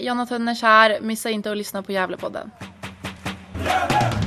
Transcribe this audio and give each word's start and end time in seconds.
Jonathan 0.00 0.16
Jonna 0.18 0.26
Tönners 0.26 0.62
här. 0.62 0.98
Missa 1.00 1.30
inte 1.30 1.50
att 1.50 1.56
lyssna 1.56 1.82
på 1.82 1.92
Gävlepodden. 1.92 2.50
Gävle! 3.64 4.19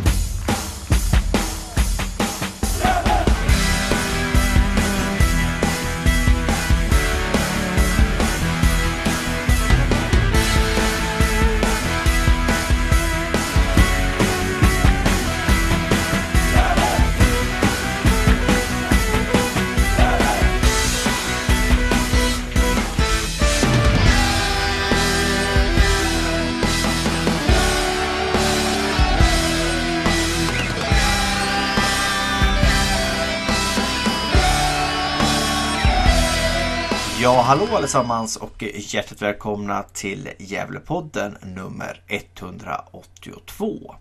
Hallå 37.44 37.68
allesammans 37.72 38.36
och 38.36 38.64
hjärtligt 38.74 39.22
välkomna 39.22 39.84
till 39.84 40.30
Gävlepodden 40.40 41.38
nummer 41.42 42.02
182. 42.08 43.96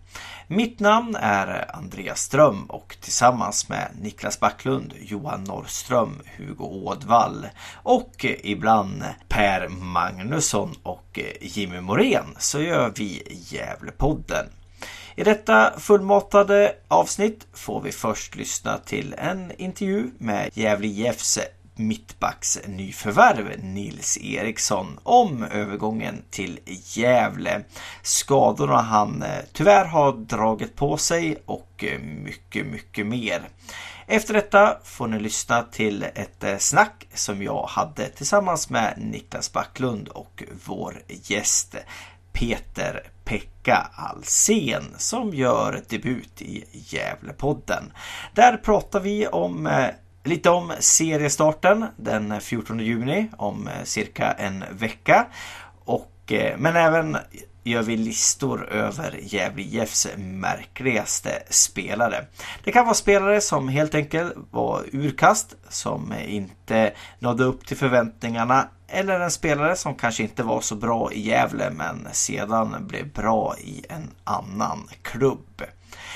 Mitt 0.47 0.81
namn 0.81 1.17
är 1.21 1.77
Andreas 1.77 2.21
Ström 2.21 2.65
och 2.65 2.97
tillsammans 3.01 3.69
med 3.69 3.89
Niklas 4.01 4.41
Backlund, 4.41 4.95
Johan 5.01 5.45
Norrström, 5.45 6.21
Hugo 6.37 6.65
Ådvall 6.65 7.47
och 7.75 8.25
ibland 8.25 9.05
Per 9.29 9.69
Magnusson 9.69 10.75
och 10.83 11.21
Jimmy 11.41 11.81
Morén 11.81 12.35
så 12.39 12.61
gör 12.61 12.93
vi 12.97 13.23
Gävlepodden. 13.49 14.47
I 15.17 15.25
detta 15.25 15.73
fullmatade 15.79 16.75
avsnitt 16.89 17.47
får 17.53 17.81
vi 17.81 17.93
först 17.93 18.37
lyssna 18.37 18.79
till 18.79 19.15
en 19.19 19.53
intervju 19.61 20.11
med 20.19 20.51
Gävle 20.55 20.87
IFs 20.87 21.39
mittbacks 21.75 22.59
nyförvärv 22.67 23.65
Nils 23.65 24.19
Eriksson 24.19 24.98
om 25.03 25.45
övergången 25.45 26.23
till 26.31 26.59
Gävle. 26.65 27.65
Skadorna 28.03 28.81
han 28.81 29.23
eh, 29.23 29.28
tyvärr 29.53 29.84
har 29.84 30.12
dragit 30.12 30.77
på 30.77 30.97
sig 30.97 31.43
och 31.47 31.84
eh, 31.84 32.00
mycket, 32.00 32.67
mycket 32.67 33.06
mer. 33.06 33.43
Efter 34.06 34.34
detta 34.34 34.78
får 34.84 35.06
ni 35.06 35.20
lyssna 35.20 35.62
till 35.62 36.03
ett 36.03 36.45
eh, 36.45 36.59
snack 36.59 37.09
som 37.15 37.43
jag 37.43 37.67
hade 37.67 38.09
tillsammans 38.09 38.70
med 38.70 38.95
Niklas 38.97 39.53
Backlund 39.53 40.09
och 40.09 40.43
vår 40.65 41.03
gäst 41.06 41.77
Peter 42.33 43.03
Pekka 43.25 43.91
Alsen 43.95 44.95
som 44.98 45.34
gör 45.34 45.83
debut 45.89 46.43
i 46.43 46.65
Gävlepodden. 46.73 47.93
Där 48.34 48.56
pratar 48.56 49.00
vi 49.00 49.27
om 49.27 49.67
Lite 50.25 50.51
om 50.51 50.73
seriestarten 50.78 51.87
den 51.97 52.41
14 52.41 52.78
juni 52.78 53.28
om 53.37 53.69
eh, 53.69 53.84
cirka 53.84 54.33
en 54.33 54.65
vecka. 54.70 55.27
Och, 55.84 56.33
eh, 56.33 56.59
men 56.59 56.77
även 56.77 57.17
gör 57.65 57.83
vi 57.83 57.97
listor 57.97 58.69
över 58.69 59.19
Gävle 59.23 59.62
IFs 59.62 60.09
märkligaste 60.17 61.43
spelare. 61.50 62.25
Det 62.65 62.73
kan 62.73 62.84
vara 62.84 62.95
spelare 62.95 63.41
som 63.41 63.69
helt 63.69 63.95
enkelt 63.95 64.34
var 64.50 64.84
urkast, 64.93 65.56
som 65.69 66.15
inte 66.27 66.93
nådde 67.19 67.45
upp 67.45 67.67
till 67.67 67.77
förväntningarna 67.77 68.69
eller 68.89 69.20
en 69.20 69.31
spelare 69.31 69.77
som 69.77 69.95
kanske 69.95 70.23
inte 70.23 70.43
var 70.43 70.61
så 70.61 70.75
bra 70.75 71.12
i 71.12 71.20
Gävle 71.20 71.70
men 71.70 72.09
sedan 72.12 72.87
blev 72.87 73.12
bra 73.12 73.56
i 73.59 73.84
en 73.89 74.11
annan 74.25 74.89
klubb. 75.03 75.62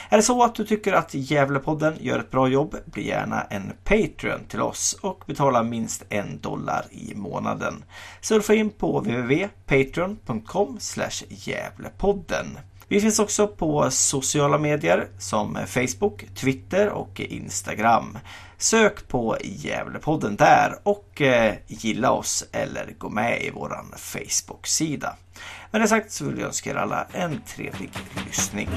Är 0.08 0.16
det 0.16 0.22
så 0.22 0.42
att 0.42 0.54
du 0.54 0.64
tycker 0.64 0.92
att 0.92 1.14
Gävlepodden 1.14 1.96
gör 2.00 2.18
ett 2.18 2.30
bra 2.30 2.48
jobb, 2.48 2.76
bli 2.84 3.08
gärna 3.08 3.42
en 3.42 3.72
Patreon 3.84 4.44
till 4.48 4.60
oss 4.60 4.98
och 5.00 5.24
betala 5.26 5.62
minst 5.62 6.04
en 6.08 6.40
dollar 6.40 6.84
i 6.90 7.14
månaden. 7.14 7.84
Surfa 8.20 8.54
in 8.54 8.70
på 8.70 9.00
www.patreon.com 9.00 10.78
Gävlepodden. 11.28 12.46
Vi 12.88 13.00
finns 13.00 13.18
också 13.18 13.46
på 13.46 13.90
sociala 13.90 14.58
medier 14.58 15.08
som 15.18 15.58
Facebook, 15.66 16.24
Twitter 16.34 16.88
och 16.88 17.20
Instagram. 17.20 18.18
Sök 18.58 19.08
på 19.08 19.36
Gävlepodden 19.44 20.36
där 20.36 20.78
och 20.82 21.22
eh, 21.22 21.54
gilla 21.66 22.10
oss 22.10 22.44
eller 22.52 22.94
gå 22.98 23.08
med 23.08 23.42
i 23.42 23.50
vår 23.50 23.84
Facebook-sida. 23.96 25.16
Med 25.70 25.80
det 25.80 25.88
sagt 25.88 26.12
så 26.12 26.24
vill 26.24 26.38
jag 26.38 26.46
önska 26.46 26.70
er 26.70 26.74
alla 26.74 27.06
en 27.12 27.40
trevlig 27.46 27.90
lyssning. 28.26 28.68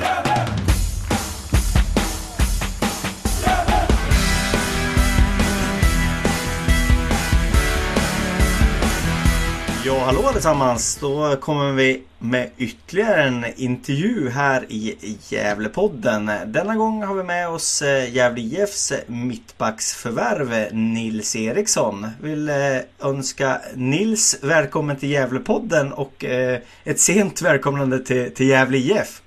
Ja, 9.89 10.00
hallå 10.05 10.19
allesammans! 10.27 11.00
Då 11.01 11.35
kommer 11.35 11.72
vi 11.72 12.03
med 12.19 12.50
ytterligare 12.57 13.23
en 13.23 13.45
intervju 13.55 14.29
här 14.29 14.63
i 14.69 14.95
Gävlepodden. 15.29 16.31
Denna 16.45 16.75
gång 16.75 17.03
har 17.03 17.16
vi 17.16 17.23
med 17.23 17.50
oss 17.50 17.81
eh, 17.81 18.16
Gävle 18.16 18.41
IFs 18.41 18.94
mittbacksförvärv 19.07 20.73
Nils 20.75 21.35
Eriksson. 21.35 22.07
Vill 22.22 22.49
eh, 22.49 22.55
önska 23.03 23.61
Nils 23.75 24.44
välkommen 24.44 24.95
till 24.95 25.09
Gävlepodden 25.09 25.94
och 25.94 26.25
eh, 26.25 26.59
ett 26.83 26.99
sent 26.99 27.41
välkomnande 27.41 27.99
till, 27.99 28.33
till 28.33 28.47
Gävle 28.47 28.78
IF. 28.78 29.22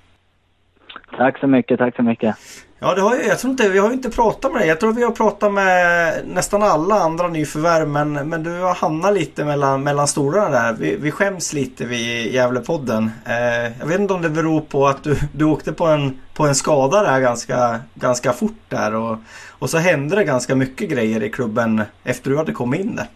Tack 1.17 1.39
så 1.39 1.47
mycket, 1.47 1.79
tack 1.79 1.95
så 1.95 2.03
mycket. 2.03 2.35
Ja, 2.85 2.95
det 2.95 3.01
har 3.01 3.15
jag, 3.15 3.25
jag 3.25 3.39
tror 3.39 3.51
inte, 3.51 3.69
vi 3.69 3.79
har 3.79 3.87
ju 3.87 3.93
inte 3.93 4.09
pratat 4.09 4.51
med 4.51 4.61
dig. 4.61 4.67
Jag 4.67 4.79
tror 4.79 4.93
vi 4.93 5.03
har 5.03 5.11
pratat 5.11 5.53
med 5.53 6.13
nästan 6.25 6.63
alla 6.63 6.95
andra 6.95 7.27
nyförvärv 7.27 7.87
men, 7.87 8.13
men 8.13 8.43
du 8.43 8.61
har 8.61 8.75
hamnat 8.75 9.13
lite 9.13 9.45
mellan, 9.45 9.83
mellan 9.83 10.07
stolarna 10.07 10.49
där. 10.49 10.73
Vi, 10.73 10.97
vi 10.97 11.11
skäms 11.11 11.53
lite 11.53 11.85
vid 11.85 12.33
Gävlepodden. 12.33 13.11
Eh, 13.25 13.79
jag 13.79 13.87
vet 13.87 13.99
inte 13.99 14.13
om 14.13 14.21
det 14.21 14.29
beror 14.29 14.61
på 14.61 14.87
att 14.87 15.03
du, 15.03 15.15
du 15.33 15.45
åkte 15.45 15.73
på 15.73 15.85
en, 15.85 16.19
på 16.33 16.47
en 16.47 16.55
skada 16.55 17.03
där 17.03 17.19
ganska, 17.19 17.79
ganska 17.95 18.31
fort 18.31 18.61
där 18.69 18.95
och, 18.95 19.17
och 19.59 19.69
så 19.69 19.77
hände 19.77 20.15
det 20.15 20.23
ganska 20.23 20.55
mycket 20.55 20.89
grejer 20.89 21.23
i 21.23 21.29
klubben 21.29 21.81
efter 22.03 22.29
du 22.29 22.37
hade 22.37 22.51
kommit 22.51 22.79
in 22.79 22.95
där. 22.95 23.07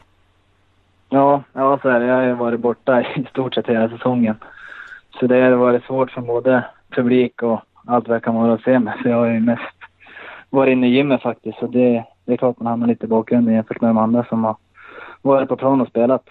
Ja, 1.09 1.43
ja 1.53 1.79
så 1.81 1.89
är 1.89 1.99
det. 1.99 2.05
Jag 2.05 2.15
har 2.15 2.23
ju 2.23 2.33
varit 2.33 2.59
borta 2.59 3.01
i 3.01 3.27
stort 3.29 3.55
sett 3.55 3.67
hela 3.67 3.89
säsongen. 3.89 4.35
Så 5.19 5.27
det 5.27 5.41
har 5.41 5.51
varit 5.51 5.83
svårt 5.83 6.11
för 6.11 6.21
både 6.21 6.65
publik 6.89 7.43
och 7.43 7.61
allt 7.87 8.09
verkar 8.09 8.31
vara 8.31 8.53
att 8.53 8.61
se 8.61 8.79
mig. 8.79 8.93
Så 9.03 9.09
jag 9.09 9.17
har 9.17 9.25
ju 9.25 9.39
mest 9.39 9.61
varit 10.49 10.71
inne 10.71 10.87
i 10.87 10.95
gymmet 10.95 11.21
faktiskt. 11.21 11.59
Så 11.59 11.67
det, 11.67 12.03
det 12.25 12.33
är 12.33 12.37
klart 12.37 12.59
man 12.59 12.67
hamnar 12.67 12.87
lite 12.87 13.05
i 13.05 13.09
bakgrunden 13.09 13.53
jämfört 13.53 13.81
med 13.81 13.89
de 13.89 13.97
andra 13.97 14.23
som 14.23 14.43
har 14.43 14.55
varit 15.21 15.49
på 15.49 15.57
plan 15.57 15.81
och 15.81 15.87
spelat. 15.87 16.23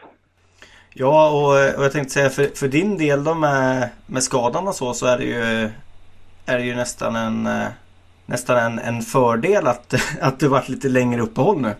Ja, 0.94 1.30
och, 1.30 1.78
och 1.78 1.84
jag 1.84 1.92
tänkte 1.92 2.12
säga 2.12 2.28
för, 2.28 2.58
för 2.58 2.68
din 2.68 2.98
del 2.98 3.24
då 3.24 3.34
med, 3.34 3.88
med 4.06 4.22
skadan 4.22 4.68
och 4.68 4.74
så, 4.74 4.92
så 4.92 5.06
är 5.06 5.18
det 5.18 5.24
ju, 5.24 5.70
är 6.46 6.58
det 6.58 6.64
ju 6.64 6.74
nästan 6.74 7.16
en 7.16 7.48
nästan 8.26 8.56
en, 8.56 8.78
en 8.78 9.02
fördel 9.02 9.66
att, 9.66 9.94
att 10.20 10.40
det 10.40 10.48
varit 10.48 10.68
lite 10.68 10.88
längre 10.88 11.20
uppehåll 11.20 11.60
nu. 11.60 11.74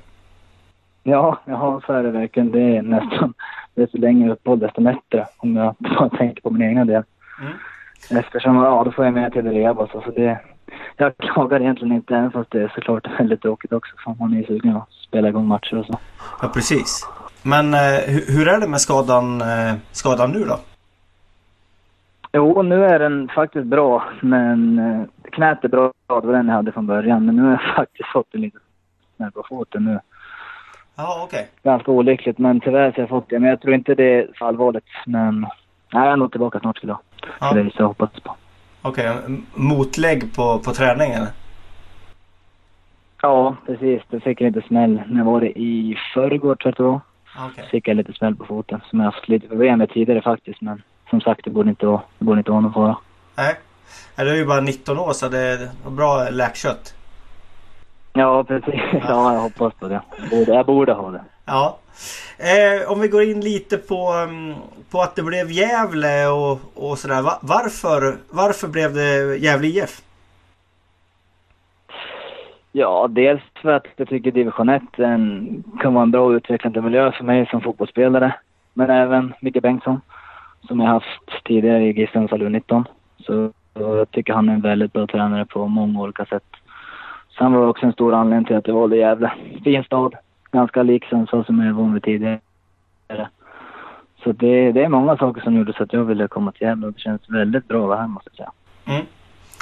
Ja, 1.03 1.41
ja, 1.45 1.81
så 1.87 1.93
är 1.93 2.03
det 2.03 2.11
verkligen. 2.11 2.53
Det 2.53 2.77
är 2.77 2.83
nästan, 2.83 3.35
desto 3.75 3.99
längre 3.99 4.33
uppehåll 4.33 4.59
desto 4.59 4.81
bättre 4.81 5.27
om 5.37 5.57
jag 5.57 5.75
bara 5.79 6.09
tänker 6.09 6.43
på 6.43 6.51
min 6.51 6.69
egna 6.69 6.85
del. 6.85 7.03
Mm. 7.41 7.53
Eftersom, 8.11 8.57
ja, 8.57 8.83
då 8.85 8.93
får 8.93 9.05
jag 9.05 9.15
med 9.15 9.33
till 9.33 9.51
rehab 9.51 9.79
och 9.79 9.91
så. 9.91 10.01
så 10.01 10.11
det, 10.11 10.39
jag 10.97 11.17
klagar 11.17 11.61
egentligen 11.61 11.95
inte, 11.95 12.17
även 12.17 12.31
fast 12.31 12.51
det 12.51 12.63
är 12.63 12.73
såklart 12.75 13.07
väldigt 13.21 13.43
tråkigt 13.43 13.73
också. 13.73 13.95
För 14.05 14.17
man 14.19 14.33
är 14.33 14.37
ju 14.37 14.47
sugen 14.47 14.77
att 14.77 14.93
spela 14.93 15.29
igång 15.29 15.47
matcher 15.47 15.79
och 15.79 15.87
så. 15.87 15.99
Ja, 16.43 16.49
precis. 16.49 17.07
Men 17.43 17.75
eh, 17.75 18.01
hur 18.29 18.49
är 18.49 18.61
det 18.61 18.69
med 18.69 18.81
skadan, 18.81 19.41
eh, 19.41 19.75
skadan 19.93 20.31
nu 20.31 20.45
då? 20.45 20.59
Jo, 22.33 22.63
nu 22.63 22.85
är 22.85 22.99
den 22.99 23.29
faktiskt 23.35 23.67
bra. 23.67 24.05
Men 24.21 24.79
eh, 24.79 25.31
knät 25.31 25.65
är 25.65 25.69
bra. 25.69 25.93
Det 26.07 26.15
var 26.27 26.33
den 26.33 26.49
jag 26.49 26.55
hade 26.55 26.73
från 26.73 26.87
början. 26.87 27.27
Men 27.27 27.37
nu 27.37 27.43
har 27.43 27.51
jag 27.51 27.75
faktiskt 27.77 28.09
fått 28.13 28.35
en 28.35 28.41
liten 28.41 28.61
smäll 29.17 29.33
på 29.33 29.45
foten 29.49 29.85
nu. 29.85 30.01
Ja, 30.97 31.23
okej. 31.25 31.39
Okay. 31.39 31.73
Ganska 31.73 31.91
olyckligt, 31.91 32.39
men 32.39 32.61
tyvärr 32.61 32.91
så 32.91 32.97
har 32.97 33.03
jag 33.03 33.09
fått 33.09 33.31
det. 33.31 33.39
Men 33.39 33.51
jag 33.51 33.61
tror 33.61 33.75
inte 33.75 33.95
det 33.95 34.15
är 34.15 34.29
så 34.39 34.45
allvarligt. 34.45 34.85
Men 35.07 35.47
nej, 35.93 36.05
jag 36.05 36.13
är 36.13 36.17
nog 36.17 36.31
tillbaka 36.31 36.61
snart 36.61 36.77
skulle 36.77 36.93
jag. 36.93 37.01
Ja. 37.41 37.53
Det 37.53 37.61
är 37.61 37.65
så 37.65 37.83
jag 37.83 37.87
hoppas 37.87 38.11
på. 38.11 38.37
Okej, 38.83 39.11
okay. 39.11 39.37
motlägg 39.55 40.37
på, 40.37 40.59
på 40.59 40.73
träningen? 40.73 41.27
Ja, 43.23 43.57
precis. 43.67 44.03
Det 44.11 44.21
fick 44.21 44.41
jag 44.41 44.55
lite 44.55 44.69
smäll. 44.69 45.03
När 45.07 45.25
var 45.25 45.41
det? 45.41 45.59
I 45.59 45.99
förrgår 46.15 46.55
tror 46.55 46.75
jag 46.77 46.87
det 46.87 46.91
var. 46.91 47.01
Okay. 47.51 47.69
fick 47.69 47.89
jag 47.89 47.97
lite 47.97 48.13
smäll 48.13 48.37
på 48.37 48.45
foten 48.45 48.81
som 48.91 49.01
jag 49.01 49.07
haft 49.07 49.29
lite 49.29 49.49
problem 49.49 49.79
med 49.79 49.91
tidigare 49.91 50.23
faktiskt. 50.23 50.61
Men 50.61 50.83
som 51.11 51.21
sagt, 51.21 51.45
det 51.45 51.51
borde 51.51 51.71
inte 51.71 51.87
vara, 51.87 52.03
det 52.19 52.25
borde 52.25 52.39
inte 52.39 52.51
vara 52.51 52.61
någon 52.61 52.73
fara. 52.73 52.97
Nej. 53.37 53.55
Du 54.17 54.31
är 54.31 54.35
ju 54.35 54.47
bara 54.47 54.61
19 54.61 54.99
år 54.99 55.13
så 55.13 55.29
det 55.29 55.39
är 55.39 55.91
bra 55.91 56.29
läkkött. 56.31 56.95
Ja, 58.13 58.45
precis. 58.45 58.81
Ja, 58.93 59.35
jag 59.35 59.41
hoppas 59.41 59.75
på 59.75 59.89
det. 59.89 60.01
Jag 60.19 60.31
borde, 60.31 60.55
jag 60.55 60.67
borde 60.67 60.93
ha 60.93 61.11
det. 61.11 61.25
Ja. 61.45 61.79
Eh, 62.39 62.93
om 62.93 63.01
vi 63.01 63.09
går 63.09 63.23
in 63.23 63.41
lite 63.41 63.79
på, 63.79 64.13
mm, 64.29 64.55
på 64.91 65.01
att 65.01 65.17
det 65.17 65.23
blev 65.23 65.51
Gävle 65.51 66.27
och, 66.27 66.61
och 66.75 66.99
sådär. 66.99 67.23
Va- 67.23 67.39
Varför, 67.43 68.17
varför 68.31 68.69
blev 68.69 68.95
det 68.95 69.37
Gävle 69.37 69.67
IF? 69.69 70.03
Ja, 72.73 73.09
dels 73.11 73.43
för 73.63 73.73
att 73.73 73.87
jag 73.97 74.09
tycker 74.09 74.31
division 74.31 74.69
1 74.69 74.83
en, 74.99 75.65
kan 75.81 75.95
vara 75.95 76.03
en 76.03 76.11
bra 76.11 76.35
utvecklande 76.35 76.81
miljö 76.83 77.13
för 77.13 77.25
mig 77.25 77.47
som 77.47 77.61
fotbollsspelare. 77.61 78.35
Men 78.75 78.91
även 78.91 79.35
Micke 79.41 79.63
Bengtsson 79.63 80.01
som 80.69 80.81
jag 80.81 80.89
haft 80.89 81.45
tidigare 81.45 81.83
i 81.85 81.93
GIF 81.93 82.11
Sundsvall 82.13 82.43
U19. 82.43 82.85
Så 83.27 83.51
jag 83.75 84.11
tycker 84.11 84.33
han 84.33 84.49
är 84.49 84.53
en 84.53 84.61
väldigt 84.61 84.93
bra 84.93 85.07
tränare 85.07 85.45
på 85.47 85.67
många 85.67 86.01
olika 86.01 86.25
sätt. 86.25 86.45
Sen 87.39 87.53
var 87.53 87.61
det 87.61 87.67
också 87.69 87.87
en 87.87 87.93
stor 87.93 88.15
anledning 88.15 88.45
till 88.47 88.57
att 88.57 88.67
jag 88.69 88.75
valde 88.75 88.97
Gävle. 88.97 89.33
Fin 89.65 89.85
stad, 89.85 90.15
ganska 90.57 90.83
lik 90.83 91.05
Sundsvall 91.05 91.45
som 91.45 91.61
jag 91.61 91.75
var 91.75 91.83
van 91.83 91.95
vid 91.95 92.03
tidigare. 92.03 92.41
Så 94.25 94.33
det, 94.33 94.73
det 94.73 94.85
är 94.85 94.89
många 94.89 95.17
saker 95.17 95.41
som 95.41 95.57
gjorde 95.57 95.73
så 95.73 95.83
att 95.83 95.93
jag 95.93 96.05
ville 96.05 96.29
komma 96.29 96.53
till 96.53 96.67
Gävle 96.67 96.87
och 96.87 96.93
det 96.93 97.01
känns 97.01 97.31
väldigt 97.31 97.69
bra 97.69 97.83
att 97.83 97.89
vara 97.89 98.01
här 98.01 98.07
måste 98.07 98.31
jag 98.33 98.37
säga. 98.37 98.53
Mm. 98.97 99.07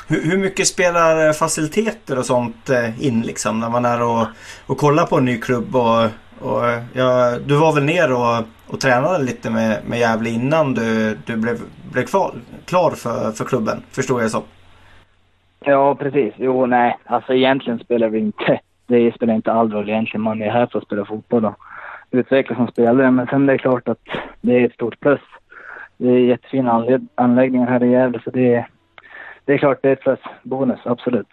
Hur, 0.08 0.30
hur 0.30 0.38
mycket 0.38 0.66
spelar 0.66 1.26
eh, 1.26 1.32
faciliteter 1.32 2.18
och 2.18 2.24
sånt 2.24 2.70
eh, 2.70 3.06
in 3.06 3.22
liksom 3.22 3.60
när 3.60 3.70
man 3.70 3.84
är 3.84 4.02
och, 4.02 4.26
och 4.66 4.78
kollar 4.78 5.06
på 5.06 5.18
en 5.18 5.24
ny 5.24 5.38
klubb? 5.38 5.76
Och, 5.76 6.04
och, 6.40 6.68
eh, 6.68 6.82
ja, 6.92 7.38
du 7.46 7.56
var 7.56 7.74
väl 7.74 7.84
ner 7.84 8.12
och, 8.12 8.44
och 8.66 8.80
tränade 8.80 9.24
lite 9.24 9.50
med, 9.50 9.78
med 9.86 9.98
Gävle 9.98 10.30
innan 10.30 10.74
du, 10.74 11.18
du 11.26 11.36
blev, 11.36 11.56
blev 11.92 12.04
klar, 12.04 12.34
klar 12.64 12.90
för, 12.90 13.32
för 13.32 13.44
klubben, 13.44 13.82
förstår 13.90 14.22
jag 14.22 14.30
så. 14.30 14.42
Ja, 15.60 15.94
precis. 15.94 16.34
Jo, 16.36 16.66
nej. 16.66 16.98
Alltså 17.04 17.34
egentligen 17.34 17.78
spelar 17.78 18.08
vi 18.08 18.18
inte... 18.18 18.60
Det 18.86 19.14
spelar 19.14 19.34
inte 19.34 19.52
all 19.52 19.72
roll 19.72 19.88
egentligen. 19.88 20.22
Man 20.22 20.42
är 20.42 20.50
här 20.50 20.66
för 20.66 20.78
att 20.78 20.84
spela 20.84 21.04
fotboll 21.04 21.44
och 21.44 21.58
utvecklas 22.10 22.56
som 22.56 22.66
spelare. 22.68 23.10
Men 23.10 23.26
sen 23.26 23.46
det 23.46 23.52
är 23.52 23.58
klart 23.58 23.88
att 23.88 24.02
det 24.40 24.52
är 24.54 24.66
ett 24.66 24.74
stort 24.74 25.00
plus. 25.00 25.20
Det 25.96 26.08
är 26.08 26.18
jättefina 26.18 27.00
anläggningar 27.14 27.66
här 27.66 27.84
i 27.84 27.90
Gävle 27.90 28.20
så 28.24 28.30
det 28.30 28.54
är, 28.54 28.68
det 29.44 29.52
är 29.52 29.58
klart 29.58 29.78
det 29.82 29.88
är 29.88 29.92
ett 29.92 30.00
plus. 30.00 30.18
Bonus, 30.42 30.80
absolut. 30.84 31.28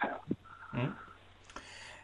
Mm. 0.74 0.88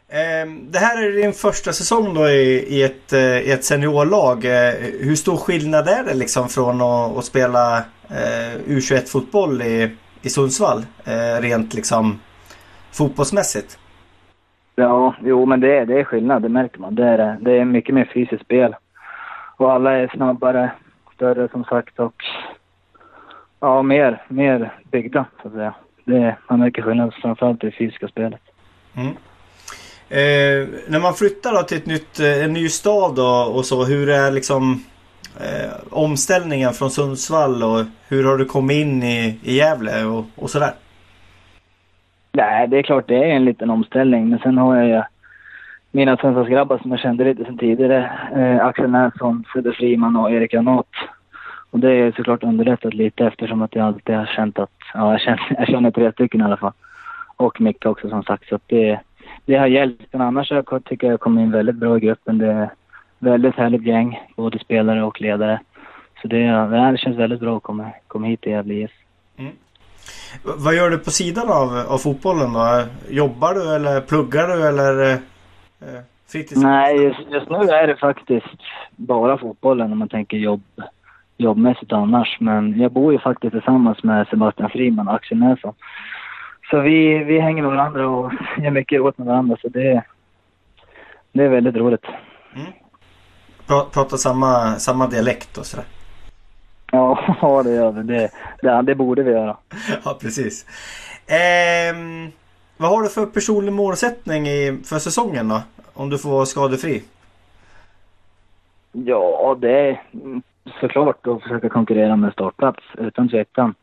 Ehm, 0.08 0.70
Det 0.70 0.78
här 0.78 1.02
är 1.02 1.12
din 1.12 1.32
första 1.32 1.72
säsong 1.72 2.14
då 2.14 2.28
i, 2.28 2.66
i, 2.68 2.82
ett, 2.82 3.12
eh, 3.12 3.38
i 3.38 3.50
ett 3.50 3.64
seniorlag. 3.64 4.44
Eh, 4.44 4.74
hur 5.00 5.16
stor 5.16 5.36
skillnad 5.36 5.88
är 5.88 6.04
det 6.04 6.14
liksom 6.14 6.48
från 6.48 6.80
att, 6.80 7.16
att 7.16 7.24
spela 7.24 7.78
eh, 8.08 8.60
U21-fotboll 8.66 9.62
i, 9.62 9.96
i 10.22 10.28
Sundsvall? 10.28 10.86
Eh, 11.04 11.40
rent 11.40 11.74
liksom 11.74 12.20
fotbollsmässigt. 12.92 13.78
Ja, 14.80 15.14
jo 15.22 15.46
men 15.46 15.60
det 15.60 15.78
är, 15.78 15.86
det 15.86 16.00
är 16.00 16.04
skillnad, 16.04 16.42
det 16.42 16.48
märker 16.48 16.80
man. 16.80 16.94
Det 16.94 17.04
är, 17.04 17.36
det. 17.40 17.58
är 17.58 17.64
mycket 17.64 17.94
mer 17.94 18.10
fysiskt 18.14 18.44
spel. 18.44 18.76
Och 19.56 19.72
alla 19.72 19.92
är 19.92 20.08
snabbare, 20.08 20.70
större 21.14 21.48
som 21.48 21.64
sagt 21.64 21.98
och 21.98 22.14
ja, 23.60 23.82
mer, 23.82 24.22
mer 24.28 24.72
byggda 24.90 25.24
så 25.42 25.48
att 25.48 25.54
säga. 25.54 25.74
Det, 26.04 26.36
man 26.48 26.58
märker 26.58 26.82
skillnad 26.82 27.14
framförallt 27.14 27.64
i 27.64 27.66
det 27.66 27.72
fysiska 27.72 28.08
spelet. 28.08 28.40
Mm. 28.94 29.08
Eh, 30.08 30.68
när 30.88 31.00
man 31.00 31.14
flyttar 31.14 31.52
då 31.52 31.62
till 31.62 31.76
ett 31.78 31.86
nytt, 31.86 32.20
eh, 32.20 32.44
en 32.44 32.52
ny 32.52 32.68
stad 32.68 33.14
då, 33.14 33.52
och 33.54 33.64
så, 33.64 33.84
hur 33.84 34.08
är 34.08 34.30
liksom 34.30 34.84
eh, 35.40 35.70
omställningen 35.90 36.72
från 36.72 36.90
Sundsvall 36.90 37.62
och 37.62 37.84
hur 38.08 38.24
har 38.24 38.36
du 38.36 38.44
kommit 38.44 38.76
in 38.76 39.02
i, 39.02 39.40
i 39.42 39.56
Gävle 39.56 40.04
och, 40.04 40.24
och 40.36 40.50
sådär? 40.50 40.72
Nej, 42.32 42.68
det 42.68 42.78
är 42.78 42.82
klart 42.82 43.08
det 43.08 43.24
är 43.24 43.36
en 43.36 43.44
liten 43.44 43.70
omställning. 43.70 44.28
Men 44.28 44.38
sen 44.38 44.58
har 44.58 44.76
jag 44.76 44.88
ju 44.88 45.02
mina 45.90 46.16
grabbar 46.48 46.78
som 46.78 46.90
jag 46.90 47.00
kände 47.00 47.24
lite 47.24 47.44
sen 47.44 47.58
tidigare. 47.58 48.10
Eh, 48.34 48.66
Axel 48.66 48.90
Nässon, 48.90 49.44
Fredde 49.52 49.72
Friman 49.72 50.16
och 50.16 50.30
Erik 50.30 50.52
Granat. 50.52 50.88
Och 51.70 51.78
det 51.78 51.92
är 51.92 52.12
såklart 52.12 52.42
underlättat 52.42 52.94
lite 52.94 53.26
eftersom 53.26 53.62
att 53.62 53.74
jag 53.74 53.86
alltid 53.86 54.14
har 54.14 54.26
känt 54.26 54.58
att, 54.58 54.70
ja 54.94 55.12
jag 55.12 55.20
känner, 55.20 55.54
jag 55.58 55.68
känner 55.68 55.90
tre 55.90 56.12
stycken 56.12 56.40
i 56.40 56.44
alla 56.44 56.56
fall. 56.56 56.72
Och 57.36 57.60
Micke 57.60 57.86
också 57.86 58.08
som 58.08 58.22
sagt. 58.22 58.48
Så 58.48 58.54
att 58.54 58.62
det, 58.66 59.00
det 59.44 59.54
har 59.54 59.66
hjälpt. 59.66 60.12
Men 60.12 60.20
annars 60.20 60.50
jag, 60.50 60.84
tycker 60.84 61.06
jag 61.06 61.12
jag 61.12 61.20
kom 61.20 61.38
in 61.38 61.50
väldigt 61.50 61.76
bra 61.76 61.96
i 61.96 62.00
gruppen. 62.00 62.38
Det 62.38 62.46
är 62.46 62.70
väldigt 63.18 63.54
härligt 63.54 63.86
gäng, 63.86 64.20
både 64.36 64.58
spelare 64.58 65.04
och 65.04 65.20
ledare. 65.20 65.60
Så 66.22 66.28
det, 66.28 66.46
det 66.92 66.98
känns 66.98 67.16
väldigt 67.16 67.40
bra 67.40 67.56
att 67.56 67.62
komma, 67.62 67.90
komma 68.06 68.26
hit 68.26 68.40
till 68.40 68.52
Gävle 68.52 68.74
IF. 68.74 68.90
Mm. 69.36 69.52
Vad 70.42 70.74
gör 70.74 70.90
du 70.90 70.98
på 70.98 71.10
sidan 71.10 71.48
av, 71.48 71.78
av 71.88 71.98
fotbollen 71.98 72.52
då? 72.52 72.84
Jobbar 73.08 73.54
du 73.54 73.74
eller 73.74 74.00
pluggar 74.00 74.48
du 74.48 74.68
eller 74.68 75.02
eh, 75.02 75.18
eh, 75.80 76.00
fritids? 76.28 76.62
Nej, 76.62 77.02
just, 77.02 77.20
just 77.30 77.50
nu 77.50 77.56
är 77.56 77.86
det 77.86 77.96
faktiskt 77.96 78.46
bara 78.96 79.38
fotbollen 79.38 79.92
om 79.92 79.98
man 79.98 80.08
tänker 80.08 80.36
jobb, 80.36 80.62
jobbmässigt 81.36 81.92
annars. 81.92 82.36
Men 82.40 82.80
jag 82.80 82.92
bor 82.92 83.12
ju 83.12 83.18
faktiskt 83.18 83.52
tillsammans 83.52 84.02
med 84.02 84.26
Sebastian 84.28 84.70
Friman 84.70 85.08
och 85.08 85.14
Axel 85.14 85.38
Nässon. 85.38 85.74
Så 86.70 86.80
vi, 86.80 87.24
vi 87.24 87.40
hänger 87.40 87.62
med 87.62 87.70
varandra 87.70 88.08
och 88.08 88.32
gör 88.58 88.70
mycket 88.70 89.00
åt 89.00 89.18
med 89.18 89.26
varandra. 89.26 89.56
Så 89.62 89.68
det, 89.68 90.02
det 91.32 91.44
är 91.44 91.48
väldigt 91.48 91.76
roligt. 91.76 92.04
Pra, 93.66 93.84
pratar 93.84 94.16
samma, 94.16 94.74
samma 94.74 95.06
dialekt 95.06 95.58
och 95.58 95.66
sådär. 95.66 95.84
Ja, 96.92 97.62
det 97.64 97.74
gör 97.74 97.92
vi. 97.92 98.02
Det, 98.02 98.30
det, 98.62 98.82
det 98.82 98.94
borde 98.94 99.22
vi 99.22 99.30
göra. 99.30 99.56
Ja, 100.04 100.18
precis. 100.20 100.66
Ehm, 101.26 102.32
vad 102.76 102.90
har 102.90 103.02
du 103.02 103.08
för 103.08 103.26
personlig 103.26 103.72
målsättning 103.72 104.46
i, 104.46 104.78
för 104.84 104.98
säsongen 104.98 105.48
då? 105.48 105.62
Om 105.94 106.10
du 106.10 106.18
får 106.18 106.30
vara 106.30 106.46
skadefri? 106.46 107.02
Ja, 108.92 109.56
det 109.60 109.70
är 109.70 110.02
såklart 110.80 111.26
att 111.26 111.42
försöka 111.42 111.68
konkurrera 111.68 112.16
med 112.16 112.32
startplats, 112.32 112.82
utan 112.98 113.28
tvekan. 113.28 113.74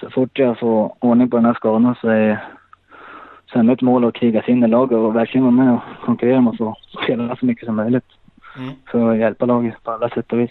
Så 0.00 0.10
fort 0.10 0.38
jag 0.38 0.58
får 0.58 0.94
ordning 0.98 1.30
på 1.30 1.36
den 1.36 1.46
här 1.46 1.54
skadan 1.54 1.94
så 2.00 2.08
är 2.08 2.44
sen 3.52 3.66
mitt 3.66 3.82
mål 3.82 4.04
att 4.04 4.14
kriga 4.14 4.42
sig 4.42 4.52
in 4.52 4.64
i 4.64 4.68
laget 4.68 4.98
och 4.98 5.16
verkligen 5.16 5.44
vara 5.44 5.64
med 5.64 5.74
och 5.74 6.04
konkurrera 6.04 6.38
om 6.38 6.48
att 6.48 6.58
få 6.58 6.76
spela 7.04 7.36
så 7.36 7.46
mycket 7.46 7.66
som 7.66 7.76
möjligt. 7.76 8.04
Mm. 8.58 8.72
För 8.90 9.10
att 9.10 9.18
hjälpa 9.18 9.46
laget 9.46 9.82
på 9.82 9.90
alla 9.90 10.08
sätt 10.08 10.32
och 10.32 10.40
vis. 10.40 10.50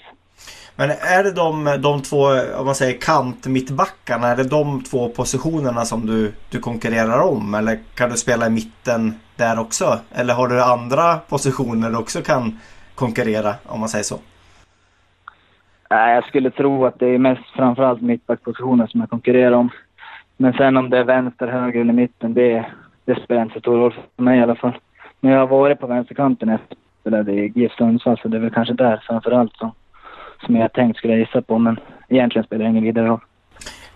Men 0.75 0.89
är 0.89 1.24
det 1.24 1.31
de, 1.31 1.81
de 1.81 2.01
två, 2.01 2.18
om 2.59 2.65
man 2.65 2.75
säger 2.75 3.01
kant 3.01 3.47
mittbackarna, 3.47 4.27
är 4.27 4.36
det 4.36 4.50
de 4.50 4.83
två 4.83 5.09
positionerna 5.09 5.86
som 5.86 6.06
du, 6.06 6.33
du 6.51 6.59
konkurrerar 6.59 7.19
om? 7.21 7.53
Eller 7.53 7.80
kan 7.95 8.09
du 8.09 8.18
spela 8.18 8.47
i 8.47 8.50
mitten 8.50 9.13
där 9.36 9.59
också? 9.59 10.00
Eller 10.12 10.33
har 10.33 10.47
du 10.47 10.62
andra 10.62 11.18
positioner 11.18 11.89
du 11.89 11.97
också 11.97 12.21
kan 12.21 12.59
konkurrera, 12.95 13.53
om 13.65 13.80
man 13.80 13.89
säger 13.89 14.03
så? 14.03 14.19
Nej, 15.89 16.15
jag 16.15 16.24
skulle 16.24 16.51
tro 16.51 16.85
att 16.85 17.00
det 17.00 17.07
är 17.07 17.18
mest 17.18 17.45
framförallt 17.56 18.01
mittbackpositionen 18.01 18.88
som 18.88 19.00
jag 19.00 19.09
konkurrerar 19.09 19.51
om. 19.51 19.69
Men 20.37 20.54
sen 20.54 20.78
om 20.78 20.90
det 20.90 20.97
är 20.97 21.04
vänster, 21.04 21.47
höger 21.47 21.81
eller 21.81 21.94
mitten, 21.94 22.33
det, 22.33 22.66
det 23.06 23.23
spelar 23.23 23.42
inte 23.42 23.54
så 23.54 23.59
stor 23.59 23.78
roll 23.78 23.95
för 24.16 24.23
mig 24.23 24.40
i 24.40 24.44
alla 24.44 24.56
fall. 24.56 24.78
Men 25.19 25.31
jag 25.31 25.40
har 25.40 25.47
varit 25.47 25.80
på 25.80 25.87
vänsterkanten 25.87 26.49
efter 26.49 26.78
jag 27.04 27.13
spelade 27.13 27.33
i 27.33 27.52
GIF 27.56 27.71
Sundsvall, 27.71 28.19
så 28.21 28.28
det 28.28 28.37
är 28.37 28.42
väl 28.42 28.54
kanske 28.54 28.73
där 28.73 29.04
framförallt 29.07 29.56
som, 29.57 29.71
som 30.45 30.55
jag 30.55 30.73
tänkt 30.73 30.97
skulle 30.97 31.13
jag 31.13 31.19
gissa 31.19 31.41
på. 31.41 31.57
Men 31.57 31.79
egentligen 32.09 32.45
spelar 32.45 32.63
det 32.65 32.69
ingen 32.71 32.83
vidare 32.83 33.07
roll. 33.07 33.19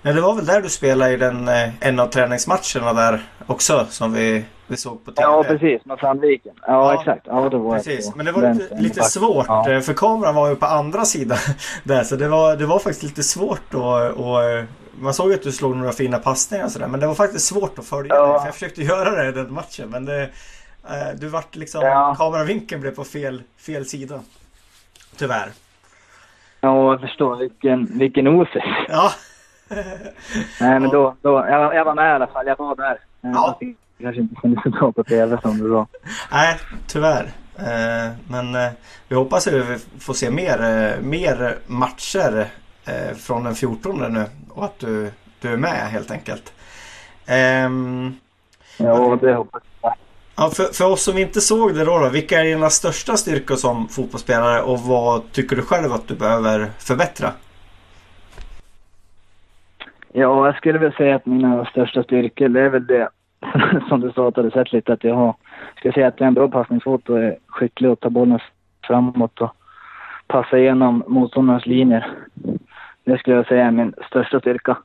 Nej, 0.02 0.14
det 0.14 0.22
var 0.22 0.36
väl 0.36 0.46
där 0.46 0.62
du 0.62 0.70
spelade 0.70 1.12
i 1.14 1.18
den, 1.18 1.48
eh, 1.48 1.70
en 1.88 2.00
av 2.00 2.08
träningsmatcherna 2.08 2.94
där 2.94 3.22
också 3.48 3.86
som 3.90 4.14
vi, 4.14 4.46
vi 4.68 4.78
såg 4.78 5.06
på 5.06 5.12
TV? 5.12 5.22
Ja, 5.28 5.44
precis. 5.44 5.86
Mot 5.86 6.00
Sandviken. 6.00 6.54
Ja, 6.62 6.94
Ja, 6.94 7.00
exakt. 7.00 7.28
Ja, 7.28 7.50
då 7.50 7.58
var 7.58 7.76
Precis, 7.78 8.16
men 8.16 8.26
det 8.26 8.32
var 8.32 8.54
lite, 8.54 8.76
lite 8.76 9.02
svårt 9.04 9.46
Ja. 9.48 9.72
eh, 9.72 9.80
för 9.82 9.94
kameran 9.94 10.36
var 10.36 10.50
ju 10.50 10.56
på 10.56 10.66
andra 10.66 11.06
sidan 11.06 11.38
där 11.84 12.04
så 12.04 12.16
det 12.16 12.28
var, 12.28 12.56
det 12.56 12.66
var 12.66 12.80
faktiskt 12.80 13.04
lite 13.04 13.24
svårt 13.24 13.74
och 13.74 14.44
eh, 14.44 14.64
man 14.96 15.14
såg 15.14 15.34
att 15.34 15.44
du 15.44 15.52
slog 15.52 15.76
några 15.78 15.92
fina 15.92 16.18
passningar 16.20 16.66
och 16.66 16.72
sådär 16.72 16.88
men 16.88 17.00
det 17.00 17.08
var 17.08 17.16
faktiskt 17.16 17.46
svårt 17.46 17.80
att 17.80 17.86
följa 17.86 18.16
Ja. 18.16 18.28
dig 18.32 18.40
för 18.40 18.48
jag 18.48 18.54
försökte 18.54 18.82
göra 18.84 19.10
det 19.24 19.30
i 19.30 19.32
den 19.32 19.54
matchen 19.54 19.90
men 19.90 20.06
det, 20.06 20.30
du 21.20 21.28
vart 21.28 21.56
liksom, 21.56 21.82
Ja. 21.82 22.16
kameravinkeln 22.18 22.82
blev 22.82 22.92
på 22.96 23.04
fel, 23.04 23.44
fel 23.58 23.86
sida. 23.86 24.20
Tyvärr. 25.18 25.50
Ja, 26.64 26.92
jag 26.92 27.02
förstår. 27.02 27.36
Vilken, 27.36 28.00
vilken 28.00 28.28
osis. 28.28 28.64
Ja. 28.88 29.12
Nej, 30.62 30.80
men 30.80 30.90
då, 30.90 31.16
då 31.22 31.30
jag, 31.32 31.76
jag 31.76 31.86
var 31.86 31.96
med 31.96 32.12
i 32.12 32.16
alla 32.16 32.28
fall. 32.28 32.48
Jag 32.48 32.58
var 32.58 32.76
där. 32.76 33.00
Ja. 33.22 33.58
Jag 33.62 33.76
kanske 34.02 34.22
inte 34.22 34.36
kunde 34.36 34.70
bra 34.70 34.92
på 34.92 35.04
TV 35.04 35.38
som 35.42 35.58
du 35.58 35.70
var. 35.70 35.86
Nej, 36.32 36.58
tyvärr. 36.88 37.24
Eh, 37.58 38.12
Men 38.28 38.56
eh, 38.56 38.72
vi 39.08 39.16
hoppas 39.16 39.48
att 39.48 39.54
vi 39.54 39.78
får 40.00 40.14
se 40.14 40.32
mer, 40.32 40.62
eh, 40.64 41.02
mer 41.02 41.56
matcher 41.68 42.48
från 43.18 43.44
den 43.44 43.56
14 43.56 44.14
nu 44.14 44.26
och 44.50 44.66
att 44.66 44.80
du, 44.80 45.12
du 45.42 45.54
är 45.54 45.58
med 45.58 45.88
helt 45.90 46.12
enkelt. 46.12 46.54
Ehm, 47.26 48.16
Ja, 48.78 49.18
det 49.22 49.34
hoppas 49.34 49.64
jag. 49.64 49.73
Ja, 50.38 50.50
för, 50.50 50.64
för 50.64 50.92
oss 50.92 51.04
som 51.04 51.18
inte 51.18 51.42
såg 51.42 51.76
det 51.76 51.86
då, 51.86 52.00
då, 52.00 52.10
vilka 52.10 52.40
är 52.40 52.44
dina 52.44 52.70
största 52.70 53.18
styrkor 53.18 53.56
som 53.56 53.88
fotbollsspelare 53.88 54.62
och 54.62 54.80
vad 54.80 55.32
tycker 55.32 55.56
du 55.56 55.62
själv 55.62 55.94
att 55.94 56.08
du 56.08 56.16
behöver 56.16 56.70
förbättra? 56.80 57.30
Ja, 60.14 60.46
jag 60.46 60.56
skulle 60.56 60.80
väl 60.80 60.94
säga 60.94 61.16
att 61.16 61.26
mina 61.26 61.66
största 61.66 62.04
styrkor, 62.04 62.50
det 62.50 62.62
är 62.62 62.70
väl 62.70 62.88
det 62.88 63.10
som 63.90 64.02
du 64.02 64.12
sa 64.12 64.28
att 64.28 64.36
du 64.36 64.42
hade 64.42 64.52
sett 64.52 64.74
lite 64.74 64.94
att 64.94 65.04
jag 65.04 65.16
har. 65.16 65.26
Jag 65.26 65.78
skulle 65.78 65.94
säga 65.94 66.08
att 66.08 66.20
jag 66.20 66.26
är 66.26 66.28
en 66.28 66.34
bra 66.34 66.48
passningsfot 66.48 67.10
och 67.10 67.20
är 67.20 67.38
skicklig 67.48 67.90
att 67.90 68.00
ta 68.00 68.10
bollen 68.10 68.40
framåt 68.88 69.42
och 69.42 69.56
passa 70.28 70.58
igenom 70.58 71.04
motståndarnas 71.08 71.66
linjer. 71.66 72.08
Det 73.04 73.18
skulle 73.18 73.36
jag 73.36 73.48
säga 73.48 73.66
är 73.66 73.72
min 73.72 73.94
största 74.08 74.40
styrka. 74.40 74.78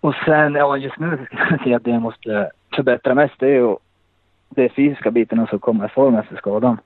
Och 0.00 0.14
sen, 0.14 0.54
ja 0.54 0.76
just 0.76 0.98
nu 0.98 1.26
skulle 1.26 1.46
jag 1.50 1.62
säga 1.62 1.76
att 1.76 1.84
det 1.84 1.90
jag 1.90 2.02
måste 2.02 2.50
förbättra 2.76 3.14
mest 3.14 3.34
det 3.38 3.46
är 3.46 3.54
ju 3.54 3.76
de 4.56 4.68
fysiska 4.68 5.10
bitarna 5.10 5.46
som 5.46 5.58
kommer 5.58 5.84
ifrån 5.86 6.14
efter 6.14 6.36
skadan. 6.36 6.78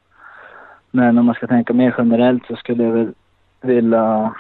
Men 0.90 1.18
om 1.18 1.26
man 1.26 1.34
ska 1.34 1.46
tänka 1.46 1.72
mer 1.72 1.94
generellt 1.98 2.46
så 2.46 2.56
skulle 2.56 2.84
jag 2.84 2.92
väl 2.92 3.12
vilja, 3.60 4.34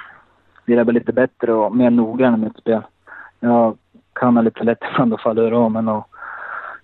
vilja 0.64 0.84
bli 0.84 0.94
lite 0.94 1.12
bättre 1.12 1.52
och 1.52 1.76
mer 1.76 1.90
noggrann 1.90 2.34
i 2.34 2.44
mitt 2.44 2.56
spel. 2.56 2.82
Jag 3.40 3.76
kan 4.12 4.36
ha 4.36 4.42
lite 4.42 4.64
lätt 4.64 4.78
ibland 4.92 5.14
att 5.14 5.22
falla 5.22 5.42
ur 5.42 5.50
ramen 5.50 5.88
och 5.88 6.08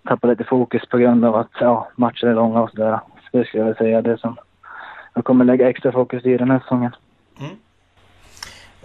tappa 0.04 0.26
lite 0.26 0.44
fokus 0.44 0.86
på 0.86 0.98
grund 0.98 1.24
av 1.24 1.36
att 1.36 1.50
ja, 1.60 1.88
matcher 1.96 2.26
är 2.26 2.34
långa 2.34 2.62
och 2.62 2.70
sådär. 2.70 3.00
Så 3.30 3.38
det 3.38 3.44
skulle 3.44 3.60
jag 3.60 3.66
vilja 3.66 3.78
säga 3.78 4.02
det 4.02 4.18
som 4.18 4.36
jag 5.14 5.24
kommer 5.24 5.44
lägga 5.44 5.70
extra 5.70 5.92
fokus 5.92 6.24
i 6.24 6.36
den 6.36 6.50
här 6.50 6.58
säsongen. 6.58 6.92
Mm. 7.40 7.56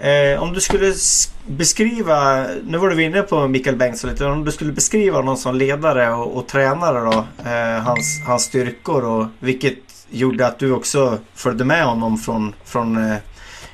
Eh, 0.03 0.43
om 0.43 0.53
du 0.53 0.62
skulle 0.62 0.93
beskriva, 1.48 2.46
nu 2.63 2.77
var 2.77 2.89
du 2.89 3.03
inne 3.03 3.22
på 3.22 3.48
Mikael 3.48 3.75
Bengtsson 3.75 4.10
lite, 4.10 4.25
om 4.25 4.46
du 4.46 4.51
skulle 4.51 4.72
beskriva 4.72 5.17
honom 5.17 5.36
som 5.36 5.55
ledare 5.55 6.13
och, 6.13 6.38
och 6.38 6.48
tränare 6.48 7.00
då, 7.00 7.25
eh, 7.50 7.84
hans, 7.84 8.24
hans 8.27 8.43
styrkor 8.43 9.05
och 9.05 9.25
vilket 9.39 10.08
gjorde 10.10 10.48
att 10.48 10.60
du 10.60 10.74
också 10.74 11.17
följde 11.34 11.65
med 11.65 11.86
honom 11.86 12.17
från, 12.17 12.53
från 12.65 12.98
eh, 12.98 13.17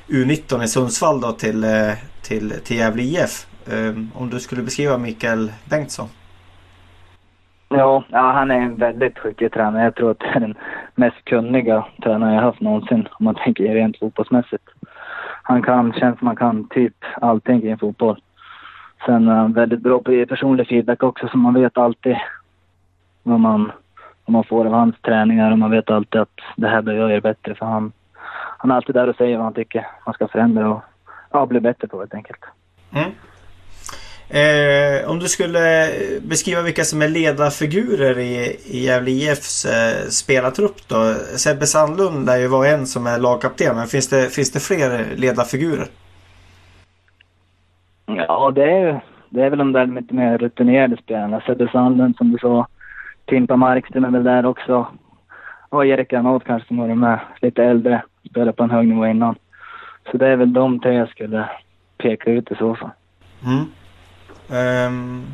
U19 0.08 0.64
i 0.64 0.68
Sundsvall 0.68 1.20
då 1.20 1.32
till, 1.32 1.64
eh, 1.64 1.92
till, 2.22 2.52
till 2.64 2.76
Gävle 2.76 3.02
IF. 3.02 3.46
Eh, 3.72 4.20
om 4.20 4.30
du 4.30 4.40
skulle 4.40 4.62
beskriva 4.62 4.98
Mikael 4.98 5.52
Bengtsson? 5.70 6.08
Ja, 7.68 8.04
ja, 8.08 8.32
han 8.32 8.50
är 8.50 8.60
en 8.60 8.76
väldigt 8.76 9.18
skicklig 9.18 9.52
tränare. 9.52 9.84
Jag 9.84 9.94
tror 9.94 10.10
att 10.10 10.18
det 10.18 10.26
är 10.26 10.40
den 10.40 10.54
mest 10.94 11.24
kunniga 11.24 11.86
tränare 12.02 12.34
jag 12.34 12.42
haft 12.42 12.60
någonsin 12.60 13.08
om 13.18 13.24
man 13.24 13.34
tänker 13.34 13.64
rent 13.64 13.98
fotbollsmässigt. 13.98 14.64
Han 15.48 15.62
kan, 15.62 15.92
känns 15.92 16.18
som 16.18 16.26
han 16.26 16.36
kan 16.36 16.68
typ 16.68 16.94
allting 17.20 17.60
kring 17.60 17.78
fotboll. 17.78 18.20
Sen 19.06 19.28
är 19.28 19.34
han 19.34 19.52
väldigt 19.52 19.80
bra 19.80 19.98
på 20.02 20.10
att 20.10 20.16
ge 20.16 20.26
personlig 20.26 20.68
feedback 20.68 21.02
också 21.02 21.28
så 21.28 21.38
man 21.38 21.54
vet 21.54 21.78
alltid 21.78 22.16
vad 23.22 23.40
man, 23.40 23.72
vad 24.24 24.32
man 24.32 24.44
får 24.44 24.66
av 24.66 24.72
hans 24.72 25.00
träningar 25.00 25.52
och 25.52 25.58
man 25.58 25.70
vet 25.70 25.90
alltid 25.90 26.20
att 26.20 26.40
det 26.56 26.68
här 26.68 26.82
behöver 26.82 27.02
jag 27.02 27.10
göra 27.10 27.20
bättre 27.20 27.54
för 27.54 27.66
han, 27.66 27.92
han 28.58 28.70
är 28.70 28.74
alltid 28.74 28.94
där 28.94 29.08
och 29.08 29.16
säger 29.16 29.36
vad 29.36 29.44
han 29.44 29.54
tycker 29.54 29.86
man 30.06 30.14
ska 30.14 30.28
förändra 30.28 30.70
och 30.70 30.82
ja, 31.30 31.46
bli 31.46 31.60
bättre 31.60 31.88
på 31.88 31.98
helt 31.98 32.14
enkelt. 32.14 32.44
Mm. 32.92 33.10
Eh, 34.30 35.10
om 35.10 35.18
du 35.18 35.28
skulle 35.28 35.88
beskriva 36.22 36.62
vilka 36.62 36.84
som 36.84 37.02
är 37.02 37.08
ledarfigurer 37.08 38.18
i, 38.18 38.56
i 38.66 38.84
Gävle 38.84 39.10
IFs 39.10 39.64
eh, 39.64 40.08
spelartrupp 40.08 40.88
då? 40.88 41.14
Sebbe 41.36 41.66
Sandlund 41.66 42.26
lär 42.26 42.36
ju 42.36 42.48
vara 42.48 42.68
en 42.68 42.86
som 42.86 43.06
är 43.06 43.18
lagkapten, 43.18 43.76
men 43.76 43.86
finns 43.86 44.08
det, 44.08 44.34
finns 44.34 44.52
det 44.52 44.60
fler 44.60 45.16
ledarfigurer? 45.16 45.86
Ja, 48.06 48.50
det 48.54 48.70
är, 48.70 49.00
det 49.30 49.42
är 49.42 49.50
väl 49.50 49.58
de 49.58 49.72
där 49.72 49.86
lite 49.86 50.14
mer 50.14 50.38
rutinerade 50.38 50.96
spelarna. 50.96 51.40
Sebbe 51.40 51.68
Sandlund 51.72 52.16
som 52.16 52.32
du 52.32 52.38
sa. 52.38 52.66
Timpa 53.26 53.56
Markström 53.56 54.04
är 54.04 54.10
väl 54.10 54.24
där 54.24 54.46
också. 54.46 54.86
Och 55.68 55.86
Erik 55.86 56.10
Granat 56.10 56.44
kanske 56.44 56.68
som 56.68 56.76
var 56.76 56.94
med 56.94 57.20
lite 57.40 57.64
äldre. 57.64 58.02
Spelade 58.30 58.52
på 58.52 58.62
en 58.62 58.70
hög 58.70 58.88
nivå 58.88 59.06
innan. 59.06 59.34
Så 60.10 60.16
det 60.16 60.26
är 60.26 60.36
väl 60.36 60.52
de 60.52 60.80
tre 60.80 60.94
jag 60.94 61.08
skulle 61.08 61.48
peka 61.98 62.30
ut 62.30 62.50
i 62.50 62.54
så 62.54 62.74
fall. 62.74 62.90
Mm. 63.44 63.64
Um, 64.50 65.26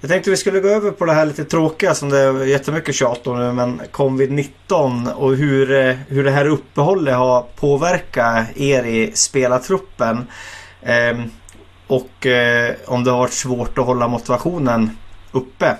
jag 0.00 0.10
tänkte 0.10 0.30
vi 0.30 0.36
skulle 0.36 0.60
gå 0.60 0.68
över 0.68 0.90
på 0.90 1.04
det 1.04 1.12
här 1.12 1.26
lite 1.26 1.44
tråkiga 1.44 1.94
som 1.94 2.10
det 2.10 2.18
är 2.18 2.46
jättemycket 2.46 2.94
tjat 2.94 3.26
om 3.26 3.38
nu 3.38 3.52
men 3.52 3.80
covid-19 3.80 5.12
och 5.14 5.36
hur, 5.36 5.72
eh, 5.72 5.94
hur 6.08 6.24
det 6.24 6.30
här 6.30 6.46
uppehållet 6.46 7.14
har 7.14 7.44
påverkat 7.60 8.56
er 8.56 8.84
i 8.84 9.12
spelartruppen. 9.14 10.16
Um, 10.16 11.30
och 11.86 12.26
uh, 12.26 12.94
om 12.94 13.04
det 13.04 13.10
har 13.10 13.18
varit 13.18 13.32
svårt 13.32 13.78
att 13.78 13.86
hålla 13.86 14.08
motivationen 14.08 14.90
uppe. 15.32 15.76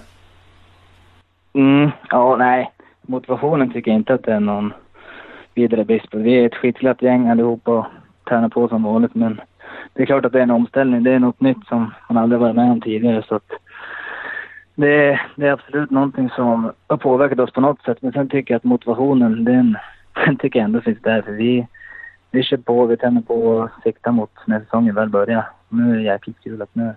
Mm, 1.55 1.91
ja, 2.11 2.37
nej. 2.37 2.71
Motivationen 3.03 3.73
tycker 3.73 3.91
jag 3.91 4.01
inte 4.01 4.15
att 4.15 4.23
det 4.23 4.33
är 4.33 4.41
någon 4.41 4.73
vidare 5.55 5.85
brist 5.85 6.11
på. 6.11 6.19
Vi 6.19 6.39
är 6.39 6.47
ett 6.47 6.55
skitglatt 6.55 7.03
gäng 7.03 7.29
allihopa 7.29 7.71
och 7.71 7.87
tränar 8.29 8.49
på 8.49 8.69
som 8.69 8.83
vanligt 8.83 9.15
men 9.15 9.41
det 9.93 10.03
är 10.03 10.07
klart 10.07 10.25
att 10.25 10.33
det 10.33 10.39
är 10.39 10.43
en 10.43 10.51
omställning. 10.51 11.03
Det 11.03 11.13
är 11.13 11.19
något 11.19 11.41
nytt 11.41 11.67
som 11.69 11.95
man 12.09 12.19
aldrig 12.23 12.41
varit 12.41 12.57
med 12.57 12.71
om 12.71 12.81
tidigare. 12.81 13.25
Så 13.29 13.35
att 13.35 13.51
det, 14.75 15.21
det 15.37 15.47
är 15.47 15.53
absolut 15.53 15.91
någonting 15.91 16.31
som 16.31 16.73
har 16.87 16.97
påverkat 16.97 17.39
oss 17.39 17.53
på 17.53 17.61
något 17.61 17.83
sätt. 17.83 17.99
Men 18.01 18.13
sen 18.13 18.29
tycker 18.29 18.55
jag 18.55 18.59
att 18.59 18.65
motivationen, 18.65 19.45
den, 19.45 19.77
den 20.27 20.37
tycker 20.37 20.59
jag 20.59 20.65
ändå 20.65 20.81
finns 20.81 21.03
där. 21.03 21.23
För 21.23 21.33
vi, 21.33 21.67
vi 22.31 22.43
kör 22.43 22.57
på, 22.57 22.87
vi 22.87 22.97
tänder 22.97 23.23
på 23.23 23.35
och 23.35 23.71
siktar 23.83 24.13
mot 24.13 24.31
när 24.47 24.61
säsongen 24.61 24.95
väl 24.95 25.09
börjar. 25.09 25.49
Nu 25.69 25.93
är 25.93 25.97
det 25.97 26.03
jäkligt 26.03 26.41
kul 26.45 26.63
att 26.63 26.75
nu, 26.75 26.95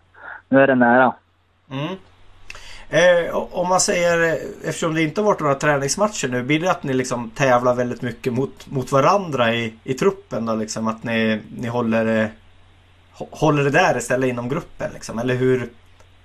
nu 0.49 0.59
är 0.59 0.67
det 0.67 0.75
nära. 0.75 1.13
Mm. 1.71 1.95
Eh, 2.89 3.35
om 3.35 3.69
man 3.69 3.79
säger, 3.79 4.23
eh, 4.23 4.69
eftersom 4.69 4.93
det 4.93 5.01
inte 5.01 5.21
har 5.21 5.25
varit 5.25 5.39
några 5.39 5.55
träningsmatcher 5.55 6.27
nu, 6.27 6.43
blir 6.43 6.59
det 6.59 6.71
att 6.71 6.83
ni 6.83 6.93
liksom 6.93 7.29
tävlar 7.29 7.75
väldigt 7.75 8.01
mycket 8.01 8.33
mot, 8.33 8.71
mot 8.71 8.91
varandra 8.91 9.53
i, 9.53 9.73
i 9.83 9.93
truppen 9.93 10.45
då 10.45 10.55
liksom? 10.55 10.87
Att 10.87 11.03
ni, 11.03 11.41
ni 11.57 11.67
håller 11.67 12.23
eh, 12.23 12.29
håller 13.31 13.63
det 13.63 13.69
där 13.69 13.97
istället 13.97 14.29
inom 14.29 14.49
gruppen 14.49 14.91
liksom? 14.93 15.19
Eller 15.19 15.35
hur, 15.35 15.69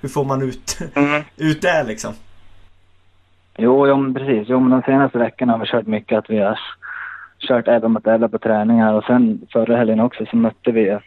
hur 0.01 0.09
får 0.09 0.25
man 0.25 0.43
ut, 0.43 0.79
mm. 0.95 1.23
ut 1.37 1.63
det 1.63 1.85
liksom? 1.85 2.13
Jo, 3.59 3.87
jo 3.89 4.15
precis. 4.15 4.49
Jo, 4.49 4.61
men 4.61 4.71
de 4.71 4.83
senaste 4.83 5.19
veckorna 5.19 5.53
har 5.53 5.59
vi 5.59 5.67
kört 5.67 5.87
mycket 5.87 6.19
att 6.19 6.31
vi 6.31 6.39
har 6.39 6.59
kört 7.39 7.69
även 7.69 7.93
mot 7.93 8.07
alla 8.07 8.29
på 8.29 8.39
träningar 8.39 8.93
och 8.93 9.05
sen 9.05 9.47
förra 9.53 9.77
helgen 9.77 10.01
också 10.01 10.27
så 10.27 10.37
mötte 10.37 10.73
vi 10.73 10.99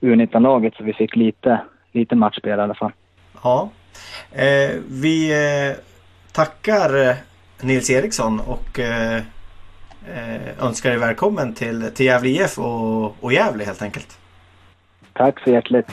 U19-laget 0.00 0.74
så 0.74 0.84
vi 0.84 0.92
fick 0.92 1.16
lite, 1.16 1.60
lite 1.92 2.14
matchspel 2.14 2.58
i 2.58 2.62
alla 2.62 2.74
fall. 2.74 2.92
Ja. 3.42 3.70
Eh, 4.32 4.76
vi 4.88 5.30
eh, 5.32 5.76
tackar 6.32 7.08
eh, 7.08 7.16
Nils 7.60 7.90
Eriksson 7.90 8.40
och 8.40 8.80
eh, 8.80 9.16
eh, 10.14 10.64
önskar 10.64 10.90
er 10.90 10.98
välkommen 10.98 11.54
till, 11.54 11.90
till 11.94 12.06
Gävle 12.06 12.28
IF 12.28 12.58
och, 12.58 13.24
och 13.24 13.32
Gävle 13.32 13.64
helt 13.64 13.82
enkelt. 13.82 14.18
Tack 15.16 15.40
så 15.44 15.50
hjärtligt. 15.50 15.86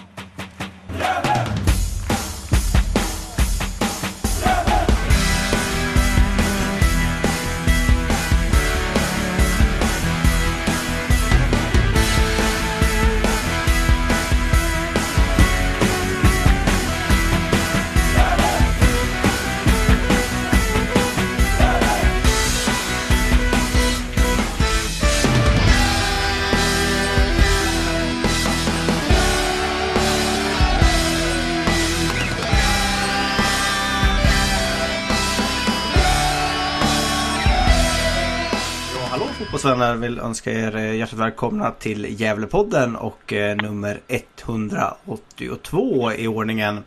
Fotbollsvänner 39.74 39.96
vill 39.96 40.20
önska 40.20 40.52
er 40.52 40.76
eh, 40.76 40.96
hjärtligt 40.96 41.22
välkomna 41.22 41.72
till 41.72 42.22
Gävlepodden 42.22 42.96
och 42.96 43.34
eh, 43.34 43.56
nummer 43.56 43.98
182 44.08 46.12
i 46.12 46.28
ordningen. 46.28 46.84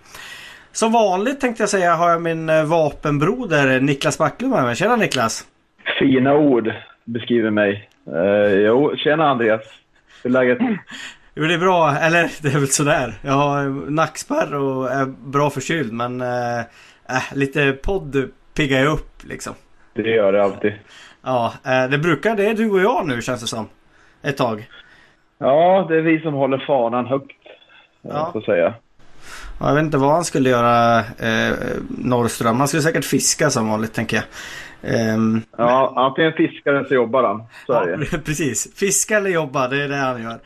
Som 0.72 0.92
vanligt 0.92 1.40
tänkte 1.40 1.62
jag 1.62 1.70
säga 1.70 1.94
har 1.94 2.10
jag 2.10 2.22
min 2.22 2.48
eh, 2.48 2.64
vapenbroder 2.64 3.80
Niklas 3.80 4.18
Backlund 4.18 4.54
med 4.54 4.64
mig. 4.64 4.76
Tjena 4.76 4.96
Niklas! 4.96 5.46
Fina 5.98 6.34
ord 6.34 6.72
beskriver 7.04 7.50
mig. 7.50 7.90
Uh, 8.12 8.52
jo, 8.52 8.96
tjena 8.96 9.30
Andreas! 9.30 9.62
Hur 10.22 10.30
är 10.30 10.32
läget? 10.32 10.58
Jo, 11.38 11.44
det 11.44 11.54
är 11.54 11.58
bra. 11.58 11.96
Eller 11.96 12.30
det 12.42 12.48
är 12.48 12.58
väl 12.58 12.68
sådär. 12.68 13.14
Jag 13.22 13.32
har 13.32 13.90
nackspärr 13.90 14.54
och 14.54 14.92
är 14.92 15.06
bra 15.06 15.50
förkyld 15.50 15.92
men 15.92 16.20
äh, 16.20 16.64
lite 17.34 17.72
podd 17.72 18.30
piggar 18.54 18.78
jag 18.78 18.92
upp 18.92 19.24
liksom. 19.24 19.54
Det 19.96 20.10
gör 20.10 20.32
det 20.32 20.44
alltid. 20.44 20.72
Ja, 21.22 21.52
eh, 21.64 21.90
det 21.90 21.98
brukar 21.98 22.36
det 22.36 22.52
du 22.52 22.70
och 22.70 22.80
jag 22.80 23.06
nu 23.06 23.22
känns 23.22 23.40
det 23.40 23.46
som. 23.46 23.68
Ett 24.22 24.36
tag. 24.36 24.68
Ja, 25.38 25.86
det 25.88 25.96
är 25.96 26.00
vi 26.00 26.20
som 26.20 26.34
håller 26.34 26.58
fanan 26.66 27.06
högt. 27.06 27.32
Ja. 28.02 28.28
Så 28.32 28.38
att 28.38 28.44
säga. 28.44 28.74
Ja, 29.60 29.68
jag 29.68 29.74
vet 29.74 29.84
inte 29.84 29.98
vad 29.98 30.10
han 30.10 30.24
skulle 30.24 30.50
göra 30.50 30.98
eh, 30.98 31.54
Norrström. 31.88 32.58
Han 32.58 32.68
skulle 32.68 32.82
säkert 32.82 33.04
fiska 33.04 33.50
som 33.50 33.68
vanligt 33.68 33.94
tänker 33.94 34.16
jag. 34.16 34.24
Um, 35.14 35.42
ja, 35.58 35.92
antingen 35.96 36.32
fiskar 36.32 36.74
eller 36.74 36.88
så 36.88 36.94
jobbar 36.94 37.22
han. 37.24 37.38
Så 37.66 37.72
ja, 37.72 37.88
är 37.88 37.96
det. 37.96 38.18
Precis. 38.24 38.74
Fiska 38.74 39.16
eller 39.16 39.30
jobba, 39.30 39.68
det 39.68 39.82
är 39.82 39.88
det 39.88 39.96
han 39.96 40.22
gör. 40.22 40.38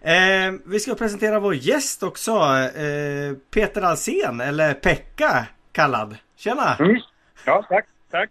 Eh, 0.00 0.52
vi 0.66 0.80
ska 0.80 0.94
presentera 0.94 1.40
vår 1.40 1.54
gäst 1.54 2.02
också. 2.02 2.30
Eh, 2.30 3.36
Peter 3.54 3.82
Alsen 3.82 4.40
eller 4.40 4.74
Pekka 4.74 5.46
kallad. 5.72 6.16
Tjena! 6.36 6.76
Mm. 6.78 7.00
Ja, 7.44 7.64
tack. 7.68 7.86
Tack. 8.10 8.30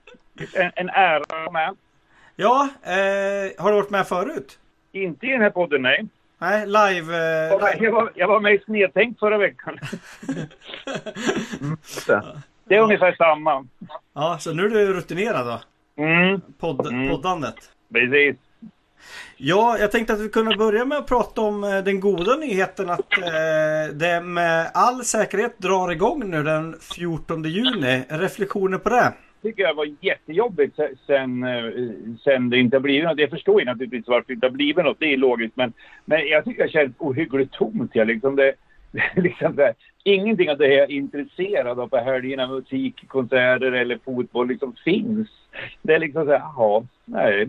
En, 0.53 0.71
en 0.75 0.89
ära 0.89 1.17
att 1.17 1.31
vara 1.31 1.51
med. 1.51 1.75
Ja, 2.35 2.69
eh, 2.83 3.63
har 3.63 3.69
du 3.71 3.75
varit 3.75 3.89
med 3.89 4.07
förut? 4.07 4.59
Inte 4.91 5.25
i 5.25 5.29
den 5.29 5.41
här 5.41 5.49
podden, 5.49 5.81
nej. 5.81 6.05
Nej, 6.37 6.65
live... 6.65 7.15
Eh, 7.15 7.51
Jag 7.51 7.59
var, 7.59 7.73
jag 7.79 7.91
var, 7.91 8.11
jag 8.15 8.27
var 8.27 8.39
med 8.39 8.53
i 8.53 8.59
Snedtänkt 8.65 9.19
förra 9.19 9.37
veckan. 9.37 9.79
Det 12.67 12.75
är 12.75 12.79
ungefär 12.79 13.15
samma. 13.15 13.65
Ja, 14.13 14.37
så 14.39 14.53
nu 14.53 14.65
är 14.65 14.69
du 14.69 14.93
rutinerad 14.93 15.47
då? 15.47 15.59
Mm, 16.03 16.41
Podd, 16.59 16.87
Mm. 16.87 17.09
Poddandet. 17.09 17.55
precis. 17.93 18.35
Ja, 19.37 19.77
jag 19.79 19.91
tänkte 19.91 20.13
att 20.13 20.19
vi 20.19 20.29
kunde 20.29 20.57
börja 20.57 20.85
med 20.85 20.97
att 20.97 21.07
prata 21.07 21.41
om 21.41 21.63
eh, 21.63 21.77
den 21.83 21.99
goda 21.99 22.35
nyheten 22.35 22.89
att 22.89 23.17
eh, 23.17 23.93
det 23.93 24.21
med 24.21 24.71
all 24.73 25.03
säkerhet 25.03 25.57
drar 25.59 25.91
igång 25.91 26.29
nu 26.29 26.43
den 26.43 26.75
14 26.81 27.43
juni. 27.43 28.03
Reflektioner 28.09 28.77
på 28.77 28.89
det? 28.89 29.13
Tycker 29.45 29.63
jag 29.63 29.73
var 29.73 29.87
jättejobbigt 30.01 30.75
se- 30.75 30.95
sen, 31.07 31.43
eh, 31.43 31.63
sen 32.23 32.49
det 32.49 32.57
inte 32.57 32.75
har 32.75 32.81
blivit 32.81 33.03
något. 33.09 33.19
Jag 33.19 33.29
förstår 33.29 33.59
ju 33.59 33.65
naturligtvis 33.65 34.07
varför 34.07 34.27
det 34.27 34.33
inte 34.33 34.45
har 34.47 34.51
blivit 34.51 34.85
något. 34.85 34.99
Det 34.99 35.13
är 35.13 35.17
logiskt. 35.17 35.55
Men, 35.57 35.73
men 36.05 36.27
jag 36.27 36.45
tycker 36.45 36.63
det 36.63 36.69
känns 36.71 36.95
ohyggligt 36.97 37.53
tomt. 37.53 37.91
Jag 37.93 38.07
liksom 38.07 38.35
det, 38.35 38.53
liksom 39.15 39.55
det, 39.55 39.73
ingenting 40.03 40.49
av 40.51 40.57
det 40.57 40.67
jag 40.73 40.83
är 40.83 40.91
intresserad 40.91 41.79
av 41.79 41.87
på 41.87 41.97
helgerna. 41.97 42.47
Musik, 42.47 43.07
konserter 43.07 43.71
eller 43.71 43.99
fotboll 44.05 44.47
liksom 44.47 44.75
finns. 44.85 45.27
Det 45.81 45.93
är 45.93 45.99
liksom 45.99 46.25
så 46.25 46.31
här, 46.31 46.39
jaha, 46.39 46.87
nej. 47.05 47.47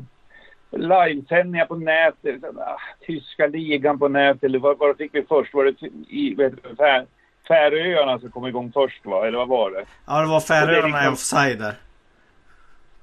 Livesändningar 0.71 1.67
på 1.67 1.75
nätet. 1.75 2.41
så, 2.41 2.61
Ah, 2.61 2.79
tyska 3.07 3.47
ligan 3.47 3.99
på 3.99 4.09
nätet. 4.09 4.45
Eller 4.45 4.59
vad, 4.59 4.79
vad 4.79 4.97
fick 4.97 5.15
vi 5.15 5.23
först? 5.23 5.55
Var 5.55 5.65
det 5.65 5.75
i 6.09 6.35
vet 6.35 6.53
du, 6.63 6.77
Fär, 6.77 7.07
Färöarna 7.49 8.19
som 8.19 8.31
kom 8.31 8.47
igång 8.47 8.73
först 8.73 9.07
va? 9.07 9.27
Eller 9.27 9.39
vad 9.39 9.49
var 9.49 9.71
det? 9.71 9.85
Ja, 10.07 10.21
det 10.21 10.27
var 10.27 10.41
Färöarna 10.41 10.87
liksom- 10.87 11.13
offside 11.13 11.59
där. 11.59 11.75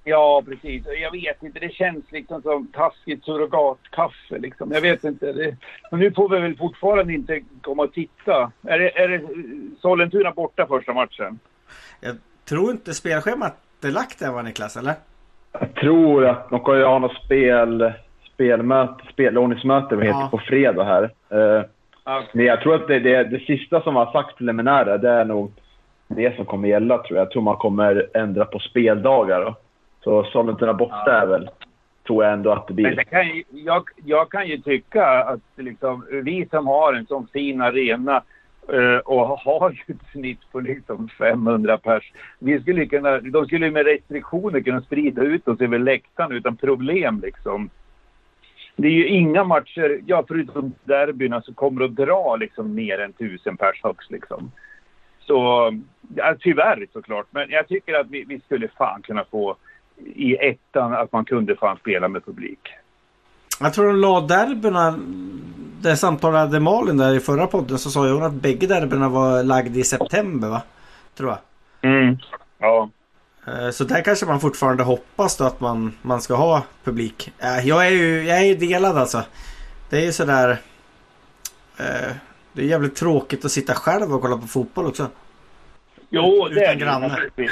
Ja, 0.04 0.44
precis. 0.46 0.84
Jag 1.02 1.12
vet 1.12 1.44
inte. 1.44 1.60
Det 1.60 1.74
känns 1.74 2.12
liksom 2.12 2.42
som 2.42 2.68
taskigt 2.68 3.24
surrogatkaffe. 3.26 4.38
Liksom. 4.38 4.72
Jag 4.72 4.82
vet 4.82 5.04
inte. 5.04 5.32
Det... 5.34 5.56
Men 5.92 6.00
nu 6.00 6.12
får 6.12 6.30
vi 6.30 6.40
väl 6.40 6.58
fortfarande 6.58 7.14
inte 7.14 7.42
komma 7.62 7.84
och 7.84 7.94
titta. 7.94 8.52
Är 8.68 8.80
det, 8.80 8.98
är 9.00 9.08
det 9.08 9.16
eh, 9.16 9.22
Sollentuna 9.82 10.32
borta 10.32 10.68
första 10.68 10.94
matchen? 10.94 11.40
Jag 12.02 12.16
tror 12.50 12.72
inte 12.72 12.94
spelschemat 12.94 13.58
är 13.84 13.92
lagt 13.92 14.22
än 14.22 14.34
va 14.34 14.42
Niklas, 14.42 14.78
eller? 14.78 14.94
Jag 15.52 15.76
tror 15.76 16.26
att 16.26 16.50
de 16.50 16.60
kommer 16.60 16.84
ha 16.84 17.00
något 17.00 17.24
spel, 17.26 17.94
spelmöte, 18.34 19.04
spelordningsmöte 19.14 19.96
vad 19.96 20.06
heter 20.06 20.20
Ja. 20.20 20.28
på 20.32 20.38
fredag 20.38 20.84
här. 20.84 21.04
Eh, 21.30 21.64
Ja. 22.06 22.24
men 22.34 22.46
jag 22.46 22.62
tror 22.62 22.76
att 22.76 22.88
det, 22.88 23.00
det, 23.00 23.24
det 23.24 23.40
sista 23.40 23.82
som 23.82 23.96
har 23.96 24.12
sagt 24.12 24.38
preliminära, 24.38 24.98
det 24.98 25.10
är 25.10 25.26
nog 25.26 25.52
det 26.08 26.36
som 26.36 26.46
kommer 26.46 26.68
gälla 26.68 26.98
tror 26.98 27.18
jag. 27.18 27.26
Jag 27.26 27.32
tror 27.32 27.42
man 27.42 27.56
kommer 27.56 28.10
ändra 28.14 28.46
på 28.46 28.60
speldagar 28.60 29.42
då. 29.42 29.56
Så 30.04 30.24
Sollentuna 30.24 30.74
borta 30.74 31.22
är 31.22 31.26
väl, 31.28 31.50
tror 32.08 32.24
jag 32.24 32.34
ändå 32.34 32.52
att 32.52 32.68
det 32.68 32.74
Men 32.74 32.84
blir. 32.84 32.96
det 32.96 33.04
kan 33.04 33.28
ju, 33.28 33.44
jag, 33.50 33.84
jag 34.06 34.32
kan 34.32 34.48
ju 34.48 34.58
tycka 34.58 35.06
att 35.06 35.40
liksom, 35.56 36.06
vi 36.10 36.48
som 36.52 36.68
har 36.68 36.94
en 36.94 37.06
sån 37.06 37.28
fin 37.28 37.62
arena 37.62 38.24
eh, 38.70 38.98
och 38.98 39.28
har 39.28 39.72
ju 39.72 39.94
ett 39.94 40.12
snitt 40.12 40.52
på 40.52 40.60
liksom 40.60 41.10
500 41.18 41.78
pers. 41.78 42.12
Vi 42.40 42.62
skulle 42.62 42.86
kunna, 42.86 43.20
de 43.20 43.46
skulle 43.46 43.72
med 43.72 43.86
restriktioner 43.86 44.62
kunna 44.62 44.82
sprida 44.82 45.22
ut 45.22 45.48
oss 45.48 45.62
över 45.62 45.80
läktaren 45.80 46.32
utan 46.32 46.56
problem 46.56 47.20
liksom. 47.24 47.70
Det 48.76 48.88
är 48.88 48.92
ju 48.92 49.08
inga 49.08 49.44
matcher, 49.44 50.00
ja 50.06 50.24
förutom 50.28 50.74
derbyna, 50.84 51.42
som 51.42 51.54
kommer 51.54 51.86
att 51.86 51.96
dra 51.96 52.36
liksom 52.36 52.76
mer 52.76 53.00
än 53.00 53.14
tusen 53.14 53.58
pers 53.58 53.84
högst 53.84 54.12
liksom. 54.12 54.52
Så, 55.20 55.72
ja, 56.16 56.36
tyvärr 56.40 56.88
såklart. 56.94 57.26
Men 57.32 57.50
jag 57.50 57.68
tycker 57.68 57.94
att 57.94 58.08
vi, 58.10 58.24
vi 58.28 58.40
skulle 58.40 58.68
fan 58.68 59.02
kunna 59.02 59.26
få 59.32 59.56
i 60.06 60.36
ettan 60.36 60.94
att 60.94 61.12
man 61.12 61.26
kunde 61.26 61.56
fan 61.56 61.78
spela 61.78 62.08
med 62.08 62.26
publik. 62.26 62.60
Jag 63.60 63.74
tror 63.74 63.88
de 63.88 63.96
la 63.96 64.22
derbyna, 64.22 65.00
det 65.82 65.98
samtalade 65.98 66.60
Malin 66.60 66.98
där 66.98 67.14
i 67.14 67.20
förra 67.20 67.48
podden 67.48 67.78
så 67.80 67.90
sa 67.90 68.08
hon 68.10 68.24
att 68.24 68.34
bägge 68.34 68.68
derbyna 68.68 69.10
var 69.10 69.44
lagd 69.44 69.78
i 69.78 69.84
september 69.84 70.48
va? 70.50 70.62
Tror 71.18 71.30
jag. 71.30 71.92
Mm. 71.92 72.18
Ja. 72.60 72.90
Eh, 73.48 73.70
Så 73.70 73.84
där 73.84 74.02
kanske 74.02 74.26
man 74.26 74.40
fortfarande 74.40 74.84
hoppas 74.84 75.38
då 75.38 75.44
att 75.44 75.60
man, 75.60 75.94
man 76.02 76.22
ska 76.22 76.36
ha 76.36 76.64
publik. 76.84 77.32
Eh, 77.40 77.68
Jag 77.68 77.86
är 77.88 77.92
ju 77.92 78.24
jag 78.24 78.38
är 78.38 78.44
ju 78.46 78.56
delad 78.56 78.98
alltså. 78.98 79.24
Det 79.90 79.98
är 79.98 80.02
ju 80.06 80.12
sådär... 80.12 80.50
eh, 81.78 82.12
Det 82.54 82.62
är 82.62 82.66
jävligt 82.66 82.96
tråkigt 82.96 83.46
att 83.46 83.52
sitta 83.52 83.74
själv 83.74 84.14
och 84.16 84.22
kolla 84.22 84.38
på 84.38 84.48
fotboll 84.48 84.86
också. 84.86 85.08
Jo, 86.10 86.48
Utan 86.48 86.56
det 86.56 86.66
är 86.66 86.76
det 86.76 86.80
granne. 86.82 87.08
naturligtvis. 87.08 87.52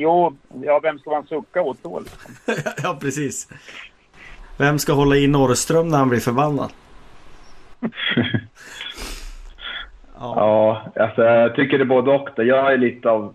Jo, 0.00 0.36
ja, 0.62 0.80
vem 0.82 0.98
ska 0.98 1.10
man 1.10 1.26
sucka 1.26 1.62
åt 1.62 1.82
då? 1.82 2.00
Liksom? 2.00 2.34
ja 2.82 2.98
precis. 3.00 3.48
Vem 4.58 4.78
ska 4.78 4.92
hålla 4.92 5.16
i 5.16 5.26
Norrström 5.26 5.88
när 5.88 5.98
han 5.98 6.08
blir 6.08 6.20
förbannad? 6.20 6.70
Ja. 10.22 10.34
Ja, 10.36 11.02
alltså 11.02 11.22
jag 11.22 11.54
tycker 11.54 11.78
det 11.78 11.84
är 11.84 11.86
både 11.86 12.10
och. 12.10 12.28
där. 12.36 12.44
Jag 12.44 12.72
är 12.72 12.78
lite 12.78 13.10
av 13.10 13.34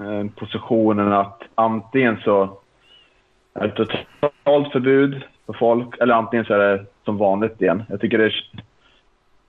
eh, 0.00 0.30
positionen 0.36 1.12
att 1.12 1.42
antingen 1.54 2.16
så 2.24 2.58
är 3.54 3.68
det 3.68 3.74
totalt 3.74 4.72
förbud 4.72 5.22
för 5.46 5.52
folk 5.52 6.00
eller 6.00 6.14
antingen 6.14 6.44
så 6.44 6.54
är 6.54 6.58
det 6.58 6.86
som 7.04 7.16
vanligt 7.16 7.62
igen. 7.62 7.82
Jag 7.88 8.00
tycker 8.00 8.18
det, 8.18 8.24
är, 8.24 8.50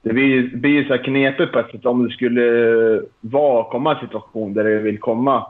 det 0.02 0.14
blir, 0.14 0.58
blir 0.58 0.84
så 0.84 0.90
här 0.96 1.04
knepigt 1.04 1.52
på 1.52 1.60
ett 1.60 1.72
sätt 1.72 1.86
om 1.86 2.08
det 2.08 2.14
skulle 2.14 3.02
vara, 3.22 3.72
komma 3.72 3.94
en 3.94 4.00
situation 4.00 4.54
där 4.54 4.64
det 4.64 4.80
vill 4.80 5.00
komma 5.00 5.46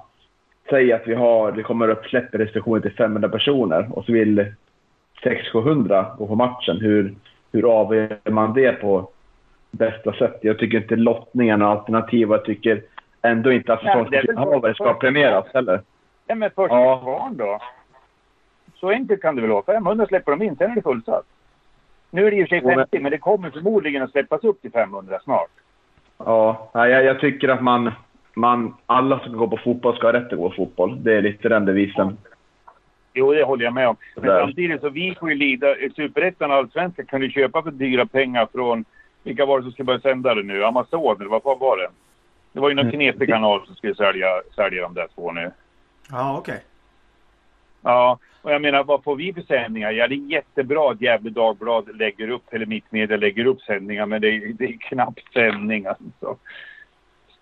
Säg 0.69 0.93
att 0.93 1.07
vi 1.07 1.13
har, 1.15 1.51
det 1.51 1.63
kommer 1.63 1.89
upp 1.89 2.13
restriktioner 2.31 2.79
till 2.81 2.95
500 2.95 3.29
personer 3.29 3.87
och 3.91 4.05
så 4.05 4.11
vill 4.11 4.53
600-700 5.23 6.17
gå 6.17 6.27
på 6.27 6.35
matchen. 6.35 6.77
Hur, 6.81 7.15
hur 7.51 7.71
avgör 7.79 8.17
man 8.29 8.53
det 8.53 8.71
på 8.71 9.09
bästa 9.71 10.13
sätt? 10.13 10.39
Jag 10.41 10.57
tycker 10.59 10.77
inte 10.81 10.95
lottningen 10.95 11.61
är 11.61 11.65
alternativ 11.65 12.29
och 12.29 12.35
jag 12.37 12.45
tycker 12.45 12.81
ändå 13.21 13.51
inte 13.51 13.73
att 13.73 13.81
säsongsinnehavare 13.83 14.73
ska 14.73 14.93
premieras 14.93 15.45
heller. 15.53 15.81
Nej, 16.27 16.37
men 16.37 16.49
första 16.49 16.75
Ja. 16.75 16.99
kvarn 17.03 17.37
då? 17.37 17.59
Så 18.75 18.89
enkelt 18.89 19.21
kan 19.21 19.35
det 19.35 19.41
väl 19.41 19.51
vara. 19.51 19.63
500 19.63 20.05
släpper 20.05 20.31
de 20.31 20.41
in, 20.45 20.55
sen 20.55 20.71
är 20.71 20.75
det 20.75 20.81
fullsatt. 20.81 21.25
Nu 22.11 22.27
är 22.27 22.31
det 22.31 22.37
i 22.37 22.43
och 22.43 22.47
för 22.47 22.55
sig 22.55 22.59
Jo, 22.63 22.67
men- 22.67 22.77
50, 22.77 22.99
men 22.99 23.11
det 23.11 23.17
kommer 23.17 23.49
förmodligen 23.49 24.03
att 24.03 24.11
släppas 24.11 24.43
upp 24.43 24.61
till 24.61 24.71
500 24.71 25.19
snart. 25.23 25.49
Ja, 26.17 26.69
jag, 26.73 27.03
jag 27.03 27.19
tycker 27.19 27.49
att 27.49 27.61
man, 27.63 27.91
man, 28.37 28.73
alla 28.85 29.19
som 29.19 29.37
går 29.37 29.47
på 29.47 29.57
fotboll 29.57 29.95
ska 29.97 30.07
ha 30.07 30.13
rätt 30.13 30.31
att 30.33 30.39
gå 30.39 30.49
på 30.49 30.55
fotboll. 30.55 31.03
Det 31.03 31.13
är 31.13 31.21
lite 31.21 31.49
den 31.49 31.65
devisen. 31.65 32.17
Jo, 33.13 33.33
det 33.33 33.43
håller 33.43 33.63
jag 33.63 33.73
med 33.73 33.87
om. 33.89 33.95
Men 34.15 34.23
Där. 34.25 34.39
samtidigt 34.41 34.81
så 34.81 34.89
vi 34.89 35.15
får 35.19 35.29
ju 35.29 35.35
lida. 35.35 35.75
Superettan 35.95 36.51
och 36.51 36.57
Allsvenskan 36.57 37.05
kan 37.05 37.21
du 37.21 37.29
köpa 37.29 37.63
för 37.63 37.71
dyra 37.71 38.05
pengar 38.05 38.47
från... 38.53 38.85
Vilka 39.23 39.45
var 39.45 39.57
det 39.57 39.63
som 39.63 39.71
skulle 39.71 39.85
börja 39.85 39.99
sända 39.99 40.35
det 40.35 40.43
nu? 40.43 40.63
Amazon 40.65 41.15
eller 41.19 41.29
vad 41.29 41.43
fan 41.43 41.59
var 41.59 41.77
det? 41.77 41.87
Det 42.53 42.59
var 42.59 42.69
ju 42.69 42.75
någon 42.75 42.85
Mm. 42.85 42.95
knepig 42.95 43.29
kanal 43.29 43.65
som 43.65 43.75
skulle 43.75 43.95
sälja, 43.95 44.27
sälja 44.55 44.81
de 44.81 44.93
där 44.93 45.07
två 45.15 45.31
nu. 45.31 45.51
Ja 46.11 46.37
okej. 46.37 46.59
Ja, 47.81 48.19
och 48.41 48.51
jag 48.53 48.61
menar 48.61 48.83
vad 48.83 49.03
får 49.03 49.15
vi 49.15 49.33
för 49.33 49.41
sändningar? 49.41 49.91
Ja, 49.91 50.07
det 50.07 50.15
är 50.15 50.31
jättebra 50.31 50.91
att 50.91 51.01
Gefle 51.01 51.29
Dagblad 51.29 51.97
lägger 51.97 52.29
upp, 52.29 52.53
eller 52.53 52.65
Mittmedia 52.65 53.17
lägger 53.17 53.45
upp 53.45 53.61
sändningar, 53.61 54.05
men 54.05 54.21
det 54.21 54.27
är, 54.27 54.53
det 54.53 54.65
är 54.65 54.77
knappt 54.79 55.33
sändning 55.33 55.85
alltså. 55.85 56.37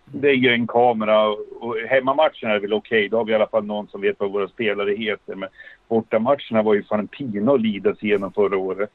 Det 0.05 0.29
är 0.29 0.33
ju 0.33 0.53
en 0.53 0.67
kamera 0.67 1.27
och, 1.27 1.77
hemmamatcherna 1.89 2.53
är 2.53 2.59
väl 2.59 2.73
okej. 2.73 3.09
Då 3.09 3.17
har 3.17 3.25
vi 3.25 3.31
i 3.31 3.35
alla 3.35 3.47
fall 3.47 3.65
någon 3.65 3.87
som 3.87 4.01
vet 4.01 4.15
vad 4.19 4.31
våra 4.31 4.47
spelare 4.47 4.95
heter. 4.95 5.35
Men 5.35 5.49
bortamatcherna 5.87 6.61
var 6.63 6.73
ju 6.73 6.83
fan 6.83 6.99
en 6.99 7.07
pina 7.07 7.51
att 7.51 7.61
lida 7.61 7.95
sig 7.95 8.09
igenom 8.09 8.33
förra 8.33 8.57
året. 8.57 8.89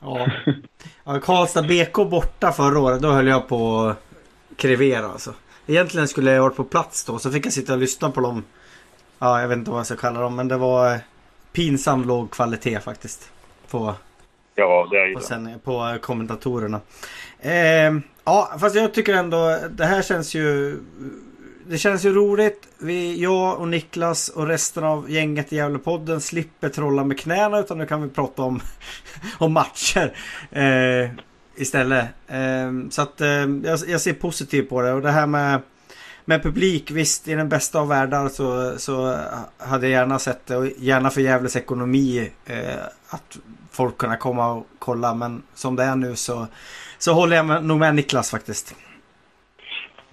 Ja. 0.00 0.26
ja. 1.04 1.20
Karlstad 1.20 1.62
BK 1.62 2.10
borta 2.10 2.52
förra 2.52 2.78
året. 2.78 3.02
Då 3.02 3.08
höll 3.08 3.26
jag 3.26 3.48
på 3.48 3.80
att 3.80 3.98
krevera 4.56 5.06
alltså. 5.06 5.34
Egentligen 5.66 6.08
skulle 6.08 6.30
jag 6.30 6.42
varit 6.42 6.56
på 6.56 6.64
plats 6.64 7.04
då. 7.04 7.18
Så 7.18 7.30
fick 7.30 7.46
jag 7.46 7.52
sitta 7.52 7.72
och 7.72 7.78
lyssna 7.78 8.10
på 8.10 8.20
dem. 8.20 8.44
Ja, 9.18 9.40
jag 9.40 9.48
vet 9.48 9.58
inte 9.58 9.70
vad 9.70 9.78
jag 9.78 9.86
ska 9.86 9.96
kalla 9.96 10.20
dem. 10.20 10.36
Men 10.36 10.48
det 10.48 10.56
var 10.56 10.98
pinsam 11.52 12.04
låg 12.04 12.30
kvalitet 12.30 12.80
faktiskt. 12.80 13.32
På, 13.70 13.94
Ja, 14.54 14.88
det 14.90 14.98
är 14.98 15.06
ju 15.06 15.14
på, 15.14 15.20
sen, 15.20 15.60
på 15.64 15.96
kommentatorerna. 16.00 16.80
Eh, 17.40 17.92
ja, 18.24 18.52
fast 18.60 18.76
jag 18.76 18.94
tycker 18.94 19.14
ändå 19.14 19.58
det 19.70 19.84
här 19.84 20.02
känns 20.02 20.34
ju... 20.34 20.78
Det 21.66 21.78
känns 21.78 22.04
ju 22.04 22.14
roligt. 22.14 22.68
Vi, 22.78 23.22
jag 23.22 23.58
och 23.58 23.68
Niklas 23.68 24.28
och 24.28 24.46
resten 24.46 24.84
av 24.84 25.10
gänget 25.10 25.52
i 25.52 25.56
Gävlepodden 25.56 26.20
slipper 26.20 26.68
trolla 26.68 27.04
med 27.04 27.18
knäna 27.18 27.58
utan 27.58 27.78
nu 27.78 27.86
kan 27.86 28.02
vi 28.02 28.08
prata 28.08 28.42
om, 28.42 28.60
om 29.38 29.52
matcher 29.52 30.16
eh, 30.50 31.10
istället. 31.56 32.06
Eh, 32.26 32.72
så 32.90 33.02
att 33.02 33.20
eh, 33.20 33.28
jag, 33.64 33.78
jag 33.86 34.00
ser 34.00 34.12
positivt 34.12 34.68
på 34.68 34.82
det 34.82 34.92
och 34.92 35.02
det 35.02 35.10
här 35.10 35.26
med, 35.26 35.60
med 36.24 36.42
publik, 36.42 36.90
visst 36.90 37.28
i 37.28 37.34
den 37.34 37.48
bästa 37.48 37.80
av 37.80 37.88
världar 37.88 38.28
så, 38.28 38.78
så 38.78 39.18
hade 39.58 39.88
jag 39.88 40.00
gärna 40.00 40.18
sett 40.18 40.46
det 40.46 40.56
och 40.56 40.66
gärna 40.66 41.10
för 41.10 41.20
Gävles 41.20 41.56
ekonomi 41.56 42.30
eh, 42.46 42.84
att 43.08 43.38
folk 43.70 43.98
kunna 43.98 44.16
komma 44.16 44.52
och 44.52 44.66
kolla 44.78 45.14
men 45.14 45.42
som 45.54 45.76
det 45.76 45.84
är 45.84 45.96
nu 45.96 46.16
så, 46.16 46.46
så 47.04 47.12
håller 47.12 47.36
jag 47.36 47.46
med, 47.46 47.64
nog 47.64 47.78
med 47.78 47.94
Niklas 47.94 48.30
faktiskt. 48.30 48.76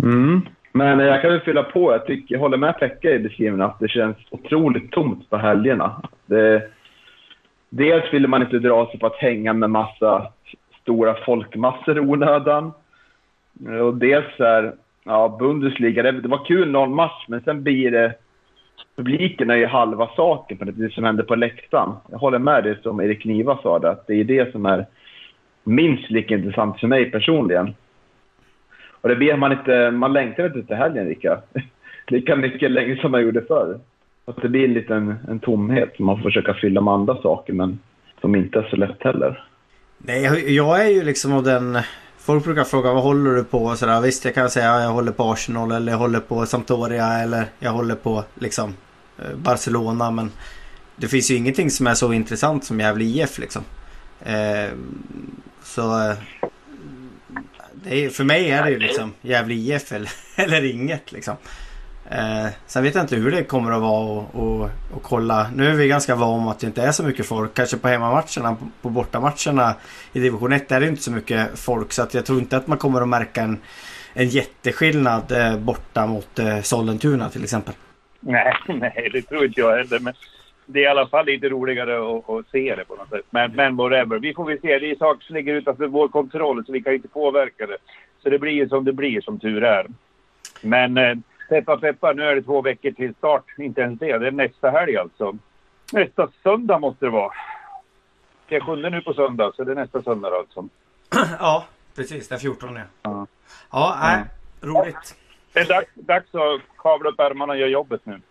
Mm. 0.03 0.41
Men 0.71 0.99
jag 0.99 1.21
kan 1.21 1.31
väl 1.31 1.39
fylla 1.39 1.63
på. 1.63 1.91
Jag, 1.91 2.05
tycker, 2.05 2.35
jag 2.35 2.39
håller 2.39 2.57
med 2.57 2.79
Pekka 2.79 3.11
i 3.11 3.19
beskrivningen 3.19 3.61
att 3.61 3.79
det 3.79 3.87
känns 3.87 4.17
otroligt 4.29 4.91
tomt 4.91 5.29
på 5.29 5.37
helgerna. 5.37 6.01
Det, 6.25 6.69
dels 7.69 8.13
vill 8.13 8.27
man 8.27 8.41
inte 8.41 8.59
dra 8.59 8.89
sig 8.91 8.99
på 8.99 9.07
att 9.07 9.15
hänga 9.15 9.53
med 9.53 9.69
massa 9.69 10.27
stora 10.81 11.15
folkmassor 11.25 11.97
i 11.97 11.99
onödan. 11.99 12.71
Och 13.81 13.95
dels 13.95 14.39
är 14.39 14.73
ja, 15.03 15.37
Bundesliga, 15.39 16.03
det, 16.03 16.11
det 16.11 16.27
var 16.27 16.45
kul 16.45 16.71
någon 16.71 16.95
match, 16.95 17.25
men 17.27 17.41
sen 17.41 17.63
blir 17.63 17.91
det... 17.91 18.13
Publiken 18.95 19.49
är 19.49 19.55
ju 19.55 19.65
halva 19.65 20.09
saken 20.15 20.57
på 20.57 20.65
det 20.65 20.93
som 20.93 21.03
händer 21.03 21.23
på 21.23 21.35
läktaren. 21.35 21.93
Jag 22.11 22.17
håller 22.17 22.39
med 22.39 22.63
det 22.63 22.81
som 22.81 23.01
Erik 23.01 23.25
Niva 23.25 23.57
sa, 23.63 23.79
det, 23.79 23.89
att 23.89 24.07
det 24.07 24.13
är 24.13 24.23
det 24.23 24.51
som 24.51 24.65
är 24.65 24.85
minst 25.63 26.11
lika 26.11 26.35
intressant 26.35 26.79
för 26.79 26.87
mig 26.87 27.11
personligen. 27.11 27.73
Och 29.01 29.09
det 29.09 29.15
blir 29.15 29.35
man 29.35 29.51
inte, 29.51 29.91
man 29.91 30.13
längtar 30.13 30.45
inte 30.45 30.63
till 30.63 30.75
helgen 30.75 31.07
lika, 31.07 31.41
lika 32.07 32.35
mycket 32.35 32.71
längre 32.71 33.01
som 33.01 33.11
man 33.11 33.21
gjorde 33.21 33.41
förr. 33.41 33.79
Att 34.25 34.41
det 34.41 34.49
blir 34.49 34.65
en 34.65 34.73
liten 34.73 35.15
en 35.29 35.39
tomhet 35.39 35.93
som 35.95 36.05
man 36.05 36.17
får 36.17 36.23
försöka 36.23 36.53
fylla 36.53 36.81
med 36.81 36.93
andra 36.93 37.21
saker 37.21 37.53
men 37.53 37.79
som 38.21 38.35
inte 38.35 38.59
är 38.59 38.67
så 38.69 38.75
lätt 38.75 39.03
heller. 39.03 39.43
Nej, 39.97 40.55
jag, 40.55 40.85
är 40.85 40.89
ju 40.89 41.03
liksom 41.03 41.33
av 41.33 41.43
den... 41.43 41.77
Folk 42.17 42.43
brukar 42.43 42.63
fråga 42.63 42.93
vad 42.93 43.03
håller 43.03 43.31
du 43.31 43.43
på 43.43 43.57
och 43.57 43.77
sådär. 43.77 44.01
Visst, 44.01 44.25
jag 44.25 44.33
kan 44.33 44.49
säga 44.49 44.71
att 44.71 44.83
jag 44.83 44.89
håller 44.89 45.11
på 45.11 45.23
Arsenal 45.23 45.71
eller 45.71 45.91
jag 45.91 45.99
håller 45.99 46.19
på 46.19 46.45
Sampdoria 46.45 47.07
eller 47.23 47.43
jag 47.59 47.71
håller 47.71 47.95
på 47.95 48.23
liksom 48.39 48.73
eh, 49.19 49.37
Barcelona. 49.37 50.11
Men 50.11 50.31
det 50.95 51.07
finns 51.07 51.31
ju 51.31 51.35
ingenting 51.35 51.69
som 51.69 51.87
är 51.87 51.93
så 51.93 52.13
intressant 52.13 52.63
som 52.63 52.79
Gävle 52.79 53.03
IF 53.03 53.39
liksom. 53.39 53.63
Ehm, 54.25 54.69
eh, 54.69 54.69
så 55.63 56.15
är, 57.85 58.09
för 58.09 58.23
mig 58.23 58.51
är 58.51 58.63
det 58.63 58.71
ju 58.71 58.79
liksom 58.79 59.13
Gävle 59.21 59.53
IF 59.53 59.91
eller, 59.91 60.11
eller 60.35 60.65
inget 60.65 61.11
liksom. 61.11 61.35
Eh, 62.09 62.47
sen 62.65 62.83
vet 62.83 62.95
jag 62.95 63.03
inte 63.03 63.15
hur 63.15 63.31
det 63.31 63.43
kommer 63.43 63.71
att 63.71 63.81
vara 63.81 64.03
och, 64.03 64.35
och, 64.35 64.69
och 64.93 65.03
kolla. 65.03 65.51
Nu 65.55 65.67
är 65.67 65.73
vi 65.73 65.87
ganska 65.87 66.15
vana 66.15 66.51
att 66.51 66.59
det 66.59 66.67
inte 66.67 66.83
är 66.83 66.91
så 66.91 67.03
mycket 67.03 67.25
folk. 67.25 67.53
Kanske 67.53 67.77
på 67.77 67.87
hemmamatcherna, 67.87 68.55
på, 68.55 68.67
på 68.81 68.89
bortamatcherna 68.89 69.75
i 70.13 70.19
division 70.19 70.53
1 70.53 70.71
är 70.71 70.79
det 70.79 70.87
inte 70.87 71.01
så 71.03 71.11
mycket 71.11 71.59
folk. 71.59 71.93
Så 71.93 72.01
att 72.01 72.13
jag 72.13 72.25
tror 72.25 72.39
inte 72.39 72.57
att 72.57 72.67
man 72.67 72.77
kommer 72.77 73.01
att 73.01 73.07
märka 73.07 73.41
en, 73.41 73.57
en 74.13 74.27
jätteskillnad 74.27 75.31
eh, 75.31 75.57
borta 75.57 76.07
mot 76.07 76.39
eh, 76.39 76.61
Sollentuna 76.61 77.29
till 77.29 77.43
exempel. 77.43 77.73
Nej, 78.19 78.53
nej, 78.67 79.09
det 79.13 79.21
tror 79.21 79.45
inte 79.45 79.61
jag 79.61 79.77
heller. 79.77 79.99
Men 79.99 80.13
det 80.71 80.79
är 80.79 80.83
i 80.83 80.87
alla 80.87 81.07
fall 81.07 81.25
lite 81.25 81.49
roligare 81.49 82.17
att, 82.17 82.29
att 82.29 82.49
se 82.51 82.75
det 82.75 82.85
på 82.85 82.95
något 82.95 83.09
sätt. 83.09 83.25
Men, 83.29 83.51
men 83.51 83.75
whatever. 83.75 84.19
Vi 84.19 84.33
får 84.33 84.45
väl 84.45 84.61
se. 84.61 84.79
Det 84.79 84.91
är 84.91 84.95
saker 84.95 85.25
som 85.25 85.35
ligger 85.35 85.53
utanför 85.53 85.87
vår 85.87 86.07
kontroll 86.07 86.65
så 86.65 86.71
vi 86.71 86.81
kan 86.81 86.93
inte 86.93 87.07
påverka 87.07 87.67
det. 87.67 87.77
Så 88.23 88.29
det 88.29 88.39
blir 88.39 88.67
som 88.67 88.85
det 88.85 88.93
blir 88.93 89.21
som 89.21 89.39
tur 89.39 89.63
är. 89.63 89.87
Men 90.61 90.97
eh, 90.97 91.15
peppa 91.49 91.77
peppa, 91.77 92.13
nu 92.13 92.23
är 92.23 92.35
det 92.35 92.41
två 92.41 92.61
veckor 92.61 92.91
till 92.91 93.13
start. 93.15 93.45
Inte 93.57 93.81
ens 93.81 93.99
det. 93.99 94.17
Det 94.17 94.27
är 94.27 94.31
nästa 94.31 94.69
helg 94.69 94.97
alltså. 94.97 95.37
Nästa 95.93 96.29
söndag 96.43 96.79
måste 96.79 97.05
det 97.05 97.11
vara. 97.11 97.33
Det 98.47 98.55
är 98.55 98.59
sjunde 98.59 98.89
nu 98.89 99.01
på 99.01 99.13
söndag, 99.13 99.51
så 99.55 99.63
det 99.63 99.71
är 99.71 99.75
nästa 99.75 100.01
söndag 100.01 100.27
alltså. 100.27 100.67
ja, 101.39 101.65
precis. 101.95 102.27
Den 102.27 102.39
14 102.39 102.75
ja. 102.75 102.81
Ja, 103.03 103.27
Ja, 103.71 103.97
nej, 104.01 104.23
roligt. 104.61 105.15
Det 105.53 105.59
är 105.59 105.65
dags, 105.65 105.91
dags 105.95 106.35
att 106.35 106.61
kavla 106.77 107.09
upp 107.09 107.19
ärmarna 107.19 107.53
och 107.53 107.59
göra 107.59 107.69
jobbet 107.69 108.01
nu. 108.03 108.21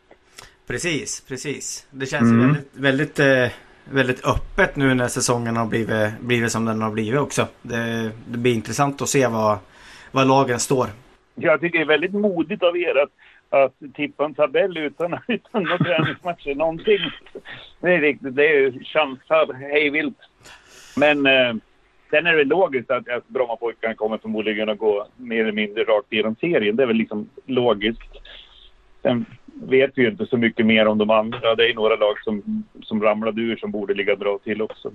Precis, 0.71 1.21
precis. 1.29 1.87
Det 1.91 2.07
känns 2.07 2.33
ju 2.33 2.37
väldigt, 2.37 2.77
väldigt, 2.77 3.19
eh, 3.19 3.49
väldigt 3.85 4.25
öppet 4.27 4.77
nu 4.77 4.95
när 4.95 5.09
säsongen 5.09 5.57
har 5.57 5.67
blivit, 5.67 6.21
blivit 6.21 6.53
som 6.53 6.65
den 6.65 6.83
har 6.83 6.91
blivit 6.91 7.21
också. 7.21 7.47
Det, 7.63 8.11
det 8.27 8.39
blir 8.39 8.55
intressant 8.55 9.03
att 9.03 9.09
se 9.09 9.27
vad, 9.27 9.59
vad 10.11 10.27
lagen 10.29 10.59
står. 10.59 10.87
Jag 11.35 11.61
tycker 11.61 11.79
det 11.79 11.85
är 11.85 11.89
väldigt 11.89 12.13
modigt 12.13 12.63
av 12.63 12.77
er 12.77 12.95
att, 13.03 13.11
att 13.65 13.95
tippa 13.95 14.25
en 14.25 14.35
tabell 14.35 14.77
utan, 14.77 15.19
utan 15.29 15.63
några 15.63 15.79
träningsmatcher 15.79 16.55
någonting. 16.55 16.99
Det 17.81 17.95
är 17.95 18.01
riktigt, 18.01 18.37
det 18.37 18.47
är 18.47 18.85
chansar 18.85 19.55
hejvilt. 19.55 20.19
Men 20.97 21.27
eh, 21.27 21.55
sen 22.11 22.27
är 22.27 22.37
det 22.37 22.45
logiskt 22.45 22.91
att, 22.91 23.09
att 23.09 23.29
Brommapojkarna 23.29 23.95
kommer 23.95 24.19
förmodligen 24.19 24.69
att 24.69 24.79
gå 24.79 25.07
mer 25.17 25.41
eller 25.41 25.53
mindre 25.53 25.85
rakt 25.85 26.13
igenom 26.13 26.37
serien. 26.41 26.77
Det 26.77 26.83
är 26.83 26.87
väl 26.87 26.97
liksom 26.97 27.29
logiskt. 27.47 28.11
Sen 29.03 29.27
vet 29.55 29.91
vi 29.95 30.03
ju 30.03 30.11
inte 30.11 30.27
så 30.27 30.37
mycket 30.37 30.67
mer 30.67 30.87
om 30.87 30.99
de 30.99 31.11
andra. 31.11 31.55
Det 31.55 31.71
är 31.71 31.75
några 31.75 31.97
lag 31.97 32.15
som, 32.25 32.65
som 32.83 33.03
ramlade 33.03 33.41
ur 33.41 33.57
som 33.57 33.71
borde 33.71 33.95
ligga 33.95 34.17
bra 34.17 34.39
till 34.45 34.63
också. 34.63 34.91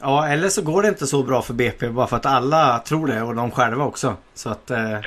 Ja, 0.00 0.28
eller 0.28 0.48
så 0.48 0.62
går 0.62 0.82
det 0.82 0.88
inte 0.88 1.06
så 1.06 1.22
bra 1.22 1.42
för 1.42 1.54
BP 1.54 1.88
bara 1.88 2.06
för 2.06 2.16
att 2.16 2.26
alla 2.26 2.78
tror 2.78 3.06
det 3.06 3.22
och 3.22 3.34
de 3.34 3.50
själva 3.50 3.84
också. 3.84 4.14
Så 4.34 4.50
att 4.50 4.70
eh, 4.70 4.98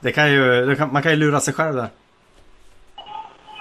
det 0.00 0.12
kan 0.12 0.32
ju, 0.32 0.66
det 0.66 0.76
kan, 0.76 0.92
man 0.92 1.02
kan 1.02 1.12
ju 1.12 1.18
lura 1.18 1.40
sig 1.40 1.54
själv 1.54 1.74
där. 1.74 1.88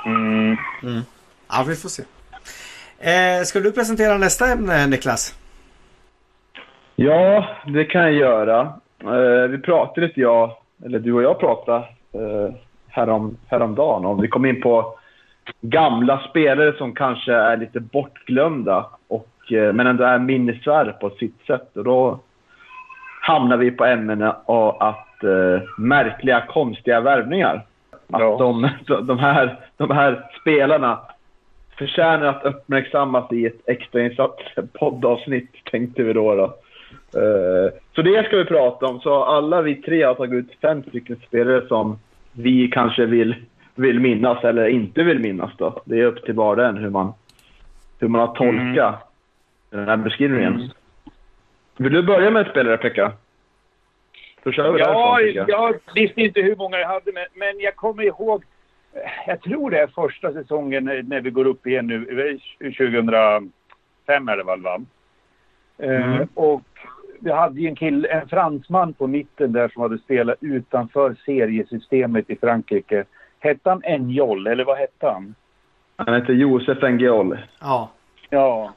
Mm. 0.06 1.02
Ja, 1.50 1.66
vi 1.68 1.76
får 1.76 1.90
se. 1.90 2.04
Eh, 3.00 3.44
ska 3.44 3.60
du 3.60 3.72
presentera 3.72 4.18
nästa 4.18 4.52
ämne 4.52 4.88
Niklas? 4.88 5.36
Ja, 6.96 7.46
det 7.68 7.86
kan 7.86 8.02
jag 8.02 8.14
göra. 8.14 8.62
Eh, 9.04 9.50
vi 9.50 9.58
pratade 9.58 10.08
lite, 10.08 10.22
jag, 10.22 10.52
eller 10.86 11.00
du 11.00 11.14
och 11.14 11.24
jag 11.24 11.40
pratade 11.40 11.78
eh, 12.14 12.54
härom, 12.92 13.38
häromdagen 13.48 14.06
om. 14.06 14.22
Vi 14.22 14.28
kom 14.28 14.46
in 14.46 14.62
på 14.62 14.94
gamla 15.62 16.20
spelare 16.30 16.74
som 16.78 16.94
kanske 16.96 17.34
är 17.34 17.58
lite 17.58 17.80
bortglömda, 17.80 18.86
och, 19.08 19.52
eh, 19.52 19.74
men 19.74 19.88
ändå 19.88 20.04
är 20.04 20.20
minnesvärda 20.20 20.92
på 20.94 21.10
sitt 21.10 21.46
sätt. 21.48 21.78
Och 21.78 21.84
då 21.84 22.20
hamnar 23.22 23.58
vi 23.58 23.72
på 23.72 23.86
ämnena 23.86 24.36
att 24.80 25.24
eh, 25.24 25.62
märkliga, 25.78 26.42
konstiga 26.42 27.02
värvningar. 27.02 27.66
Att 28.12 28.22
Ja. 28.22 28.38
de, 28.40 28.70
de, 29.08 29.20
här, 29.20 29.60
de 29.78 29.92
här 29.92 30.30
spelarna 30.42 31.00
förtjänar 31.78 32.26
att 32.26 32.46
uppmärksammas 32.46 33.32
i 33.32 33.46
ett 33.46 33.70
extrainsatt 33.70 34.38
poddavsnitt, 34.80 35.52
tänkte 35.72 36.04
vi 36.04 36.14
då. 36.14 36.36
då. 36.36 36.44
Eh, 37.20 37.72
Så 37.96 38.02
det 38.02 38.26
ska 38.26 38.38
vi 38.38 38.46
prata 38.46 38.86
om. 38.86 39.00
Så 39.00 39.24
alla 39.24 39.62
vi 39.62 39.76
tre 39.76 40.04
har 40.04 40.14
tagit 40.14 40.34
ut 40.46 40.60
fem 40.62 40.84
stycken 40.84 41.16
spelare 41.28 41.68
som 41.68 42.00
vi 42.32 42.68
kanske 42.68 43.06
vill, 43.06 43.36
vill 43.76 44.00
minnas 44.00 44.44
eller 44.44 44.68
inte 44.68 45.04
vill 45.04 45.20
minnas. 45.20 45.52
Då. 45.58 45.82
Det 45.86 46.00
är 46.00 46.06
upp 46.06 46.26
till 46.26 46.34
var 46.34 46.58
och 46.58 46.66
en 46.66 46.78
hur 46.78 46.90
man, 46.90 47.14
hur 48.00 48.08
man 48.08 48.22
har 48.28 48.36
tolkat 48.36 49.14
den 49.70 49.88
här 49.88 49.98
beskrivningen. 49.98 50.54
Mm. 50.56 50.70
Vill 51.78 51.94
du 51.94 52.04
börja 52.04 52.30
med 52.32 52.42
ett 52.42 52.52
spelare, 52.52 52.78
Pekka? 52.78 53.12
Då 54.44 54.52
kör 54.52 54.72
vi 54.72 54.80
Ja, 54.80 55.18
därifrån, 55.18 55.46
jag. 55.48 55.50
jag 55.50 55.80
visste 55.96 56.22
inte 56.22 56.42
hur 56.42 56.56
många 56.56 56.78
jag 56.80 56.88
hade, 56.88 57.12
men, 57.14 57.26
men 57.34 57.60
jag 57.60 57.76
kommer 57.76 58.04
ihåg. 58.04 58.44
Jag 59.28 59.42
tror 59.42 59.72
det 59.72 59.80
är 59.80 59.88
första 59.88 60.34
säsongen 60.34 60.84
när 60.86 61.04
när 61.04 61.22
vi 61.22 61.30
går 61.30 61.46
upp 61.48 61.68
igen 61.68 61.88
nu. 61.88 62.06
det 62.06 62.68
är 62.68 62.72
2005 62.72 64.30
är 64.30 64.38
det 64.38 64.44
väl, 64.44 64.62
va? 64.62 64.82
Eh, 65.78 65.90
Mm. 66.14 66.28
och 66.34 66.62
vi 67.22 67.32
hade 67.32 67.62
ju 67.62 67.68
en 67.68 67.76
kille, 67.76 68.08
en 68.08 68.28
fransman 68.28 68.94
på 68.94 69.08
mitten 69.08 69.52
där 69.52 69.70
som 69.70 69.82
hade 69.82 69.98
spelat 69.98 70.38
utanför 70.42 71.16
seriesystemet 71.26 72.30
i 72.30 72.36
Frankrike. 72.36 73.06
Hette 73.40 73.70
han 73.70 73.84
Enjol, 73.84 74.48
eller 74.48 74.66
vad 74.66 74.78
hette 74.78 75.08
han? 75.08 75.36
Han 75.96 76.14
heter 76.14 76.34
Josef 76.34 76.84
Engiol. 76.84 77.38
Ja. 77.60 77.90
Ja. 78.30 78.74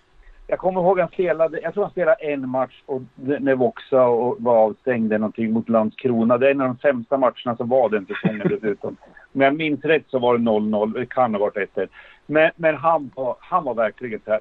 Jag 0.46 0.58
kommer 0.58 0.80
ihåg 0.80 1.00
han 1.00 1.08
spelade, 1.08 1.60
jag 1.60 1.74
tror 1.74 1.84
han 1.84 1.90
spelade 1.90 2.24
en 2.24 2.48
match 2.48 2.82
och 2.86 3.02
när 3.16 3.54
Voxa 3.54 4.06
och 4.06 4.36
var 4.38 4.56
avstängd 4.56 5.12
eller 5.12 5.18
någonting 5.18 5.52
mot 5.52 5.68
Landskrona. 5.68 6.38
Det 6.38 6.46
är 6.46 6.50
en 6.50 6.60
av 6.60 6.68
de 6.68 6.78
sämsta 6.78 7.18
matcherna 7.18 7.56
som 7.56 7.68
var 7.68 7.88
den 7.88 8.06
säsongen 8.06 8.48
dessutom. 8.48 8.96
Om 9.34 9.40
jag 9.40 9.56
minns 9.56 9.84
rätt 9.84 10.04
så 10.08 10.18
var 10.18 10.38
det 10.38 10.44
0-0, 10.44 10.94
det 10.94 11.06
kan 11.06 11.34
ha 11.34 11.40
varit 11.40 11.76
1-1. 11.76 11.88
Men, 12.26 12.50
men 12.56 12.74
han, 12.76 13.10
var, 13.14 13.36
han 13.40 13.64
var 13.64 13.74
verkligen 13.74 14.20
så 14.24 14.30
här, 14.30 14.40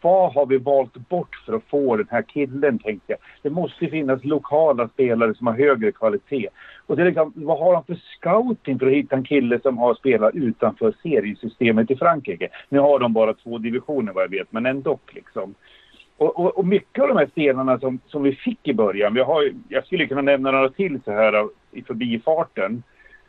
vad 0.00 0.32
har 0.32 0.46
vi 0.46 0.58
valt 0.58 1.08
bort 1.08 1.36
för 1.46 1.52
att 1.52 1.64
få 1.70 1.96
den 1.96 2.06
här 2.10 2.22
killen 2.22 2.78
tänkte 2.78 3.12
jag. 3.12 3.18
Det 3.42 3.50
måste 3.50 3.86
finnas 3.86 4.24
lokala 4.24 4.88
spelare 4.88 5.34
som 5.34 5.46
har 5.46 5.54
högre 5.54 5.92
kvalitet. 5.92 6.48
Och 6.86 6.96
det 6.96 7.02
är 7.02 7.06
liksom, 7.06 7.32
vad 7.34 7.58
har 7.58 7.74
han 7.74 7.84
för 7.84 7.94
scouting 7.94 8.78
för 8.78 8.86
att 8.86 8.92
hitta 8.92 9.16
en 9.16 9.24
kille 9.24 9.60
som 9.60 9.78
har 9.78 9.94
spelat 9.94 10.34
utanför 10.34 10.94
seriesystemet 11.02 11.90
i 11.90 11.96
Frankrike? 11.96 12.48
Nu 12.68 12.78
har 12.78 12.98
de 12.98 13.12
bara 13.12 13.34
två 13.34 13.58
divisioner 13.58 14.12
vad 14.12 14.24
jag 14.24 14.30
vet, 14.30 14.52
men 14.52 14.66
ändå 14.66 14.98
liksom. 15.12 15.54
Och, 16.16 16.40
och, 16.40 16.58
och 16.58 16.66
mycket 16.66 17.02
av 17.02 17.08
de 17.08 17.16
här 17.16 17.26
spelarna 17.26 17.78
som, 17.78 17.98
som 18.06 18.22
vi 18.22 18.32
fick 18.32 18.68
i 18.68 18.74
början, 18.74 19.14
vi 19.14 19.20
har, 19.20 19.52
jag 19.68 19.86
skulle 19.86 20.06
kunna 20.06 20.22
nämna 20.22 20.50
några 20.50 20.68
till 20.68 21.00
så 21.04 21.12
här 21.12 21.48
i 21.70 21.82
förbifarten. 21.82 22.82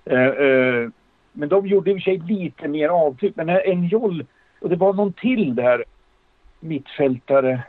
Eh, 0.06 0.28
eh, 0.28 0.90
men 1.34 1.50
de 1.50 1.68
gjorde 1.68 1.92
i 1.92 1.94
och 1.94 1.98
för 1.98 2.02
sig 2.02 2.18
lite 2.18 2.68
mer 2.68 2.90
avtryck. 2.90 3.36
Men 3.36 3.50
en 3.50 3.88
joll, 3.88 4.26
och 4.62 4.70
det 4.70 4.76
var 4.76 4.94
någon 4.94 5.14
till 5.14 5.56
där 5.56 5.84
mittfältare 6.64 7.64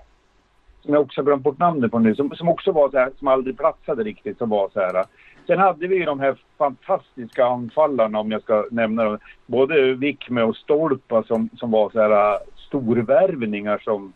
som 0.84 0.94
jag 0.94 1.02
också 1.02 1.20
har 1.20 1.24
glömt 1.24 1.42
bort 1.42 1.58
namnet 1.58 1.90
på 1.90 1.98
nu, 1.98 2.14
som, 2.14 2.30
som 2.30 2.48
också 2.48 2.72
var 2.72 2.90
så 2.90 2.98
här, 2.98 3.10
som 3.18 3.28
aldrig 3.28 3.58
platsade 3.58 4.02
riktigt, 4.02 4.38
som 4.38 4.48
var 4.48 4.70
så 4.72 4.80
här. 4.80 5.04
Sen 5.46 5.58
hade 5.58 5.86
vi 5.86 5.96
ju 5.96 6.04
de 6.04 6.20
här 6.20 6.36
fantastiska 6.58 7.46
anfallarna, 7.46 8.18
om 8.18 8.30
jag 8.30 8.42
ska 8.42 8.66
nämna 8.70 9.04
dem. 9.04 9.18
Både 9.46 9.94
Wickme 9.94 10.42
och 10.42 10.56
Stolpa 10.56 11.22
som, 11.22 11.48
som 11.56 11.70
var 11.70 11.90
så 11.90 12.00
här 12.00 12.32
äh, 12.32 12.38
storvärvningar 12.56 13.78
som... 13.84 14.12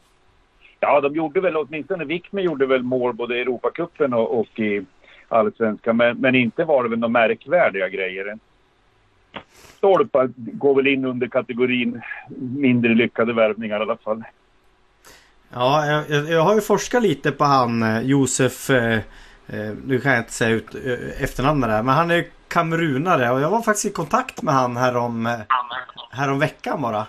Ja, 0.80 1.00
de 1.00 1.14
gjorde 1.14 1.40
väl 1.40 1.56
åtminstone 1.56 2.04
Wickme 2.04 2.42
gjorde 2.42 2.66
väl 2.66 2.82
mål 2.82 3.14
både 3.14 3.38
i 3.38 3.40
Europacupen 3.40 4.14
och, 4.14 4.40
och 4.40 4.60
i 4.60 4.84
Allsvenskan, 5.28 5.96
men, 5.96 6.18
men 6.18 6.34
inte 6.34 6.64
var 6.64 6.82
det 6.82 6.88
väl 6.88 6.98
några 6.98 7.12
märkvärdiga 7.12 7.88
grejer. 7.88 8.38
Stolpa 9.52 10.28
går 10.36 10.74
väl 10.74 10.86
in 10.86 11.04
under 11.04 11.26
kategorin 11.28 12.02
mindre 12.56 12.94
lyckade 12.94 13.32
värvningar 13.32 13.78
i 13.78 13.82
alla 13.82 13.96
fall. 13.96 14.24
Ja, 15.52 15.86
jag, 15.86 16.30
jag 16.30 16.42
har 16.42 16.54
ju 16.54 16.60
forskat 16.60 17.02
lite 17.02 17.32
på 17.32 17.44
han 17.44 17.82
eh, 17.82 18.00
Josef 18.00 18.70
eh, 18.70 18.98
eh, 19.46 19.72
Nu 19.84 20.00
kan 20.00 20.12
jag 20.12 20.20
inte 20.20 20.32
säga 20.32 20.50
ut 20.50 20.74
eh, 20.74 21.22
efternamnet 21.22 21.70
där 21.70 21.82
men 21.82 21.94
han 21.94 22.10
är 22.10 22.26
kamerunare 22.48 23.30
och 23.30 23.40
jag 23.40 23.50
var 23.50 23.62
faktiskt 23.62 23.86
i 23.86 23.90
kontakt 23.90 24.42
med 24.42 24.54
han 24.54 24.76
härom, 24.76 25.26
eh, 25.26 25.38
härom 26.10 26.38
veckan 26.38 26.82
bara. 26.82 27.06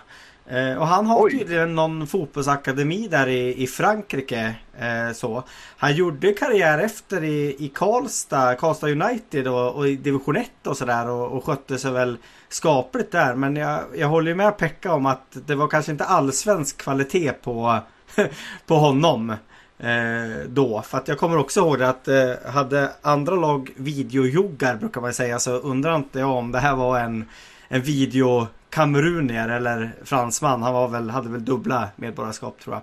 Eh, 0.50 0.78
och 0.78 0.86
han 0.86 1.06
har 1.06 1.22
Oj. 1.22 1.38
tydligen 1.38 1.74
någon 1.74 2.06
fotbollsakademi 2.06 3.08
där 3.08 3.28
i, 3.28 3.62
i 3.62 3.66
Frankrike. 3.66 4.54
Eh, 4.78 5.12
så. 5.14 5.42
Han 5.76 5.94
gjorde 5.94 6.32
karriär 6.32 6.78
efter 6.78 7.24
i, 7.24 7.56
i 7.58 7.72
Karlstad, 7.74 8.54
Karlstad 8.54 8.88
United 8.88 9.48
och, 9.48 9.74
och 9.74 9.88
i 9.88 9.96
division 9.96 10.36
1 10.36 10.50
och 10.66 10.76
sådär 10.76 11.08
och, 11.08 11.32
och 11.32 11.44
skötte 11.44 11.78
sig 11.78 11.92
väl 11.92 12.18
skapligt 12.48 13.12
där. 13.12 13.34
Men 13.34 13.56
jag, 13.56 13.80
jag 13.94 14.08
håller 14.08 14.28
ju 14.30 14.34
med 14.34 14.58
Pekka 14.58 14.92
om 14.92 15.06
att 15.06 15.36
det 15.46 15.54
var 15.54 15.68
kanske 15.68 15.92
inte 15.92 16.04
allsvensk 16.04 16.76
kvalitet 16.76 17.32
på, 17.32 17.78
på 18.66 18.74
honom. 18.74 19.30
Eh, 19.78 20.46
då. 20.48 20.82
För 20.82 20.98
att 20.98 21.08
jag 21.08 21.18
kommer 21.18 21.36
också 21.36 21.60
ihåg 21.60 21.78
det 21.78 21.88
att 21.88 22.08
eh, 22.08 22.52
hade 22.52 22.90
andra 23.02 23.34
lag 23.34 23.70
videojoggar 23.76 24.76
brukar 24.76 25.00
man 25.00 25.14
säga 25.14 25.38
så 25.38 25.52
undrar 25.52 25.96
inte 25.96 26.18
jag 26.18 26.30
om 26.30 26.52
det 26.52 26.58
här 26.58 26.76
var 26.76 26.98
en, 26.98 27.24
en 27.68 27.82
video 27.82 28.46
kamerunier 28.70 29.48
eller 29.48 29.92
fransman. 30.04 30.62
Han 30.62 30.74
var 30.74 30.88
väl, 30.88 31.10
hade 31.10 31.28
väl 31.28 31.44
dubbla 31.44 31.88
medborgarskap 31.96 32.60
tror 32.60 32.74
jag. 32.74 32.82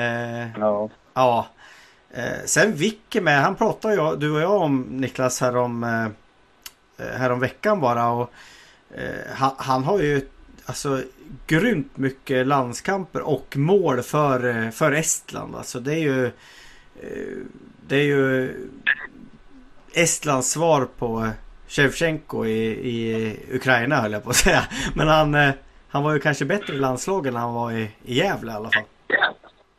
Eh, 0.00 0.48
Ja. 0.58 0.88
Ja. 1.14 1.46
Eh, 2.10 2.44
sen 2.44 2.72
Vicky 2.72 3.20
med, 3.20 3.42
han 3.42 3.54
pratade 3.54 3.94
jag, 3.94 4.20
du 4.20 4.30
och 4.30 4.40
jag 4.40 4.62
om 4.62 4.80
Niklas 4.90 5.40
här 5.40 5.56
om, 5.56 5.84
eh, 5.84 7.06
här 7.18 7.30
om 7.30 7.40
veckan 7.40 7.80
bara. 7.80 8.08
Och, 8.08 8.30
eh, 8.94 9.34
han, 9.34 9.52
han 9.56 9.84
har 9.84 9.98
ju 9.98 10.28
alltså 10.68 11.02
grymt 11.46 11.96
mycket 11.96 12.46
landskamper 12.46 13.28
och 13.28 13.56
mål 13.56 14.02
för, 14.02 14.48
eh, 14.48 14.70
för 14.70 14.92
Estland. 14.92 15.56
Alltså 15.56 15.80
det 15.80 15.94
är 15.94 15.98
ju 15.98 16.24
eh, 16.26 17.36
det 17.88 17.96
är 17.96 18.04
ju 18.04 18.54
Estlands 19.94 20.50
svar 20.50 20.88
på 20.98 21.28
Shevchenko 21.68 22.44
i, 22.46 22.66
i 22.68 23.36
Ukraina 23.52 23.96
höll 23.96 24.12
jag 24.12 24.24
på 24.24 24.30
att 24.30 24.36
säga. 24.36 24.62
Men 24.94 25.08
han, 25.08 25.34
eh, 25.34 25.50
han 25.88 26.02
var 26.02 26.12
ju 26.12 26.20
kanske 26.20 26.44
bättre 26.44 26.74
i 26.74 26.78
landslagen 26.78 27.34
när 27.34 27.40
han 27.40 27.54
var 27.54 27.72
i, 27.72 27.90
i 28.04 28.14
Gävle 28.14 28.52
i 28.52 28.54
alla 28.54 28.70
fall. 28.70 28.82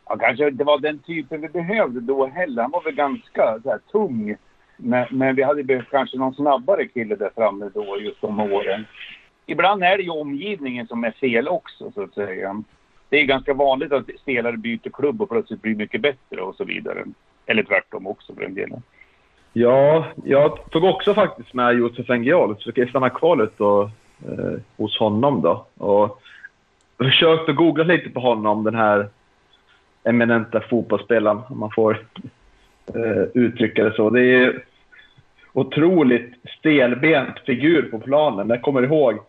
Ja, 0.10 0.18
kanske 0.18 0.48
inte 0.48 0.64
var 0.64 0.80
den 0.80 1.00
typen 1.00 1.42
vi 1.42 1.50
behövde 1.50 2.00
då 2.00 2.28
heller. 2.28 2.62
Han 2.62 2.72
var 2.72 2.84
väl 2.84 2.96
ganska 2.96 3.60
så 3.64 3.70
här, 3.70 3.80
tung. 3.92 4.36
Men, 4.78 5.08
men 5.12 5.36
vi 5.36 5.44
hade 5.44 5.64
behövt 5.64 5.90
kanske 5.92 6.18
någon 6.18 6.34
snabbare 6.34 6.88
kille 6.88 7.16
där 7.16 7.32
framme 7.36 7.70
då, 7.74 8.00
just 8.00 8.22
de 8.22 8.40
åren. 8.40 8.86
Ibland 9.50 9.84
är 9.84 9.98
det 9.98 10.04
ju 10.04 10.10
omgivningen 10.10 10.88
som 10.88 11.04
är 11.04 11.12
fel 11.12 11.48
också, 11.48 11.92
så 11.92 12.04
att 12.04 12.14
säga. 12.14 12.64
Det 13.10 13.20
är 13.20 13.26
ganska 13.26 13.54
vanligt 13.54 13.92
att 13.92 14.10
spelare 14.22 14.58
byter 14.58 14.90
klubb 14.94 15.22
och 15.22 15.30
plötsligt 15.30 15.62
blir 15.62 15.76
mycket 15.76 16.02
bättre 16.02 16.42
och 16.42 16.56
så 16.56 16.64
vidare. 16.64 17.06
Eller 17.46 17.64
tvärtom 17.64 18.08
också 18.08 18.34
för 18.34 18.42
den 18.42 18.54
delen. 18.54 18.82
Ja, 19.54 20.06
jag 20.24 20.72
tog 20.72 20.84
också 20.84 21.14
faktiskt 21.14 21.54
med 21.54 21.78
Josef 21.78 22.10
Engiol, 22.10 22.56
så 22.60 22.72
jag 22.76 22.90
stanna 22.90 23.10
kvar 23.10 23.36
lite 23.36 23.64
och, 23.64 23.84
eh, 24.28 24.60
hos 24.78 25.00
honom 25.00 25.42
då. 25.42 25.66
Och 25.78 26.22
försökte 26.98 27.54
googla 27.54 27.84
lite 27.84 28.10
på 28.10 28.20
honom, 28.20 28.64
den 28.64 28.76
här 28.76 29.10
eminenta 30.04 30.62
fotbollsspelaren, 30.62 31.42
om 31.50 31.60
man 31.60 31.72
får 31.72 32.06
eh, 32.96 33.24
uttrycka 33.34 33.84
det 33.84 33.94
så. 33.96 34.10
Det 34.10 34.22
är 34.22 34.64
otroligt 35.54 36.34
stelbent 36.60 37.40
figur 37.46 37.82
på 37.82 38.00
planen. 38.00 38.50
Jag 38.50 38.62
kommer 38.62 38.84
ihåg, 38.84 39.20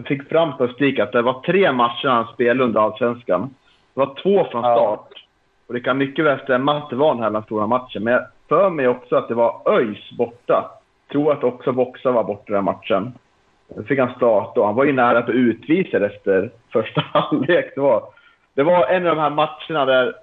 jag 0.00 0.06
fick 0.06 0.28
fram 0.28 0.50
på 0.50 0.56
statistik 0.56 0.98
att 0.98 1.12
det 1.12 1.22
var 1.22 1.40
tre 1.40 1.72
matcher 1.72 2.08
han 2.08 2.26
spelade 2.34 2.64
under 2.64 2.80
Allsvenskan. 2.80 3.54
Det 3.94 4.00
var 4.00 4.14
två 4.22 4.44
från 4.50 4.64
Ja. 4.64 4.76
start. 4.76 5.22
Och 5.66 5.74
det 5.74 5.80
kan 5.80 5.98
mycket 5.98 6.24
väl 6.24 6.38
stämma 6.40 6.76
att 6.76 6.90
det 6.90 6.96
var 6.96 7.14
den 7.14 7.34
här 7.34 7.42
stora 7.42 7.66
matchen. 7.66 8.04
Men 8.04 8.12
jag 8.12 8.22
för 8.48 8.70
mig 8.70 8.88
också 8.88 9.16
att 9.16 9.28
det 9.28 9.34
var 9.34 9.60
ÖIS 9.66 10.10
borta. 10.18 10.70
tror 11.12 11.32
att 11.32 11.44
också 11.44 11.72
Boxa 11.72 12.10
var 12.12 12.24
borta 12.24 12.52
den 12.52 12.64
matchen. 12.64 13.12
Då 13.68 13.82
fick 13.82 13.98
han 13.98 14.14
starta 14.16 14.60
och 14.60 14.66
han 14.66 14.74
var 14.74 14.84
ju 14.84 14.92
nära 14.92 15.22
bli 15.22 15.34
utvisad 15.34 16.02
efter 16.02 16.50
första 16.72 17.00
halvlek. 17.12 17.72
Det 17.74 17.80
var, 17.80 18.02
det 18.54 18.62
var 18.62 18.86
en 18.86 19.06
av 19.06 19.16
de 19.16 19.22
här 19.22 19.30
matcherna 19.30 19.84
där 19.84 20.14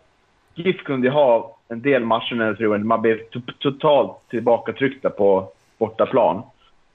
GIF 0.56 0.84
kunde 0.84 1.10
ha 1.10 1.56
en 1.70 1.82
del 1.82 2.04
matcher 2.06 2.36
när 2.36 2.46
jag 2.46 2.58
man 2.86 3.02
blev 3.02 3.18
to- 3.30 3.54
totalt 3.60 4.12
tillbakatryckta 4.30 5.10
på 5.10 5.48
bortaplan. 5.78 6.42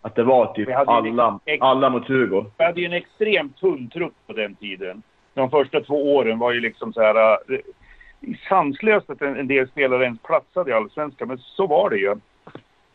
Att 0.09 0.15
det 0.15 0.23
var 0.25 0.55
typ 0.55 0.69
alla, 0.77 1.01
liksom- 1.01 1.41
alla 1.61 1.91
mot 1.91 2.09
Hugo. 2.09 2.45
Vi 2.59 2.65
hade 2.65 2.81
ju 2.81 2.87
en 2.87 2.93
extremt 2.93 3.57
tunn 3.57 3.89
trupp 3.89 4.15
på 4.27 4.33
den 4.33 4.55
tiden. 4.55 5.03
De 5.35 5.51
första 5.51 5.81
två 5.81 6.17
åren 6.17 6.39
var 6.39 6.53
ju 6.53 6.61
liksom 6.61 6.93
så 6.93 7.01
här... 7.03 7.33
eh, 7.33 7.59
sanslöst 8.49 9.11
att 9.11 9.23
en, 9.23 9.37
en 9.37 9.49
del 9.49 9.69
spelare 9.69 10.05
ens 10.05 10.23
platsade 10.23 10.71
i 10.71 10.75
Allsvenskan, 10.75 11.29
men 11.29 11.39
så 11.39 11.67
var 11.67 11.91
det 11.91 11.97
ju. 11.97 12.15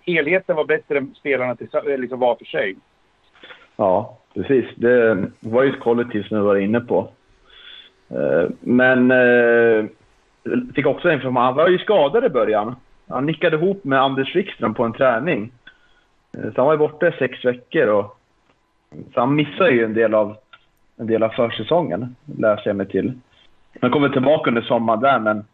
Helheten 0.06 0.56
var 0.56 0.66
bättre 0.66 0.98
än 0.98 1.16
spelarna 1.16 1.56
tillsammans, 1.56 2.00
liksom 2.00 2.20
var 2.20 2.36
för 2.36 2.46
sig. 2.46 2.76
Ja, 3.76 4.18
precis. 4.34 4.66
Det 4.76 5.28
var 5.40 5.64
ju 5.64 5.70
ett 5.70 5.80
kollektiv 5.80 6.24
som 6.24 6.38
vi 6.38 6.44
var 6.44 6.56
inne 6.56 6.80
på. 6.80 7.10
Eh, 8.10 8.50
Men 8.60 9.12
eh, 9.12 9.86
jag 10.44 10.76
fick 10.76 10.86
också 10.86 11.12
information. 11.12 11.46
Han 11.46 11.56
var 11.56 11.68
ju 11.68 11.78
skadad 11.78 12.26
i 12.26 12.30
början. 12.30 12.76
Han 13.10 13.26
nickade 13.26 13.56
ihop 13.58 13.84
med 13.84 14.02
Anders 14.02 14.36
Wikström 14.36 14.74
på 14.74 14.84
en 14.84 14.94
träning. 14.94 15.52
Eh, 16.38 16.54
så 16.54 16.54
han 16.56 16.66
var 16.66 16.74
ju 16.74 16.78
borta 16.78 17.08
i 17.08 17.12
sex 17.12 17.46
veckor. 17.46 17.88
Och, 17.88 18.18
så 19.14 19.20
han 19.20 19.36
missade 19.36 19.72
ju 19.72 19.86
en 19.86 19.94
del 19.94 20.14
av, 20.14 20.36
en 20.98 21.08
del 21.08 21.24
av 21.24 21.30
försäsongen, 21.30 22.16
läser 22.38 22.68
jag 22.68 22.76
mig 22.76 22.88
till. 22.88 23.14
Han 23.82 23.92
kommer 23.92 24.10
tillbaka 24.10 24.50
under 24.50 24.62
sommaren 24.62 25.00
där, 25.00 25.20
men 25.20 25.46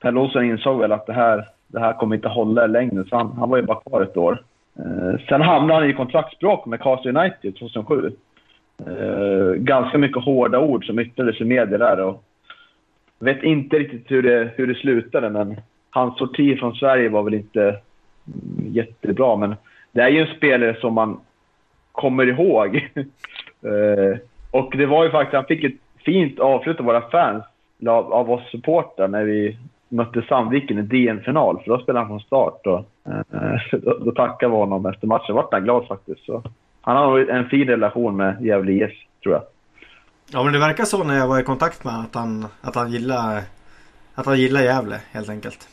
Per 0.00 0.18
Olsson 0.18 0.44
insåg 0.44 0.80
väl 0.80 0.92
att 0.92 1.06
det 1.06 1.12
här, 1.12 1.48
det 1.66 1.80
här 1.80 1.92
kommer 1.92 2.16
inte 2.16 2.28
hålla 2.28 2.66
längre, 2.66 3.04
så 3.04 3.16
han, 3.16 3.32
han 3.32 3.50
var 3.50 3.56
ju 3.56 3.62
bara 3.62 3.80
kvar 3.80 4.02
ett 4.02 4.16
år. 4.16 4.42
Eh, 4.78 5.20
sen 5.28 5.40
hamnade 5.40 5.80
han 5.80 5.90
i 5.90 5.94
kontraktsbråk 5.94 6.66
med 6.66 6.80
Karlstad 6.80 7.08
United 7.08 7.56
2007. 7.56 8.12
Eh, 8.86 9.52
ganska 9.54 9.98
mycket 9.98 10.24
hårda 10.24 10.58
ord 10.58 10.86
som 10.86 10.98
yttrades 10.98 11.40
i 11.40 11.44
media 11.44 11.78
där. 11.78 12.00
Och 12.00 12.24
vet 13.18 13.42
inte 13.42 13.78
riktigt 13.78 14.10
hur 14.10 14.22
det, 14.22 14.50
hur 14.56 14.66
det 14.66 14.74
slutade, 14.74 15.30
men 15.30 15.60
hans 15.90 16.18
sorti 16.18 16.56
från 16.56 16.74
Sverige 16.74 17.08
var 17.08 17.22
väl 17.22 17.34
inte 17.34 17.62
mm, 17.62 18.72
jättebra. 18.72 19.36
Men 19.36 19.54
det 19.98 20.04
är 20.04 20.08
ju 20.08 20.20
en 20.20 20.36
spelare 20.36 20.76
som 20.80 20.94
man 20.94 21.20
kommer 21.92 22.26
ihåg. 22.26 22.74
uh, 22.96 24.16
och 24.50 24.76
det 24.76 24.86
var 24.86 25.04
ju 25.04 25.10
faktiskt, 25.10 25.34
han 25.34 25.44
fick 25.44 25.64
ett 25.64 25.80
fint 26.04 26.38
avslut 26.38 26.78
av 26.78 26.84
våra 26.84 27.10
fans, 27.10 27.44
av, 27.86 28.12
av 28.12 28.30
oss 28.30 28.50
supportrar, 28.50 29.08
när 29.08 29.24
vi 29.24 29.58
mötte 29.88 30.22
Sandviken 30.28 30.78
i 30.78 30.82
DN-final. 30.82 31.60
För 31.64 31.70
då 31.70 31.78
spelade 31.78 32.06
han 32.06 32.08
från 32.08 32.20
start. 32.20 32.66
Och, 32.66 32.78
uh, 33.08 33.56
då, 33.80 33.98
då 33.98 34.10
tackade 34.10 34.52
vi 34.52 34.58
honom 34.58 34.86
efter 34.86 35.06
matchen. 35.06 35.34
Vart 35.34 35.52
han 35.52 35.64
glad 35.64 35.86
faktiskt. 35.86 36.24
Så. 36.24 36.42
Han 36.80 36.96
har 36.96 37.06
nog 37.06 37.28
en 37.28 37.48
fin 37.48 37.68
relation 37.68 38.16
med 38.16 38.44
Gävle 38.44 38.72
IF, 38.72 38.92
tror 39.22 39.34
jag. 39.34 39.42
Ja 40.32 40.44
men 40.44 40.52
det 40.52 40.58
verkar 40.58 40.84
så 40.84 41.04
när 41.04 41.18
jag 41.18 41.28
var 41.28 41.40
i 41.40 41.42
kontakt 41.44 41.84
med 41.84 41.94
att 41.94 42.14
han, 42.14 42.46
att 42.60 42.74
han 42.74 42.90
gillar 42.90 43.42
Att 44.14 44.26
han 44.26 44.38
gillar 44.38 44.60
Gävle 44.60 45.00
helt 45.12 45.28
enkelt. 45.28 45.68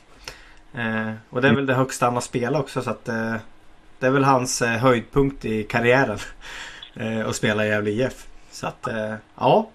Eh, 0.73 1.13
och 1.29 1.41
det 1.41 1.47
är 1.47 1.55
väl 1.55 1.65
det 1.65 1.73
högsta 1.73 2.05
han 2.05 2.13
har 2.13 2.21
spelat 2.21 2.61
också 2.61 2.81
så 2.81 2.89
att 2.89 3.07
eh, 3.07 3.35
det 3.99 4.05
är 4.05 4.11
väl 4.11 4.23
hans 4.23 4.61
eh, 4.61 4.69
höjdpunkt 4.69 5.45
i 5.45 5.63
karriären. 5.63 6.17
Eh, 6.97 7.27
att 7.27 7.35
spela 7.35 7.65
i 7.65 7.69
Gävle 7.69 7.91
IF. 7.91 8.27
Så 8.51 8.67
att 8.67 8.87
eh, 8.87 9.13
ja. 9.37 9.69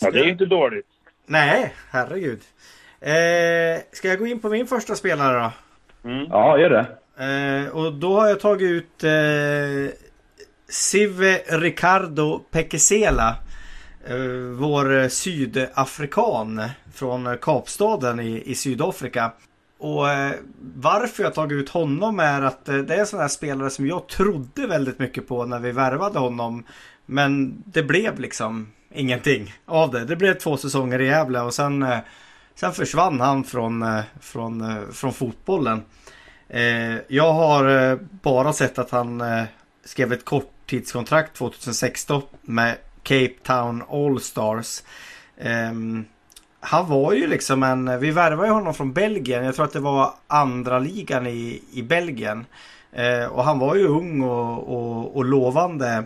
Ja, 0.00 0.10
det 0.10 0.18
är 0.20 0.28
inte 0.28 0.46
dåligt. 0.46 0.86
Nej, 1.26 1.74
herregud. 1.90 2.40
Eh, 3.00 3.82
ska 3.92 4.08
jag 4.08 4.18
gå 4.18 4.26
in 4.26 4.40
på 4.40 4.48
min 4.48 4.66
första 4.66 4.94
spelare 4.94 5.38
då? 5.38 5.52
Mm. 6.10 6.26
Ja, 6.30 6.58
gör 6.58 6.70
det. 6.70 6.86
Eh, 7.24 7.76
och 7.76 7.92
då 7.92 8.20
har 8.20 8.28
jag 8.28 8.40
tagit 8.40 8.70
ut 8.70 9.04
eh, 9.04 9.94
Sive 10.68 11.34
Ricardo 11.48 12.38
Pekesela. 12.50 13.36
Eh, 14.06 14.16
vår 14.58 15.08
sydafrikan 15.08 16.62
från 16.94 17.38
Kapstaden 17.40 18.20
i, 18.20 18.42
i 18.46 18.54
Sydafrika. 18.54 19.32
Och 19.80 20.10
eh, 20.10 20.32
varför 20.76 21.22
jag 21.22 21.34
tagit 21.34 21.56
ut 21.56 21.68
honom 21.68 22.20
är 22.20 22.42
att 22.42 22.68
eh, 22.68 22.76
det 22.76 22.94
är 22.94 23.00
en 23.00 23.06
sån 23.06 23.20
här 23.20 23.28
spelare 23.28 23.70
som 23.70 23.86
jag 23.86 24.06
trodde 24.06 24.66
väldigt 24.66 24.98
mycket 24.98 25.28
på 25.28 25.46
när 25.46 25.58
vi 25.58 25.72
värvade 25.72 26.18
honom. 26.18 26.64
Men 27.06 27.62
det 27.66 27.82
blev 27.82 28.20
liksom 28.20 28.72
ingenting 28.94 29.54
av 29.66 29.90
det. 29.90 30.04
Det 30.04 30.16
blev 30.16 30.34
två 30.34 30.56
säsonger 30.56 31.00
i 31.00 31.06
Gävle 31.06 31.40
och 31.40 31.54
sen, 31.54 31.82
eh, 31.82 31.98
sen 32.54 32.72
försvann 32.72 33.20
han 33.20 33.44
från, 33.44 34.02
från, 34.20 34.86
från 34.92 35.12
fotbollen. 35.12 35.82
Jag 37.08 37.32
har 37.32 37.98
bara 38.22 38.52
sett 38.52 38.78
att 38.78 38.90
han 38.90 39.22
skrev 39.84 40.12
ett 40.12 40.24
korttidskontrakt 40.24 41.36
2016 41.36 42.22
med 42.42 42.76
Cape 43.02 43.34
Town 43.42 43.82
All 43.90 44.20
Stars. 44.20 44.82
Ehm, 45.38 46.04
han 46.60 46.88
var 46.88 47.12
ju 47.12 47.26
liksom 47.26 47.62
en, 47.62 48.00
vi 48.00 48.10
värvade 48.10 48.48
ju 48.48 48.54
honom 48.54 48.74
från 48.74 48.92
Belgien. 48.92 49.44
Jag 49.44 49.54
tror 49.54 49.64
att 49.64 49.72
det 49.72 49.80
var 49.80 50.10
andra 50.26 50.78
ligan 50.78 51.26
i, 51.26 51.62
i 51.72 51.82
Belgien. 51.82 52.46
Eh, 52.92 53.32
och 53.32 53.44
han 53.44 53.58
var 53.58 53.74
ju 53.74 53.86
ung 53.86 54.22
och, 54.22 54.76
och, 54.76 55.16
och 55.16 55.24
lovande 55.24 56.04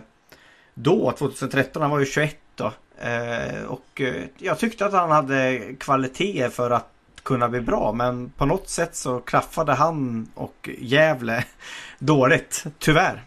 då, 0.73 1.11
2013. 1.11 1.81
Han 1.81 1.91
var 1.91 1.99
ju 1.99 2.05
21 2.05 2.37
då. 2.55 2.71
Eh, 3.01 3.65
och 3.67 4.01
eh, 4.01 4.23
jag 4.37 4.59
tyckte 4.59 4.85
att 4.85 4.93
han 4.93 5.11
hade 5.11 5.61
kvaliteter 5.79 6.49
för 6.49 6.71
att 6.71 6.89
kunna 7.23 7.49
bli 7.49 7.61
bra. 7.61 7.91
Men 7.91 8.29
på 8.29 8.45
något 8.45 8.69
sätt 8.69 8.95
så 8.95 9.19
klaffade 9.19 9.73
han 9.73 10.27
och 10.35 10.69
Gävle 10.79 11.43
dåligt. 11.99 12.65
Tyvärr. 12.79 13.21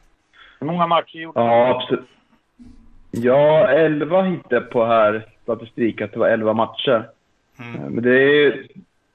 Hur 0.60 0.66
många 0.66 0.86
matcher 0.86 1.18
gjorde 1.18 1.40
han? 1.40 1.48
Ja, 1.48 1.74
absolut. 1.76 2.08
Ja, 3.10 3.68
11 3.68 4.22
hittade 4.22 4.54
jag 4.54 4.70
på 4.70 4.86
här 4.86 5.26
statistik 5.42 6.00
att 6.00 6.12
det 6.12 6.18
var 6.18 6.28
11 6.28 6.52
matcher. 6.52 7.08
Mm. 7.58 7.92
Men 7.92 8.04
det, 8.04 8.44
är, 8.44 8.66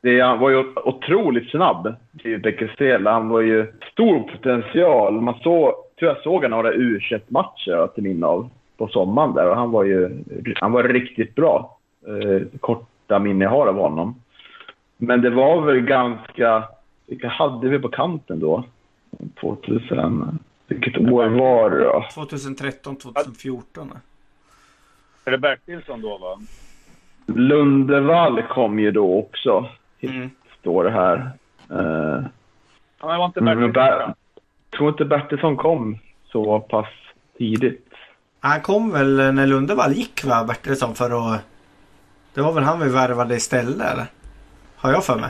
det 0.01 0.19
han 0.19 0.39
var 0.39 0.49
ju 0.49 0.63
otroligt 0.75 1.49
snabb, 1.49 1.95
Bekesela. 2.43 3.11
Han 3.11 3.29
var 3.29 3.41
ju 3.41 3.73
stor 3.91 4.19
potential. 4.19 5.21
Man 5.21 5.39
såg, 5.43 5.73
tror 5.99 6.11
jag 6.11 6.23
såg 6.23 6.49
några 6.49 6.73
u 6.73 6.99
matcher 7.27 7.87
till 7.87 8.03
min 8.03 8.23
av 8.23 8.49
på 8.77 8.87
sommaren 8.87 9.33
där 9.33 9.49
och 9.49 9.55
han 9.55 9.71
var 9.71 9.83
ju 9.83 10.23
han 10.55 10.71
var 10.71 10.83
riktigt 10.83 11.35
bra. 11.35 11.77
Eh, 12.07 12.41
korta 12.59 13.19
minne 13.19 13.45
jag 13.45 13.51
har 13.51 13.67
av 13.67 13.75
honom. 13.75 14.15
Men 14.97 15.21
det 15.21 15.29
var 15.29 15.61
väl 15.61 15.81
ganska... 15.81 16.63
Vilka 17.07 17.27
hade 17.27 17.69
vi 17.69 17.79
på 17.79 17.89
kanten 17.89 18.39
då? 18.39 18.63
2000... 19.41 20.39
Vilket 20.67 20.97
år 20.97 21.25
var 21.25 21.69
det 21.69 21.83
då? 21.83 22.05
2013, 22.13 22.95
2014. 22.95 23.91
Är 25.25 25.31
det 25.31 25.37
Bertilsson 25.37 26.01
då 26.01 26.17
va? 26.17 26.37
Lundevall 27.25 28.41
kom 28.43 28.79
ju 28.79 28.91
då 28.91 29.19
också. 29.19 29.69
Mm. 30.01 30.29
Står 30.59 30.83
det 30.83 30.91
här. 30.91 31.31
Uh, 31.71 32.25
Ja, 33.01 33.07
men 33.09 33.17
var 33.17 33.25
inte 33.25 33.41
men 33.41 33.57
Bertilsson 33.71 33.73
Ber- 33.73 34.13
tror 34.77 34.89
inte 34.89 35.05
Bertilsson 35.05 35.57
kom 35.57 35.97
så 36.25 36.59
pass 36.59 36.85
tidigt. 37.37 37.87
Han 38.39 38.61
kom 38.61 38.91
väl 38.91 39.33
när 39.33 39.47
Lundevall 39.47 39.93
gick 39.93 40.23
va, 40.25 40.43
Bertilsson 40.43 40.95
för 40.95 41.33
att... 41.35 41.41
Det 42.33 42.41
var 42.41 42.53
väl 42.53 42.63
han 42.63 42.79
vi 42.79 42.89
värvade 42.89 43.35
istället 43.35 43.91
eller? 43.91 44.05
Har 44.75 44.91
jag 44.91 45.05
för 45.05 45.15
mig. 45.19 45.29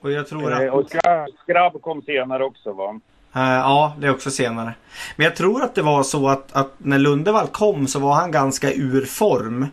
Och 0.00 0.10
jag 0.12 0.28
tror 0.28 0.52
att... 0.52 0.60
Eh, 0.62 0.68
Och 0.68 0.86
Skrabb, 0.88 1.28
Skrabb 1.42 1.82
kom 1.82 2.02
senare 2.02 2.44
också 2.44 2.72
va? 2.72 3.00
Eh, 3.34 3.42
ja, 3.42 3.96
det 3.98 4.06
är 4.06 4.10
också 4.10 4.30
senare. 4.30 4.72
Men 5.16 5.24
jag 5.24 5.36
tror 5.36 5.62
att 5.62 5.74
det 5.74 5.82
var 5.82 6.02
så 6.02 6.28
att, 6.28 6.56
att 6.56 6.72
när 6.78 6.98
Lundevall 6.98 7.46
kom 7.46 7.86
så 7.86 8.00
var 8.00 8.14
han 8.14 8.30
ganska 8.30 8.72
ur 8.72 9.04
form. 9.04 9.66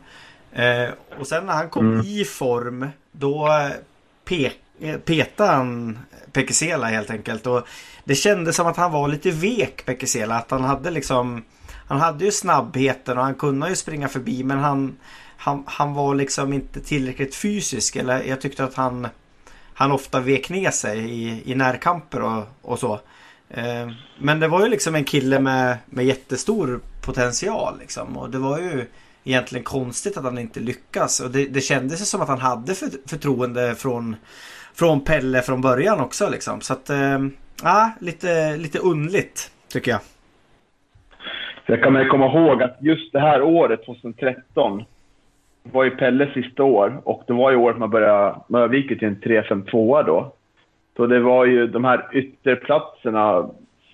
Eh, 0.55 0.89
och 1.19 1.27
sen 1.27 1.45
när 1.45 1.53
han 1.53 1.69
kom 1.69 1.93
Mm. 1.93 2.05
i 2.05 2.25
form 2.25 2.89
då 3.11 3.47
eh, 3.47 3.69
pe 4.25 4.51
eh, 4.79 4.97
petade 4.97 5.51
han 5.51 5.99
Pekesela 6.31 6.87
helt 6.87 7.09
enkelt. 7.09 7.47
Och 7.47 7.67
det 8.03 8.15
kändes 8.15 8.55
som 8.55 8.67
att 8.67 8.77
han 8.77 8.91
var 8.91 9.07
lite 9.07 9.31
vek 9.31 9.85
Pekesela. 9.85 10.35
Att 10.35 10.51
han 10.51 10.63
hade 10.63 10.91
liksom 10.91 11.43
Han 11.87 11.99
hade 11.99 12.25
ju 12.25 12.31
snabbheten 12.31 13.17
och 13.17 13.23
han 13.23 13.35
kunde 13.35 13.69
ju 13.69 13.75
springa 13.75 14.07
förbi 14.07 14.43
men 14.43 14.57
han 14.59 14.95
han, 15.37 15.63
han 15.67 15.93
var 15.93 16.15
liksom 16.15 16.53
inte 16.53 16.79
tillräckligt 16.81 17.35
fysisk. 17.35 17.95
Eller 17.95 18.23
jag 18.23 18.41
tyckte 18.41 18.63
att 18.63 18.75
han 18.75 19.07
Han 19.73 19.91
ofta 19.91 20.19
vek 20.19 20.49
ner 20.49 20.71
sig 20.71 20.99
i, 20.99 21.51
i 21.51 21.55
närkamper 21.55 22.21
och, 22.21 22.43
och 22.61 22.79
så. 22.79 22.93
Eh, 23.49 23.89
Men 24.19 24.39
det 24.39 24.47
var 24.47 24.63
ju 24.63 24.69
liksom 24.69 24.95
en 24.95 25.03
kille 25.03 25.39
med, 25.39 25.77
med 25.85 26.05
jättestor 26.05 26.79
potential 27.01 27.77
liksom. 27.79 28.17
Och 28.17 28.29
det 28.29 28.37
var 28.39 28.59
ju 28.59 28.87
egentligen 29.25 29.63
konstigt 29.63 30.17
att 30.17 30.23
han 30.23 30.38
inte 30.38 30.59
lyckas. 30.59 31.19
Och 31.19 31.31
det, 31.31 31.53
det 31.53 31.61
kändes 31.61 32.09
som 32.09 32.21
att 32.21 32.27
han 32.27 32.39
hade 32.39 32.73
för, 32.73 32.88
förtroende 33.09 33.75
från, 33.75 34.15
från 34.75 35.01
Pelle 35.01 35.41
från 35.41 35.61
början 35.61 35.99
också 35.99 36.29
liksom. 36.29 36.61
Så 36.61 36.73
att, 36.73 36.89
eh, 36.89 37.19
ja, 37.63 37.91
lite, 37.99 38.57
lite 38.57 38.79
undligt 38.79 39.51
tycker 39.73 39.91
jag. 39.91 39.99
Jag 41.65 41.83
kan 41.83 42.09
komma 42.09 42.25
ihåg 42.25 42.63
att 42.63 42.77
just 42.81 43.13
det 43.13 43.19
här 43.19 43.41
året, 43.41 43.85
2013, 43.85 44.83
var 45.71 45.83
ju 45.83 45.91
Pelles 45.91 46.33
sista 46.33 46.63
år 46.63 47.01
och 47.03 47.23
det 47.27 47.33
var 47.33 47.51
ju 47.51 47.57
året 47.57 47.77
man 47.77 47.89
började, 47.89 48.35
man 48.47 48.61
övergick 48.61 48.88
till 48.88 49.07
en 49.07 49.21
3-5-2 49.21 50.05
då. 50.05 50.33
Så 50.95 51.07
det 51.07 51.19
var 51.19 51.45
ju 51.45 51.67
de 51.67 51.85
här 51.85 52.09
ytterplatserna, 52.13 53.49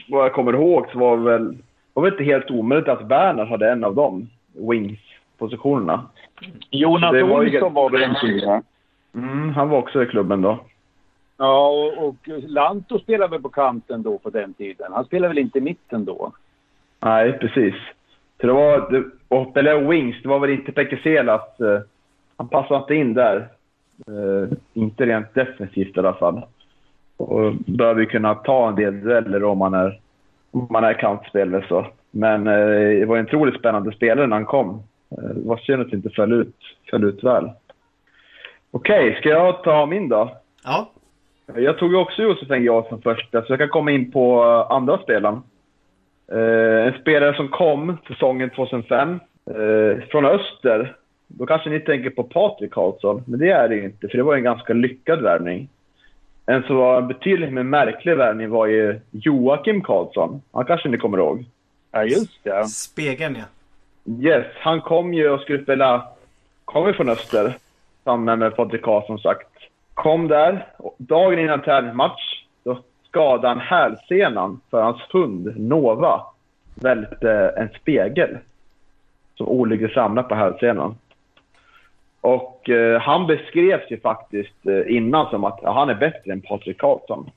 vad 0.09 0.25
jag 0.25 0.33
kommer 0.33 0.53
ihåg 0.53 0.85
så 0.91 0.99
var 0.99 1.17
väl, 1.17 1.57
var 1.93 2.03
väl 2.03 2.11
inte 2.11 2.23
helt 2.23 2.51
omöjligt 2.51 2.89
att 2.89 3.07
Bernhard 3.07 3.47
hade 3.47 3.71
en 3.71 3.83
av 3.83 3.95
dem, 3.95 4.29
Wings 4.53 4.99
wings-positionerna. 5.41 6.05
Jonas 6.69 7.11
Det 7.11 7.23
var 7.23 7.43
ju- 7.43 7.55
Olsson 7.55 7.73
var 7.73 7.89
väl 7.89 8.03
en 8.03 8.15
fyra? 8.21 8.61
Mm, 9.15 9.49
han 9.53 9.69
var 9.69 9.77
också 9.77 10.03
i 10.03 10.05
klubben 10.05 10.41
då. 10.41 10.59
Ja, 11.37 11.67
och, 11.69 12.07
och 12.07 12.15
Lanto 12.27 12.99
spelade 12.99 13.31
väl 13.31 13.41
på 13.41 13.49
kanten 13.49 14.03
då 14.03 14.17
på 14.17 14.29
den 14.29 14.53
tiden. 14.53 14.91
Han 14.93 15.05
spelade 15.05 15.27
väl 15.27 15.37
inte 15.37 15.57
i 15.57 15.61
mitten 15.61 16.05
då? 16.05 16.31
Nej, 16.99 17.33
precis. 17.39 17.73
Så 18.41 18.47
det 18.47 18.53
var, 18.53 19.03
och 19.27 19.53
Pelle 19.53 19.79
Wings, 19.79 20.21
det 20.23 20.29
var 20.29 20.39
väl 20.39 20.49
inte 20.49 20.71
Pekeselas. 20.71 21.59
Eh, 21.59 21.79
han 22.37 22.47
passade 22.47 22.79
inte 22.79 22.95
in 22.95 23.13
där. 23.13 23.47
Eh, 24.07 24.57
inte 24.73 25.05
rent 25.05 25.33
defensivt 25.33 25.97
i 25.97 25.99
alla 25.99 26.13
fall. 26.13 26.41
Och 27.17 27.53
behöver 27.55 27.99
ju 28.01 28.05
kunna 28.05 28.35
ta 28.35 28.69
en 28.69 28.75
del 28.75 29.01
dueller 29.01 29.43
om 29.43 29.57
man 29.57 29.73
är, 29.73 29.99
om 30.51 30.67
man 30.69 30.83
är 30.83 30.93
kantspelare. 30.93 31.65
Så. 31.67 31.85
Men 32.11 32.47
eh, 32.47 32.99
det 32.99 33.05
var 33.05 33.17
en 33.17 33.25
otroligt 33.25 33.59
spännande 33.59 33.91
spelare 33.91 34.27
när 34.27 34.35
han 34.35 34.45
kom. 34.45 34.83
Eh, 35.11 35.23
det 35.23 35.47
var 35.47 35.57
synd 35.57 35.81
att 35.81 35.89
det 35.89 35.95
inte 35.95 36.09
föll 36.09 36.33
ut, 36.33 36.55
föll 36.89 37.03
ut 37.03 37.23
väl. 37.23 37.49
Okej, 38.71 39.15
ska 39.19 39.29
jag 39.29 39.63
ta 39.63 39.85
min 39.85 40.09
då? 40.09 40.37
Ja, 40.63 40.91
Jag 41.55 41.77
tog 41.77 41.91
ju 41.91 41.97
också 41.97 42.21
Josef 42.21 42.49
Jansson 42.49 43.01
första, 43.01 43.41
så 43.41 43.51
jag 43.51 43.59
kan 43.59 43.69
komma 43.69 43.91
in 43.91 44.11
på 44.11 44.43
eh, 44.43 44.75
andra 44.75 44.97
spelaren. 44.97 45.41
Eh, 46.31 46.87
en 46.87 47.01
spelare 47.01 47.35
som 47.35 47.47
kom 47.47 47.97
säsongen 48.07 48.49
2005 48.49 49.19
eh, 49.45 50.03
från 50.09 50.25
Öster. 50.25 50.95
Då 51.27 51.45
kanske 51.45 51.69
ni 51.69 51.79
tänker 51.79 52.09
på 52.09 52.23
Patrik 52.23 52.71
Karlsson, 52.71 53.23
men 53.27 53.39
det 53.39 53.49
är 53.49 53.69
det 53.69 53.75
ju 53.75 53.83
inte, 53.83 54.07
för 54.07 54.17
det 54.17 54.23
var 54.23 54.35
en 54.35 54.43
ganska 54.43 54.73
lyckad 54.73 55.21
värvning. 55.21 55.69
En 56.45 56.63
som 56.63 56.75
var 56.75 57.01
en 57.01 57.07
betydligt 57.07 57.53
mer 57.53 57.63
märklig 57.63 58.17
värvning 58.17 58.49
var 58.49 58.65
ju 58.65 58.99
Joakim 59.11 59.81
Karlsson. 59.81 60.41
Han 60.51 60.65
kanske 60.65 60.89
ni 60.89 60.97
kommer 60.97 61.17
ihåg? 61.17 61.45
Ja, 61.91 62.03
just 62.03 62.43
det. 62.43 62.65
spegeln 62.65 63.35
ja. 63.35 63.45
Yes, 64.05 64.45
han 64.55 64.81
kom 64.81 65.13
ju 65.13 65.29
och 65.29 65.41
skulle 65.41 65.63
spela... 65.63 66.07
Kom 66.65 66.87
ju 66.87 66.93
från 66.93 67.09
Öster, 67.09 67.57
samman 68.03 68.39
med 68.39 68.55
Patrik 68.55 68.81
Karlsson 68.81 69.19
sagt. 69.19 69.47
Kom 69.93 70.27
där. 70.27 70.67
och 70.77 70.95
Dagen 70.97 71.39
innan 71.39 71.61
tävlingsmatch, 71.61 72.43
då 72.63 72.79
skadade 73.07 73.47
han 73.47 73.59
hälsenan 73.59 74.61
för 74.69 74.81
hans 74.81 75.01
hund 75.09 75.59
Nova 75.59 76.25
välte 76.75 77.53
en 77.57 77.69
spegel 77.81 78.37
som 79.35 79.47
olyckligt 79.47 79.95
ramlade 79.97 80.27
på 80.27 80.35
hälsenan. 80.35 80.95
Och 82.21 82.69
eh, 82.69 83.01
han 83.01 83.27
beskrevs 83.27 83.91
ju 83.91 83.99
faktiskt 83.99 84.67
eh, 84.67 84.95
innan 84.95 85.29
som 85.29 85.43
att 85.43 85.59
ja, 85.63 85.73
han 85.73 85.89
är 85.89 85.95
bättre 85.95 86.31
än 86.31 86.41
Patrik 86.41 86.77
Karlsson. 86.77 87.31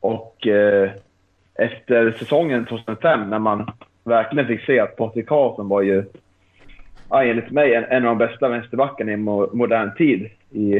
Och 0.00 0.46
eh, 0.46 0.90
efter 1.54 2.12
säsongen 2.18 2.66
2005 2.66 3.30
när 3.30 3.38
man 3.38 3.70
verkligen 4.10 4.46
fick 4.46 4.64
se 4.66 4.80
att 4.80 4.96
Patrik 4.96 5.28
Karlsson 5.28 5.68
var 5.68 5.82
ju, 5.82 6.04
ja, 7.10 7.24
enligt 7.24 7.50
mig, 7.50 7.74
en, 7.74 7.84
en 7.84 8.06
av 8.06 8.18
de 8.18 8.26
bästa 8.26 8.48
vänsterbackarna 8.48 9.12
i 9.12 9.16
mo 9.16 9.50
modern 9.52 9.94
tid 9.94 10.30
i, 10.50 10.74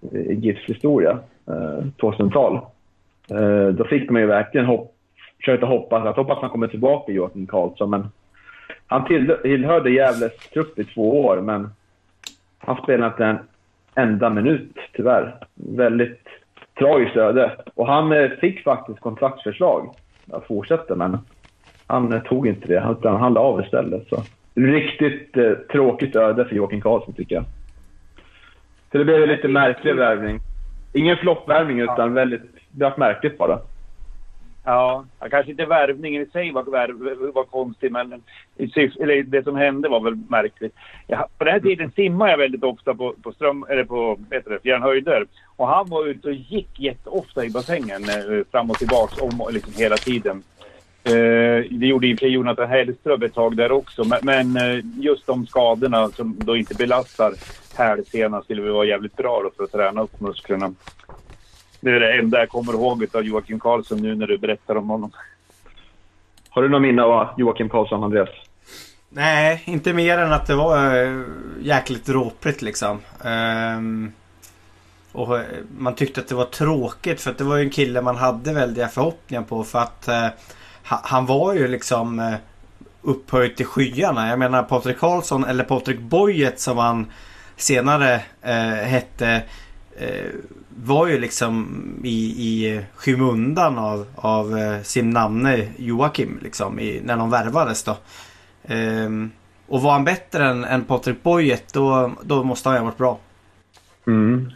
i 0.00 0.34
GIFs 0.34 0.68
historia, 0.68 1.18
eh, 1.46 1.84
2000-tal. 1.98 2.60
Eh, 3.30 3.68
då 3.68 3.84
fick 3.84 4.10
man 4.10 4.22
ju 4.22 4.26
verkligen 4.26 4.66
hopp, 4.66 4.94
försöka 5.36 5.66
hoppas 5.66 6.06
att 6.06 6.16
hoppas 6.16 6.38
han 6.40 6.50
kommer 6.50 6.68
tillbaka, 6.68 7.12
Joakim 7.12 7.46
Karlsson. 7.46 7.90
Men 7.90 8.08
han 8.86 9.04
tillhörde 9.42 9.90
Gävles 9.90 10.36
trupp 10.36 10.78
i 10.78 10.84
två 10.84 11.24
år, 11.24 11.40
men 11.40 11.70
han 12.58 12.76
spelade 12.82 13.12
inte 13.12 13.24
en 13.24 13.38
enda 13.94 14.30
minut, 14.30 14.76
tyvärr. 14.92 15.34
Väldigt 15.54 16.28
tragiskt 16.78 17.16
öde. 17.16 17.56
Och 17.74 17.86
han 17.86 18.12
eh, 18.12 18.30
fick 18.30 18.64
faktiskt 18.64 19.00
kontraktsförslag 19.00 19.94
att 20.32 20.46
fortsätta, 20.46 20.94
men 20.94 21.18
han 21.88 22.12
eh, 22.12 22.22
tog 22.22 22.46
inte 22.46 22.68
det, 22.68 22.86
utan 22.98 23.20
han 23.20 23.34
la 23.34 23.40
av 23.40 23.60
istället. 23.60 24.08
Så. 24.08 24.22
Riktigt 24.54 25.36
eh, 25.36 25.52
tråkigt 25.52 26.16
öde 26.16 26.44
för 26.44 26.56
Joakim 26.56 26.80
Karlsson, 26.80 27.14
tycker 27.14 27.34
jag. 27.34 27.44
Så 28.92 28.98
det 28.98 29.04
blev 29.04 29.22
en 29.22 29.28
lite 29.28 29.48
märklig 29.48 29.96
värvning. 29.96 30.40
Ingen 30.92 31.16
floppvärvning, 31.16 31.80
utan 31.80 32.14
väldigt, 32.14 32.42
det 32.70 32.84
var 32.84 32.94
märkligt 32.96 33.38
bara. 33.38 33.58
Ja, 34.64 35.04
kanske 35.30 35.50
inte 35.50 35.64
värvningen 35.64 36.22
i 36.22 36.26
sig 36.26 36.52
var, 36.52 36.62
värv, 36.62 37.32
var 37.34 37.44
konstig, 37.44 37.92
men 37.92 38.22
eller 38.56 39.22
det 39.22 39.42
som 39.42 39.56
hände 39.56 39.88
var 39.88 40.00
väl 40.00 40.16
märkligt. 40.28 40.74
Ja, 41.06 41.28
på 41.38 41.44
den 41.44 41.52
här 41.52 41.60
tiden 41.60 41.90
simmade 41.90 42.30
jag 42.30 42.38
väldigt 42.38 42.64
ofta 42.64 42.94
på, 42.94 43.14
på, 43.22 43.32
ström, 43.32 43.66
eller 43.68 43.84
på 43.84 44.18
det, 44.28 44.62
fjärrhöjder. 44.62 45.26
Och 45.56 45.68
han 45.68 45.88
var 45.88 46.06
ute 46.06 46.28
och 46.28 46.34
gick 46.34 46.80
jätteofta 46.80 47.44
i 47.44 47.50
bassängen, 47.50 48.02
eh, 48.04 48.44
fram 48.50 48.70
och 48.70 48.76
tillbaks, 48.76 49.20
om, 49.20 49.48
liksom 49.50 49.72
hela 49.76 49.96
tiden. 49.96 50.42
Eh, 51.08 51.64
det 51.70 51.86
gjorde 51.86 52.06
i 52.06 52.14
och 52.14 52.18
för 52.18 52.26
sig 52.26 52.32
Jonathan 52.32 52.68
Hellström 52.68 53.22
ett 53.22 53.34
tag 53.34 53.56
där 53.56 53.72
också, 53.72 54.04
men, 54.04 54.18
men 54.22 54.56
eh, 54.56 54.84
just 54.98 55.26
de 55.26 55.46
skadorna 55.46 56.08
som 56.08 56.36
då 56.38 56.56
inte 56.56 56.74
belastar 56.74 57.32
hälsenan 57.76 58.42
skulle 58.42 58.62
väl 58.62 58.72
vara 58.72 58.86
jävligt 58.86 59.16
bra 59.16 59.42
då 59.42 59.50
för 59.56 59.64
att 59.64 59.72
träna 59.72 60.02
upp 60.02 60.20
musklerna. 60.20 60.74
Det 61.80 61.90
är 61.90 62.00
det 62.00 62.18
enda 62.18 62.38
jag 62.38 62.48
kommer 62.48 62.72
ihåg 62.72 63.06
av 63.12 63.24
Joakim 63.24 63.60
Karlsson 63.60 63.98
nu 63.98 64.14
när 64.14 64.26
du 64.26 64.38
berättar 64.38 64.76
om 64.76 64.88
honom. 64.88 65.10
Har 66.48 66.62
du 66.62 66.68
någon 66.68 66.82
minne 66.82 67.02
av 67.02 67.28
Joakim 67.36 67.68
Karlsson, 67.68 68.04
Andreas? 68.04 68.28
Nej, 69.08 69.62
inte 69.64 69.92
mer 69.92 70.18
än 70.18 70.32
att 70.32 70.46
det 70.46 70.54
var 70.54 71.04
äh, 71.04 71.22
jäkligt 71.60 72.06
dråpligt 72.06 72.62
liksom. 72.62 72.98
Ehm, 73.24 74.12
och 75.12 75.38
eh, 75.38 75.44
man 75.78 75.94
tyckte 75.94 76.20
att 76.20 76.28
det 76.28 76.34
var 76.34 76.44
tråkigt 76.44 77.20
för 77.20 77.30
att 77.30 77.38
det 77.38 77.44
var 77.44 77.56
ju 77.56 77.62
en 77.62 77.70
kille 77.70 78.02
man 78.02 78.16
hade 78.16 78.52
väldiga 78.52 78.88
förhoppningar 78.88 79.42
på 79.42 79.64
för 79.64 79.78
att 79.78 80.08
äh, 80.08 80.26
han 80.88 81.26
var 81.26 81.54
ju 81.54 81.68
liksom 81.68 82.18
eh, 82.18 82.34
upphöjt 83.02 83.56
till 83.56 83.66
skyarna. 83.66 84.28
Jag 84.28 84.38
menar 84.38 84.62
Patrik 84.62 84.98
Karlsson 84.98 85.44
eller 85.44 85.64
Patrik 85.64 86.00
Bojet 86.00 86.60
som 86.60 86.78
han 86.78 87.06
senare 87.56 88.14
eh, 88.42 88.86
hette 88.86 89.42
eh, 89.98 90.30
var 90.84 91.06
ju 91.06 91.18
liksom 91.18 91.66
i, 92.04 92.26
i 92.28 92.80
skymundan 92.94 93.78
av, 93.78 94.06
av 94.16 94.56
sin 94.82 95.10
namne 95.10 95.68
Joakim 95.76 96.38
liksom 96.42 96.80
i, 96.80 97.00
när 97.04 97.16
de 97.16 97.30
värvades 97.30 97.84
då. 97.84 97.96
Ehm, 98.64 99.30
och 99.68 99.82
var 99.82 99.92
han 99.92 100.04
bättre 100.04 100.44
än, 100.44 100.64
än 100.64 100.84
Patrik 100.84 101.22
Bojet 101.22 101.74
då, 101.74 102.12
då 102.22 102.44
måste 102.44 102.68
han 102.68 102.78
ha 102.78 102.84
varit 102.84 102.98
bra. 102.98 103.18
Mm. 104.06 104.50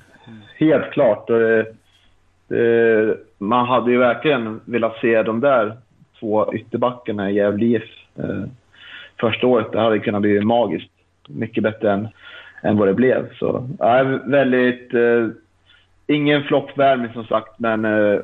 Helt 0.58 0.92
klart. 0.92 1.26
Det, 1.26 1.66
det, 2.48 3.16
man 3.38 3.66
hade 3.66 3.90
ju 3.90 3.98
verkligen 3.98 4.60
velat 4.64 4.96
se 5.00 5.22
de 5.22 5.40
där 5.40 5.76
två 6.22 6.54
ytterbackarna 6.54 7.30
i 7.30 7.34
Gävle 7.34 7.66
IF 7.66 7.82
eh, 8.18 8.44
första 9.20 9.46
året. 9.46 9.72
Det 9.72 9.80
hade 9.80 9.98
kunnat 9.98 10.22
bli 10.22 10.40
magiskt. 10.40 10.90
Mycket 11.28 11.62
bättre 11.62 11.92
än, 11.92 12.08
än 12.62 12.76
vad 12.76 12.88
det 12.88 12.94
blev. 12.94 13.34
Så, 13.34 13.68
ja, 13.78 14.02
väldigt... 14.24 14.94
Eh, 14.94 15.28
ingen 16.06 16.42
floppvärmning 16.42 17.12
som 17.12 17.24
sagt, 17.24 17.58
men 17.58 17.84
eh, 17.84 18.20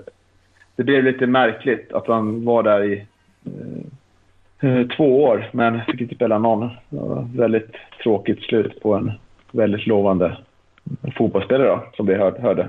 det 0.77 0.85
blev 0.85 1.05
lite 1.05 1.27
märkligt 1.27 1.93
att 1.93 2.07
han 2.07 2.45
var 2.45 2.63
där 2.63 2.85
i 2.85 3.07
eh, 4.61 4.71
eh 4.71 4.87
två 4.87 5.25
år, 5.25 5.51
men 5.53 5.85
fick 5.85 6.01
inte 6.01 6.15
spela 6.15 6.39
någon. 6.39 6.71
väldigt 7.37 7.73
tråkigt 8.03 8.43
slut 8.43 8.81
på 8.81 8.95
en 8.95 9.13
väldigt 9.53 9.87
lovande 9.87 10.37
fotbollsspelare 11.17 11.69
då, 11.69 11.83
som 11.97 12.07
vi 12.07 12.15
hörde. 12.15 12.69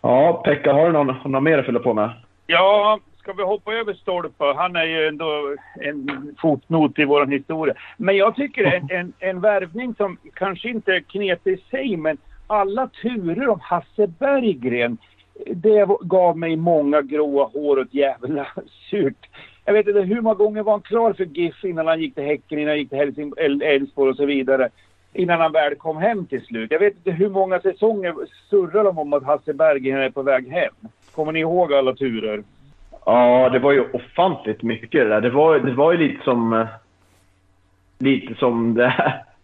Ja, 0.00 0.42
Pekka, 0.44 0.72
har 0.72 0.86
du 0.86 0.92
någon, 0.92 1.14
någon 1.24 1.44
mer 1.44 1.58
att 1.58 1.66
fylla 1.66 1.80
på 1.80 1.94
med? 1.94 2.10
Ja, 2.46 2.98
ska 3.28 3.32
vi 3.36 3.42
hoppa 3.42 3.72
över 3.72 3.94
Stolpe? 3.94 4.44
Han 4.56 4.76
är 4.76 4.84
ju 4.84 5.08
ändå 5.08 5.56
en 5.80 6.34
fotnot 6.40 6.98
i 6.98 7.04
vår 7.04 7.26
historia. 7.26 7.74
Men 7.96 8.16
jag 8.16 8.36
tycker 8.36 8.64
en, 8.64 8.90
en, 8.90 9.12
en 9.18 9.40
värvning 9.40 9.94
som 9.94 10.18
kanske 10.34 10.68
inte 10.68 10.92
är 10.92 11.00
knepig 11.00 11.52
i 11.52 11.62
sig, 11.70 11.96
men 11.96 12.18
alla 12.46 12.88
turer 13.02 13.48
om 13.48 13.60
Hasse 13.60 14.06
Berggren, 14.06 14.98
det 15.46 15.88
gav 16.00 16.38
mig 16.38 16.56
många 16.56 17.02
gråa 17.02 17.44
hår 17.44 17.76
och 17.76 17.82
ett 17.82 17.94
jävla 17.94 18.46
surt 18.90 19.28
jag 19.64 19.72
vet 19.72 19.88
inte 19.88 20.00
hur 20.00 20.20
många 20.20 20.34
gånger 20.34 20.62
var 20.62 20.72
han 20.72 20.80
klar 20.80 21.12
för 21.12 21.24
GIF 21.24 21.64
innan 21.64 21.86
han 21.86 22.00
gick 22.00 22.14
till 22.14 22.24
Häcken, 22.24 22.58
innan 22.58 22.68
han 22.68 22.78
gick 22.78 22.90
till 22.90 23.62
Elfsborg 23.62 24.10
och 24.10 24.16
så 24.16 24.26
vidare. 24.26 24.68
Innan 25.12 25.40
han 25.40 25.52
väl 25.52 25.74
kom 25.74 25.96
hem 25.96 26.26
till 26.26 26.44
slut. 26.44 26.70
Jag 26.70 26.78
vet 26.78 26.96
inte 26.96 27.10
hur 27.10 27.28
många 27.28 27.60
säsonger 27.60 28.14
surrar 28.50 28.84
de 28.84 28.98
om 28.98 29.12
att 29.12 29.24
Hasse 29.24 29.52
Berggren 29.54 30.00
är 30.00 30.10
på 30.10 30.22
väg 30.22 30.52
hem. 30.52 30.74
Kommer 31.14 31.32
ni 31.32 31.40
ihåg 31.40 31.72
alla 31.72 31.94
turer? 31.94 32.42
Ja, 33.08 33.48
det 33.48 33.58
var 33.58 33.72
ju 33.72 33.84
ofantligt 33.92 34.62
mycket 34.62 34.90
det 34.92 35.08
där. 35.08 35.20
Det 35.20 35.30
var, 35.30 35.58
det 35.58 35.72
var 35.72 35.92
ju 35.92 35.98
lite 35.98 36.24
som... 36.24 36.52
Eh, 36.52 36.66
lite 37.98 38.34
som 38.34 38.74
det 38.74 38.94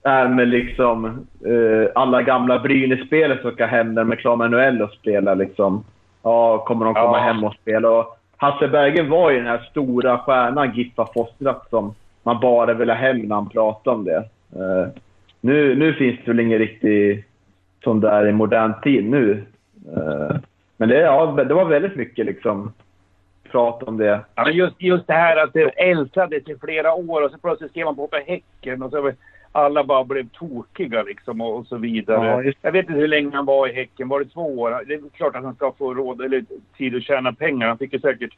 är 0.02 0.28
med 0.28 0.48
liksom 0.48 1.26
uh, 1.46 1.86
alla 1.94 2.22
gamla 2.22 2.58
Brynäs-spelare 2.58 3.42
som 3.42 3.50
ska 3.50 3.66
hem 3.66 3.94
när 3.94 4.04
de 4.04 4.12
är 4.12 4.16
klara 4.16 4.36
med 4.36 4.50
NHL 4.50 4.82
och 4.82 4.90
spela 4.90 5.34
liksom. 5.34 5.84
Ja, 6.22 6.58
kommer 6.58 6.84
de 6.84 6.94
komma 6.94 7.18
ja. 7.18 7.22
hem 7.22 7.44
och 7.44 7.54
spela? 7.54 7.90
Och 7.90 8.18
Hasse 8.36 8.68
Bergen 8.68 9.10
var 9.10 9.30
ju 9.30 9.36
den 9.36 9.46
här 9.46 9.66
stora 9.70 10.18
stjärnan 10.18 10.74
GIF 10.74 10.92
har 10.96 11.10
fostrat 11.14 11.70
som 11.70 11.94
man 12.22 12.40
bara 12.40 12.74
ville 12.74 12.92
ha 12.92 13.00
hem 13.00 13.18
när 13.18 13.34
han 13.34 13.48
pratade 13.48 13.96
om 13.96 14.04
det. 14.04 14.18
Uh, 14.56 14.88
nu, 15.40 15.74
nu 15.74 15.92
finns 15.92 16.20
det 16.24 16.30
väl 16.30 16.40
ingen 16.40 16.58
riktig 16.58 17.24
sån 17.84 18.00
där 18.00 18.26
i 18.26 18.32
modern 18.32 18.72
tid 18.82 19.10
nu. 19.10 19.44
Uh, 19.96 20.36
men 20.76 20.88
det, 20.88 21.00
ja, 21.00 21.26
det 21.26 21.54
var 21.54 21.64
väldigt 21.64 21.96
mycket 21.96 22.26
liksom 22.26 22.72
prat 23.54 23.82
om 23.82 23.96
det. 23.96 24.20
Ja, 24.34 24.44
men 24.44 24.56
just, 24.56 24.82
just 24.82 25.06
det 25.06 25.12
här 25.12 25.36
att 25.36 25.52
det 25.52 25.68
ältades 25.68 26.48
i 26.48 26.56
flera 26.60 26.94
år 26.94 27.22
och 27.22 27.30
så 27.30 27.38
plötsligt 27.38 27.70
skrev 27.70 27.84
man 27.84 27.96
på 27.96 28.08
för 28.08 28.20
Häcken 28.26 28.82
och 28.82 28.90
så 28.90 29.12
alla 29.52 29.84
bara 29.84 30.04
blev 30.04 30.28
tokiga 30.28 31.02
liksom 31.02 31.40
och, 31.40 31.56
och 31.56 31.66
så 31.66 31.76
vidare. 31.76 32.44
Ja, 32.44 32.52
jag 32.62 32.72
vet 32.72 32.88
inte 32.88 33.00
hur 33.00 33.08
länge 33.08 33.36
han 33.36 33.44
var 33.44 33.68
i 33.68 33.72
Häcken. 33.72 34.08
Var 34.08 34.20
det 34.20 34.30
två 34.30 34.60
år? 34.60 34.84
Det 34.86 34.94
är 34.94 35.00
klart 35.16 35.36
att 35.36 35.44
han 35.44 35.54
ska 35.54 35.72
få 35.72 35.94
råd 35.94 36.20
eller 36.20 36.44
tid 36.76 36.96
att 36.96 37.02
tjäna 37.02 37.32
pengar. 37.32 37.68
Han 37.68 37.78
fick 37.78 37.92
ju 37.92 38.00
säkert 38.00 38.32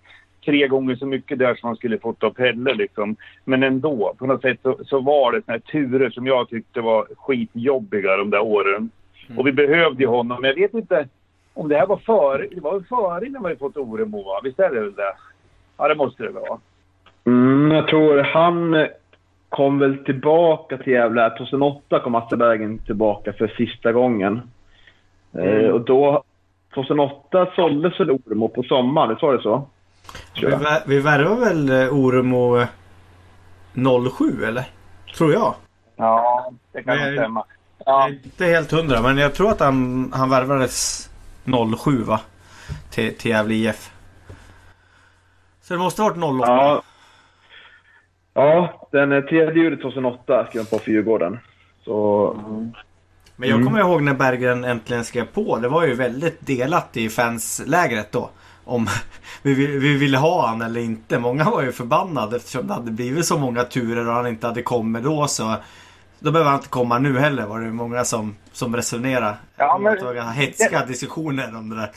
tre 0.45 0.69
gånger 0.69 0.97
så 0.97 1.07
mycket 1.07 1.39
där 1.39 1.55
som 1.55 1.67
han 1.67 1.77
skulle 1.77 1.99
fått 1.99 2.23
av 2.23 2.31
Pelle 2.31 2.75
liksom. 2.75 3.17
Men 3.45 3.62
ändå, 3.62 4.14
på 4.19 4.27
något 4.27 4.43
sätt 4.43 4.59
så, 4.62 4.79
så 4.85 5.01
var 5.01 5.33
det 5.33 5.43
såna 5.45 5.53
här 5.53 5.73
turer 5.73 6.11
som 6.11 6.27
jag 6.27 6.49
tyckte 6.49 6.81
var 6.81 7.07
skitjobbiga 7.17 8.17
de 8.17 8.31
där 8.31 8.41
åren. 8.41 8.91
Mm. 9.27 9.39
Och 9.39 9.47
vi 9.47 9.53
behövde 9.53 10.03
ju 10.03 10.09
honom. 10.09 10.41
Men 10.41 10.49
jag 10.49 10.55
vet 10.55 10.75
inte 10.75 11.09
om 11.57 11.69
det 11.69 11.77
här 11.77 11.87
var 11.87 11.97
före. 11.97 12.49
Det 12.53 12.61
var 12.61 12.73
väl 12.73 12.85
före 12.85 13.27
innan 13.27 13.43
vi 13.43 13.49
hade 13.49 13.59
fått 13.59 13.77
Oremo 13.77 14.23
va? 14.23 14.41
Visst 14.45 14.59
är 14.59 14.71
det 14.71 14.81
väl 14.81 14.95
det? 14.95 15.15
Ja, 15.77 15.89
det 15.89 15.95
måste 15.95 16.23
det 16.23 16.31
vara. 16.31 16.59
Mm, 17.25 17.71
jag 17.71 17.89
tror 17.89 18.19
han 18.19 18.87
kom 19.49 19.79
väl 19.79 20.05
tillbaka 20.05 20.79
till 20.79 20.93
Gävle. 20.93 21.31
2008 21.39 22.01
kom 22.01 22.15
Asselbergen 22.15 22.79
tillbaka 22.79 23.33
för 23.33 23.49
sista 23.49 23.93
gången. 23.93 24.41
Eh, 25.35 25.41
mm. 25.41 25.65
Eh, 25.65 25.71
och 25.71 25.81
då, 25.81 26.23
2008 26.75 27.49
såldes 27.57 28.01
väl 28.01 28.11
Oremo 28.11 28.49
på 28.49 28.63
sommaren, 28.63 29.09
visst 29.09 29.23
var 29.23 29.37
det 29.37 29.43
så? 29.43 29.69
Vi, 30.41 30.57
vi 30.87 31.01
värvade 31.01 31.41
väl 31.41 31.71
eh, 31.71 31.95
Oremo 31.95 32.67
07 34.19 34.45
eller? 34.45 34.65
Tror 35.17 35.33
jag. 35.33 35.55
Ja, 35.97 36.51
det 36.73 36.83
kan 36.83 36.97
nog 36.97 37.13
stämma. 37.15 37.45
Ja. 37.85 38.09
Inte 38.09 38.45
helt 38.45 38.73
hundra 38.73 39.03
men 39.03 39.19
jag 39.19 39.35
tror 39.35 39.51
att 39.51 39.61
han, 39.61 40.11
han 40.15 40.31
värvades 40.31 41.11
07 41.76 42.03
va? 42.03 42.20
Till, 42.90 43.16
till 43.16 43.30
Gävle 43.30 43.55
IF. 43.55 43.90
Så 45.62 45.74
det 45.74 45.80
måste 45.80 46.03
ha 46.03 46.09
varit 46.09 46.40
08. 46.40 46.53
Ja. 46.53 46.82
Ja, 48.34 48.88
den 48.92 49.26
3 49.26 49.55
juli 49.55 49.76
2008 49.76 50.47
skrev 50.49 50.62
han 50.62 50.66
på 50.66 50.78
för 50.78 50.90
Djurgården. 50.90 51.38
Så... 51.84 52.30
Mm. 52.49 52.72
Men 53.36 53.49
jag 53.49 53.64
kommer 53.64 53.80
mm. 53.80 53.90
ihåg 53.90 54.03
när 54.03 54.14
Berggren 54.14 54.64
äntligen 54.64 55.05
skrev 55.05 55.24
på. 55.24 55.59
Det 55.59 55.68
var 55.68 55.86
ju 55.86 55.94
väldigt 55.94 56.47
delat 56.47 56.97
i 56.97 57.09
fanslägret 57.09 58.12
då. 58.12 58.30
Om 58.64 58.86
vi, 59.42 59.55
vi 59.55 59.97
ville 59.97 60.18
ha 60.18 60.47
han 60.47 60.62
eller 60.62 60.80
inte. 60.80 61.18
Många 61.18 61.44
var 61.44 61.62
ju 61.62 61.72
förbannade 61.72 62.36
eftersom 62.36 62.66
det 62.66 62.74
hade 62.74 62.90
blivit 62.90 63.26
så 63.26 63.38
många 63.38 63.64
turer 63.64 64.09
och 64.09 64.14
han 64.14 64.26
inte 64.26 64.47
hade 64.47 64.62
kommit 64.62 65.05
då. 65.05 65.26
Så 65.26 65.55
då 66.19 66.33
behöver 66.33 66.51
han 66.51 66.59
inte 66.59 66.69
komma 66.69 66.99
nu 66.99 67.19
heller 67.19 67.47
var 67.47 67.61
det 67.61 67.67
många 67.67 68.05
som, 68.05 68.35
som 68.53 68.77
resonerade. 68.77 69.37
Ja, 69.57 69.79
men... 69.79 70.29
Hetska 70.29 70.85
diskussioner 70.87 71.57
om 71.57 71.71
det 71.71 71.77
där. 71.77 71.91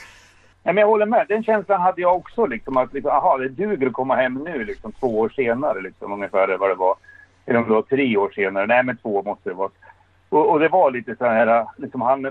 Ja, 0.64 0.74
men 0.74 0.82
jag 0.82 0.88
håller 0.88 1.06
med. 1.06 1.26
Den 1.30 1.44
känslan 1.44 1.82
hade 1.82 2.02
jag 2.02 2.16
också. 2.16 2.46
Liksom, 2.46 2.78
att 2.78 2.94
liksom, 2.94 3.12
aha, 3.12 3.38
det 3.38 3.50
duger 3.50 3.88
att 3.88 3.94
komma 3.94 4.16
hem 4.16 4.34
nu, 4.34 4.64
liksom, 4.64 4.92
två 4.92 5.20
år 5.20 5.30
senare. 5.30 5.82
Liksom, 5.82 6.12
ungefär 6.12 6.58
vad 6.58 6.70
det 6.70 6.76
var. 6.76 6.96
Eller 7.46 7.60
om 7.60 7.68
det 7.68 7.74
var 7.74 7.82
tre 7.82 8.18
år 8.18 8.32
senare. 8.36 8.66
Nej, 8.66 8.84
men 8.84 8.98
två 8.98 9.24
måste 9.24 9.50
det 9.50 9.56
vara. 9.56 9.70
Och, 10.30 10.52
och 10.52 10.60
det 10.60 10.70
var 10.70 10.92
lite 10.92 11.16
så 11.16 11.26
här, 11.26 11.66
liksom 11.78 12.02
han, 12.02 12.22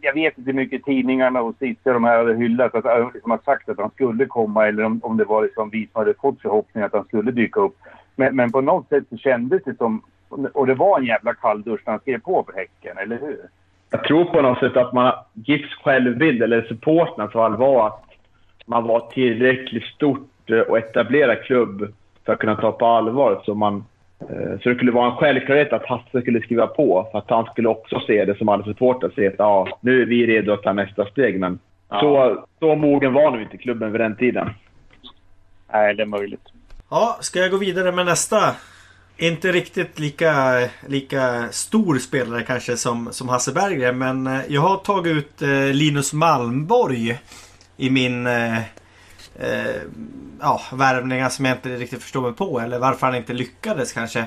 jag 0.00 0.14
vet 0.14 0.38
inte 0.38 0.50
hur 0.50 0.56
mycket 0.56 0.84
tidningarna 0.84 1.42
och 1.42 1.54
Cissi 1.58 1.76
de 1.84 2.04
här 2.04 2.18
hade 2.18 2.34
hyllat, 2.34 2.74
att, 2.74 3.14
liksom 3.14 3.30
har 3.30 3.40
sagt 3.44 3.68
att 3.68 3.78
han 3.78 3.90
skulle 3.90 4.26
komma 4.26 4.68
eller 4.68 4.84
om, 4.84 5.00
om 5.02 5.16
det 5.16 5.24
var 5.24 5.42
liksom 5.42 5.70
vi 5.70 5.88
som 5.92 5.98
hade 5.98 6.14
fått 6.14 6.42
förhoppning 6.42 6.84
att 6.84 6.92
han 6.92 7.04
skulle 7.04 7.30
dyka 7.30 7.60
upp. 7.60 7.76
Men, 8.16 8.36
men 8.36 8.52
på 8.52 8.60
något 8.60 8.88
sätt 8.88 9.04
så 9.10 9.16
kändes 9.16 9.64
det 9.64 9.76
som, 9.76 10.02
och 10.28 10.66
det 10.66 10.74
var 10.74 10.98
en 10.98 11.06
jävla 11.06 11.34
kalldusch 11.34 11.80
när 11.86 11.92
han 11.92 12.00
skrev 12.00 12.18
på 12.18 12.44
för 12.44 12.52
Häcken, 12.52 12.98
eller 12.98 13.20
hur? 13.20 13.38
jag 13.90 14.04
tror 14.04 14.24
på 14.24 14.42
något 14.42 14.58
sätt 14.58 14.76
att 14.76 14.92
man, 14.92 15.12
GIFs 15.32 15.74
självbild, 15.74 16.42
eller 16.42 16.62
supportrarna 16.62 17.30
för 17.30 17.44
all 17.44 17.56
var 17.56 17.86
att 17.86 18.04
man 18.66 18.84
var 18.84 19.00
tillräckligt 19.00 19.84
stort 19.84 20.50
eh, 20.50 20.58
och 20.58 20.78
etablerad 20.78 21.42
klubb 21.42 21.94
för 22.24 22.32
att 22.32 22.38
kunna 22.38 22.56
ta 22.56 22.72
på 22.72 22.86
allvar. 22.86 23.42
Så, 23.44 23.54
man, 23.54 23.84
eh, 24.20 24.60
så 24.62 24.68
det 24.68 24.74
skulle 24.74 24.92
vara 24.92 25.10
en 25.10 25.16
självklarhet 25.16 25.72
att 25.72 25.86
Hasse 25.86 26.20
skulle 26.20 26.40
skriva 26.40 26.66
på. 26.66 27.08
För 27.12 27.18
att 27.18 27.30
han 27.30 27.44
skulle 27.44 27.68
också 27.68 28.00
se 28.06 28.24
det 28.24 28.38
som 28.38 28.48
alla 28.48 28.64
supportrar 28.64 29.10
ser. 29.10 29.28
Att 29.28 29.34
ja, 29.38 29.78
nu 29.80 30.02
är 30.02 30.06
vi 30.06 30.26
redo 30.26 30.52
att 30.52 30.62
ta 30.62 30.72
nästa 30.72 31.06
steg. 31.06 31.40
Men 31.40 31.58
ja. 31.88 32.00
så, 32.00 32.44
så 32.58 32.74
mogen 32.74 33.12
var 33.12 33.30
nog 33.30 33.42
inte 33.42 33.56
klubben 33.56 33.92
vid 33.92 34.00
den 34.00 34.16
tiden. 34.16 34.50
Nej, 35.72 35.94
det 35.94 36.02
är 36.02 36.06
möjligt. 36.06 36.48
Ja, 36.90 37.16
ska 37.20 37.38
jag 37.38 37.50
gå 37.50 37.56
vidare 37.56 37.92
med 37.92 38.06
nästa 38.06 38.36
inte 39.16 39.52
riktigt 39.52 39.98
lika, 39.98 40.68
lika 40.86 41.48
stor 41.52 41.98
spelare 41.98 42.42
kanske 42.42 42.76
som, 42.76 43.12
som 43.12 43.28
Hasse 43.28 43.52
Berggren. 43.52 43.98
Men 43.98 44.26
eh, 44.26 44.40
jag 44.48 44.60
har 44.60 44.76
tagit 44.76 45.16
ut 45.16 45.42
eh, 45.42 45.48
Linus 45.64 46.12
Malmborg 46.12 47.18
i 47.76 47.90
min 47.90 48.26
eh, 48.26 48.58
eh, 49.38 49.76
ja, 50.40 50.60
värvningar 50.72 51.28
som 51.28 51.44
jag 51.44 51.56
inte 51.56 51.76
riktigt 51.76 52.02
förstår 52.02 52.22
mig 52.22 52.32
på. 52.32 52.60
Eller 52.60 52.78
varför 52.78 53.06
han 53.06 53.16
inte 53.16 53.32
lyckades 53.32 53.92
kanske. 53.92 54.20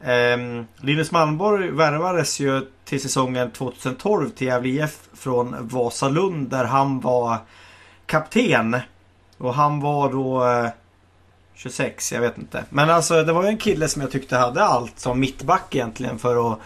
Eh, 0.00 0.64
Linus 0.80 1.12
Malmborg 1.12 1.70
värvades 1.70 2.40
ju 2.40 2.66
till 2.84 3.02
säsongen 3.02 3.50
2012 3.50 4.30
till 4.30 4.46
Gävle 4.46 4.68
IF 4.68 4.98
från 5.14 5.68
Vasalund 5.68 6.48
där 6.48 6.64
han 6.64 7.00
var 7.00 7.38
kapten. 8.06 8.76
Och 9.38 9.54
han 9.54 9.80
var 9.80 10.12
då 10.12 10.48
eh, 10.48 10.68
26, 11.62 12.12
jag 12.12 12.20
vet 12.20 12.38
inte. 12.38 12.64
Men 12.70 12.90
alltså 12.90 13.22
det 13.22 13.32
var 13.32 13.42
ju 13.42 13.48
en 13.48 13.58
kille 13.58 13.88
som 13.88 14.02
jag 14.02 14.10
tyckte 14.10 14.36
hade 14.36 14.64
allt 14.64 14.98
som 14.98 15.20
mittback 15.20 15.74
egentligen 15.74 16.18
för 16.18 16.52
att, 16.52 16.58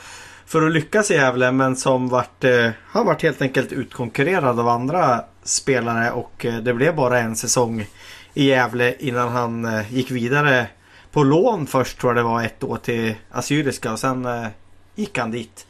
för 0.46 0.66
att 0.66 0.72
lyckas 0.72 1.10
i 1.10 1.14
Gävle. 1.14 1.52
Men 1.52 1.76
som 1.76 2.08
vart, 2.08 2.44
eh, 2.44 2.70
han 2.86 3.06
vart 3.06 3.22
helt 3.22 3.42
enkelt 3.42 3.72
utkonkurrerad 3.72 4.60
av 4.60 4.68
andra 4.68 5.24
spelare 5.42 6.10
och 6.10 6.46
eh, 6.46 6.56
det 6.56 6.74
blev 6.74 6.96
bara 6.96 7.18
en 7.18 7.36
säsong 7.36 7.86
i 8.34 8.48
Gävle 8.48 8.94
innan 8.98 9.28
han 9.28 9.64
eh, 9.64 9.94
gick 9.94 10.10
vidare 10.10 10.66
på 11.12 11.24
lån 11.24 11.66
först 11.66 11.98
tror 11.98 12.10
jag 12.10 12.24
det 12.24 12.28
var 12.28 12.42
ett 12.42 12.64
år 12.64 12.76
till 12.76 13.14
Assyriska 13.30 13.92
och 13.92 13.98
sen 13.98 14.24
eh, 14.26 14.46
gick 14.94 15.18
han 15.18 15.30
dit. 15.30 15.66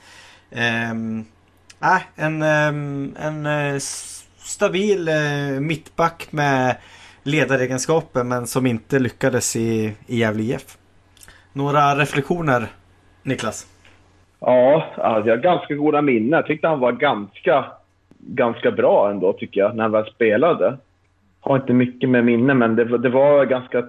Ehm, 0.50 1.24
äh, 1.82 2.00
en 2.16 2.42
ehm, 2.42 3.16
en 3.18 3.46
eh, 3.46 3.78
stabil 4.38 5.08
eh, 5.08 5.60
mittback 5.60 6.26
med 6.30 6.76
ledaregenskaper 7.26 8.24
men 8.24 8.46
som 8.46 8.66
inte 8.66 8.98
lyckades 8.98 9.56
i, 9.56 9.92
i 10.06 10.18
Gävle 10.18 10.42
IF. 10.42 10.76
Några 11.52 11.94
reflektioner 11.94 12.66
Niklas? 13.22 13.66
Ja, 14.40 14.86
alltså 14.96 15.28
jag 15.28 15.36
har 15.36 15.42
ganska 15.42 15.74
goda 15.74 16.02
minnen. 16.02 16.32
Jag 16.32 16.46
tyckte 16.46 16.68
han 16.68 16.80
var 16.80 16.92
ganska, 16.92 17.64
ganska 18.18 18.70
bra 18.70 19.10
ändå 19.10 19.32
tycker 19.32 19.60
jag 19.60 19.76
när 19.76 19.82
han 19.82 19.92
väl 19.92 20.06
spelade. 20.06 20.76
Har 21.40 21.56
inte 21.56 21.72
mycket 21.72 22.08
med 22.08 22.24
minne 22.24 22.54
men 22.54 22.76
det, 22.76 22.98
det 22.98 23.08
var 23.08 23.44
ganska 23.44 23.84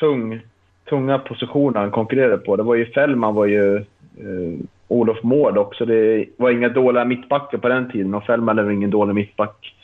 tung, 0.00 0.40
tunga 0.88 1.18
positioner 1.18 1.80
han 1.80 1.90
konkurrerade 1.90 2.38
på. 2.38 2.56
Det 2.56 2.62
var 2.62 2.74
ju 2.74 2.86
Fällman 2.86 3.34
var 3.34 3.46
ju 3.46 3.76
eh, 3.76 4.58
Olof 4.88 5.22
Mård 5.22 5.58
också. 5.58 5.84
Det 5.84 6.24
var 6.36 6.50
inga 6.50 6.68
dåliga 6.68 7.04
mittbackar 7.04 7.58
på 7.58 7.68
den 7.68 7.90
tiden 7.90 8.14
och 8.14 8.24
Fällman 8.24 8.58
är 8.58 8.70
ingen 8.70 8.90
dålig 8.90 9.14
mittback 9.14 9.74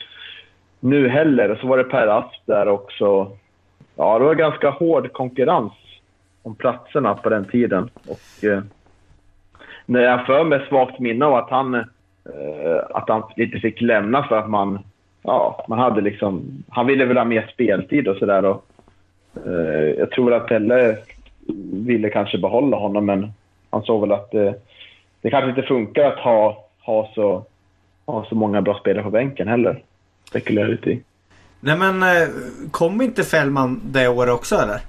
nu 0.85 1.09
heller. 1.09 1.51
Och 1.51 1.57
så 1.57 1.67
var 1.67 1.77
det 1.77 1.83
Per 1.83 2.07
Asp 2.07 2.41
där 2.45 2.67
också. 2.67 3.31
Ja, 3.95 4.19
det 4.19 4.25
var 4.25 4.35
ganska 4.35 4.69
hård 4.69 5.13
konkurrens 5.13 5.73
om 6.43 6.55
platserna 6.55 7.13
på 7.13 7.29
den 7.29 7.45
tiden. 7.45 7.89
Och, 8.07 8.43
eh, 8.43 8.61
när 9.85 10.01
jag 10.01 10.25
för 10.25 10.43
mig 10.43 10.65
svagt 10.69 10.99
minne 10.99 11.25
av 11.25 11.35
att 11.35 11.49
han, 11.49 11.75
eh, 11.75 12.79
att 12.89 13.09
han 13.09 13.23
inte 13.37 13.59
fick 13.59 13.81
lämna 13.81 14.23
för 14.23 14.37
att 14.37 14.49
man, 14.49 14.79
ja, 15.23 15.65
man 15.67 15.79
hade 15.79 16.01
liksom... 16.01 16.63
Han 16.69 16.87
ville 16.87 17.05
väl 17.05 17.17
ha 17.17 17.25
mer 17.25 17.49
speltid 17.53 18.07
och 18.07 18.17
sådär. 18.17 18.57
Eh, 19.45 19.89
jag 19.97 20.11
tror 20.11 20.33
att 20.33 20.47
Pelle 20.47 20.97
ville 21.73 22.09
kanske 22.09 22.37
behålla 22.37 22.77
honom, 22.77 23.05
men 23.05 23.31
han 23.69 23.83
såg 23.83 24.01
väl 24.01 24.11
att 24.11 24.33
eh, 24.33 24.51
det 25.21 25.29
kanske 25.29 25.49
inte 25.49 25.61
funkar 25.61 26.05
att 26.05 26.19
ha, 26.19 26.65
ha, 26.81 27.09
så, 27.15 27.45
ha 28.05 28.25
så 28.25 28.35
många 28.35 28.61
bra 28.61 28.79
spelare 28.79 29.03
på 29.03 29.09
bänken 29.09 29.47
heller. 29.47 29.81
Spekulerar 30.29 30.67
lite 30.67 30.89
i. 30.89 31.03
Nej 31.59 31.77
men 31.77 32.03
eh, 32.03 32.27
kom 32.71 33.01
inte 33.01 33.23
Fällman 33.23 33.81
det 33.85 34.07
året 34.07 34.33
också 34.33 34.55
eller? 34.55 34.79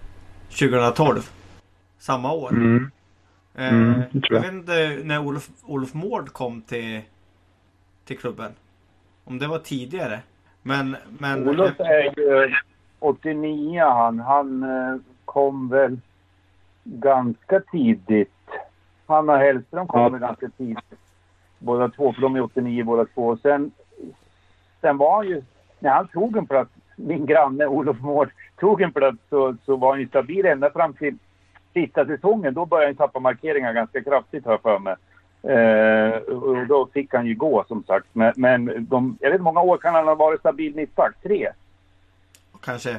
2012? 0.49 1.31
Samma 1.99 2.33
år? 2.33 2.51
Mm. 2.51 2.91
Eh, 3.55 3.69
Mm, 3.75 3.95
tror 3.95 4.11
jag 4.13 4.37
jag. 4.37 4.41
vet 4.43 4.53
inte 4.53 4.99
när 5.05 5.19
Olof, 5.19 5.49
Olof 5.65 5.95
Mård 5.95 6.33
kom 6.33 6.63
till, 6.63 7.01
till 8.05 8.19
klubben. 8.19 8.53
Om 9.25 9.39
det 9.39 9.47
var 9.47 9.59
tidigare. 9.59 10.21
Men, 10.63 10.97
men 11.19 11.49
Olof 11.49 11.81
är 11.81 12.03
ju 12.21 12.55
89 12.99 13.81
han. 13.85 14.21
Han 14.21 14.63
eh, 14.63 14.97
kom 15.25 15.69
väl 15.69 15.99
ganska 16.85 17.61
tidigt. 17.61 18.31
Han 19.07 19.29
och 19.31 19.37
Hellström 19.39 19.87
kom 19.87 20.01
Ja. 20.01 20.09
ganska 20.19 20.49
tidigt. 20.57 20.79
Båda 21.59 21.89
två, 21.89 22.13
för 22.13 22.23
de 22.23 22.37
är 22.37 22.41
89 22.43 22.85
båda 22.85 23.05
två. 23.05 23.27
Och 23.29 23.39
Sen, 23.41 23.71
sen 24.81 24.97
var 24.97 25.17
han 25.17 25.29
ju, 25.29 25.43
när 25.79 25.91
han 25.91 26.09
tog 26.09 26.37
en 26.37 26.47
plats, 26.47 26.71
min 26.97 27.27
granne 27.27 27.67
Olof 27.67 28.01
Mård 28.01 28.31
tog 28.61 28.83
en 28.83 28.93
plats 28.93 29.19
så, 29.31 29.57
så 29.67 29.77
var 29.77 29.91
han 29.91 30.01
ju 30.01 30.09
stabil 30.09 30.47
ända 30.47 30.71
fram 30.71 30.93
till 30.93 31.17
sista 31.73 32.07
säsongen. 32.07 32.55
Då 32.55 32.67
började 32.67 32.89
han 32.89 32.97
tappa 32.97 33.21
markeringar 33.21 33.73
ganska 33.73 34.03
kraftigt 34.03 34.45
har 34.45 34.53
jag 34.53 34.63
för 34.63 34.79
mig. 34.79 34.97
Eh, 35.43 36.35
och 36.35 36.67
då 36.67 36.87
fick 36.87 37.15
han 37.15 37.27
ju 37.27 37.35
gå 37.35 37.65
som 37.69 37.85
sagt. 37.85 38.07
Men, 38.13 38.33
men 38.37 38.87
de, 38.89 39.19
jag 39.21 39.31
vet 39.31 39.35
inte 39.35 39.39
hur 39.39 39.39
många 39.39 39.61
år 39.61 39.79
kan 39.79 39.95
han 39.95 40.07
ha 40.09 40.15
varit 40.15 40.41
stabil 40.41 40.75
mittback? 40.75 41.15
Tre? 41.23 41.49
kanske 42.67 42.97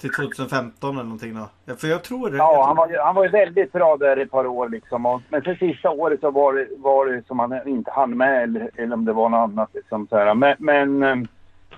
till 0.00 0.10
2015 0.12 0.94
eller 0.94 1.02
någonting 1.04 1.34
då. 1.66 1.74
För 1.76 1.88
jag 1.88 2.02
tror 2.04 2.30
det. 2.30 2.36
Ja, 2.36 2.52
jag 2.52 2.64
han 2.64 2.76
tror, 2.76 2.86
var, 2.86 2.92
ju- 2.92 2.98
han 2.98 3.14
var 3.14 3.24
ju 3.24 3.30
väldigt 3.30 3.72
bra 3.72 3.96
där 3.96 4.16
ett 4.16 4.30
par 4.30 4.46
år 4.46 4.68
liksom. 4.68 5.06
Och, 5.06 5.22
men 5.28 5.42
sen 5.42 5.56
sista 5.56 5.90
året 5.90 6.20
så 6.20 6.30
var 6.30 6.52
det, 6.54 6.66
var 6.78 7.06
det 7.06 7.26
som 7.26 7.38
han 7.38 7.68
inte 7.68 7.90
hann 7.90 8.16
med 8.16 8.42
eller, 8.42 8.70
eller 8.76 8.94
om 8.94 9.04
det 9.04 9.12
var 9.12 9.28
något 9.28 9.50
annat 9.50 9.70
liksom 9.74 10.06
så 10.06 10.16
här. 10.16 10.34
Men, 10.34 10.54
men 10.58 11.02
eh, 11.02 11.16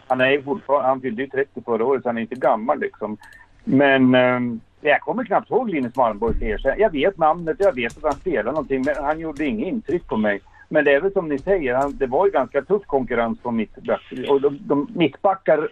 han 0.06 0.20
är 0.20 0.30
ju 0.30 0.42
fortfarande, 0.42 0.88
han 0.88 1.00
fyllde 1.00 1.22
ju 1.22 1.28
30 1.28 1.62
förra 1.64 1.84
året 1.84 2.02
så 2.02 2.08
han 2.08 2.18
är 2.18 2.22
inte 2.22 2.34
gammal 2.34 2.80
liksom. 2.80 3.16
Men 3.64 4.14
eh, 4.14 4.40
jag 4.80 5.00
kommer 5.00 5.24
knappt 5.24 5.50
ihåg 5.50 5.70
Linus 5.70 5.96
Malmborgs 5.96 6.42
ersättning. 6.42 6.82
Jag 6.82 6.90
vet 6.92 7.18
namnet, 7.18 7.56
jag 7.58 7.74
vet 7.74 7.96
att 7.96 8.02
han 8.02 8.20
spelar 8.20 8.52
någonting 8.52 8.82
men 8.86 9.04
han 9.04 9.20
gjorde 9.20 9.44
inget 9.44 9.68
intryck 9.68 10.06
på 10.08 10.16
mig. 10.16 10.40
Men 10.68 10.84
det 10.84 10.92
är 10.94 11.00
väl 11.00 11.12
som 11.12 11.28
ni 11.28 11.38
säger, 11.38 11.74
han, 11.74 11.96
det 11.96 12.06
var 12.06 12.26
ju 12.26 12.32
ganska 12.32 12.62
tuff 12.62 12.82
konkurrens 12.86 13.38
på 13.40 13.50
mittback. 13.50 14.12
Och 14.28 14.40
de, 14.40 14.58
de 14.66 14.88
mittbackar 14.94 15.68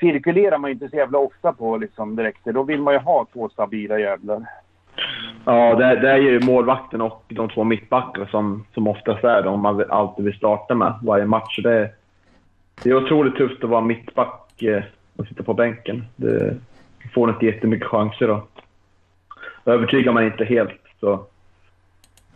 cirkulerar 0.00 0.58
man 0.58 0.70
ju 0.70 0.74
inte 0.74 0.88
så 0.88 0.96
jävla 0.96 1.18
ofta 1.18 1.52
på 1.52 1.76
liksom 1.76 2.16
direkt. 2.16 2.44
Då 2.44 2.62
vill 2.62 2.80
man 2.82 2.94
ju 2.94 3.00
ha 3.00 3.26
två 3.32 3.48
stabila 3.48 3.98
jävlar. 3.98 4.44
Ja, 5.44 5.74
det, 5.74 5.96
det 6.00 6.10
är 6.10 6.16
ju 6.18 6.40
målvakten 6.40 7.00
och 7.00 7.24
de 7.28 7.48
två 7.48 7.64
mittbackarna 7.64 8.26
som, 8.26 8.64
som 8.74 8.86
oftast 8.88 9.24
är 9.24 9.42
de 9.42 9.60
man 9.60 9.84
alltid 9.90 10.24
vill 10.24 10.34
starta 10.36 10.74
med 10.74 10.94
varje 11.02 11.24
match. 11.26 11.58
Det, 11.62 11.72
är- 11.72 11.90
det 12.82 12.90
är 12.90 12.94
otroligt 13.04 13.36
tufft 13.36 13.64
att 13.64 13.70
vara 13.70 13.80
mittback 13.80 14.62
eh, 14.62 14.82
och 15.16 15.26
sitta 15.26 15.42
på 15.42 15.54
bänken. 15.54 16.04
Det 16.16 16.56
får 17.14 17.30
inte 17.30 17.46
jättemycket 17.46 17.86
chanser 17.88 18.28
då. 18.28 18.42
Övertygar 19.64 20.12
man 20.12 20.24
inte 20.24 20.44
helt 20.44 20.80
så, 21.00 21.24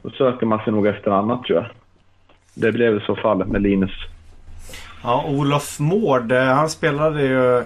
så 0.03 0.11
söker 0.11 0.47
man 0.47 0.59
sig 0.65 0.73
nog 0.73 0.87
efter 0.87 1.11
annat 1.11 1.45
tror 1.45 1.59
jag. 1.59 1.67
Det 2.55 2.73
blev 2.73 2.97
i 2.97 3.01
så 3.01 3.17
fall 3.17 3.47
med 3.47 3.63
Linus 3.63 3.91
ja, 5.07 5.25
Olof 5.29 5.79
Mård, 5.79 6.33
eh, 6.33 6.45
han 6.45 6.71
spelade 6.71 7.23
ju 7.23 7.65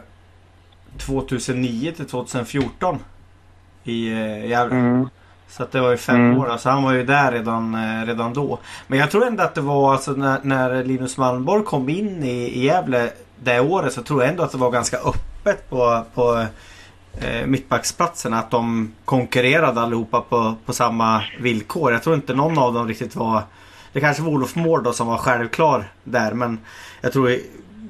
2009 0.99 1.93
till 1.97 2.07
2014 2.07 2.99
i 3.85 4.13
eh, 4.13 4.47
Gävle. 4.47 5.09
Så 5.49 5.63
att 5.63 5.73
det 5.73 5.81
var 5.81 5.91
ju 5.91 5.97
fem 5.97 6.17
Mm. 6.17 6.39
år. 6.39 6.49
Alltså 6.49 6.69
han 6.69 6.83
var 6.83 6.93
ju 6.93 7.05
där 7.05 7.33
redan, 7.33 7.75
eh, 7.75 8.07
redan 8.07 8.33
då. 8.33 8.59
Men 8.87 8.99
jag 8.99 9.11
tror 9.11 9.27
ändå 9.27 9.43
att 9.43 9.55
det 9.55 9.61
var 9.61 9.93
alltså 9.93 10.13
när, 10.13 10.41
när 10.43 10.85
Linus 10.85 11.17
Malmborg 11.19 11.65
kom 11.65 11.89
in 11.89 12.23
i, 12.25 12.29
i 12.31 12.65
Gävle 12.65 13.11
det 13.43 13.61
året 13.61 13.93
så 13.93 14.03
tror 14.03 14.23
jag 14.23 14.31
ändå 14.31 14.43
att 14.43 14.53
det 14.53 14.59
var 14.59 14.71
ganska 14.71 14.97
öppet 14.97 15.71
på, 15.71 16.05
på 16.15 16.47
eh, 17.21 17.47
mittbacksplatserna. 17.47 18.39
Att 18.39 18.51
de 18.51 18.93
konkurrerade 19.05 19.81
allihopa 19.81 20.21
på, 20.21 20.55
på 20.67 20.73
samma 20.73 21.23
villkor. 21.41 21.93
Jag 21.93 22.03
tror 22.03 22.15
inte 22.17 22.35
någon 22.35 22.59
av 22.59 22.75
dem 22.75 22.89
riktigt 22.89 23.17
var... 23.17 23.43
Det 23.93 24.01
kanske 24.01 24.23
var 24.23 24.31
Olof 24.31 24.57
Mård 24.57 24.85
då 24.85 24.93
som 24.93 25.07
var 25.07 25.17
självklar 25.17 25.85
där 26.05 26.33
men 26.33 26.59
jag 27.01 27.13
tror 27.13 27.31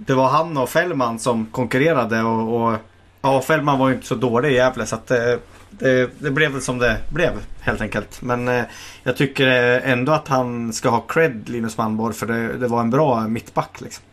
det 0.06 0.14
var 0.14 0.28
han 0.28 0.56
och 0.56 0.68
Fällman 0.68 1.18
som 1.18 1.46
konkurrerade 1.46 2.22
och, 2.22 2.62
och 2.72 2.76
ja, 3.22 3.40
Fällman 3.40 3.78
var 3.78 3.88
ju 3.88 3.94
inte 3.94 4.06
så 4.06 4.14
dålig 4.14 4.50
i 4.50 4.54
Gävle 4.54 4.86
så 4.86 4.94
att 4.94 5.10
eh, 5.10 5.34
det, 5.70 6.10
det 6.18 6.30
blev 6.30 6.52
väl 6.52 6.60
som 6.60 6.78
det 6.78 6.96
blev 7.12 7.32
helt 7.60 7.80
enkelt. 7.80 8.22
Men 8.22 8.48
eh, 8.48 8.64
jag 9.02 9.16
tycker 9.16 9.46
eh, 9.46 9.90
ändå 9.90 10.12
att 10.12 10.28
han 10.28 10.72
ska 10.72 10.88
ha 10.88 11.00
cred 11.00 11.48
Linus 11.48 11.78
Malmborg 11.78 12.14
för 12.14 12.26
det, 12.26 12.58
det 12.58 12.68
var 12.68 12.80
en 12.80 12.90
bra 12.90 13.28
mittback 13.28 13.80
liksom. 13.80 14.04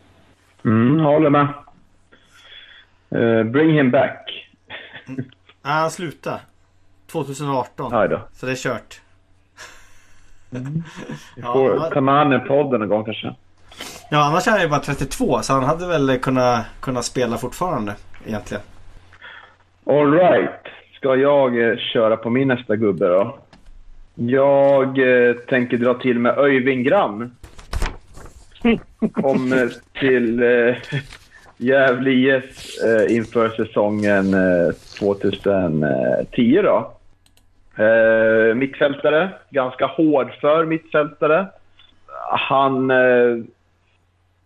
Mm, 0.64 1.00
håller 1.00 1.30
med. 1.30 1.48
Eh, 3.10 3.44
bring 3.44 3.74
him 3.74 3.90
back. 3.90 4.48
Ja, 5.62 5.70
han 5.70 5.90
slutade 5.90 6.40
2018 7.12 7.94
Aj 7.94 8.08
då. 8.08 8.20
så 8.32 8.46
det 8.46 8.52
är 8.52 8.56
kört. 8.56 9.00
Vi 10.50 10.58
Ja, 11.36 11.52
får 11.52 11.78
han- 11.78 11.90
ta 11.90 12.00
med 12.00 12.18
honom 12.18 12.32
i 12.44 12.48
podden 12.48 12.80
någon 12.80 12.88
gång 12.88 13.04
kanske. 13.04 13.34
Ja 14.10 14.24
annars 14.24 14.46
är 14.46 14.50
han 14.52 14.60
ju 14.60 14.68
bara 14.68 14.80
32 14.80 15.42
så 15.42 15.52
han 15.52 15.64
hade 15.64 15.86
väl 15.86 16.18
kunnat, 16.18 16.66
kunnat 16.80 17.04
spela 17.04 17.36
fortfarande 17.38 17.94
egentligen. 18.26 18.62
All 19.86 20.12
right. 20.12 20.50
Ska 20.96 21.16
jag 21.16 21.68
eh, 21.70 21.76
köra 21.76 22.16
på 22.16 22.30
min 22.30 22.48
nästa 22.48 22.76
gubbe 22.76 23.06
då? 23.08 23.38
Jag 24.14 24.98
eh, 25.28 25.34
tänker 25.34 25.76
dra 25.76 25.94
till 25.94 26.18
med 26.18 26.38
Öyvind 26.38 26.86
Gram. 26.86 27.30
Kom 29.12 29.52
eh, 29.52 29.68
till 30.00 30.42
eh, 30.42 30.74
Gävle 31.56 32.10
IF 32.10 32.44
eh, 32.84 33.16
inför 33.16 33.48
säsongen 33.48 34.34
eh, 34.34 34.72
2010 34.98 36.60
då. 36.64 36.92
Eh, 37.78 38.54
mittfältare, 38.54 39.28
ganska 39.50 39.86
hård 39.86 40.30
för 40.40 40.64
mittfältare. 40.64 41.46
Han 42.30 42.90
eh, 42.90 43.36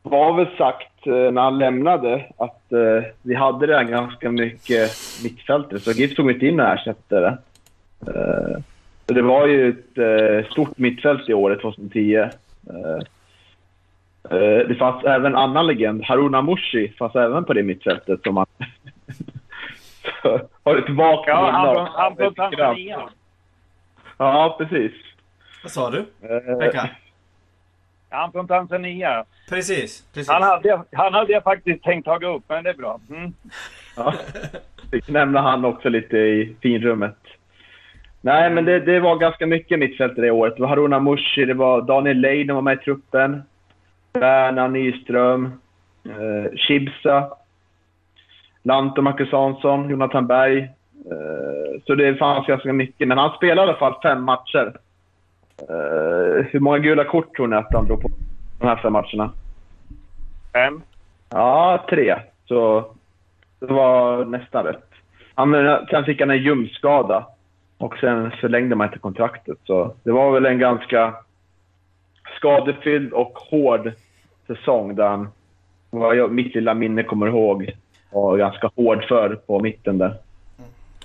var 0.03 0.37
väl 0.37 0.47
sagt 0.59 1.07
eh, 1.07 1.13
när 1.33 1.43
han 1.43 1.59
lämnade 1.59 2.25
att 2.39 2.73
eh, 2.73 3.05
vi 3.23 3.35
hade 3.35 3.67
redan 3.67 3.91
ganska 3.91 4.31
mycket 4.31 4.91
mittfältare, 5.25 5.81
så 5.81 5.91
GIF 5.93 6.15
tog 6.17 6.31
inte 6.31 6.47
in 6.47 6.57
några 6.57 6.75
ersättare. 6.75 7.27
Eh, 8.07 8.57
så 9.07 9.15
det 9.15 9.23
var 9.23 9.47
ju 9.47 9.69
ett 9.69 9.99
eh, 9.99 10.51
stort 10.51 10.79
mittfält 10.79 11.29
i 11.29 11.35
året 11.35 11.61
2010. 11.61 12.15
Eh, 12.17 12.29
det 14.69 14.75
fanns 14.79 15.05
även 15.05 15.27
en 15.27 15.37
annan 15.37 15.67
legend, 15.67 16.05
Haruna 16.05 16.43
Mushi, 16.43 16.89
fanns 16.99 17.15
även 17.17 17.45
på 17.45 17.53
det 17.53 17.63
mittfältet 17.63 18.23
som 18.23 18.37
han, 18.37 18.47
har 20.63 20.77
ett 20.77 20.91
vagt 20.91 21.29
Ja, 21.29 21.41
minne 21.47 21.53
han 21.53 21.69
av- 21.77 21.89
han 21.93 22.13
ett 22.13 22.19
program. 22.19 22.51
Tanzania. 22.51 23.01
Ja, 24.23 24.55
precis. 24.59 24.93
Vad 25.63 25.73
sa 25.73 25.91
du? 25.91 25.99
Eh, 25.99 26.59
Pekka? 26.59 26.91
Han 28.11 28.33
från 28.33 28.47
Tanzania. 28.47 29.25
Precis, 29.49 30.07
precis. 30.15 30.29
Han 30.29 30.43
hade, 30.43 30.83
han 30.93 31.15
hade 31.15 31.33
jag 31.33 31.43
faktiskt 31.43 31.85
tänkt 31.85 32.05
ta 32.05 32.17
upp, 32.17 32.43
men 32.49 32.65
det 32.65 32.71
är 32.71 32.75
bra. 32.75 33.01
Mm. 33.11 33.33
Ja. 33.97 34.15
Fick 34.91 35.09
nämna 35.09 35.41
han 35.41 35.65
också 35.65 35.89
lite 35.89 36.17
i 36.17 36.57
finrummet. 36.61 37.17
Nej, 38.21 38.51
men 38.51 38.65
det, 38.65 38.81
det 38.81 39.01
var 39.01 39.17
ganska 39.17 39.47
mycket 39.47 39.79
mittfältare 39.79 40.27
det 40.27 40.31
året. 40.31 40.57
Det 40.57 40.63
var 40.63 40.69
Haruna 40.69 41.01
Mushi, 41.01 41.45
det 41.45 41.55
var 41.55 41.83
Daniel 41.83 42.21
Leiden 42.21 42.55
var 42.55 42.63
med 42.63 42.79
i 42.79 42.85
truppen. 42.85 43.43
Berna 44.13 44.69
Nyström, 44.69 45.61
eh, 46.05 46.57
Chibsa, 46.57 47.29
Lanto 48.63 49.03
Marcus 49.03 49.33
Hansson, 49.33 49.91
Jonathan 49.91 50.27
Berg. 50.27 50.69
Eh, 51.11 51.81
så 51.87 51.95
det 51.95 52.15
fanns 52.15 52.47
ganska 52.47 52.73
mycket. 52.73 53.09
Men 53.09 53.19
han 53.19 53.37
spelade 53.37 53.61
i 53.61 53.71
alla 53.71 53.79
fall 53.79 54.01
fem 54.03 54.23
matcher. 54.23 54.73
Eh, 55.69 56.45
hur 56.51 56.61
många 56.61 56.79
gula 56.79 57.05
kort 57.05 57.37
tror 57.37 57.47
ni 57.47 57.57
att 57.57 57.75
han 57.75 57.87
drog 57.87 58.03
på 58.03 58.09
de 58.61 58.67
här 58.67 58.77
fem 58.77 58.93
matcherna? 58.93 59.33
Fem. 60.53 60.83
Ja, 61.31 61.85
tre. 61.89 62.17
Så 62.45 62.85
det 63.61 63.73
var 63.73 64.25
nästan 64.25 64.65
rätt. 64.65 64.89
Han, 65.35 65.53
sen 65.91 66.05
fick 66.05 66.21
han 66.21 66.31
en 66.31 66.43
ljumskada 66.43 67.27
och 67.79 67.99
sen 67.99 68.31
förlängde 68.31 68.77
man 68.77 68.87
inte 68.87 68.99
kontraktet. 68.99 69.59
Så 69.65 69.95
det 70.03 70.13
var 70.13 70.33
väl 70.33 70.47
en 70.47 70.59
ganska 70.59 71.15
skadefylld 72.37 73.13
och 73.13 73.39
hård 73.51 73.93
säsong 74.47 74.95
där 74.95 75.09
han, 75.09 75.29
vad 75.91 76.17
jag, 76.17 76.33
mitt 76.33 76.55
lilla 76.55 76.75
minne 76.75 77.03
kommer 77.03 77.27
ihåg, 77.27 77.71
var 78.13 78.37
ganska 78.37 78.71
hård 78.77 79.05
för 79.05 79.35
på 79.35 79.61
mitten 79.61 79.99
där. 79.99 80.15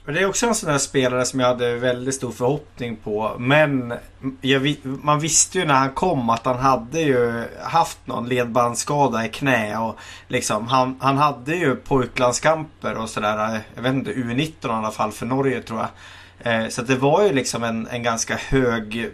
Men 0.08 0.16
Det 0.16 0.22
är 0.22 0.26
också 0.26 0.48
en 0.48 0.56
sån 0.56 0.70
där 0.70 0.78
spelare 0.78 1.26
som 1.26 1.40
jag 1.40 1.48
hade 1.48 1.76
väldigt 1.76 2.16
stor 2.16 2.32
förhoppning 2.32 2.96
på. 2.96 3.36
Men 3.40 3.94
jag, 4.42 4.76
man 4.84 5.20
visste 5.20 5.60
ju 5.60 5.66
när 5.66 5.74
han 5.74 5.92
kom 5.92 6.30
att 6.30 6.46
han 6.46 6.60
hade 6.60 7.02
ju 7.02 7.44
haft 7.64 8.00
någon 8.06 8.30
ledbandsskada 8.30 9.26
i 9.26 9.30
knä. 9.30 9.78
Och 9.78 9.98
liksom, 10.28 10.68
han, 10.68 10.98
han 11.00 11.18
hade 11.18 11.56
ju 11.56 11.76
pojklandskamper 11.76 12.98
och 12.98 13.10
sådär. 13.10 13.60
Jag 13.76 13.82
vet 13.82 13.94
inte, 13.94 14.14
U19 14.14 14.68
i 14.68 14.70
alla 14.70 14.92
fall 14.92 15.12
för 15.12 15.26
Norge 15.26 15.62
tror 15.62 15.80
jag. 15.80 16.64
Eh, 16.64 16.70
så 16.70 16.82
att 16.82 16.88
det 16.88 16.96
var 16.96 17.24
ju 17.24 17.34
liksom 17.34 17.64
en, 17.64 17.88
en 17.88 18.04
ganska 18.04 18.36
hög 18.36 19.12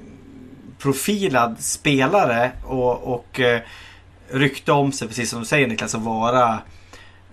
profilad 0.79 1.55
spelare 1.59 2.51
och, 2.63 3.13
och 3.13 3.39
eh, 3.39 3.61
rykte 4.29 4.71
om 4.71 4.91
sig, 4.91 5.07
precis 5.07 5.29
som 5.29 5.39
du 5.39 5.45
säger 5.45 5.67
Niklas, 5.67 5.95
att 5.95 6.01
vara 6.01 6.59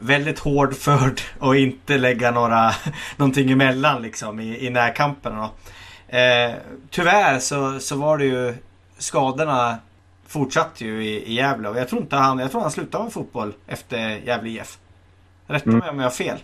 väldigt 0.00 0.38
hårdförd 0.38 1.20
och 1.38 1.56
inte 1.56 1.98
lägga 1.98 2.30
några, 2.30 2.70
någonting 3.16 3.50
emellan 3.50 4.02
liksom 4.02 4.40
i, 4.40 4.66
i 4.66 4.70
närkamperna. 4.70 5.48
Eh, 6.08 6.54
tyvärr 6.90 7.38
så, 7.38 7.78
så 7.78 7.96
var 7.96 8.18
det 8.18 8.24
ju 8.24 8.54
skadorna 8.98 9.78
fortsatte 10.26 10.84
ju 10.84 11.04
i, 11.04 11.24
i 11.26 11.34
Gävle 11.34 11.68
och 11.68 11.76
jag 11.76 11.88
tror 11.88 12.02
inte 12.02 12.16
han, 12.16 12.38
jag 12.38 12.50
tror 12.50 12.60
han 12.60 12.70
slutade 12.70 13.04
med 13.04 13.12
fotboll 13.12 13.52
efter 13.66 14.18
Gävle 14.26 14.50
IF. 14.50 14.78
Rätta 15.46 15.70
mig 15.70 15.90
om 15.90 15.96
jag 15.96 16.04
har 16.04 16.10
fel. 16.10 16.36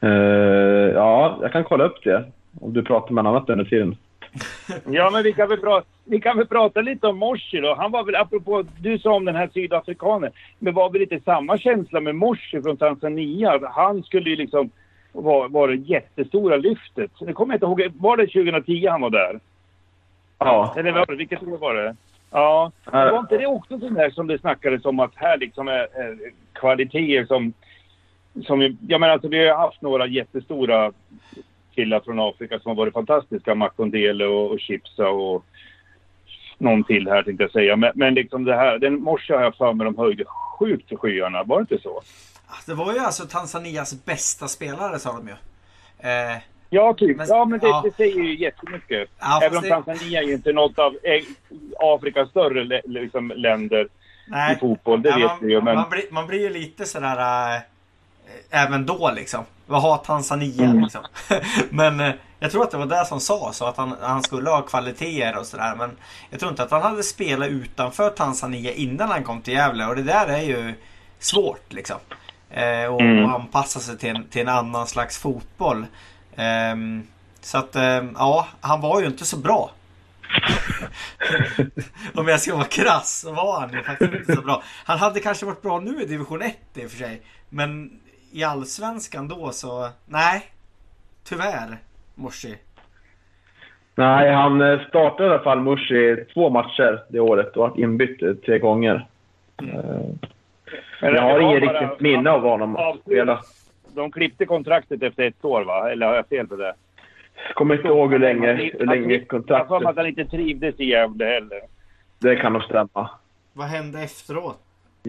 Eh, 0.00 0.10
ja, 0.94 1.38
jag 1.42 1.52
kan 1.52 1.64
kolla 1.64 1.84
upp 1.84 2.04
det 2.04 2.24
om 2.60 2.72
du 2.72 2.82
pratar 2.82 3.14
med 3.14 3.24
någon 3.24 3.36
annat 3.36 3.50
under 3.50 3.64
tiden. 3.64 3.96
Ja, 4.90 5.10
men 5.10 5.22
vi 5.22 5.32
kan, 5.32 5.48
väl 5.48 5.60
prata, 5.60 5.86
vi 6.04 6.20
kan 6.20 6.36
väl 6.36 6.46
prata 6.46 6.80
lite 6.80 7.06
om 7.06 7.18
Morsi 7.18 7.60
då. 7.60 7.74
Han 7.74 7.92
var 7.92 8.04
väl, 8.04 8.14
apropå, 8.14 8.64
du 8.80 8.98
sa 8.98 9.14
om 9.14 9.24
den 9.24 9.36
här 9.36 9.50
sydafrikanen, 9.54 10.30
men 10.58 10.74
var 10.74 10.90
väl 10.90 11.00
lite 11.00 11.20
samma 11.20 11.58
känsla 11.58 12.00
med 12.00 12.14
Morsi 12.14 12.62
från 12.62 12.76
Tanzania? 12.76 13.60
Han 13.72 14.02
skulle 14.02 14.30
ju 14.30 14.36
liksom 14.36 14.70
vara 15.12 15.48
var 15.48 15.68
det 15.68 15.74
jättestora 15.74 16.56
lyftet. 16.56 17.10
Nu 17.20 17.32
kommer 17.32 17.54
jag 17.54 17.56
inte 17.56 17.84
ihåg, 17.84 17.92
var 17.96 18.16
det 18.16 18.26
2010 18.26 18.86
han 18.86 19.00
var 19.00 19.10
där? 19.10 19.40
Ja, 20.38 20.74
Eller 20.76 20.92
var 20.92 21.06
det, 21.06 21.16
vilket 21.16 21.42
år 21.42 21.58
var 21.58 21.74
det? 21.74 21.96
Ja, 22.30 22.72
men 22.84 23.12
var 23.12 23.18
inte 23.18 23.38
det 23.38 23.46
också 23.46 23.78
sån 23.78 23.94
där 23.94 24.10
som 24.10 24.26
det 24.26 24.38
snackades 24.38 24.84
om 24.84 25.00
att 25.00 25.14
här 25.14 25.38
liksom 25.38 25.68
är, 25.68 25.72
är 25.72 26.16
kvaliteter 26.52 27.24
som... 27.24 27.52
som 28.46 28.76
jag 28.88 29.00
menar 29.00 29.12
alltså 29.12 29.28
vi 29.28 29.48
har 29.48 29.56
haft 29.56 29.82
några 29.82 30.06
jättestora 30.06 30.92
killar 31.78 32.00
från 32.00 32.20
Afrika 32.20 32.58
som 32.60 32.68
har 32.68 32.76
varit 32.76 32.92
fantastiska. 32.94 33.54
Makondele 33.54 34.24
och, 34.26 34.50
och 34.50 34.60
Chipsa 34.60 35.08
och 35.08 35.44
någon 36.58 36.84
till 36.84 37.08
här 37.08 37.22
tänkte 37.22 37.44
jag 37.44 37.50
säga. 37.52 37.76
Men, 37.76 37.92
men 37.94 38.14
liksom 38.14 38.44
det 38.44 38.54
här, 38.56 38.78
den 38.78 39.00
morse 39.02 39.34
har 39.34 39.42
jag 39.42 39.54
för 39.56 39.72
mig 39.72 39.84
de 39.84 39.98
höjde 39.98 40.24
sjukt 40.58 40.88
till 40.88 40.96
skyarna. 40.96 41.42
Var 41.42 41.56
det 41.56 41.60
inte 41.60 41.78
så? 41.82 42.02
Det 42.66 42.74
var 42.74 42.92
ju 42.92 42.98
alltså 42.98 43.24
Tanzanias 43.26 44.04
bästa 44.04 44.48
spelare 44.48 44.98
sa 44.98 45.12
de 45.12 45.28
ju. 45.28 45.34
Eh, 46.10 46.36
Ja, 46.70 46.94
typ. 46.94 47.16
Men- 47.16 47.26
ja, 47.28 47.44
men 47.44 47.58
det, 47.58 47.66
ja. 47.66 47.82
det 47.84 47.96
säger 47.96 48.22
ju 48.22 48.36
jättemycket. 48.38 49.08
Ja, 49.20 49.40
Även 49.42 49.56
om 49.58 49.62
det- 49.62 49.68
Tanzania 49.68 50.20
är 50.22 50.26
ju 50.26 50.32
inte 50.32 50.52
något 50.52 50.78
av 50.78 50.92
eh, 51.02 51.22
Afrikas 51.80 52.30
större 52.30 52.82
liksom, 52.84 53.32
länder 53.36 53.88
i 54.52 54.58
fotboll, 54.60 55.02
det 55.02 55.08
Ja, 55.08 55.16
vet 55.16 55.26
man, 55.26 55.38
vi 55.40 55.52
ju. 55.52 55.60
Men... 55.62 55.74
man, 55.74 55.90
blir, 55.90 56.02
man 56.10 56.26
blir 56.26 56.40
ju 56.40 56.50
lite 56.50 56.84
sådär 56.84 57.16
äh, 57.56 57.60
även 58.50 58.86
då 58.86 59.10
liksom. 59.10 59.44
Vad 59.66 59.82
har 59.82 59.96
Tanzania 59.98 60.64
Mm. 60.64 60.80
liksom? 60.82 61.00
men 61.70 62.00
äh, 62.00 62.12
jag 62.38 62.50
tror 62.50 62.62
att 62.62 62.70
det 62.70 62.76
var 62.76 62.86
det 62.86 63.04
som 63.06 63.20
sa 63.20 63.52
så 63.52 63.64
att 63.64 63.76
han, 63.76 63.94
han 64.00 64.22
skulle 64.22 64.50
ha 64.50 64.62
kvaliteter 64.62 65.38
och 65.38 65.46
sådär. 65.46 65.74
Men 65.76 65.96
jag 66.30 66.40
tror 66.40 66.50
inte 66.50 66.62
att 66.62 66.70
han 66.70 66.82
hade 66.82 67.02
spelat 67.02 67.48
utanför 67.48 68.10
Tanzania 68.10 68.72
innan 68.72 69.08
han 69.08 69.24
kom 69.24 69.42
till 69.42 69.54
Gävle. 69.54 69.86
Och 69.86 69.96
det 69.96 70.02
där 70.02 70.26
är 70.26 70.42
ju 70.42 70.74
svårt 71.18 71.72
liksom. 71.72 71.96
Eh, 72.50 72.84
och, 72.84 73.00
Mm. 73.00 73.24
och 73.24 73.30
anpassa 73.40 73.80
sig 73.80 73.98
till 73.98 74.16
en, 74.16 74.28
till 74.28 74.40
en 74.42 74.48
annan 74.48 74.86
slags 74.86 75.18
fotboll. 75.18 75.86
Ehm, 76.36 77.06
så 77.40 77.58
att 77.58 77.76
ehm, 77.76 78.14
ja, 78.18 78.48
han 78.60 78.80
var 78.80 79.00
ju 79.00 79.06
inte 79.06 79.24
så 79.24 79.36
bra. 79.36 79.70
Om 82.14 82.28
jag 82.28 82.40
ska 82.40 82.54
vara 82.56 82.64
krass 82.64 83.20
så 83.20 83.32
var 83.32 83.60
han 83.60 83.72
ju 83.72 83.82
faktiskt 83.82 84.12
inte 84.14 84.34
så 84.34 84.42
bra. 84.42 84.62
Han 84.84 84.98
hade 84.98 85.20
kanske 85.20 85.46
varit 85.46 85.62
bra 85.62 85.80
nu 85.80 86.02
i 86.02 86.06
division 86.06 86.42
1 86.42 86.56
i 86.74 86.86
och 86.86 86.90
för 86.90 86.98
sig. 86.98 87.22
Men 87.48 87.90
i 88.32 88.44
allsvenskan 88.44 89.28
då 89.28 89.50
så, 89.50 89.88
nej. 90.06 90.42
Tyvärr, 91.24 91.78
Morsi. 92.14 92.58
Nej, 93.94 94.32
han 94.32 94.60
eh, 94.60 94.80
startade 94.88 95.28
i 95.28 95.32
alla 95.32 95.42
fall 95.42 95.60
Mushi 95.60 96.24
två 96.34 96.50
matcher 96.50 97.04
det 97.08 97.20
året 97.20 97.56
och 97.56 97.68
varit 97.68 97.78
inbytt 97.78 98.22
eh, 98.22 98.34
tre 98.34 98.58
gånger. 98.58 99.06
Men 99.56 100.18
jag 101.00 101.14
det 101.14 101.20
har 101.20 101.40
inget 101.40 101.62
riktigt 101.62 102.00
minne 102.00 102.30
av 102.30 102.40
honom 102.42 102.76
att 102.76 103.00
spela. 103.00 103.40
De 103.94 104.10
klippte 104.10 104.46
kontraktet 104.46 105.02
efter 105.02 105.22
ett 105.22 105.44
år, 105.44 105.62
va? 105.62 105.90
Eller 105.90 106.06
har 106.06 106.14
jag 106.14 106.26
fel 106.26 106.46
på 106.46 106.56
det? 106.56 106.74
Kommer 107.54 107.74
inte 107.74 107.88
ihåg 107.88 108.12
hur 108.12 108.18
länge, 108.18 108.52
hur 108.52 108.86
länge 108.86 109.14
Jag 109.14 109.18
har 109.18 109.22
att 109.22 109.28
kontraktet... 109.28 109.96
han 109.96 110.06
inte 110.06 110.24
trivdes 110.24 110.80
i 110.80 110.84
Gävle 110.84 111.24
heller. 111.24 111.60
Det 112.18 112.36
kan 112.36 112.52
nog 112.52 112.62
stämma. 112.62 113.10
Vad 113.52 113.66
hände 113.66 114.02
efteråt? 114.02 114.60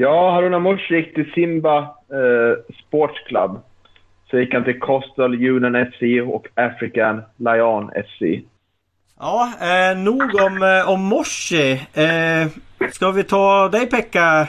Ja, 0.01 0.31
Haruna 0.31 0.59
Mushi 0.59 0.95
gick 0.95 1.15
till 1.15 1.31
Simba 1.31 1.77
eh, 1.79 2.75
Sports 2.87 3.19
Club. 3.27 3.59
Så 4.29 4.39
gick 4.39 4.53
han 4.53 4.63
till 4.63 4.79
Coastal 4.79 5.33
Union 5.33 5.85
FC 5.85 6.01
och 6.33 6.47
African 6.55 7.21
Lion 7.37 7.91
FC. 7.95 8.21
Ja, 9.19 9.53
eh, 9.61 9.97
nog 9.97 10.21
om, 10.21 10.63
eh, 10.63 10.89
om 10.89 11.01
Morsi. 11.01 11.71
Eh, 11.93 12.47
ska 12.91 13.11
vi 13.11 13.23
ta 13.23 13.69
dig 13.69 13.89
Pekka? 13.89 14.47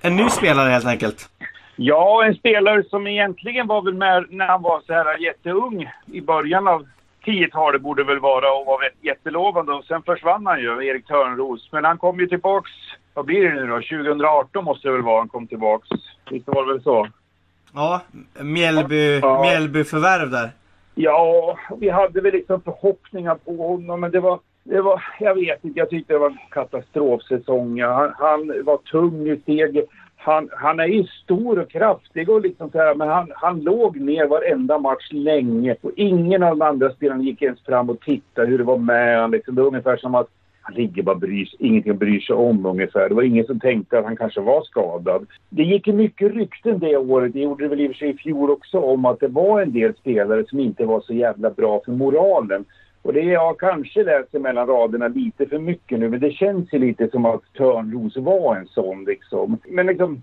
En 0.00 0.16
ny 0.16 0.28
spelare 0.28 0.70
helt 0.70 0.86
enkelt. 0.86 1.28
Ja, 1.76 2.24
en 2.24 2.34
spelare 2.34 2.82
som 2.82 3.06
egentligen 3.06 3.66
var 3.66 3.82
väl 3.82 3.94
med 3.94 4.26
när 4.30 4.46
han 4.46 4.62
var 4.62 4.80
så 4.86 4.92
här 4.92 5.18
jätteung 5.18 5.90
i 6.06 6.20
början 6.20 6.68
av 6.68 6.86
10-talet 7.24 7.82
borde 7.82 8.04
väl 8.04 8.18
vara 8.18 8.52
och 8.52 8.66
var 8.66 8.90
jättelovande 9.02 9.72
och 9.72 9.84
sen 9.84 10.02
försvann 10.02 10.46
han 10.46 10.60
ju, 10.60 10.86
Erik 10.86 11.06
Törnros. 11.06 11.68
Men 11.72 11.84
han 11.84 11.98
kom 11.98 12.20
ju 12.20 12.26
tillbaks, 12.26 12.70
vad 13.18 13.26
blir 13.26 13.44
det 13.44 13.54
nu 13.54 13.66
då? 13.66 13.74
2018 13.74 14.64
måste 14.64 14.88
det 14.88 14.92
väl 14.92 15.02
vara 15.02 15.18
han 15.18 15.28
kom 15.28 15.46
tillbaks. 15.46 15.88
Visst 16.30 16.46
var 16.46 16.66
det 16.66 16.72
väl 16.72 16.82
så? 16.82 17.08
Ja, 17.74 18.00
Mjällby, 18.40 19.18
Ja. 19.18 19.40
Mjällby 19.42 19.84
förvärv 19.84 20.30
där. 20.30 20.50
Ja, 20.94 21.58
vi 21.78 21.88
hade 21.88 22.20
väl 22.20 22.32
liksom 22.32 22.60
förhoppningar 22.60 23.34
på 23.34 23.56
honom, 23.56 24.00
men 24.00 24.10
det 24.10 24.20
var, 24.20 24.40
det 24.64 24.80
var 24.80 25.02
jag 25.20 25.34
vet 25.34 25.64
inte, 25.64 25.78
jag 25.78 25.90
tyckte 25.90 26.12
det 26.12 26.18
var 26.18 26.30
en 26.30 26.38
katastrofsäsong. 26.50 27.82
Han, 27.82 28.12
han 28.18 28.52
var 28.64 28.76
tung 28.76 29.28
i 29.28 29.36
steget. 29.36 29.84
Han, 30.16 30.48
han 30.52 30.80
är 30.80 30.86
ju 30.86 31.04
stor 31.04 31.58
och 31.58 31.70
kraftig 31.70 32.30
och 32.30 32.40
liksom 32.40 32.70
så 32.70 32.78
här, 32.78 32.94
men 32.94 33.08
han, 33.08 33.32
han 33.34 33.60
låg 33.60 34.00
ner 34.00 34.26
varenda 34.26 34.78
match 34.78 35.08
länge 35.10 35.76
och 35.80 35.92
ingen 35.96 36.42
av 36.42 36.58
de 36.58 36.62
andra 36.62 36.90
spelarna 36.90 37.22
gick 37.22 37.42
ens 37.42 37.64
fram 37.64 37.90
och 37.90 38.00
tittade 38.00 38.48
hur 38.48 38.58
det 38.58 38.64
var 38.64 38.78
med 38.78 39.20
han. 39.20 39.30
Liksom, 39.30 39.54
det 39.54 39.60
var 39.62 39.68
ungefär 39.68 39.96
som 39.96 40.14
att 40.14 40.28
han 40.68 40.74
ligger 40.74 41.02
bara 41.02 41.14
bryr 41.14 41.44
sig, 41.44 41.66
ingenting 41.66 41.92
att 41.92 41.98
bry 41.98 42.20
sig 42.20 42.36
om 42.36 42.66
ungefär. 42.66 43.08
Det 43.08 43.14
var 43.14 43.22
ingen 43.22 43.46
som 43.46 43.60
tänkte 43.60 43.98
att 43.98 44.04
han 44.04 44.16
kanske 44.16 44.40
var 44.40 44.62
skadad. 44.62 45.26
Det 45.48 45.62
gick 45.62 45.86
ju 45.86 45.92
mycket 45.92 46.34
rykten 46.34 46.78
det 46.78 46.96
året, 46.96 47.32
det 47.32 47.40
gjorde 47.40 47.64
det 47.64 47.68
väl 47.68 47.80
i 47.80 47.86
och 47.86 47.90
för 47.90 47.98
sig 47.98 48.10
i 48.10 48.16
fjol 48.16 48.50
också, 48.50 48.78
om 48.78 49.04
att 49.04 49.20
det 49.20 49.28
var 49.28 49.60
en 49.60 49.72
del 49.72 49.94
spelare 49.94 50.44
som 50.48 50.60
inte 50.60 50.84
var 50.84 51.00
så 51.00 51.14
jävla 51.14 51.50
bra 51.50 51.80
för 51.84 51.92
moralen. 51.92 52.64
Och 53.02 53.12
det 53.12 53.20
jag 53.20 53.58
kanske 53.58 54.04
läser 54.04 54.38
mellan 54.38 54.66
raderna 54.66 55.08
lite 55.08 55.46
för 55.46 55.58
mycket 55.58 55.98
nu, 55.98 56.08
men 56.08 56.20
det 56.20 56.30
känns 56.30 56.72
ju 56.72 56.78
lite 56.78 57.08
som 57.10 57.24
att 57.24 57.42
Törnros 57.56 58.16
var 58.16 58.56
en 58.56 58.66
sån 58.66 59.04
liksom. 59.04 59.58
Men 59.68 59.86
liksom, 59.86 60.22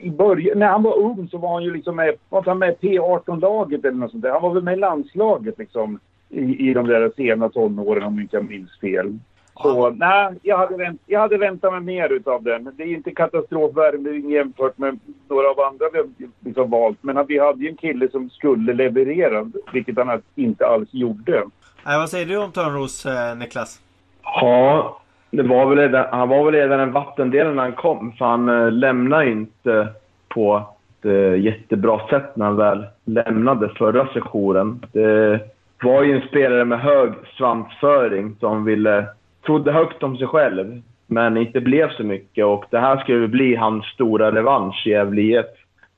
i 0.00 0.10
början, 0.10 0.58
när 0.58 0.66
han 0.66 0.82
var 0.82 0.98
ung 0.98 1.28
så 1.30 1.38
var 1.38 1.54
han 1.54 1.64
ju 1.64 1.74
liksom 1.74 1.96
med, 1.96 2.14
var 2.28 2.42
han 2.42 2.58
med 2.58 2.76
P18-laget 2.80 3.84
eller 3.84 3.98
något 3.98 4.10
sånt 4.10 4.22
där. 4.22 4.30
Han 4.30 4.42
var 4.42 4.54
väl 4.54 4.62
med 4.62 4.74
i 4.74 4.80
landslaget 4.80 5.58
liksom 5.58 5.98
i, 6.28 6.68
i 6.70 6.74
de 6.74 6.86
där 6.86 7.12
sena 7.16 7.48
tonåren 7.48 8.02
om 8.02 8.20
inte 8.20 8.36
jag 8.36 8.48
minns 8.48 8.80
fel. 8.80 9.18
Så 9.62 9.90
nej, 9.90 10.34
jag 10.42 10.58
hade, 10.58 10.76
vänt, 10.76 11.02
jag 11.06 11.20
hade 11.20 11.38
väntat 11.38 11.72
mig 11.72 11.80
mer 11.80 12.12
utav 12.12 12.42
den. 12.42 12.70
Det 12.76 12.82
är 12.82 12.86
inte 12.86 13.10
katastrofvärmning 13.10 14.30
jämfört 14.30 14.78
med 14.78 14.98
några 15.28 15.50
av 15.50 15.60
andra 15.60 15.84
vi 15.92 15.98
har 15.98 16.06
liksom 16.44 16.70
valt. 16.70 16.98
Men 17.00 17.26
vi 17.26 17.38
hade 17.38 17.62
ju 17.62 17.68
en 17.68 17.76
kille 17.76 18.08
som 18.10 18.30
skulle 18.30 18.72
leverera, 18.72 19.50
vilket 19.72 19.96
han 19.98 20.22
inte 20.34 20.66
alls 20.66 20.88
gjorde. 20.92 21.42
Nej, 21.86 21.98
vad 21.98 22.08
säger 22.08 22.26
du 22.26 22.36
om 22.36 22.52
Törnros, 22.52 23.06
eh, 23.06 23.36
Niklas? 23.36 23.80
Ja, 24.22 25.00
det 25.30 25.42
var 25.42 25.66
väl, 25.66 25.78
redan- 25.78 26.06
han 26.10 26.28
var 26.28 26.44
väl 26.44 26.54
redan 26.54 26.80
en 26.80 26.92
vattendel 26.92 27.54
när 27.54 27.62
han 27.62 27.72
kom. 27.72 28.12
För 28.12 28.24
han 28.24 28.48
eh, 28.48 28.70
lämnade 28.72 29.30
inte 29.30 29.88
på 30.28 30.56
ett 31.00 31.04
eh, 31.06 31.40
jättebra 31.40 32.00
sätt 32.08 32.36
när 32.36 32.46
han 32.46 32.56
väl 32.56 32.86
lämnade 33.04 33.68
förra 33.68 34.06
sessionen. 34.12 34.86
Det 34.92 35.40
var 35.82 36.02
ju 36.02 36.12
en 36.20 36.28
spelare 36.28 36.64
med 36.64 36.80
hög 36.80 37.12
svansföring 37.36 38.36
som 38.40 38.64
ville, 38.64 39.06
trodde 39.48 39.72
högt 39.72 40.02
om 40.02 40.16
sig 40.16 40.26
själv, 40.26 40.82
men 41.06 41.36
inte 41.36 41.60
blev 41.60 41.90
så 41.90 42.04
mycket. 42.04 42.44
Och 42.44 42.64
det 42.70 42.78
här 42.78 42.96
skulle 42.96 43.28
bli 43.28 43.56
hans 43.56 43.84
stora 43.84 44.32
revansch 44.32 44.86
i 44.86 44.90
Gävle 44.90 45.22
IF. 45.22 45.46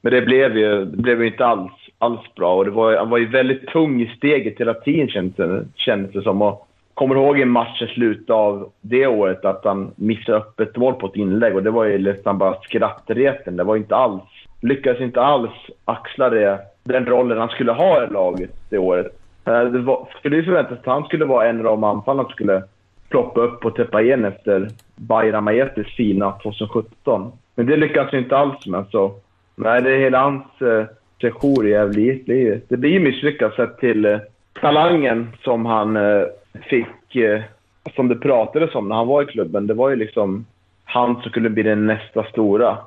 Men 0.01 0.13
det 0.13 0.23
blev 0.23 0.59
ju, 0.59 0.85
det 0.85 0.97
blev 0.97 1.21
ju 1.21 1.27
inte 1.27 1.47
alls, 1.47 1.73
alls 1.99 2.35
bra. 2.37 2.57
Och 2.57 2.65
det 2.65 2.71
var, 2.71 2.97
han 2.97 3.11
var 3.11 3.19
ju 3.19 3.27
väldigt 3.27 3.67
tung 3.67 4.03
i 4.03 4.07
steget 4.17 4.61
hela 4.61 4.75
tiden 4.75 5.09
kändes 5.09 5.37
det, 5.37 5.65
kändes 5.77 6.13
det 6.13 6.23
som. 6.23 6.43
Och 6.43 6.69
kommer 6.95 7.15
ihåg 7.15 7.41
en 7.41 7.51
match 7.51 7.83
i 7.83 7.87
slutet 7.87 8.31
av 8.31 8.71
det 8.81 9.07
året 9.07 9.45
att 9.45 9.65
han 9.65 9.91
missade 9.97 10.39
öppet 10.39 10.77
mål 10.77 10.95
på 10.95 11.07
ett 11.07 11.17
inlägg 11.17 11.57
och 11.57 11.63
det 11.63 11.71
var 11.71 11.85
ju 11.85 11.99
nästan 11.99 12.39
bara 12.39 12.55
skrattreten. 12.63 13.57
Det 13.57 13.65
var 13.65 13.77
inte 13.77 13.97
alls, 13.97 14.23
lyckades 14.61 15.01
inte 15.01 15.23
alls 15.23 15.51
axla 15.85 16.31
det, 16.31 16.59
den 16.85 17.07
rollen 17.07 17.39
han 17.39 17.49
skulle 17.49 17.73
ha 17.73 18.05
i 18.05 18.13
laget 18.13 18.51
det 18.71 18.79
året. 18.79 19.07
Eh, 19.45 19.65
det 19.65 19.79
var, 19.79 20.09
skulle 20.19 20.37
ju 20.37 20.45
förväntas 20.45 20.79
att 20.79 20.87
han 20.87 21.05
skulle 21.05 21.25
vara 21.25 21.49
en 21.49 21.59
av 21.59 21.65
de 21.65 21.85
anfallarna 21.85 22.29
som 22.29 22.33
skulle 22.33 22.63
ploppa 23.11 23.41
upp 23.41 23.65
och 23.65 23.75
täppa 23.75 24.03
igen 24.03 24.25
efter 24.25 24.69
Bayram 24.97 25.49
Aietis 25.49 25.87
fina 25.87 26.33
2017. 26.33 27.33
Men 27.55 27.67
det 27.67 27.77
lyckades 27.77 28.15
vi 28.15 28.19
inte 28.19 28.37
alls 28.37 28.67
med. 28.67 28.85
Så 28.91 29.15
nej, 29.55 29.83
det 29.83 29.91
är 29.91 29.99
hela 29.99 30.21
hans 30.21 30.63
eh, 30.63 30.85
sejour 31.21 31.67
i 31.67 31.71
Gävle 31.71 32.19
Det, 32.27 32.69
det 32.69 32.77
blir 32.77 32.91
ju 32.91 33.01
misslyckat 33.01 33.55
sett 33.55 33.79
till 33.79 34.05
eh, 34.05 34.19
talangen 34.61 35.33
som 35.43 35.67
han 35.67 35.97
eh, 35.97 36.23
fick, 36.69 37.17
eh, 37.17 37.41
som 37.95 38.09
det 38.09 38.17
pratades 38.17 38.75
om 38.75 38.89
när 38.89 38.97
han 38.97 39.07
var 39.07 39.23
i 39.23 39.27
klubben. 39.27 39.67
Det 39.67 39.75
var 39.75 39.91
ju 39.91 39.97
liksom 39.97 40.47
han 40.85 41.15
som 41.15 41.31
skulle 41.31 41.51
bli 41.51 41.63
den 41.63 41.87
nästa 41.87 42.25
stora. 42.25 42.79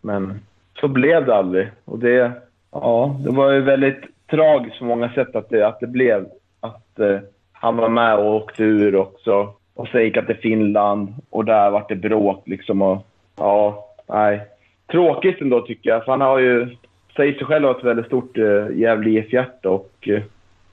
Men 0.00 0.40
så 0.80 0.88
blev 0.88 1.26
det 1.26 1.34
aldrig. 1.34 1.68
Och 1.84 1.98
det, 1.98 2.32
ja, 2.72 3.16
det 3.24 3.30
var 3.30 3.52
ju 3.52 3.60
väldigt 3.60 4.02
tragiskt 4.30 4.78
på 4.78 4.84
många 4.84 5.12
sätt 5.12 5.36
att 5.36 5.50
det, 5.50 5.66
att 5.66 5.80
det 5.80 5.86
blev. 5.86 6.26
Att 6.60 6.98
eh, 6.98 7.18
han 7.52 7.76
var 7.76 7.88
med 7.88 8.18
och 8.18 8.34
åkte 8.34 8.62
ur 8.62 8.96
också. 8.96 9.54
Och 9.74 9.88
sen 9.88 10.02
gick 10.02 10.16
han 10.16 10.26
till 10.26 10.36
Finland 10.36 11.14
och 11.30 11.44
där 11.44 11.70
vart 11.70 11.88
det 11.88 11.96
bråk 11.96 12.42
liksom. 12.46 12.82
Och, 12.82 13.06
ja, 13.36 13.88
nej. 14.08 14.40
Tråkigt 14.90 15.40
ändå 15.40 15.60
tycker 15.60 15.90
jag. 15.90 16.04
För 16.04 16.12
han 16.12 16.20
har 16.20 16.38
ju, 16.38 16.76
säger 17.16 17.32
sig 17.32 17.46
själv 17.46 17.64
ha 17.64 17.78
ett 17.78 17.84
väldigt 17.84 18.06
stort 18.06 18.38
eh, 18.38 18.78
Gävle 18.78 19.10
IF-hjärta 19.10 19.70
och 19.70 19.92
eh, 20.00 20.22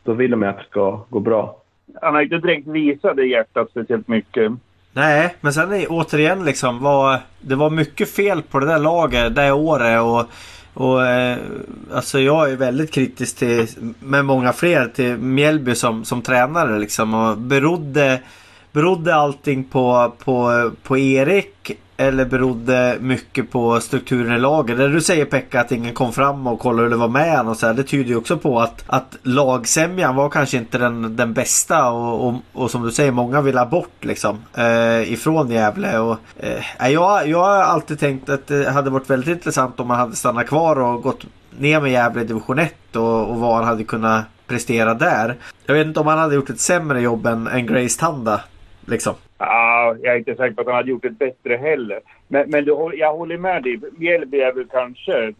då 0.03 0.13
vill 0.13 0.31
de 0.31 0.43
att 0.43 0.57
det 0.57 0.63
ska 0.69 1.05
gå 1.09 1.19
bra. 1.19 1.55
Han 2.01 2.13
har 2.13 2.21
inte 2.21 2.37
direkt 2.37 2.67
visat 2.67 3.15
det 3.15 3.25
hjärtat 3.25 3.69
speciellt 3.69 4.07
mycket. 4.07 4.51
Nej, 4.93 5.35
men 5.41 5.53
sen 5.53 5.73
är 5.73 5.85
återigen 5.89 6.45
liksom 6.45 6.83
var, 6.83 7.17
det 7.41 7.55
var 7.55 7.69
mycket 7.69 8.09
fel 8.09 8.41
på 8.41 8.59
det 8.59 8.65
där 8.65 8.79
laget 8.79 9.35
det 9.35 9.51
året 9.51 10.01
och 10.01 10.31
och 10.73 11.05
eh, 11.05 11.37
alltså 11.93 12.19
jag 12.19 12.51
är 12.51 12.55
väldigt 12.55 12.91
kritisk 12.91 13.37
till, 13.37 13.67
med 13.99 14.25
många 14.25 14.53
fler, 14.53 14.87
till 14.87 15.17
Mjällby 15.17 15.75
som, 15.75 16.05
som 16.05 16.21
tränare 16.21 16.79
liksom 16.79 17.13
och 17.13 17.37
berodde 17.37 18.21
Berodde 18.71 19.15
allting 19.15 19.63
på, 19.63 20.13
på, 20.23 20.71
på 20.83 20.97
Erik 20.97 21.71
eller 21.97 22.25
berodde 22.25 22.97
mycket 22.99 23.51
på 23.51 23.79
strukturen 23.79 24.35
i 24.35 24.39
laget? 24.39 24.77
Det 24.77 24.87
du 24.87 25.01
säger 25.01 25.25
Pekka 25.25 25.61
att 25.61 25.71
ingen 25.71 25.93
kom 25.93 26.13
fram 26.13 26.47
och 26.47 26.59
kollade 26.59 26.83
hur 26.83 26.89
det 26.89 26.95
var 26.95 27.07
med 27.07 27.37
han 27.37 27.47
och 27.47 27.57
så 27.57 27.67
här, 27.67 27.73
Det 27.73 27.83
tyder 27.83 28.09
ju 28.09 28.15
också 28.15 28.37
på 28.37 28.59
att, 28.59 28.83
att 28.87 29.17
lagsämjan 29.23 30.15
var 30.15 30.29
kanske 30.29 30.57
inte 30.57 30.77
den, 30.77 31.15
den 31.15 31.33
bästa 31.33 31.89
och, 31.89 32.27
och, 32.27 32.35
och 32.53 32.71
som 32.71 32.83
du 32.83 32.91
säger 32.91 33.11
många 33.11 33.41
vill 33.41 33.57
ha 33.57 33.65
bort 33.65 34.05
liksom 34.05 34.37
eh, 34.55 35.13
ifrån 35.13 35.51
Gävle. 35.51 35.99
Och, 35.99 36.17
eh, 36.37 36.91
jag, 36.91 37.27
jag 37.27 37.39
har 37.39 37.57
alltid 37.57 37.99
tänkt 37.99 38.29
att 38.29 38.47
det 38.47 38.69
hade 38.69 38.89
varit 38.89 39.09
väldigt 39.09 39.35
intressant 39.35 39.79
om 39.79 39.87
man 39.87 39.99
hade 39.99 40.15
stannat 40.15 40.47
kvar 40.47 40.79
och 40.79 41.01
gått 41.01 41.25
ner 41.57 41.81
med 41.81 41.91
Gävle 41.91 42.21
i 42.21 42.25
division 42.25 42.59
1 42.59 42.95
och, 42.95 43.29
och 43.29 43.39
vad 43.39 43.55
han 43.55 43.65
hade 43.65 43.83
kunnat 43.83 44.25
prestera 44.47 44.93
där. 44.93 45.37
Jag 45.65 45.75
vet 45.75 45.87
inte 45.87 45.99
om 45.99 46.07
han 46.07 46.19
hade 46.19 46.35
gjort 46.35 46.49
ett 46.49 46.59
sämre 46.59 47.01
jobb 47.01 47.25
än, 47.25 47.47
än 47.47 47.65
Grace 47.65 47.99
Tanda. 47.99 48.41
Liksom. 48.89 49.13
Ja, 49.37 49.95
jag 50.01 50.13
är 50.13 50.17
inte 50.17 50.35
säker 50.35 50.55
på 50.55 50.61
att 50.61 50.67
han 50.67 50.75
hade 50.75 50.89
gjort 50.89 51.05
ett 51.05 51.19
bättre 51.19 51.55
heller. 51.55 51.99
Men, 52.27 52.49
men 52.49 52.65
du, 52.65 52.91
jag 52.93 53.13
håller 53.13 53.37
med 53.37 53.63
dig. 53.63 53.79
Mjällby 53.97 54.39
är 54.39 54.53
väl 54.53 54.65
kanske 54.71 55.33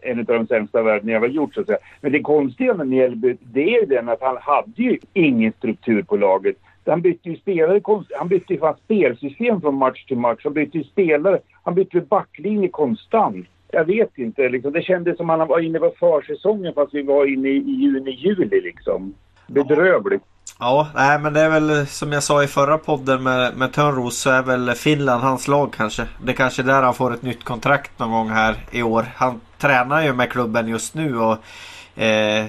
en 0.00 0.18
av 0.18 0.24
de 0.24 0.46
sämsta 0.46 0.82
världen 0.82 1.08
jag 1.08 1.20
har 1.20 1.28
gjort 1.28 1.54
så 1.54 1.60
att 1.60 1.66
säga. 1.66 1.78
Men 2.00 2.12
det 2.12 2.20
konstiga 2.20 2.74
med 2.74 2.88
Mjällby, 2.88 3.36
det 3.40 3.62
är 3.62 3.80
ju 3.80 3.86
den 3.86 4.08
att 4.08 4.20
han 4.22 4.36
hade 4.40 4.82
ju 4.82 4.98
ingen 5.12 5.52
struktur 5.52 6.02
på 6.02 6.16
laget. 6.16 6.56
Han 6.86 7.02
bytte 7.02 7.28
ju 7.28 7.36
spelare, 7.36 7.80
han 8.18 8.28
bytte 8.28 8.54
ju 8.54 8.60
spelsystem 8.84 9.60
från 9.60 9.74
match 9.74 10.04
till 10.04 10.16
match. 10.16 10.40
Han 10.44 10.52
bytte 10.52 10.78
ju 10.78 10.84
spelare, 10.84 11.38
han 11.62 11.74
bytte 11.74 12.00
backlinje 12.00 12.68
konstant. 12.68 13.46
Jag 13.72 13.84
vet 13.84 14.18
inte, 14.18 14.48
liksom. 14.48 14.72
det 14.72 14.82
kändes 14.82 15.16
som 15.16 15.28
han 15.28 15.48
var 15.48 15.60
inne 15.60 15.78
på 15.78 15.92
försäsongen 15.98 16.74
fast 16.74 16.94
vi 16.94 17.02
var 17.02 17.26
inne 17.26 17.48
i 17.48 17.58
juni, 17.58 18.10
juli 18.10 18.60
liksom. 18.60 19.14
Bedrövligt. 19.46 20.22
Ja, 20.24 20.39
Ja, 20.58 20.88
nej 20.94 21.18
men 21.18 21.32
det 21.32 21.40
är 21.40 21.48
väl 21.48 21.86
som 21.86 22.12
jag 22.12 22.22
sa 22.22 22.42
i 22.42 22.46
förra 22.46 22.78
podden 22.78 23.22
med, 23.22 23.56
med 23.56 23.72
Törnros 23.72 24.18
så 24.18 24.30
är 24.30 24.42
väl 24.42 24.74
Finland 24.74 25.22
hans 25.22 25.48
lag 25.48 25.74
kanske. 25.76 26.06
Det 26.24 26.32
är 26.32 26.36
kanske 26.36 26.62
är 26.62 26.66
där 26.66 26.82
han 26.82 26.94
får 26.94 27.14
ett 27.14 27.22
nytt 27.22 27.44
kontrakt 27.44 27.98
någon 27.98 28.10
gång 28.10 28.30
här 28.30 28.56
i 28.70 28.82
år. 28.82 29.06
Han 29.16 29.40
tränar 29.58 30.02
ju 30.02 30.12
med 30.12 30.30
klubben 30.32 30.68
just 30.68 30.94
nu 30.94 31.18
och 31.18 31.38
eh, 32.02 32.46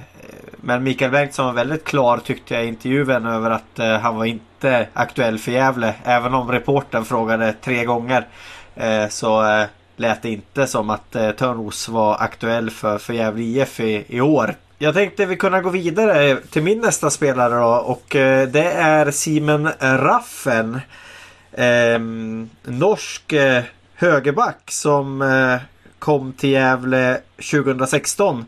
Men 0.62 0.84
Mikael 0.84 1.12
Bengtsson 1.12 1.46
var 1.46 1.54
väldigt 1.54 1.84
klar 1.84 2.18
tyckte 2.18 2.54
jag 2.54 2.66
i 2.66 2.68
intervjun 2.68 3.26
över 3.26 3.52
att 3.52 3.80
eh, 3.80 3.98
han 4.00 4.16
var 4.16 4.26
inte 4.26 4.88
aktuell 4.94 5.40
för 5.40 5.52
Gävle. 5.52 5.94
Även 6.04 6.34
om 6.34 6.52
reporten 6.52 7.06
frågade 7.06 7.54
tre 7.54 7.86
gånger 7.86 8.28
eh, 8.76 9.08
så 9.08 9.46
eh, 9.46 9.66
lät 9.96 10.22
det 10.22 10.30
inte 10.30 10.68
som 10.68 10.90
att 10.90 11.16
eh, 11.16 11.32
Törnros 11.32 11.90
var 11.90 12.18
aktuell 12.20 12.70
för, 12.70 12.98
för 12.98 13.14
Gävle 13.14 13.44
IF 13.44 13.80
i, 13.80 14.06
i 14.08 14.22
år. 14.22 14.56
Jag 14.84 14.94
tänkte 14.94 15.26
vi 15.26 15.36
kunna 15.38 15.62
gå 15.62 15.70
vidare 15.70 16.38
till 16.52 16.64
min 16.64 16.80
nästa 16.80 17.10
spelare 17.10 17.56
då 17.56 17.68
och 17.68 18.16
eh, 18.16 18.48
det 18.48 18.72
är 18.72 19.12
Simen 19.12 19.70
Raffen. 19.80 20.80
Eh, 21.52 22.00
norsk 22.64 23.34
eh, 23.34 23.64
högerback 23.96 24.72
som 24.72 25.22
eh, 25.22 25.58
kom 26.00 26.34
till 26.34 26.50
Gävle 26.50 27.22
2016. 27.52 28.46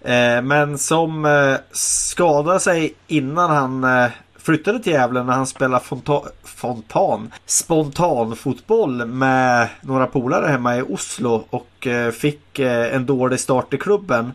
Eh, 0.00 0.42
men 0.42 0.78
som 0.78 1.24
eh, 1.24 1.54
skadade 1.72 2.60
sig 2.60 2.94
innan 3.06 3.50
han 3.50 3.84
eh, 3.84 4.10
flyttade 4.38 4.82
till 4.82 4.92
Gävle 4.92 5.22
när 5.22 5.32
han 5.32 5.46
spelade 5.46 5.84
fonta- 5.84 6.28
fontan, 6.44 7.32
spontanfotboll 7.46 9.06
med 9.06 9.68
några 9.80 10.06
polare 10.06 10.46
hemma 10.46 10.76
i 10.76 10.82
Oslo 10.82 11.44
och 11.50 11.86
eh, 11.86 12.10
fick 12.10 12.58
en 12.58 13.06
dålig 13.06 13.40
start 13.40 13.74
i 13.74 13.78
klubben. 13.78 14.32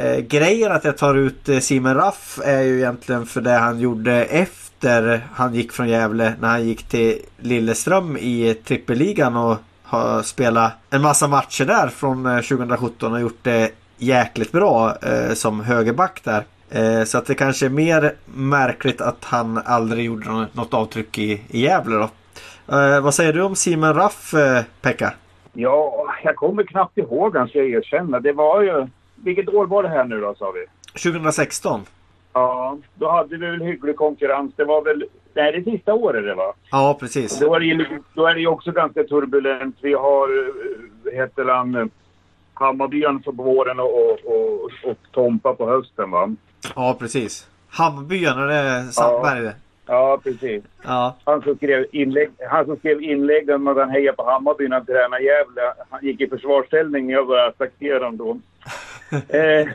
Eh, 0.00 0.18
grejen 0.18 0.72
att 0.72 0.84
jag 0.84 0.98
tar 0.98 1.14
ut 1.14 1.48
eh, 1.48 1.58
Simon 1.58 1.94
Raff 1.94 2.40
är 2.44 2.62
ju 2.62 2.76
egentligen 2.78 3.26
för 3.26 3.40
det 3.40 3.50
han 3.50 3.80
gjorde 3.80 4.24
efter 4.24 5.26
han 5.32 5.54
gick 5.54 5.72
från 5.72 5.88
Gävle 5.88 6.34
när 6.40 6.48
han 6.48 6.64
gick 6.64 6.82
till 6.82 7.18
Lilleström 7.38 8.16
i 8.16 8.54
trippelligan 8.64 9.36
och 9.36 9.56
har 9.82 10.22
spelat 10.22 10.72
en 10.90 11.02
massa 11.02 11.28
matcher 11.28 11.64
där 11.64 11.88
från 11.88 12.26
eh, 12.26 12.40
2017 12.40 13.12
och 13.12 13.20
gjort 13.20 13.38
det 13.42 13.70
jäkligt 13.98 14.52
bra 14.52 14.96
eh, 15.02 15.32
som 15.34 15.60
högerback 15.60 16.20
där. 16.24 16.44
Eh, 16.70 17.04
så 17.04 17.18
att 17.18 17.26
det 17.26 17.34
kanske 17.34 17.66
är 17.66 17.70
mer 17.70 18.12
märkligt 18.34 19.00
att 19.00 19.24
han 19.24 19.60
aldrig 19.64 20.04
gjorde 20.04 20.46
något 20.52 20.74
avtryck 20.74 21.18
i, 21.18 21.42
i 21.48 21.60
Gävle 21.60 21.96
då. 21.96 22.10
Eh, 22.76 23.00
vad 23.00 23.14
säger 23.14 23.32
du 23.32 23.42
om 23.42 23.54
Simon 23.54 23.94
Raff, 23.94 24.34
eh, 24.34 24.62
Pekka? 24.80 25.12
Ja, 25.52 26.06
jag 26.24 26.36
kommer 26.36 26.62
knappt 26.62 26.98
ihåg 26.98 27.36
han 27.36 27.48
ska 27.48 27.58
jag 27.58 27.70
erkänna. 27.70 28.20
Det 28.20 28.32
var 28.32 28.62
ju... 28.62 28.86
Vilket 29.24 29.48
år 29.48 29.66
var 29.66 29.82
det 29.82 29.88
här 29.88 30.04
nu 30.04 30.20
då, 30.20 30.34
sa 30.34 30.50
vi? 30.50 30.66
2016? 30.92 31.80
Ja, 32.32 32.78
då 32.94 33.10
hade 33.10 33.36
vi 33.36 33.46
väl 33.46 33.62
hygglig 33.62 33.96
konkurrens. 33.96 34.52
Det 34.56 34.64
var 34.64 34.82
väl... 34.82 35.04
Nej, 35.34 35.52
det 35.52 35.70
sista 35.70 35.94
året 35.94 36.24
det 36.24 36.34
va? 36.34 36.52
Ja, 36.70 36.96
precis. 37.00 37.38
Då 37.38 37.54
är, 37.54 37.60
det 37.60 37.66
ju, 37.66 37.86
då 38.14 38.26
är 38.26 38.34
det 38.34 38.46
också 38.46 38.72
ganska 38.72 39.04
turbulent. 39.04 39.76
Vi 39.80 39.94
har, 39.94 40.28
eh, 40.28 41.12
heter 41.12 41.44
han, 41.44 41.74
eh, 41.74 41.86
Hammarbyen 42.54 43.22
på 43.22 43.32
våren 43.32 43.80
och, 43.80 43.94
och, 43.94 44.18
och, 44.24 44.70
och 44.84 44.96
Tompa 45.12 45.54
på 45.54 45.70
hösten 45.70 46.10
va? 46.10 46.34
Ja, 46.76 46.96
precis. 46.98 47.48
Hammarbyarna, 47.68 48.46
det 48.46 48.54
är 48.54 48.82
Sandberg 48.82 49.40
det. 49.40 49.54
Ja, 49.86 50.20
precis. 50.22 50.64
Ja. 50.84 51.16
Han 51.24 51.42
som 51.42 51.56
skrev 51.56 51.86
inlägg, 51.92 52.30
han 52.50 52.64
som 52.64 52.76
skrev 52.76 53.02
inläggen 53.02 53.54
om 53.54 53.68
att 53.68 53.76
han 53.76 53.90
hejar 53.90 54.12
på 54.12 54.30
Hammarby 54.30 54.68
när 54.68 54.76
han 54.76 54.86
tränade 54.86 55.22
Gävle. 55.22 55.62
Han 55.90 56.00
gick 56.04 56.20
i 56.20 56.26
försvarsställning 56.28 57.06
när 57.06 57.14
jag 57.14 57.26
började 57.26 57.48
attackera 57.48 58.04
honom 58.04 58.16
då. 58.16 58.38
eh, 59.28 59.68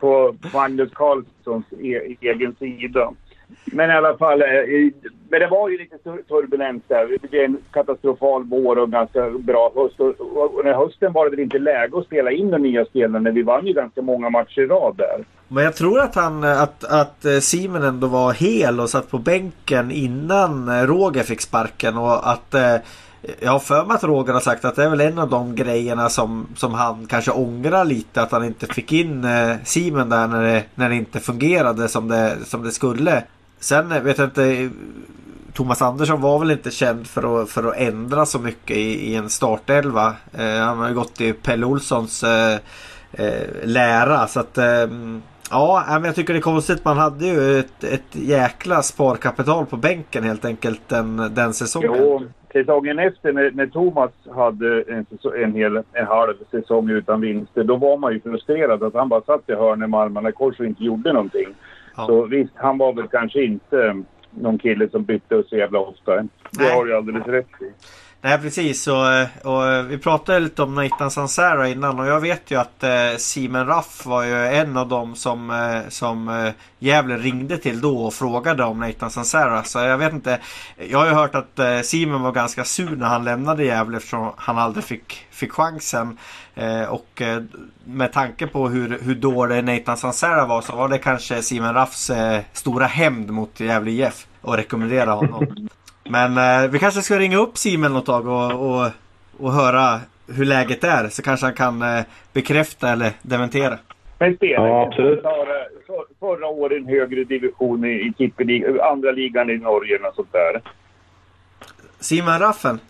på 0.00 0.36
Magnus 0.52 0.90
Carlssons 0.94 1.64
e 1.80 2.16
egen 2.20 2.56
sida. 2.58 3.12
Men 3.64 3.90
i 3.90 3.92
alla 3.92 4.16
fall, 4.16 4.42
eh, 4.42 4.48
men 5.28 5.40
det 5.40 5.46
var 5.46 5.68
ju 5.68 5.78
lite 5.78 5.98
turbulens 5.98 6.82
där. 6.88 7.18
Det 7.22 7.30
blev 7.30 7.44
en 7.44 7.58
katastrofal 7.72 8.44
vår 8.44 8.78
och 8.78 8.90
ganska 8.90 9.30
bra 9.30 9.72
höst. 9.74 10.00
Och, 10.00 10.20
och, 10.20 10.54
och 10.54 10.64
när 10.64 10.74
hösten 10.74 11.12
var 11.12 11.24
det 11.24 11.30
väl 11.30 11.40
inte 11.40 11.58
läge 11.58 11.98
att 11.98 12.06
spela 12.06 12.30
in 12.30 12.50
de 12.50 12.62
nya 12.62 12.84
spelarna. 12.84 13.30
Vi 13.30 13.42
vann 13.42 13.66
ju 13.66 13.72
ganska 13.72 14.02
många 14.02 14.30
matcher 14.30 14.60
i 14.60 14.66
rad 14.66 14.96
där. 14.96 15.24
Men 15.48 15.64
jag 15.64 15.76
tror 15.76 16.00
att 16.00 16.14
han 16.14 16.44
att, 16.44 16.84
att 16.84 17.24
eh, 17.24 17.38
Simon 17.38 17.82
ändå 17.82 18.06
var 18.06 18.32
hel 18.32 18.80
och 18.80 18.90
satt 18.90 19.10
på 19.10 19.18
bänken 19.18 19.90
innan 19.90 20.68
eh, 20.68 20.86
Roger 20.86 21.22
fick 21.22 21.40
sparken 21.40 21.96
och 21.96 22.30
att 22.30 22.54
eh, 22.54 22.76
jag 23.40 23.52
har 23.52 23.58
för 23.58 23.84
mig 23.84 23.94
att 23.94 24.04
Roger 24.04 24.32
har 24.32 24.40
sagt 24.40 24.64
att 24.64 24.76
det 24.76 24.84
är 24.84 24.88
väl 24.88 25.00
en 25.00 25.18
av 25.18 25.30
de 25.30 25.54
grejerna 25.54 26.08
som, 26.08 26.46
som 26.56 26.74
han 26.74 27.06
kanske 27.06 27.30
ångrar 27.30 27.84
lite 27.84 28.22
att 28.22 28.32
han 28.32 28.44
inte 28.44 28.66
fick 28.66 28.92
in 28.92 29.24
eh, 29.24 29.56
Simon 29.64 30.08
där 30.08 30.26
när 30.26 30.42
det, 30.42 30.64
när 30.74 30.88
det 30.88 30.94
inte 30.94 31.20
fungerade 31.20 31.88
som 31.88 32.08
det, 32.08 32.36
som 32.44 32.62
det 32.62 32.70
skulle. 32.70 33.22
Sen 33.60 33.92
eh, 33.92 34.02
vet 34.02 34.18
jag 34.18 34.26
inte 34.26 34.70
Thomas 35.56 35.82
Andersson 35.82 36.20
var 36.20 36.38
väl 36.38 36.50
inte 36.50 36.70
känd 36.70 37.06
för 37.06 37.42
att, 37.42 37.50
för 37.50 37.64
att 37.64 37.76
ändra 37.76 38.26
så 38.26 38.38
mycket 38.38 38.76
i, 38.76 39.10
i 39.10 39.14
en 39.14 39.30
startelva. 39.30 40.14
Eh, 40.32 40.58
han 40.58 40.78
har 40.78 40.88
ju 40.88 40.94
gått 40.94 41.20
i 41.20 41.32
Pelle 41.32 41.66
Olssons 41.66 42.24
eh, 42.24 42.58
eh, 43.12 43.48
lära. 43.64 44.26
Så 44.26 44.40
att 44.40 44.58
eh, 44.58 44.86
ja, 45.50 45.84
men 45.88 46.04
jag 46.04 46.14
tycker 46.14 46.32
det 46.32 46.38
är 46.38 46.42
konstigt. 46.42 46.84
Man 46.84 46.98
hade 46.98 47.26
ju 47.26 47.58
ett, 47.58 47.84
ett 47.84 48.02
jäkla 48.12 48.82
sparkapital 48.82 49.66
på 49.66 49.76
bänken 49.76 50.24
helt 50.24 50.44
enkelt 50.44 50.80
den, 50.88 51.34
den 51.34 51.54
säsongen. 51.54 51.90
Jo, 51.94 52.22
säsongen 52.56 52.98
efter 52.98 53.32
när, 53.32 53.50
när 53.50 53.66
Thomas 53.66 54.10
hade 54.34 54.82
en, 54.82 55.06
en, 55.36 55.54
hel, 55.54 55.76
en 55.92 56.06
halv 56.06 56.34
säsong 56.50 56.90
utan 56.90 57.20
vinster, 57.20 57.64
då 57.64 57.76
var 57.76 57.96
man 57.96 58.12
ju 58.12 58.20
frustrerad 58.20 58.82
att 58.82 58.94
han 58.94 59.08
bara 59.08 59.20
satt 59.20 59.50
i 59.50 59.54
hörnet 59.54 59.90
med 59.90 60.00
armarna 60.00 60.28
i 60.28 60.32
kors 60.32 60.60
och 60.60 60.66
inte 60.66 60.84
gjorde 60.84 61.12
någonting. 61.12 61.48
Ja. 61.96 62.06
Så 62.06 62.22
visst, 62.22 62.52
han 62.54 62.78
var 62.78 62.92
väl 62.92 63.08
kanske 63.08 63.44
inte 63.44 64.02
någon 64.30 64.58
kille 64.58 64.88
som 64.88 65.04
bytte 65.04 65.42
så 65.48 65.56
jävla 65.56 65.78
ofta. 65.78 66.16
Det 66.50 66.68
har 66.74 66.84
du 66.84 66.96
alldeles 66.96 67.26
rätt 67.26 67.62
i. 67.62 67.72
Nej 68.22 68.38
precis 68.38 68.86
och, 68.86 69.04
och 69.42 69.90
vi 69.90 69.98
pratade 69.98 70.40
lite 70.40 70.62
om 70.62 70.74
Nathan 70.74 71.10
Sansara 71.10 71.68
innan 71.68 72.00
och 72.00 72.06
jag 72.06 72.20
vet 72.20 72.50
ju 72.50 72.60
att 72.60 72.82
eh, 72.82 73.16
Simon 73.18 73.66
Raff 73.66 74.06
var 74.06 74.22
ju 74.22 74.46
en 74.46 74.76
av 74.76 74.88
dem 74.88 75.14
som, 75.14 75.50
eh, 75.50 75.88
som 75.88 76.28
eh, 76.28 76.52
Gävle 76.78 77.16
ringde 77.16 77.58
till 77.58 77.80
då 77.80 77.98
och 77.98 78.14
frågade 78.14 78.64
om 78.64 78.80
Nathan 78.80 79.10
Sansara. 79.10 79.64
Så 79.64 79.78
jag 79.78 79.98
vet 79.98 80.12
inte. 80.12 80.38
Jag 80.88 80.98
har 80.98 81.06
ju 81.06 81.12
hört 81.12 81.34
att 81.34 81.58
eh, 81.58 81.80
Simon 81.80 82.22
var 82.22 82.32
ganska 82.32 82.64
sur 82.64 82.96
när 82.96 83.06
han 83.06 83.24
lämnade 83.24 83.64
Gävle 83.64 83.96
eftersom 83.96 84.32
han 84.36 84.58
aldrig 84.58 84.84
fick, 84.84 85.26
fick 85.30 85.52
chansen. 85.52 86.18
Eh, 86.54 86.82
och 86.82 87.22
eh, 87.22 87.42
med 87.84 88.12
tanke 88.12 88.46
på 88.46 88.68
hur, 88.68 88.98
hur 89.02 89.14
dålig 89.14 89.64
Nathan 89.64 89.96
Sansara 89.96 90.46
var 90.46 90.62
så 90.62 90.76
var 90.76 90.88
det 90.88 90.98
kanske 90.98 91.42
Simon 91.42 91.74
Raffs 91.74 92.10
eh, 92.10 92.40
stora 92.52 92.86
hämnd 92.86 93.30
mot 93.30 93.60
Gävle 93.60 93.90
IF 93.90 94.26
och 94.40 94.56
rekommendera 94.56 95.12
honom. 95.12 95.68
Men 96.08 96.38
eh, 96.64 96.70
vi 96.70 96.78
kanske 96.78 97.02
ska 97.02 97.18
ringa 97.18 97.36
upp 97.38 97.58
Simon 97.58 97.92
något 97.92 98.06
tag 98.06 98.26
och, 98.28 98.52
och, 98.52 98.90
och 99.38 99.52
höra 99.52 100.00
hur 100.36 100.44
läget 100.44 100.84
är. 100.84 101.08
Så 101.08 101.22
kanske 101.22 101.46
han 101.46 101.54
kan 101.54 101.82
eh, 101.82 102.04
bekräfta 102.32 102.88
eller 102.88 103.10
dementera. 103.22 103.78
Men 104.18 104.36
spelade 104.36 104.68
Ja, 104.68 104.82
absolut. 104.86 105.22
Förra 106.20 106.46
året 106.46 106.72
i 106.72 106.76
en 106.80 106.86
högre 106.88 107.24
division 107.24 107.84
i, 107.84 107.88
i 107.88 108.12
tippeliga- 108.18 108.82
andra 108.92 109.10
ligan 109.12 109.50
i 109.50 109.56
Norge 109.58 109.98
och 109.98 110.14
sånt 110.14 110.32
där. 110.32 110.60
Simon 112.00 112.38
Raffen? 112.38 112.80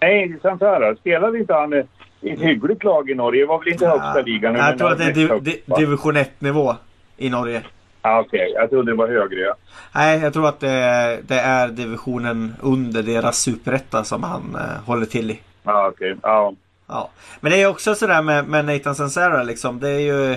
Nej, 0.00 0.38
Santara. 0.42 0.96
Spelade 0.96 1.38
inte 1.38 1.54
han 1.54 1.72
i 1.72 2.30
ett 2.30 2.40
hyggligt 2.40 2.84
lag 2.84 3.10
i 3.10 3.14
Norge? 3.14 3.42
Det 3.42 3.46
var 3.46 3.58
väl 3.58 3.68
inte 3.68 3.86
högsta 3.86 4.20
ligan? 4.20 4.54
Jag 4.54 4.78
tror 4.78 4.92
att 4.92 4.98
det 4.98 5.04
är 5.04 5.12
div, 5.12 5.28
högst, 5.28 5.44
di, 5.44 5.62
va? 5.66 5.76
division 5.78 6.16
1 6.16 6.40
nivå 6.40 6.74
i 7.16 7.30
Norge. 7.30 7.62
Ah, 8.04 8.20
Okej, 8.20 8.52
jag 8.54 8.70
trodde 8.70 8.92
det 8.92 8.96
var 8.96 9.08
högre. 9.08 9.40
Ja. 9.40 9.54
Nej, 9.92 10.20
jag 10.20 10.32
tror 10.32 10.48
att 10.48 10.60
det 10.60 10.68
är, 10.70 11.22
det 11.22 11.40
är 11.40 11.68
divisionen 11.68 12.54
under 12.60 13.02
deras 13.02 13.38
superetta 13.38 14.04
som 14.04 14.22
han 14.22 14.54
eh, 14.54 14.84
håller 14.86 15.06
till 15.06 15.30
i. 15.30 15.40
Ah, 15.64 15.86
okej. 15.88 16.16
Ja. 16.22 16.52
Ja. 16.86 17.10
Men 17.40 17.52
det 17.52 17.62
är 17.62 17.66
också 17.66 17.94
sådär 17.94 18.22
med, 18.22 18.48
med 18.48 18.64
Nathan 18.64 18.94
Sansara 18.94 19.42
liksom. 19.42 19.80
Det 19.80 19.88
är 19.88 19.98
ju... 19.98 20.36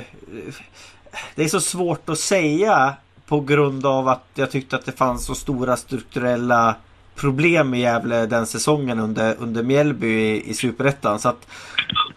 Det 1.36 1.44
är 1.44 1.48
så 1.48 1.60
svårt 1.60 2.10
att 2.10 2.20
säga 2.20 2.94
på 3.28 3.40
grund 3.40 3.86
av 3.86 4.08
att 4.08 4.26
jag 4.34 4.52
tyckte 4.52 4.76
att 4.76 4.86
det 4.86 4.92
fanns 4.92 5.26
så 5.26 5.36
stora 5.36 5.76
strukturella 5.76 6.76
problem 7.16 7.74
i 7.74 7.80
Gävle 7.82 8.26
den 8.26 8.46
säsongen 8.46 9.00
under, 9.00 9.36
under 9.40 9.64
Mjällby 9.64 10.08
i, 10.08 10.50
i 10.50 10.54
Superettan. 10.54 11.20
Så 11.20 11.30
att 11.30 11.48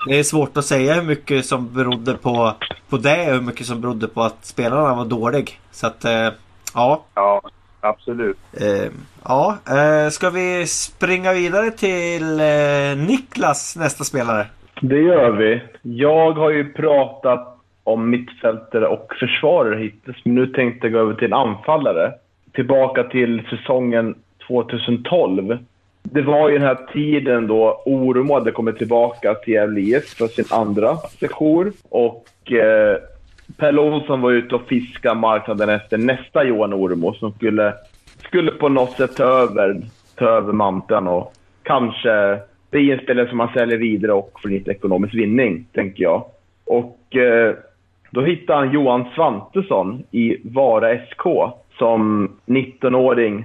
det 0.08 0.18
är 0.18 0.22
svårt 0.22 0.56
att 0.56 0.64
säga 0.64 0.94
hur 0.94 1.02
mycket 1.02 1.44
som 1.44 1.74
berodde 1.74 2.14
på, 2.14 2.52
på 2.88 2.96
det 2.96 3.26
och 3.28 3.34
hur 3.34 3.40
mycket 3.40 3.66
som 3.66 3.80
berodde 3.80 4.08
på 4.08 4.22
att 4.22 4.44
spelarna 4.44 4.94
var 4.94 5.04
dålig. 5.04 5.60
Så 5.70 5.86
att, 5.86 6.04
eh, 6.04 6.28
ja. 6.74 7.04
ja, 7.14 7.42
absolut. 7.80 8.38
Eh, 8.60 8.92
ja, 9.24 9.58
eh, 9.66 10.10
ska 10.10 10.30
vi 10.30 10.66
springa 10.66 11.32
vidare 11.32 11.70
till 11.70 12.40
eh, 12.40 13.06
Niklas 13.08 13.76
nästa 13.76 14.04
spelare? 14.04 14.46
Det 14.80 15.00
gör 15.00 15.30
vi. 15.30 15.62
Jag 15.82 16.32
har 16.32 16.50
ju 16.50 16.72
pratat 16.72 17.58
om 17.84 18.10
mittfältare 18.10 18.86
och 18.86 19.12
försvarare 19.20 19.82
hittills, 19.82 20.16
men 20.24 20.34
nu 20.34 20.46
tänkte 20.46 20.86
jag 20.86 20.92
gå 20.92 20.98
över 20.98 21.14
till 21.14 21.26
en 21.26 21.32
anfallare. 21.32 22.12
Tillbaka 22.52 23.04
till 23.04 23.42
säsongen 23.50 24.14
2012. 24.46 25.58
Det 26.12 26.22
var 26.22 26.48
ju 26.48 26.58
den 26.58 26.66
här 26.66 26.78
tiden 26.92 27.46
då 27.46 27.82
Ormo 27.84 28.34
hade 28.34 28.50
kommit 28.50 28.78
tillbaka 28.78 29.34
till 29.34 29.54
Gävle 29.54 29.80
IF 29.80 30.04
för 30.04 30.26
sin 30.26 30.44
andra 30.50 30.96
sejour. 30.96 31.72
Och 31.88 32.52
eh, 32.52 32.96
Pelle 33.56 33.80
Olsson 33.80 34.20
var 34.20 34.30
ute 34.30 34.54
och 34.54 34.68
fiskade 34.68 35.14
marknaden 35.14 35.68
efter 35.68 35.98
nästa 35.98 36.44
Johan 36.44 36.72
Ormo 36.72 37.14
som 37.14 37.32
skulle, 37.32 37.74
skulle 38.26 38.50
på 38.50 38.68
något 38.68 38.90
sätt 38.90 39.16
ta 39.16 39.24
över, 39.24 39.80
ta 40.14 40.24
över 40.24 40.52
manteln 40.52 41.06
och 41.06 41.32
kanske 41.62 42.38
bli 42.70 42.90
en 42.92 42.98
spelare 42.98 43.28
som 43.28 43.38
man 43.38 43.52
säljer 43.54 43.78
vidare 43.78 44.12
och 44.12 44.38
får 44.42 44.48
lite 44.48 44.70
ekonomisk 44.70 45.14
vinning, 45.14 45.66
tänker 45.72 46.02
jag. 46.02 46.24
Och 46.64 47.16
eh, 47.16 47.54
då 48.10 48.22
hittade 48.22 48.58
han 48.58 48.72
Johan 48.72 49.04
Svantesson 49.14 50.02
i 50.10 50.36
Vara 50.44 50.98
SK 50.98 51.52
som 51.78 52.30
19-åring 52.46 53.44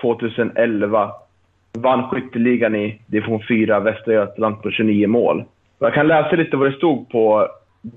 2011 0.00 1.10
vann 1.78 2.08
skytteligan 2.08 2.74
i 2.74 3.00
division 3.06 3.42
4 3.48 3.80
Västra 3.80 4.12
Götaland 4.12 4.62
på 4.62 4.70
29 4.70 5.08
mål. 5.08 5.44
Jag 5.78 5.94
kan 5.94 6.08
läsa 6.08 6.36
lite 6.36 6.56
vad 6.56 6.70
det 6.70 6.76
stod 6.76 7.08
på 7.08 7.48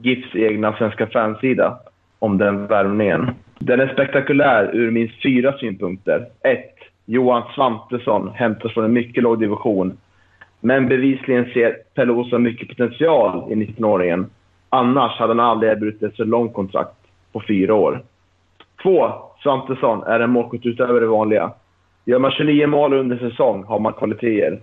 GIFs 0.01 0.35
egna 0.35 0.77
svenska 0.77 1.07
fansida 1.07 1.79
om 2.19 2.37
den 2.37 2.67
värvningen. 2.67 3.29
Den 3.59 3.79
är 3.79 3.87
spektakulär 3.87 4.69
ur 4.73 4.91
minst 4.91 5.23
fyra 5.23 5.57
synpunkter. 5.57 6.25
1. 6.43 6.59
Johan 7.05 7.43
Svantesson 7.55 8.29
hämtas 8.29 8.73
från 8.73 8.85
en 8.85 8.93
mycket 8.93 9.23
låg 9.23 9.39
division. 9.39 9.97
Men 10.59 10.87
bevisligen 10.87 11.45
ser 11.45 11.77
Pelle 11.95 12.11
Olsson 12.11 12.43
mycket 12.43 12.67
potential 12.67 13.51
i 13.51 13.55
19-åringen. 13.55 14.25
Annars 14.69 15.19
hade 15.19 15.33
han 15.33 15.39
aldrig 15.39 15.71
erbjudit 15.71 16.03
ett 16.03 16.15
så 16.15 16.23
långt 16.23 16.53
kontrakt 16.53 16.97
på 17.31 17.43
fyra 17.47 17.73
år. 17.73 18.01
2. 18.83 19.11
Svantesson 19.43 20.03
är 20.03 20.19
en 20.19 20.29
målskytt 20.29 20.65
utöver 20.65 21.01
det 21.01 21.07
vanliga. 21.07 21.51
Gör 22.07 22.19
man 22.19 22.31
29 22.31 22.67
mål 22.67 22.93
under 22.93 23.17
säsong 23.17 23.63
har 23.63 23.79
man 23.79 23.93
kvaliteter. 23.93 24.59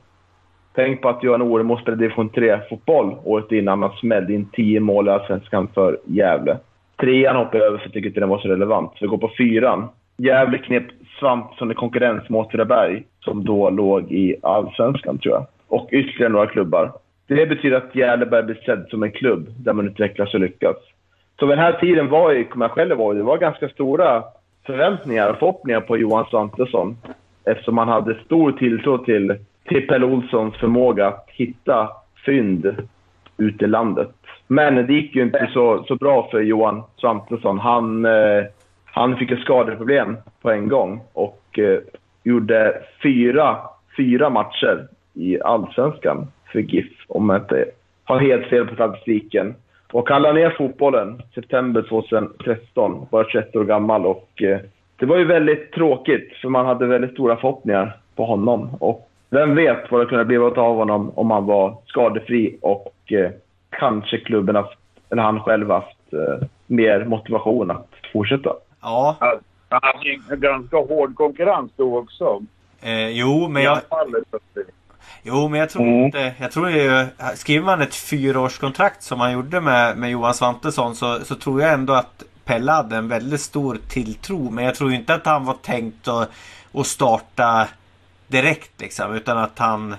Tänk 0.75 1.03
på 1.03 1.09
att 1.09 1.23
Johan 1.23 1.43
Oremo 1.43 1.77
spelade 1.77 2.03
division 2.03 2.31
3-fotboll 2.31 3.17
året 3.25 3.53
innan 3.53 3.83
han 3.83 3.93
smällde 3.93 4.33
in 4.33 4.47
10 4.53 4.81
mål 4.81 5.09
i 5.09 5.11
Allsvenskan 5.11 5.69
för 5.75 5.99
Gävle. 6.05 6.59
Trean 7.01 7.37
hoppade 7.37 7.59
jag 7.59 7.67
över 7.67 7.79
för 7.79 7.87
jag 7.87 7.93
tycker 7.93 8.09
inte 8.09 8.21
den 8.21 8.29
var 8.29 8.39
så 8.39 8.49
relevant. 8.49 8.91
Så 8.91 8.99
vi 9.01 9.07
går 9.07 9.19
på 9.19 9.31
fyran. 9.39 9.89
Gävle 10.17 10.59
knep 10.59 10.85
Svantesson 11.19 11.71
i 11.71 11.75
konkurrens 11.75 12.29
med 12.29 12.41
Åtvidaberg, 12.41 13.05
som 13.21 13.45
då 13.45 13.71
låg 13.71 14.13
i 14.13 14.37
Allsvenskan 14.43 15.19
tror 15.19 15.35
jag. 15.35 15.47
Och 15.69 15.89
ytterligare 15.93 16.33
några 16.33 16.47
klubbar. 16.47 16.93
Det 17.27 17.47
betyder 17.47 17.77
att 17.77 17.97
Gävle 17.97 18.27
börjar 18.27 18.45
bli 18.45 18.55
sedd 18.55 18.87
som 18.91 19.03
en 19.03 19.13
klubb 19.13 19.47
där 19.59 19.73
man 19.73 19.87
utvecklas 19.87 20.35
och 20.35 20.41
lyckas. 20.41 20.77
Så 21.39 21.47
vid 21.47 21.59
den 21.59 21.65
här 21.65 21.73
tiden 21.81 22.09
var 22.09 22.33
ju, 22.33 22.45
kommer 22.45 22.65
jag 22.65 22.73
själv 22.73 22.93
ihåg, 22.93 23.17
det 23.17 23.23
var 23.23 23.39
ganska 23.39 23.69
stora 23.69 24.23
förväntningar 24.67 25.31
och 25.31 25.39
förhoppningar 25.39 25.81
på 25.81 25.97
Johan 25.97 26.27
Svantesson. 26.31 26.97
Eftersom 27.45 27.75
man 27.75 27.89
hade 27.89 28.15
stor 28.25 28.53
tilltro 28.53 28.99
till, 28.99 29.37
till 29.65 29.87
Pelle 29.87 30.07
Olssons 30.07 30.57
förmåga 30.57 31.07
att 31.07 31.27
hitta 31.29 31.91
fynd 32.27 32.77
ute 33.37 33.65
i 33.65 33.69
landet. 33.69 34.11
Men 34.47 34.87
det 34.87 34.93
gick 34.93 35.17
ju 35.17 35.23
inte 35.23 35.51
så, 35.53 35.85
så 35.89 35.97
bra 35.97 36.29
för 36.31 36.41
Johan 36.41 36.83
Svantesson. 36.97 37.59
Han, 37.59 38.05
eh, 38.05 38.45
han 38.85 39.17
fick 39.17 39.31
ett 39.31 39.41
skadeproblem 39.41 40.17
på 40.43 40.51
en 40.51 40.69
gång 40.69 41.01
och 41.13 41.59
eh, 41.59 41.79
gjorde 42.25 42.83
fyra, 43.03 43.57
fyra 43.97 44.31
matcher 44.31 44.89
i 45.15 45.41
Allsvenskan 45.41 46.27
för 46.53 46.59
GIF, 46.59 46.93
om 47.09 47.31
jag 47.31 47.39
inte 47.39 47.65
har 48.05 48.19
helt 48.19 48.47
fel 48.47 48.67
på 48.67 48.75
statistiken. 48.75 49.55
Och 49.93 50.09
han 50.11 50.23
la 50.23 50.33
ner 50.33 50.51
fotbollen 50.51 51.23
september 51.35 51.83
2013, 51.83 53.07
bara 53.11 53.25
21 53.29 53.57
år 53.57 53.65
gammal 53.65 54.07
och 54.07 54.43
eh, 54.43 54.59
det 55.05 55.09
var 55.09 55.17
ju 55.19 55.25
väldigt 55.25 55.73
tråkigt, 55.73 56.33
för 56.41 56.49
man 56.49 56.67
hade 56.67 56.87
väldigt 56.87 57.13
stora 57.13 57.37
förhoppningar 57.37 57.97
på 58.17 58.25
honom. 58.25 58.71
Och 58.81 59.11
vem 59.31 59.55
vet 59.55 59.91
vad 59.91 60.01
det 60.01 60.07
kunde 60.07 60.25
bli 60.25 60.37
av 60.37 60.77
honom 60.77 61.11
om 61.15 61.31
han 61.31 61.47
var 61.47 61.77
skadefri 61.87 62.59
och 62.63 62.95
eh, 63.13 63.31
kanske 63.71 64.19
klubben 64.19 64.57
haft, 64.57 64.79
eller 65.11 65.23
han 65.23 65.41
själv 65.41 65.71
haft 65.71 66.13
eh, 66.13 66.47
mer 66.67 67.05
motivation 67.05 67.71
att 67.71 67.89
fortsätta. 68.13 68.53
Ja. 68.83 69.17
Han 69.69 69.81
hade 69.83 70.09
ju 70.09 70.21
en 70.31 70.41
ganska 70.41 70.77
hård 70.77 71.15
konkurrens 71.15 71.71
då 71.77 71.99
också. 71.99 72.43
Eh, 72.83 73.09
jo, 73.09 73.49
men 73.49 73.63
jag, 73.63 73.79
jo, 75.23 75.49
men 75.49 75.61
jag 75.61 75.71
tror 75.71 75.83
Mm. 75.83 76.05
inte... 76.05 76.35
Jag 76.41 76.53
tror 76.53 76.71
ju, 76.71 77.07
skriver 77.35 77.65
man 77.67 77.81
ett 77.81 77.95
fyraårskontrakt 77.95 79.03
som 79.03 79.21
han 79.21 79.33
gjorde 79.33 79.61
med, 79.61 79.97
med 79.97 80.11
Johan 80.11 80.35
Svantesson 80.35 80.95
så, 80.95 81.19
så 81.25 81.35
tror 81.35 81.63
jag 81.63 81.73
ändå 81.73 81.93
att 81.93 82.25
Pelle 82.45 82.73
hade 82.73 82.97
en 82.97 83.09
väldigt 83.09 83.41
stor 83.41 83.79
tilltro. 83.89 84.51
Men 84.51 84.65
jag 84.65 84.75
tror 84.75 84.93
inte 84.93 85.15
att 85.15 85.27
han 85.27 85.45
var 85.45 85.55
tänkt 85.55 86.09
att, 86.09 86.31
att 86.73 86.87
starta 86.87 87.69
direkt 88.27 88.81
liksom. 88.81 89.15
Utan 89.15 89.39
att 89.39 89.59
han, 89.59 89.97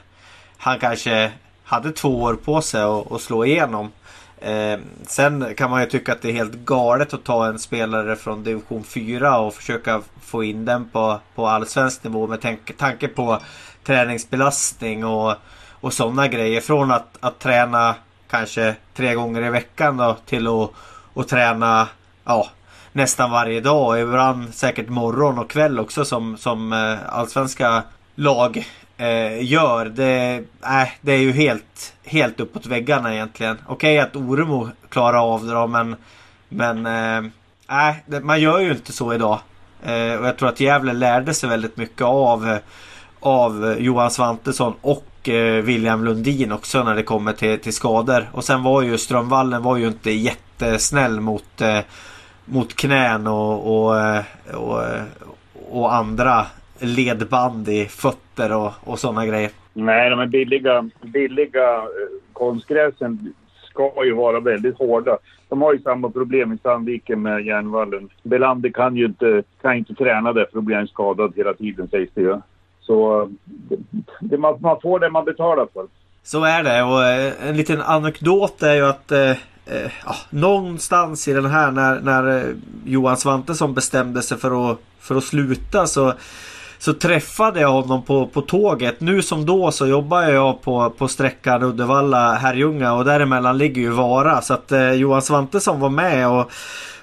han 0.57 0.79
kanske 0.79 1.31
hade 1.63 1.91
två 1.91 2.21
år 2.21 2.33
på 2.33 2.61
sig 2.61 2.81
att, 2.81 3.11
att 3.11 3.21
slå 3.21 3.45
igenom. 3.45 3.91
Eh, 4.39 4.79
sen 5.07 5.55
kan 5.55 5.69
man 5.69 5.81
ju 5.81 5.87
tycka 5.87 6.11
att 6.11 6.21
det 6.21 6.29
är 6.29 6.33
helt 6.33 6.53
galet 6.53 7.13
att 7.13 7.23
ta 7.23 7.47
en 7.47 7.59
spelare 7.59 8.15
från 8.15 8.43
division 8.43 8.83
4 8.83 9.39
och 9.39 9.53
försöka 9.53 10.01
få 10.21 10.43
in 10.43 10.65
den 10.65 10.89
på, 10.89 11.19
på 11.35 11.47
allsvensk 11.47 12.03
nivå 12.03 12.27
med 12.27 12.41
tanke, 12.41 12.73
tanke 12.73 13.07
på 13.07 13.39
träningsbelastning 13.83 15.05
och, 15.05 15.35
och 15.71 15.93
sådana 15.93 16.27
grejer. 16.27 16.61
Från 16.61 16.91
att, 16.91 17.17
att 17.19 17.39
träna 17.39 17.95
kanske 18.29 18.75
tre 18.93 19.15
gånger 19.15 19.45
i 19.45 19.49
veckan 19.49 19.97
då, 19.97 20.17
till 20.25 20.47
att, 20.47 20.71
att 21.15 21.27
träna 21.27 21.87
ja, 22.25 22.49
nästan 22.91 23.31
varje 23.31 23.61
dag. 23.61 24.01
Ibland 24.01 24.53
säkert 24.53 24.89
morgon 24.89 25.39
och 25.39 25.49
kväll 25.49 25.79
också 25.79 26.05
som, 26.05 26.37
som 26.37 26.73
eh, 26.73 26.97
allsvenska 27.09 27.83
lag 28.15 28.67
eh, 28.97 29.43
gör. 29.43 29.85
Det, 29.85 30.43
äh, 30.63 30.89
det 31.01 31.11
är 31.11 31.17
ju 31.17 31.31
helt, 31.31 31.93
helt 32.05 32.39
uppåt 32.39 32.65
väggarna 32.65 33.13
egentligen. 33.13 33.57
Okej 33.67 33.99
att 33.99 34.15
Oremo 34.15 34.69
klarar 34.89 35.33
av 35.33 35.45
det 35.45 35.53
då 35.53 35.67
men 35.67 35.95
Men 36.49 36.85
eh, 36.85 37.17
äh, 37.89 38.19
man 38.21 38.41
gör 38.41 38.59
ju 38.59 38.71
inte 38.71 38.93
så 38.93 39.13
idag. 39.13 39.39
Eh, 39.83 40.19
och 40.19 40.27
jag 40.27 40.37
tror 40.37 40.49
att 40.49 40.59
Gävle 40.59 40.93
lärde 40.93 41.33
sig 41.33 41.49
väldigt 41.49 41.77
mycket 41.77 42.01
av 42.01 42.57
Av 43.19 43.75
Johan 43.79 44.11
Svantesson 44.11 44.73
och 44.81 45.29
eh, 45.29 45.63
William 45.63 46.05
Lundin 46.05 46.51
också 46.51 46.83
när 46.83 46.95
det 46.95 47.03
kommer 47.03 47.33
till, 47.33 47.59
till 47.59 47.73
skador. 47.73 48.29
Och 48.31 48.43
sen 48.43 48.63
var 48.63 48.81
ju 48.81 48.97
Strömvallen 48.97 49.63
var 49.63 49.77
ju 49.77 49.87
inte 49.87 50.11
jättesnäll 50.11 51.19
mot 51.19 51.61
eh, 51.61 51.79
mot 52.45 52.75
knän 52.75 53.27
och, 53.27 53.67
och, 53.67 53.95
och, 54.53 54.81
och 55.71 55.93
andra 55.93 56.45
ledband 56.79 57.69
i 57.69 57.85
fötter 57.85 58.55
och, 58.55 58.71
och 58.83 58.99
sådana 58.99 59.25
grejer. 59.25 59.51
Nej, 59.73 60.09
de 60.09 60.19
här 60.19 60.27
billiga, 60.27 60.89
billiga 61.01 61.75
eh, 61.75 61.83
konstgräsen 62.33 63.33
ska 63.69 64.05
ju 64.05 64.13
vara 64.13 64.39
väldigt 64.39 64.77
hårda. 64.77 65.17
De 65.49 65.61
har 65.61 65.73
ju 65.73 65.79
samma 65.79 66.09
problem 66.09 66.53
i 66.53 66.57
Sandviken 66.57 67.21
med 67.21 67.45
järnvallen. 67.45 68.09
Belander 68.23 68.69
kan 68.69 68.95
ju 68.95 69.05
inte, 69.05 69.43
kan 69.61 69.75
inte 69.75 69.93
träna 69.93 70.33
där 70.33 70.45
för 70.45 70.53
då 70.53 70.61
blir 70.61 70.75
han 70.75 70.87
skadad 70.87 71.33
hela 71.35 71.53
tiden 71.53 71.87
sägs 71.87 72.11
det 72.13 72.21
ju. 72.21 72.37
Så 72.79 73.21
eh, 73.21 73.27
det, 73.45 73.77
det, 74.19 74.37
man, 74.37 74.57
man 74.61 74.81
får 74.81 74.99
det 74.99 75.09
man 75.09 75.25
betalar 75.25 75.67
för. 75.73 75.85
Så 76.23 76.43
är 76.43 76.63
det 76.63 76.83
och 76.83 77.03
eh, 77.03 77.49
en 77.49 77.57
liten 77.57 77.81
anekdot 77.81 78.63
är 78.63 78.75
ju 78.75 78.85
att 78.85 79.11
eh, 79.65 79.91
ja, 80.05 80.15
någonstans 80.29 81.27
i 81.27 81.33
den 81.33 81.45
här 81.45 81.71
när, 81.71 82.01
när 82.01 82.37
eh, 82.37 82.55
Johan 82.85 83.17
Svantesson 83.17 83.73
bestämde 83.73 84.21
sig 84.21 84.37
för 84.37 84.71
att, 84.71 84.79
för 84.99 85.15
att 85.15 85.23
sluta 85.23 85.87
så 85.87 86.13
så 86.85 86.93
träffade 86.93 87.59
jag 87.59 87.71
honom 87.71 88.03
på, 88.03 88.27
på 88.27 88.41
tåget. 88.41 89.01
Nu 89.01 89.21
som 89.21 89.45
då 89.45 89.71
så 89.71 89.87
jobbar 89.87 90.21
jag 90.21 90.61
på, 90.61 90.89
på 90.89 91.07
sträckan 91.07 91.63
Uddevalla-Herrljunga 91.63 92.93
och 92.93 93.05
däremellan 93.05 93.57
ligger 93.57 93.81
ju 93.81 93.89
Vara. 93.89 94.41
Så 94.41 94.53
att 94.53 94.71
eh, 94.71 94.91
Johan 94.91 95.21
Svantesson 95.21 95.79
var 95.79 95.89
med 95.89 96.27
och, 96.29 96.51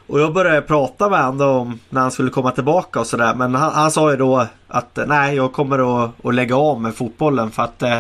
och 0.07 0.21
jag 0.21 0.33
började 0.33 0.63
prata 0.63 1.09
med 1.09 1.25
honom 1.25 1.57
om 1.57 1.81
när 1.89 2.01
han 2.01 2.11
skulle 2.11 2.31
komma 2.31 2.51
tillbaka 2.51 3.01
och 3.01 3.07
sådär. 3.07 3.35
Men 3.35 3.55
han, 3.55 3.73
han 3.73 3.91
sa 3.91 4.11
ju 4.11 4.17
då 4.17 4.47
att 4.69 4.99
eh, 4.99 5.07
nej 5.07 5.37
jag 5.37 5.53
kommer 5.53 6.05
att, 6.05 6.11
att 6.25 6.35
lägga 6.35 6.57
av 6.57 6.81
med 6.81 6.95
fotbollen 6.95 7.51
för 7.51 7.63
att 7.63 7.83
eh, 7.83 7.99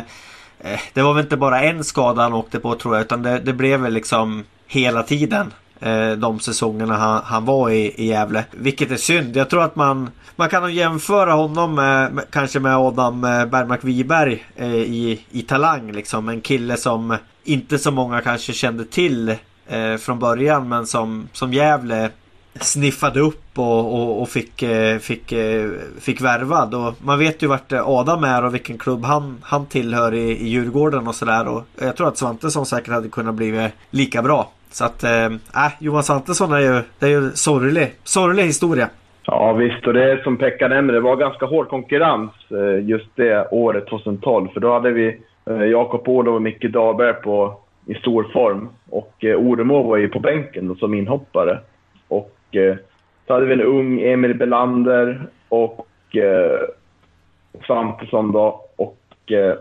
eh, 0.63 0.81
det 0.93 1.03
var 1.03 1.15
väl 1.15 1.25
inte 1.25 1.37
bara 1.37 1.63
en 1.63 1.85
skada 1.85 2.23
han 2.23 2.33
åkte 2.33 2.59
på 2.59 2.75
tror 2.75 2.95
jag 2.95 3.05
utan 3.05 3.23
det, 3.23 3.39
det 3.39 3.53
blev 3.53 3.81
väl 3.81 3.93
liksom 3.93 4.45
hela 4.67 5.03
tiden 5.03 5.53
eh, 5.81 6.11
de 6.11 6.41
säsongerna 6.41 6.97
han, 6.97 7.23
han 7.25 7.45
var 7.45 7.71
i, 7.71 7.95
i 7.97 8.07
Gävle. 8.07 8.45
Vilket 8.51 8.91
är 8.91 8.97
synd. 8.97 9.37
Jag 9.37 9.51
tror 9.51 9.63
att 9.63 9.77
man 9.77 10.11
man 10.37 10.49
kan 10.49 10.63
nog 10.63 10.71
jämföra 10.71 11.33
honom 11.33 11.75
med, 11.75 12.13
med 12.13 12.25
kanske 12.31 12.61
med 12.61 12.77
Adam 12.77 13.25
eh, 13.25 13.45
Bergmark 13.45 13.85
Wiberg 13.85 14.45
eh, 14.57 14.75
i, 14.75 15.21
i 15.31 15.43
talang 15.43 15.93
liksom. 15.93 16.29
En 16.29 16.41
kille 16.41 16.77
som 16.77 17.17
inte 17.45 17.79
så 17.79 17.91
många 17.91 18.21
kanske 18.21 18.53
kände 18.53 18.85
till 18.85 19.29
eh, 19.67 19.97
från 19.99 20.19
början 20.19 20.69
men 20.69 20.87
som, 20.87 21.29
som 21.33 21.53
Gävle 21.53 22.11
sniffade 22.61 23.21
upp 23.21 23.59
och, 23.59 23.95
och, 23.95 24.23
och 24.23 24.29
fick, 24.29 24.63
eh, 24.63 24.99
fick, 24.99 25.33
eh, 25.33 25.71
fick 26.01 26.21
värvad. 26.21 26.75
Och 26.75 26.95
man 27.05 27.19
vet 27.19 27.43
ju 27.43 27.47
vart 27.47 27.73
eh, 27.73 27.89
Adam 27.89 28.25
är 28.25 28.45
och 28.45 28.55
vilken 28.55 28.79
klubb 28.79 29.05
han, 29.05 29.39
han 29.43 29.67
tillhör 29.67 30.15
i, 30.15 30.31
i 30.31 30.49
Djurgården 30.49 31.09
och 31.09 31.15
sådär. 31.15 31.63
Jag 31.81 31.97
tror 31.97 32.09
att 32.09 32.17
Svantesson 32.17 32.67
säkert 32.67 32.93
hade 32.93 33.09
kunnat 33.09 33.35
bli 33.35 33.71
lika 33.91 34.23
bra. 34.23 34.51
Så 34.71 34.85
att, 34.85 35.05
äh, 35.05 35.69
Johan 35.81 36.03
Svantesson 36.03 36.53
är 36.53 36.59
ju, 36.59 36.83
det 36.99 37.07
är 37.07 37.11
ju 37.11 37.31
sorglig, 37.31 37.93
sorglig 38.05 38.45
historia. 38.45 38.89
Ja 39.25 39.53
visst, 39.53 39.87
och 39.87 39.93
det 39.93 40.13
är 40.13 40.17
som 40.17 40.37
Pekka 40.37 40.69
nämnde, 40.69 40.95
det 40.95 41.01
var 41.01 41.17
ganska 41.17 41.47
hård 41.47 41.69
konkurrens 41.69 42.31
just 42.83 43.17
det 43.17 43.49
året 43.51 43.87
2012. 43.87 44.49
För 44.49 44.61
då 44.61 44.73
hade 44.73 44.91
vi 44.91 45.21
Jakob 45.71 46.09
Olof 46.09 46.35
och 46.35 46.43
Micke 46.43 46.73
Dahlberg 46.73 47.15
på, 47.15 47.61
i 47.87 47.95
stor 47.95 48.27
form. 48.33 48.69
Och 48.91 49.25
Oremo 49.25 49.83
var 49.83 49.97
ju 49.97 50.09
på 50.09 50.21
bänken 50.21 50.69
då, 50.69 50.75
som 50.75 50.95
inhoppare. 50.95 51.59
Eh, 52.57 52.77
så 53.27 53.33
hade 53.33 53.47
vi 53.47 53.53
en 53.53 53.61
ung 53.61 54.01
Emil 54.01 54.35
Belander 54.35 55.27
och 55.49 56.17
eh, 56.17 56.61
Svantesson 57.67 58.33
då. 58.33 58.65
Och 58.77 59.33
eh, 59.33 59.55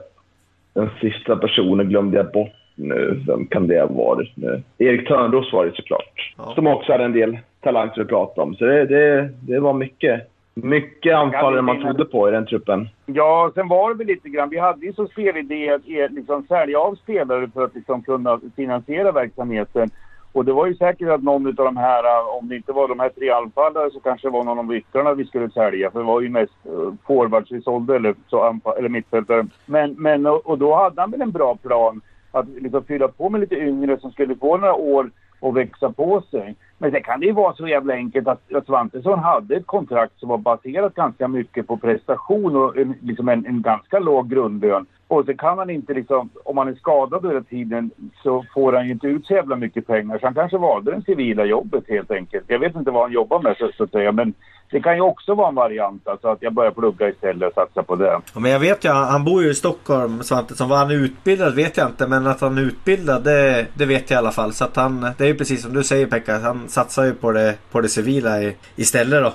den 0.73 0.89
sista 1.01 1.35
personen 1.35 1.89
glömde 1.89 2.17
jag 2.17 2.31
bort 2.31 2.55
nu. 2.75 3.23
Vem 3.27 3.47
kan 3.47 3.67
det 3.67 3.79
ha 3.79 3.87
varit 3.87 4.37
nu? 4.37 4.63
Erik 4.77 5.07
Törnros 5.07 5.53
var 5.53 5.65
det 5.65 5.75
såklart. 5.75 6.33
Ja. 6.37 6.51
Som 6.55 6.67
också 6.67 6.91
hade 6.91 7.03
en 7.03 7.13
del 7.13 7.37
talang 7.61 7.89
som 7.89 8.03
vi 8.03 8.09
pratade 8.09 8.41
om. 8.41 8.55
Så 8.55 8.65
det, 8.65 8.85
det, 8.85 9.29
det 9.41 9.59
var 9.59 9.73
mycket, 9.73 10.21
mycket 10.53 11.15
anfallare 11.15 11.61
man 11.61 11.81
trodde 11.81 12.05
på 12.05 12.29
i 12.29 12.31
den 12.31 12.45
truppen. 12.45 12.89
Ja, 13.05 13.51
sen 13.55 13.67
var 13.67 13.89
det 13.89 13.97
väl 13.97 14.07
lite 14.07 14.29
grann. 14.29 14.49
Vi 14.49 14.57
hade 14.57 14.85
ju 14.85 14.93
som 14.93 15.07
spelidé 15.07 15.69
att 15.69 16.11
liksom 16.11 16.43
sälja 16.47 16.79
av 16.79 16.95
spelare 16.95 17.49
för 17.53 17.63
att 17.63 17.75
liksom 17.75 18.03
kunna 18.03 18.39
finansiera 18.55 19.11
verksamheten. 19.11 19.89
Och 20.34 20.45
det 20.45 20.53
var 20.53 20.67
ju 20.67 20.75
säkert 20.75 21.09
att 21.09 21.23
någon 21.23 21.47
av 21.47 21.53
de 21.53 21.77
här, 21.77 22.03
eh, 22.03 22.38
om 22.38 22.47
det 22.47 22.55
inte 22.55 22.71
var 22.71 22.88
de 22.88 22.99
här 22.99 23.09
tre 23.09 23.29
anfallare 23.29 23.91
så 23.91 23.99
kanske 23.99 24.27
det 24.27 24.32
var 24.32 24.43
någon 24.43 24.59
av 24.59 24.75
yttrarna 24.75 25.13
vi 25.13 25.25
skulle 25.25 25.49
sälja. 25.49 25.91
För 25.91 25.99
det 25.99 26.05
var 26.05 26.21
ju 26.21 26.29
mest 26.29 26.53
eh, 26.65 26.93
forwards 27.07 27.51
vi 27.51 27.61
sålde 27.61 27.95
eller, 27.95 28.15
så 28.27 28.59
eller 28.77 28.89
mittfältare. 28.89 29.47
Men, 29.65 29.95
men 29.97 30.25
och, 30.25 30.45
och 30.45 30.57
då 30.57 30.75
hade 30.75 31.01
han 31.01 31.11
väl 31.11 31.21
en 31.21 31.32
bra 31.32 31.55
plan 31.55 32.01
att 32.32 32.49
liksom 32.49 32.84
fylla 32.84 33.07
på 33.07 33.29
med 33.29 33.41
lite 33.41 33.55
yngre 33.55 33.99
som 33.99 34.11
skulle 34.11 34.36
få 34.36 34.57
några 34.57 34.73
år 34.73 35.11
och 35.39 35.57
växa 35.57 35.91
på 35.91 36.21
sig. 36.21 36.55
Men 36.77 36.91
det 36.91 37.01
kan 37.01 37.19
det 37.19 37.25
ju 37.25 37.32
vara 37.32 37.53
så 37.53 37.67
jävla 37.67 37.93
enkelt 37.93 38.27
att, 38.27 38.53
att 38.53 38.65
Svantesson 38.65 39.19
hade 39.19 39.55
ett 39.55 39.67
kontrakt 39.67 40.19
som 40.19 40.29
var 40.29 40.38
baserat 40.38 40.95
ganska 40.95 41.27
mycket 41.27 41.67
på 41.67 41.77
prestation 41.77 42.55
och 42.55 42.77
en, 42.77 42.95
liksom 43.01 43.29
en, 43.29 43.45
en 43.45 43.61
ganska 43.61 43.99
låg 43.99 44.29
grundlön. 44.29 44.86
Och 45.12 45.26
så 45.26 45.34
kan 45.34 45.57
han 45.57 45.70
inte 45.70 45.93
liksom, 45.93 46.30
om 46.43 46.57
han 46.57 46.68
är 46.68 46.76
skadad 46.76 47.26
hela 47.26 47.41
tiden 47.41 47.91
så 48.24 48.45
får 48.53 48.74
han 48.74 48.86
ju 48.86 48.91
inte 48.91 49.07
ut 49.07 49.26
så 49.26 49.34
jävla 49.34 49.55
mycket 49.55 49.88
pengar. 49.88 50.20
Så 50.20 50.26
han 50.26 50.34
kanske 50.34 50.57
valde 50.57 50.91
det 50.91 51.01
civila 51.01 51.45
jobbet 51.45 51.84
helt 51.88 52.12
enkelt. 52.12 52.43
Jag 52.47 52.59
vet 52.59 52.76
inte 52.76 52.91
vad 52.91 53.03
han 53.03 53.12
jobbar 53.12 53.41
med 53.41 53.55
så, 53.57 53.70
så 53.78 53.84
att 53.84 53.91
säga. 53.91 54.12
Men 54.12 54.34
det 54.72 54.82
kan 54.82 54.95
ju 54.95 55.01
också 55.01 55.36
vara 55.36 55.49
en 55.49 55.55
variant. 55.55 56.07
Alltså 56.07 56.28
att 56.28 56.41
jag 56.41 56.53
börjar 56.53 56.72
plugga 56.72 57.09
istället 57.09 57.47
och 57.47 57.53
satsa 57.53 57.84
på 57.84 57.95
det. 57.95 58.20
Ja, 58.34 58.39
men 58.39 58.51
jag 58.51 58.59
vet 58.59 58.86
ju, 58.86 58.89
han 58.89 59.26
bor 59.26 59.43
ju 59.43 59.49
i 59.49 59.53
Stockholm 59.53 60.24
Svantesson. 60.24 60.70
Vad 60.70 60.80
han 60.80 60.91
är 60.91 60.95
utbildad 60.95 61.55
vet 61.55 61.78
jag 61.78 61.88
inte. 61.88 62.07
Men 62.07 62.28
att 62.28 62.41
han 62.41 62.57
är 62.57 62.62
utbildad 62.62 63.24
det, 63.24 63.66
det 63.74 63.86
vet 63.86 64.09
jag 64.09 64.18
i 64.18 64.20
alla 64.20 64.32
fall. 64.32 64.53
Så 64.53 64.64
att 64.66 64.76
han, 64.76 65.01
det 65.18 65.24
är 65.24 65.28
ju 65.28 65.36
precis 65.36 65.62
som 65.62 65.74
du 65.74 65.84
säger 65.84 66.05
Pekka. 66.05 66.39
Han 66.39 66.68
satsar 66.68 67.03
ju 67.03 67.14
på 67.14 67.32
det, 67.32 67.55
på 67.72 67.82
det 67.82 67.89
civila 67.89 68.41
i, 68.41 68.55
istället 68.76 69.24
då. 69.24 69.34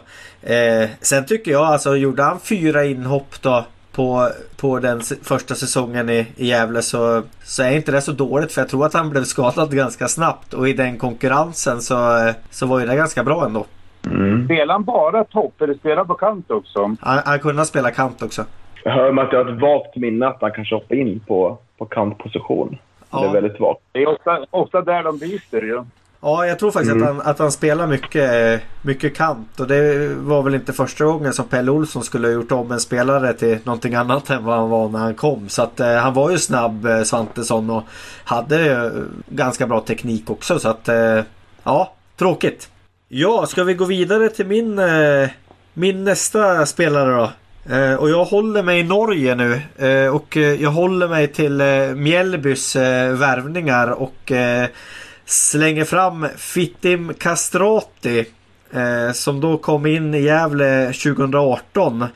Eh, 0.53 0.89
sen 1.01 1.27
tycker 1.27 1.51
jag 1.51 1.62
alltså, 1.62 1.97
gjorde 1.97 2.22
han 2.22 2.41
fyra 2.41 2.85
inhopp 2.85 3.43
då 3.43 3.64
på, 3.97 4.28
på 4.61 4.78
den 4.78 5.01
första 5.22 5.55
säsongen 5.55 6.11
i, 6.11 6.26
i 6.36 6.47
Gävle 6.47 6.82
så, 6.82 7.22
så 7.42 7.62
är 7.62 7.76
inte 7.76 7.92
det 7.92 8.01
så 8.01 8.12
dåligt. 8.12 8.53
För 8.53 8.61
jag 8.61 8.68
tror 8.68 8.86
att 8.86 8.94
han 8.94 9.11
blev 9.11 9.22
skadad 9.22 9.76
ganska 9.76 10.09
snabbt. 10.09 10.55
Och 10.55 10.68
i 10.68 10.72
den 10.72 10.99
konkurrensen 10.99 11.80
så, 11.80 11.97
så 12.51 12.66
var 12.66 12.80
ju 12.80 12.86
det 12.86 12.97
ganska 12.97 13.24
bra 13.24 13.44
ändå. 13.44 13.66
Mm. 14.07 14.44
Spelar 14.44 14.74
han 14.74 14.84
bara 14.84 15.24
topp 15.24 15.61
eller 15.61 15.74
spelar 15.74 15.97
han 15.97 16.07
på 16.07 16.14
kant 16.14 16.51
också? 16.51 16.97
Han, 17.01 17.18
han 17.24 17.38
kunde 17.38 17.64
spela 17.64 17.90
kant 17.90 18.22
också. 18.22 18.44
Jag 18.84 18.92
hör 18.92 19.12
mig 19.12 19.24
att 19.24 19.32
jag 19.32 19.44
har 19.44 19.53
ett 19.53 19.61
vagt 19.61 19.97
minne 19.97 20.26
att 20.26 20.40
han 20.40 20.53
kanske 20.53 20.74
hoppar 20.74 20.94
in 20.94 21.20
på, 21.20 21.59
på 21.78 21.84
kantposition. 21.84 22.78
Ja. 23.11 23.20
Det 23.20 23.26
är 23.26 23.32
väldigt 23.32 23.61
vagt. 23.61 23.80
Det 23.92 24.03
är 24.03 24.09
ofta, 24.09 24.47
ofta 24.51 24.80
där 24.80 25.03
de 25.03 25.18
byter 25.18 25.64
ju. 25.64 25.74
Ja, 25.74 25.84
jag 26.27 26.59
tror 26.59 26.70
faktiskt 26.70 26.95
Mm. 26.95 27.09
att, 27.09 27.16
han, 27.16 27.27
att 27.27 27.39
han 27.39 27.53
spelar 27.53 27.87
mycket, 27.87 28.61
mycket 28.83 29.16
kant. 29.16 29.61
Och 29.61 29.66
det 29.66 30.09
var 30.09 30.43
väl 30.43 30.55
inte 30.55 30.72
första 30.72 31.05
gången 31.05 31.33
som 31.33 31.45
Pelle 31.45 31.70
Olsson 31.70 32.05
skulle 32.05 32.27
ha 32.29 32.33
gjort 32.35 32.53
om 32.53 32.72
en 32.72 32.81
spelare 32.81 33.33
till 33.33 33.59
någonting 33.64 33.95
annat 33.95 34.31
än 34.31 34.45
vad 34.45 34.57
han 34.57 34.70
var 34.70 34.89
när 34.89 34.99
han 34.99 35.14
kom. 35.14 35.49
Så 35.49 35.62
att 35.62 35.81
eh, 35.81 35.95
han 35.95 36.14
var 36.14 36.31
ju 36.31 36.39
snabb 36.39 36.87
eh, 36.87 37.03
Svantesson 37.03 37.70
och 37.70 37.83
hade 38.24 38.72
eh, 38.72 38.91
ganska 39.29 39.66
bra 39.66 39.81
teknik 39.81 40.31
också. 40.31 40.59
Så 40.59 40.68
att 40.68 40.89
eh, 40.89 41.20
ja, 41.62 41.93
tråkigt. 42.16 42.68
Ja, 43.09 43.47
ska 43.47 43.64
vi 43.64 43.74
gå 43.74 43.85
vidare 43.85 44.29
till 44.29 44.47
min, 44.47 44.79
eh, 44.79 45.29
min 45.74 46.05
nästa 46.05 46.66
spelare 46.66 47.14
då? 47.14 47.31
Eh, 47.74 47.95
och 47.95 48.11
jag 48.11 48.24
håller 48.24 48.62
mig 48.62 48.81
i 48.81 48.83
Norge 48.83 49.35
nu 49.35 49.61
eh, 49.89 50.14
och 50.14 50.37
jag 50.37 50.70
håller 50.70 51.09
mig 51.09 51.29
till 51.29 51.61
eh, 51.61 51.66
Mjällbys 51.95 52.77
värvningar 52.77 53.89
och 53.91 54.33
slänger 55.27 55.85
fram 55.85 56.27
Fittim 56.37 57.14
Castrati 57.14 58.24
eh, 58.70 59.12
som 59.12 59.41
då 59.41 59.59
kom 59.59 59.87
in 59.87 60.14
i 60.14 60.20
Gävle 60.20 60.93
2018 60.93 62.03
eh, 62.03 62.09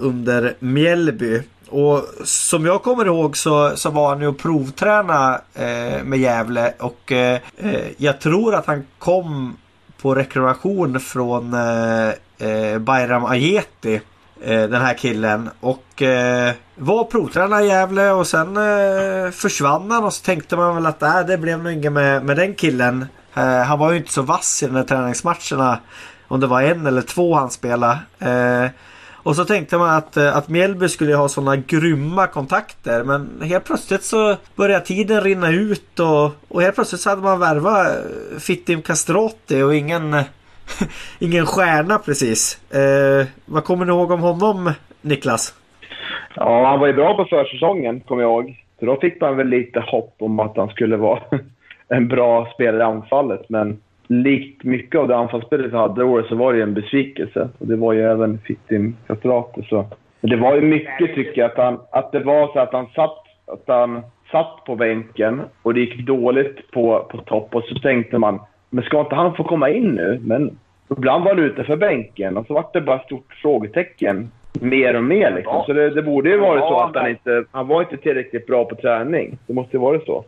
under 0.00 0.54
Mjällby. 0.58 1.42
Och 1.68 2.04
som 2.24 2.66
jag 2.66 2.82
kommer 2.82 3.06
ihåg 3.06 3.36
så, 3.36 3.76
så 3.76 3.90
var 3.90 4.08
han 4.08 4.20
ju 4.20 4.26
och 4.26 4.38
provträna 4.38 5.40
eh, 5.54 6.04
med 6.04 6.18
Gävle 6.18 6.74
och 6.78 7.12
eh, 7.12 7.40
eh 7.56 7.80
jag 7.96 8.20
tror 8.20 8.54
att 8.54 8.66
han 8.66 8.86
kom 8.98 9.56
på 10.02 10.14
rekreation 10.14 11.00
från 11.00 11.54
eh, 11.54 12.08
eh, 12.48 12.78
Bayram 12.78 13.24
Ajeti 13.24 13.94
eh, 13.94 14.00
Eh, 14.42 14.62
den 14.62 14.82
här 14.82 14.94
killen 14.94 15.50
och 15.60 16.02
eh, 16.02 16.52
var 16.76 17.04
provtränare 17.04 17.64
i 17.64 17.68
Gävle 17.68 18.10
och 18.10 18.26
sen 18.26 18.56
eh, 18.56 19.30
försvann 19.30 19.90
han 19.90 20.04
och 20.04 20.12
så 20.12 20.24
tänkte 20.24 20.56
man 20.56 20.74
väl 20.74 20.86
att 20.86 21.02
äh, 21.02 21.20
det 21.20 21.38
blev 21.38 21.62
nog 21.62 21.72
inget 21.72 21.92
med, 21.92 22.24
med 22.24 22.36
den 22.36 22.54
killen. 22.54 23.06
Eh, 23.34 23.62
han 23.62 23.78
var 23.78 23.90
ju 23.90 23.96
inte 23.96 24.12
så 24.12 24.22
vass 24.22 24.62
i 24.62 24.66
de 24.66 24.76
här 24.76 24.82
träningsmatcherna. 24.82 25.78
Om 26.28 26.40
det 26.40 26.46
var 26.46 26.62
en 26.62 26.86
eller 26.86 27.02
två 27.02 27.34
han 27.34 27.50
spelade. 27.50 27.98
Eh, 28.18 28.70
och 29.22 29.36
så 29.36 29.44
tänkte 29.44 29.78
man 29.78 29.90
att, 29.90 30.16
eh, 30.16 30.36
att 30.36 30.48
Mjällby 30.48 30.88
skulle 30.88 31.14
ha 31.14 31.28
sådana 31.28 31.56
grymma 31.56 32.26
kontakter 32.26 33.04
men 33.04 33.40
helt 33.42 33.64
plötsligt 33.64 34.04
så 34.04 34.36
började 34.56 34.86
tiden 34.86 35.20
rinna 35.20 35.50
ut 35.50 36.00
och, 36.00 36.30
och 36.48 36.62
helt 36.62 36.74
plötsligt 36.74 37.00
så 37.00 37.10
hade 37.10 37.22
man 37.22 37.40
värvat 37.40 37.86
eh, 37.86 38.38
Fittim 38.38 38.82
Castrati 38.82 39.62
och 39.62 39.74
ingen, 39.74 40.22
ingen 41.18 41.46
stjärna 41.46 41.98
precis. 41.98 42.72
Eh, 42.74 43.26
vad 43.44 43.64
kommer 43.64 43.84
ni 43.84 43.92
ihåg 43.92 44.10
om 44.10 44.20
honom 44.20 44.72
Niklas? 45.02 45.54
Ja, 46.34 46.66
han 46.66 46.80
var 46.80 46.86
ju 46.86 46.92
bra 46.92 47.16
på 47.16 47.24
försäsongen, 47.24 48.00
kommer 48.00 48.22
jag 48.22 48.30
ihåg. 48.30 48.56
Så 48.78 48.86
då 48.86 48.96
fick 49.00 49.20
man 49.20 49.36
väl 49.36 49.48
lite 49.48 49.80
hopp 49.80 50.14
om 50.18 50.40
att 50.40 50.56
han 50.56 50.68
skulle 50.68 50.96
vara 50.96 51.20
en 51.88 52.08
bra 52.08 52.50
spelare 52.54 52.82
i 52.82 52.84
anfallet. 52.84 53.48
Men 53.48 53.78
likt 54.06 54.64
mycket 54.64 55.00
av 55.00 55.08
det 55.08 55.16
anfallsspelet 55.16 55.72
vi 55.72 55.76
hade 55.76 56.00
i 56.00 56.04
år 56.04 56.26
så 56.28 56.34
var 56.34 56.52
det 56.52 56.58
ju 56.58 56.62
en 56.62 56.74
besvikelse. 56.74 57.48
Och 57.58 57.66
det 57.66 57.76
var 57.76 57.92
ju 57.92 58.02
även 58.02 58.38
Fittim 58.38 58.96
Castrati. 59.06 59.62
Så. 59.68 59.86
Men 60.20 60.30
det 60.30 60.36
var 60.36 60.54
ju 60.54 60.60
mycket, 60.60 61.14
tycker 61.14 61.40
jag, 61.40 61.50
att, 61.50 61.56
han, 61.56 61.80
att 61.90 62.12
det 62.12 62.20
var 62.20 62.52
så 62.52 62.58
att 62.58 62.72
han 62.72 62.86
satt, 62.86 63.24
att 63.46 63.64
han 63.66 64.02
satt 64.30 64.64
på 64.66 64.76
bänken 64.76 65.42
och 65.62 65.74
det 65.74 65.80
gick 65.80 66.06
dåligt 66.06 66.70
på, 66.70 67.06
på 67.10 67.18
topp. 67.18 67.54
Och 67.54 67.64
så 67.64 67.74
tänkte 67.74 68.18
man, 68.18 68.40
men 68.70 68.84
ska 68.84 69.00
inte 69.00 69.14
han 69.14 69.34
få 69.34 69.44
komma 69.44 69.70
in 69.70 69.94
nu? 69.94 70.20
Men 70.24 70.58
ibland 70.90 71.24
var 71.24 71.34
han 71.34 71.44
ute 71.44 71.64
för 71.64 71.76
bänken 71.76 72.36
och 72.36 72.46
så 72.46 72.54
var 72.54 72.66
det 72.72 72.80
bara 72.80 72.96
ett 72.96 73.06
stort 73.06 73.34
frågetecken 73.42 74.30
mer 74.52 74.96
och 74.96 75.04
mer. 75.04 75.34
Liksom. 75.34 75.62
Så 75.66 75.72
det, 75.72 75.90
det 75.90 76.02
borde 76.02 76.30
ju 76.30 76.38
varit 76.38 76.62
så 76.62 76.80
att 76.80 76.96
han 76.96 77.10
inte... 77.10 77.44
Han 77.50 77.68
var 77.68 77.82
inte 77.82 77.96
tillräckligt 77.96 78.46
bra 78.46 78.64
på 78.64 78.74
träning. 78.74 79.38
Det 79.46 79.52
måste 79.52 79.76
ju 79.76 79.80
varit 79.80 80.06
så. 80.06 80.24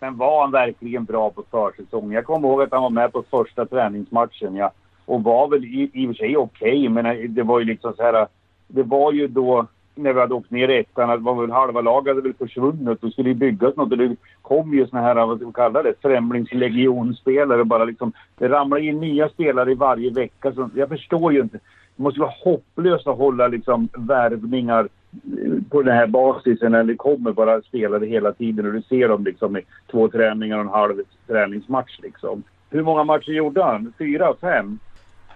Men 0.00 0.16
var 0.16 0.40
han 0.40 0.50
verkligen 0.50 1.04
bra 1.04 1.30
på 1.30 1.44
försäsongen? 1.50 2.12
Jag 2.12 2.24
kommer 2.24 2.48
ihåg 2.48 2.62
att 2.62 2.72
han 2.72 2.82
var 2.82 2.90
med 2.90 3.12
på 3.12 3.24
första 3.30 3.66
träningsmatchen. 3.66 4.56
Ja. 4.56 4.70
Och 5.04 5.22
var 5.22 5.48
väl 5.48 5.64
i, 5.64 5.90
i 5.94 6.06
och 6.06 6.10
för 6.10 6.14
sig 6.14 6.36
okej, 6.36 6.88
men 6.88 7.34
det 7.34 7.42
var 7.42 7.58
ju 7.58 7.64
liksom 7.64 7.92
så 7.96 8.02
här... 8.02 8.26
Det 8.66 8.82
var 8.82 9.12
ju 9.12 9.28
då 9.28 9.66
när 9.98 10.12
vi 10.12 10.20
hade 10.20 10.34
åkt 10.34 10.50
ner 10.50 10.68
i 10.68 10.78
ettan, 10.78 11.10
att 11.10 11.22
var 11.22 11.40
väl 11.40 11.50
halva 11.50 11.80
laget 11.80 12.14
hade 12.14 12.28
väl 12.28 12.34
försvunnit. 12.38 13.00
Det 13.00 13.10
skulle 13.10 13.28
ju 13.28 13.34
byggas 13.34 13.76
något 13.76 13.92
och 13.92 13.98
det 13.98 14.16
kom 14.42 14.74
ju 14.74 14.86
såna 14.86 15.02
här, 15.02 15.14
vad 15.14 15.36
ska 15.36 15.44
man 15.44 15.52
kalla 15.52 15.82
det, 15.82 15.94
främlingslegionspelare 16.02 17.64
bara 17.64 17.84
liksom. 17.84 18.12
Det 18.38 18.48
ramlar 18.48 18.78
in 18.78 19.00
nya 19.00 19.28
spelare 19.28 19.72
i 19.72 19.74
varje 19.74 20.10
vecka. 20.10 20.52
Så 20.52 20.70
jag 20.74 20.88
förstår 20.88 21.32
ju 21.32 21.40
inte. 21.40 21.58
Det 21.96 22.02
måste 22.02 22.20
vara 22.20 22.34
hopplöst 22.44 23.06
att 23.06 23.18
hålla 23.18 23.48
liksom 23.48 23.88
värvningar 23.96 24.88
eh, 25.12 25.62
på 25.70 25.82
den 25.82 25.96
här 25.96 26.06
basisen 26.06 26.72
när 26.72 26.84
det 26.84 26.94
kommer 26.94 27.32
bara 27.32 27.62
spelare 27.62 28.06
hela 28.06 28.32
tiden 28.32 28.66
och 28.66 28.72
du 28.72 28.82
ser 28.82 29.08
dem 29.08 29.24
liksom 29.24 29.56
i 29.56 29.62
två 29.90 30.08
träningar 30.08 30.56
och 30.56 30.64
en 30.64 30.68
halv 30.68 31.02
träningsmatch 31.26 31.98
liksom. 32.02 32.42
Hur 32.70 32.82
många 32.82 33.04
matcher 33.04 33.32
gjorde 33.32 33.64
han? 33.64 33.92
Fyra, 33.98 34.34
fem? 34.40 34.78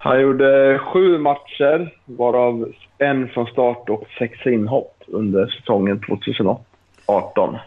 Han 0.03 0.21
gjorde 0.21 0.79
sju 0.79 1.17
matcher, 1.17 1.93
varav 2.05 2.71
en 2.97 3.27
från 3.27 3.45
start 3.45 3.89
och 3.89 4.03
sex 4.19 4.45
inhopp 4.45 5.03
under 5.07 5.47
säsongen 5.47 6.01
2018. 6.07 7.57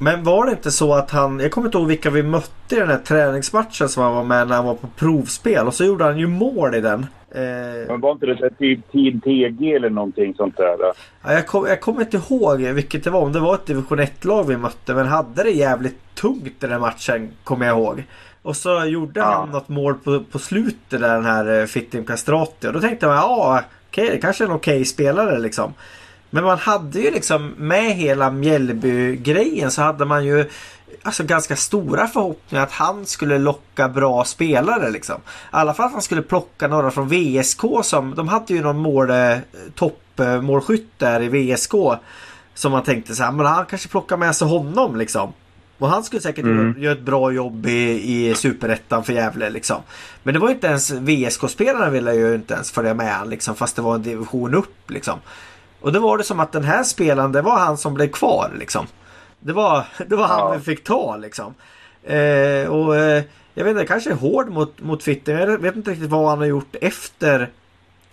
Men 0.00 0.24
var 0.24 0.46
det 0.46 0.50
inte 0.50 0.70
så 0.70 0.94
att 0.94 1.10
han, 1.10 1.40
jag 1.40 1.50
kommer 1.50 1.68
inte 1.68 1.78
ihåg 1.78 1.86
vilka 1.86 2.10
vi 2.10 2.22
mötte 2.22 2.76
i 2.76 2.78
den 2.78 2.88
här 2.88 2.98
träningsmatchen 2.98 3.88
som 3.88 4.02
han 4.02 4.14
var 4.14 4.24
med 4.24 4.48
när 4.48 4.56
han 4.56 4.64
var 4.64 4.74
på 4.74 4.86
provspel 4.86 5.66
och 5.66 5.74
så 5.74 5.84
gjorde 5.84 6.04
han 6.04 6.18
ju 6.18 6.26
mål 6.26 6.74
i 6.74 6.80
den. 6.80 7.06
Eh, 7.30 7.88
Men 7.88 8.00
var 8.00 8.12
inte 8.12 8.26
det 8.26 8.50
typ 8.50 8.92
Team 8.92 9.20
TG 9.20 9.74
eller 9.74 9.90
någonting 9.90 10.34
sånt 10.34 10.56
där? 10.56 10.76
ja, 10.80 11.32
jag, 11.32 11.46
kom, 11.46 11.66
jag 11.66 11.80
kommer 11.80 12.00
inte 12.00 12.16
ihåg 12.16 12.60
vilket 12.60 13.04
det 13.04 13.10
var, 13.10 13.20
om 13.20 13.32
det 13.32 13.40
var 13.40 13.54
ett 13.54 13.66
division 13.66 14.00
1-lag 14.00 14.44
vi 14.44 14.56
mötte 14.56 14.94
men 14.94 15.06
hade 15.06 15.42
det 15.42 15.50
jävligt 15.50 16.14
tungt 16.14 16.64
i 16.64 16.66
den 16.66 16.80
matchen 16.80 17.28
kommer 17.44 17.66
jag 17.66 17.78
ihåg. 17.78 18.04
Och 18.46 18.56
så 18.56 18.84
gjorde 18.84 19.20
Ja. 19.20 19.26
han 19.26 19.48
något 19.50 19.68
mål 19.68 19.94
på, 19.94 20.20
på 20.32 20.38
slutet 20.38 21.00
där 21.00 21.14
den 21.14 21.24
här 21.24 21.60
eh, 21.60 21.66
Fittim 21.66 22.04
Castrati 22.04 22.66
och 22.68 22.72
då 22.72 22.80
tänkte 22.80 23.06
man 23.06 23.16
ja 23.16 23.62
okej 23.90 24.10
det 24.10 24.18
kanske 24.18 24.44
är 24.44 24.48
en 24.48 24.54
okej 24.54 24.84
spelare 24.84 25.38
liksom. 25.38 25.74
Men 26.30 26.44
man 26.44 26.58
hade 26.58 27.00
ju 27.00 27.10
liksom 27.10 27.54
med 27.56 27.92
hela 27.94 28.30
Mjällby-grejen 28.30 29.70
så 29.70 29.82
hade 29.82 30.04
man 30.04 30.24
ju 30.24 30.50
alltså 31.02 31.24
ganska 31.24 31.56
stora 31.56 32.06
förhoppningar 32.06 32.62
att 32.64 32.72
han 32.72 33.06
skulle 33.06 33.38
locka 33.38 33.88
bra 33.88 34.24
spelare 34.24 34.90
liksom. 34.90 35.16
I 35.16 35.20
alla 35.50 35.74
fall 35.74 35.86
att 35.86 35.92
han 35.92 36.02
skulle 36.02 36.22
plocka 36.22 36.68
några 36.68 36.90
från 36.90 37.08
VSK 37.08 37.60
som, 37.82 38.14
de 38.14 38.28
hade 38.28 38.54
ju 38.54 38.62
någon 38.62 38.78
mål, 38.78 39.10
eh, 39.10 39.36
toppmålskytt 39.74 40.90
där 40.98 41.20
i 41.22 41.28
VSK. 41.28 41.72
Som 42.54 42.72
man 42.72 42.82
tänkte 42.82 43.14
så 43.14 43.22
här, 43.22 43.32
men 43.32 43.46
han 43.46 43.66
kanske 43.66 43.88
plockar 43.88 44.16
med 44.16 44.36
sig 44.36 44.48
honom 44.48 44.96
liksom. 44.96 45.32
Och 45.78 45.88
han 45.88 46.04
skulle 46.04 46.22
säkert 46.22 46.44
Mm. 46.44 46.74
göra- 46.78 46.92
ett 46.92 47.00
bra 47.00 47.32
jobb 47.32 47.66
i, 47.66 48.28
i 48.28 48.34
superettan 48.34 49.04
för 49.04 49.12
Gävle 49.12 49.50
liksom. 49.50 49.82
Men 50.22 50.34
det 50.34 50.40
var 50.40 50.50
inte 50.50 50.66
ens 50.66 50.90
VSK-spelarna 50.90 51.90
ville 51.90 52.14
ju 52.14 52.34
inte 52.34 52.54
ens 52.54 52.70
följa 52.70 52.94
med 52.94 53.14
han 53.14 53.30
liksom 53.30 53.54
fast 53.54 53.76
det 53.76 53.82
var 53.82 53.94
en 53.94 54.02
division 54.02 54.54
upp 54.54 54.90
liksom. 54.90 55.18
Och 55.80 55.92
då 55.92 56.00
var 56.00 56.18
det 56.18 56.24
som 56.24 56.40
att 56.40 56.52
den 56.52 56.64
här 56.64 56.82
spelaren, 56.84 57.32
det 57.32 57.42
var 57.42 57.58
han 57.58 57.76
som 57.78 57.94
blev 57.94 58.08
kvar 58.08 58.50
liksom. 58.58 58.86
Det 59.40 59.52
var, 59.52 59.84
det 60.06 60.16
var 60.16 60.26
han 60.26 60.38
Ja. 60.38 60.54
vi 60.58 60.60
fick 60.64 60.84
ta 60.84 61.16
liksom. 61.16 61.54
Eh, 62.02 62.68
och 62.68 62.96
eh, 62.96 63.22
jag 63.54 63.64
vet 63.64 63.70
inte, 63.70 63.82
det 63.82 63.86
kanske 63.86 64.10
är 64.10 64.14
hård 64.14 64.48
mot, 64.50 64.80
mot 64.82 65.02
Fitte. 65.02 65.32
Jag 65.32 65.58
vet 65.58 65.76
inte 65.76 65.90
riktigt 65.90 66.10
vad 66.10 66.28
han 66.28 66.38
har 66.38 66.46
gjort 66.46 66.76
efter 66.80 67.48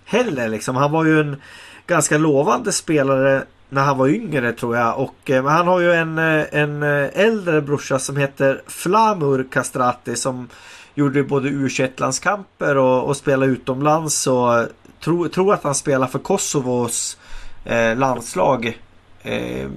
heller 0.06 0.48
liksom. 0.50 0.76
Han 0.76 0.92
var 0.92 1.06
ju 1.06 1.20
en 1.20 1.42
ganska 1.88 2.18
lovande 2.18 2.72
spelare 2.72 3.44
när 3.74 3.84
han 3.84 3.98
var 3.98 4.08
yngre 4.08 4.54
tror 4.54 4.78
jag. 4.78 5.00
Och 5.00 5.30
eh, 5.30 5.44
men 5.44 5.54
han 5.54 5.68
har 5.68 5.80
ju 5.80 5.94
en, 5.94 6.18
eh, 6.18 6.46
en 6.52 6.84
eh, 6.84 7.10
äldre 7.14 7.62
brorsa 7.62 8.00
som 8.00 8.18
heter 8.18 8.62
Flamur 8.68 9.48
Castrati 9.52 10.16
som 10.16 10.50
gjorde 10.96 11.24
både 11.24 11.50
U21-landskamper 11.50 12.78
och, 12.78 13.04
och 13.04 13.18
spelade 13.18 13.52
utomlands. 13.52 14.28
Och 14.28 14.60
eh, 14.60 14.66
tror 15.04 15.28
tro 15.28 15.52
att 15.52 15.64
han 15.64 15.76
spelar 15.76 16.08
för 16.08 16.20
Kosovos 16.20 17.18
eh, 17.66 17.98
landslag 17.98 18.80
eh, 19.22 19.70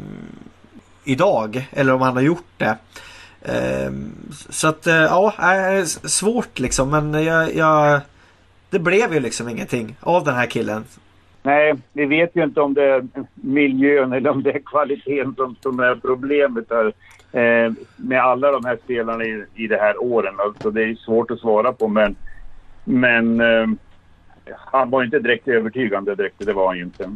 idag. 1.04 1.68
Eller 1.72 1.92
om 1.92 2.00
han 2.00 2.14
har 2.14 2.22
gjort 2.22 2.52
det. 2.56 2.76
Eh, 3.42 3.92
så 4.50 4.68
att 4.68 4.86
eh, 4.86 4.94
ja, 4.94 5.32
svårt 6.04 6.58
liksom. 6.58 6.90
Men 6.90 7.24
jag, 7.24 7.54
jag, 7.54 8.00
det 8.70 8.78
blev 8.78 9.14
ju 9.14 9.20
liksom 9.20 9.48
ingenting 9.48 9.96
av 10.00 10.24
den 10.24 10.34
här 10.34 10.46
killen. 10.46 10.84
Nej, 11.46 11.74
vi 11.92 12.06
vet 12.06 12.36
ju 12.36 12.44
inte 12.44 12.60
om 12.60 12.74
det 12.74 12.84
är 12.84 13.04
miljön 13.34 14.12
eller 14.12 14.30
om 14.30 14.42
det 14.42 14.50
är 14.50 14.58
kvaliteten 14.58 15.34
som, 15.34 15.56
som 15.62 15.80
är 15.80 15.94
problemet 15.94 16.64
här. 16.70 16.86
Eh, 17.32 17.72
med 17.96 18.20
alla 18.20 18.50
de 18.50 18.64
här 18.64 18.78
spelarna 18.84 19.24
i, 19.24 19.44
i 19.54 19.66
det 19.66 19.76
här 19.76 20.02
åren. 20.02 20.34
Alltså 20.38 20.70
det 20.70 20.82
är 20.82 20.94
svårt 20.94 21.30
att 21.30 21.38
svara 21.38 21.72
på 21.72 21.88
men, 21.88 22.16
men 22.84 23.40
eh, 23.40 23.66
han 24.56 24.90
var 24.90 25.04
inte 25.04 25.18
direkt 25.18 25.48
övertygande 25.48 26.14
direkt. 26.14 26.46
Det 26.46 26.52
var 26.52 26.66
han 26.66 26.76
ju 26.76 26.82
inte. 26.82 27.10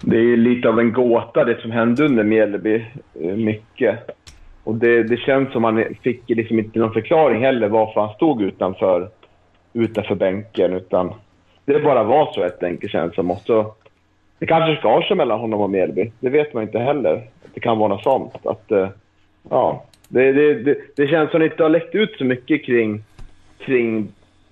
Det 0.00 0.16
är 0.16 0.22
ju 0.22 0.36
lite 0.36 0.68
av 0.68 0.80
en 0.80 0.92
gåta 0.92 1.44
det 1.44 1.60
som 1.60 1.70
hände 1.70 2.04
under 2.04 2.24
Mjällby. 2.24 2.86
Eh, 3.20 3.36
mycket. 3.36 3.98
Och 4.64 4.74
det, 4.74 5.02
det 5.02 5.16
känns 5.16 5.52
som 5.52 5.62
man 5.62 5.84
fick 6.02 6.22
liksom 6.28 6.58
inte 6.58 6.78
någon 6.78 6.92
förklaring 6.92 7.42
heller 7.42 7.68
varför 7.68 8.00
han 8.00 8.14
stod 8.14 8.42
utanför, 8.42 9.08
utanför 9.72 10.14
bänken. 10.14 10.72
Utan 10.72 11.14
det 11.64 11.80
bara 11.80 12.02
var 12.02 12.32
så 12.32 12.42
helt 12.42 12.62
enkelt 12.62 12.92
känns 12.92 13.10
det 13.10 13.14
som. 13.14 13.30
Och 13.30 13.42
så, 13.46 13.74
det 14.38 14.46
kanske 14.46 14.76
skar 14.76 15.02
sig 15.02 15.16
mellan 15.16 15.40
honom 15.40 15.60
och 15.60 15.70
Mjällby. 15.70 16.12
Det 16.20 16.30
vet 16.30 16.54
man 16.54 16.62
inte 16.62 16.78
heller. 16.78 17.22
Det 17.54 17.60
kan 17.60 17.78
vara 17.78 17.88
något 17.88 18.02
sånt. 18.02 18.46
Att, 18.46 18.72
eh, 18.72 18.88
ja, 19.50 19.84
det, 20.08 20.32
det, 20.32 20.54
det, 20.54 20.78
det 20.96 21.08
känns 21.08 21.30
som 21.30 21.38
att 21.38 21.40
det 21.40 21.52
inte 21.52 21.62
har 21.62 21.70
läckt 21.70 21.94
ut 21.94 22.18
så 22.18 22.24
mycket 22.24 22.64
kring 22.64 23.02
kring 23.66 24.08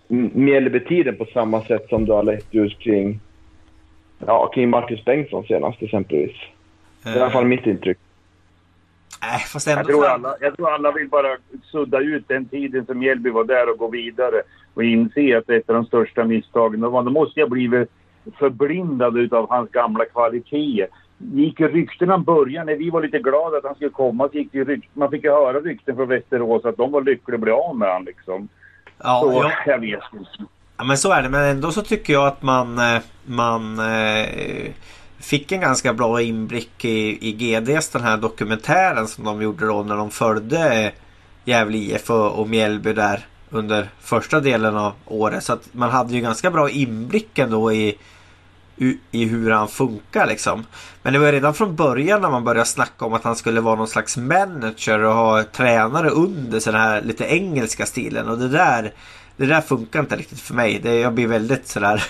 Mjällbytiden 0.08 1.16
på 1.16 1.24
samma 1.24 1.64
sätt 1.64 1.86
som 1.88 2.04
du 2.04 2.12
har 2.12 2.22
läckt 2.22 2.54
ut 2.54 2.78
kring, 2.78 3.20
ja, 4.26 4.50
kring 4.54 4.70
Marcus 4.70 5.04
Bengtsson 5.04 5.44
senast 5.44 5.82
exempelvis. 5.82 6.36
Det 7.02 7.08
är 7.08 7.16
i 7.16 7.20
alla 7.20 7.30
fall 7.30 7.46
mitt 7.46 7.66
intryck. 7.66 7.98
Nej, 9.22 9.40
fast 9.40 9.68
ändå... 9.68 9.80
Jag 9.80 9.86
tror, 9.86 10.06
alla, 10.06 10.36
jag 10.40 10.56
tror 10.56 10.70
alla 10.70 10.92
vill 10.92 11.08
bara 11.08 11.36
sudda 11.72 11.98
ut 11.98 12.28
den 12.28 12.44
tiden 12.44 12.86
som 12.86 12.98
Mjällby 12.98 13.30
var 13.30 13.44
där 13.44 13.70
och 13.70 13.78
gå 13.78 13.88
vidare 13.88 14.42
och 14.74 14.84
inse 14.84 15.38
att 15.38 15.46
det 15.46 15.54
är 15.54 15.58
ett 15.58 15.70
av 15.70 15.74
de 15.74 15.84
största 15.84 16.24
misstagen. 16.24 16.80
Då 16.80 17.02
måste 17.02 17.40
jag 17.40 17.50
bli 17.50 17.86
förblindad 18.38 19.34
av 19.34 19.50
hans 19.50 19.70
gamla 19.70 20.04
kvaliteter. 20.04 20.88
gick 21.18 21.60
ju 21.60 21.68
ryktena 21.68 22.18
början 22.18 22.66
när 22.66 22.76
vi 22.76 22.90
var 22.90 23.02
lite 23.02 23.18
glada 23.18 23.58
att 23.58 23.64
han 23.64 23.74
skulle 23.74 23.90
komma 23.90 24.28
så 24.28 24.38
gick 24.38 24.52
det 24.52 24.80
man 24.92 25.10
fick 25.10 25.24
ju 25.24 25.30
höra 25.30 25.60
rykten 25.60 25.96
från 25.96 26.08
Västerås 26.08 26.64
att 26.64 26.76
de 26.76 26.92
var 26.92 27.02
lyckliga 27.02 27.34
att 27.34 27.40
bli 27.40 27.52
av 27.52 27.76
med 27.76 27.88
honom 27.88 28.04
liksom. 28.04 28.48
Ja, 28.98 29.20
så, 29.22 29.32
ja. 29.32 29.52
jag 29.66 29.78
vet 29.78 30.00
inte. 30.12 30.30
Ja 30.76 30.84
men 30.84 30.98
så 30.98 31.12
är 31.12 31.22
det 31.22 31.28
men 31.28 31.50
ändå 31.50 31.70
så 31.70 31.82
tycker 31.82 32.12
jag 32.12 32.26
att 32.26 32.42
man, 32.42 32.78
eh, 32.78 33.02
man 33.26 33.78
eh, 33.78 34.70
fick 35.20 35.52
en 35.52 35.60
ganska 35.60 35.92
bra 35.92 36.22
inblick 36.22 36.84
i, 36.84 37.28
i 37.28 37.32
GDs 37.32 37.88
den 37.88 38.02
här 38.02 38.16
dokumentären 38.16 39.08
som 39.08 39.24
de 39.24 39.42
gjorde 39.42 39.66
då 39.66 39.82
när 39.82 39.96
de 39.96 40.10
följde 40.10 40.92
Gävle 41.44 41.78
IF 41.78 42.10
och, 42.10 42.40
och 42.40 42.48
Mjällby 42.48 42.92
där 42.92 43.26
under 43.50 43.90
första 44.00 44.40
delen 44.40 44.76
av 44.76 44.92
året. 45.06 45.44
Så 45.44 45.52
att 45.52 45.68
man 45.72 45.90
hade 45.90 46.14
ju 46.14 46.20
ganska 46.20 46.50
bra 46.50 46.70
inblick 46.70 47.38
ändå 47.38 47.72
i, 47.72 47.98
i 49.10 49.24
hur 49.24 49.50
han 49.50 49.68
funkar 49.68 50.26
liksom. 50.26 50.66
Men 51.02 51.12
det 51.12 51.18
var 51.18 51.32
redan 51.32 51.54
från 51.54 51.76
början 51.76 52.22
när 52.22 52.30
man 52.30 52.44
började 52.44 52.68
snacka 52.68 53.04
om 53.04 53.14
att 53.14 53.24
han 53.24 53.36
skulle 53.36 53.60
vara 53.60 53.76
någon 53.76 53.88
slags 53.88 54.16
manager 54.16 54.98
och 54.98 55.14
ha 55.14 55.44
tränare 55.44 56.10
under 56.10 56.64
den 56.64 56.80
här 56.80 57.02
lite 57.02 57.24
engelska 57.24 57.86
stilen. 57.86 58.28
Och 58.28 58.38
det 58.38 58.48
där, 58.48 58.92
det 59.36 59.46
där 59.46 59.60
funkar 59.60 60.00
inte 60.00 60.16
riktigt 60.16 60.40
för 60.40 60.54
mig. 60.54 60.80
Det, 60.82 60.94
jag 60.94 61.14
blir 61.14 61.26
väldigt 61.26 61.68
sådär 61.68 62.04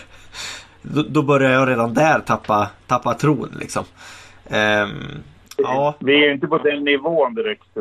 då, 0.83 1.03
då 1.03 1.23
börjar 1.23 1.51
jag 1.51 1.69
redan 1.69 1.95
där 1.95 2.21
tappa, 2.21 2.71
tappa 2.87 3.15
tron 3.15 3.57
liksom. 3.61 3.85
Um, 4.49 5.23
ja. 5.57 5.95
Vi 6.01 6.25
är 6.25 6.33
inte 6.33 6.47
på 6.47 6.59
den 6.59 6.85
nivån 6.85 7.35
direkt. 7.35 7.77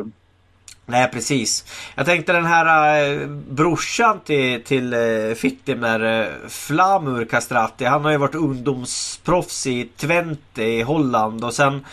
Nej 0.86 1.10
precis. 1.12 1.64
Jag 1.94 2.06
tänkte 2.06 2.32
den 2.32 2.44
här 2.44 3.02
eh, 3.02 3.26
brorsan 3.28 4.20
till, 4.20 4.64
till 4.64 4.92
eh, 4.92 5.34
Fittimer, 5.36 6.20
eh, 6.20 6.48
Flamur 6.48 7.24
Castrati. 7.24 7.84
Han 7.84 8.04
har 8.04 8.10
ju 8.10 8.16
varit 8.16 8.34
ungdomsproffs 8.34 9.66
i 9.66 9.84
Twente 9.84 10.62
i 10.62 10.82
Holland 10.82 11.44
och 11.44 11.54
sen 11.54 11.84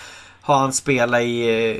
har 0.41 0.57
han 0.57 0.73
spelat 0.73 1.21
i 1.21 1.71
eh, 1.71 1.77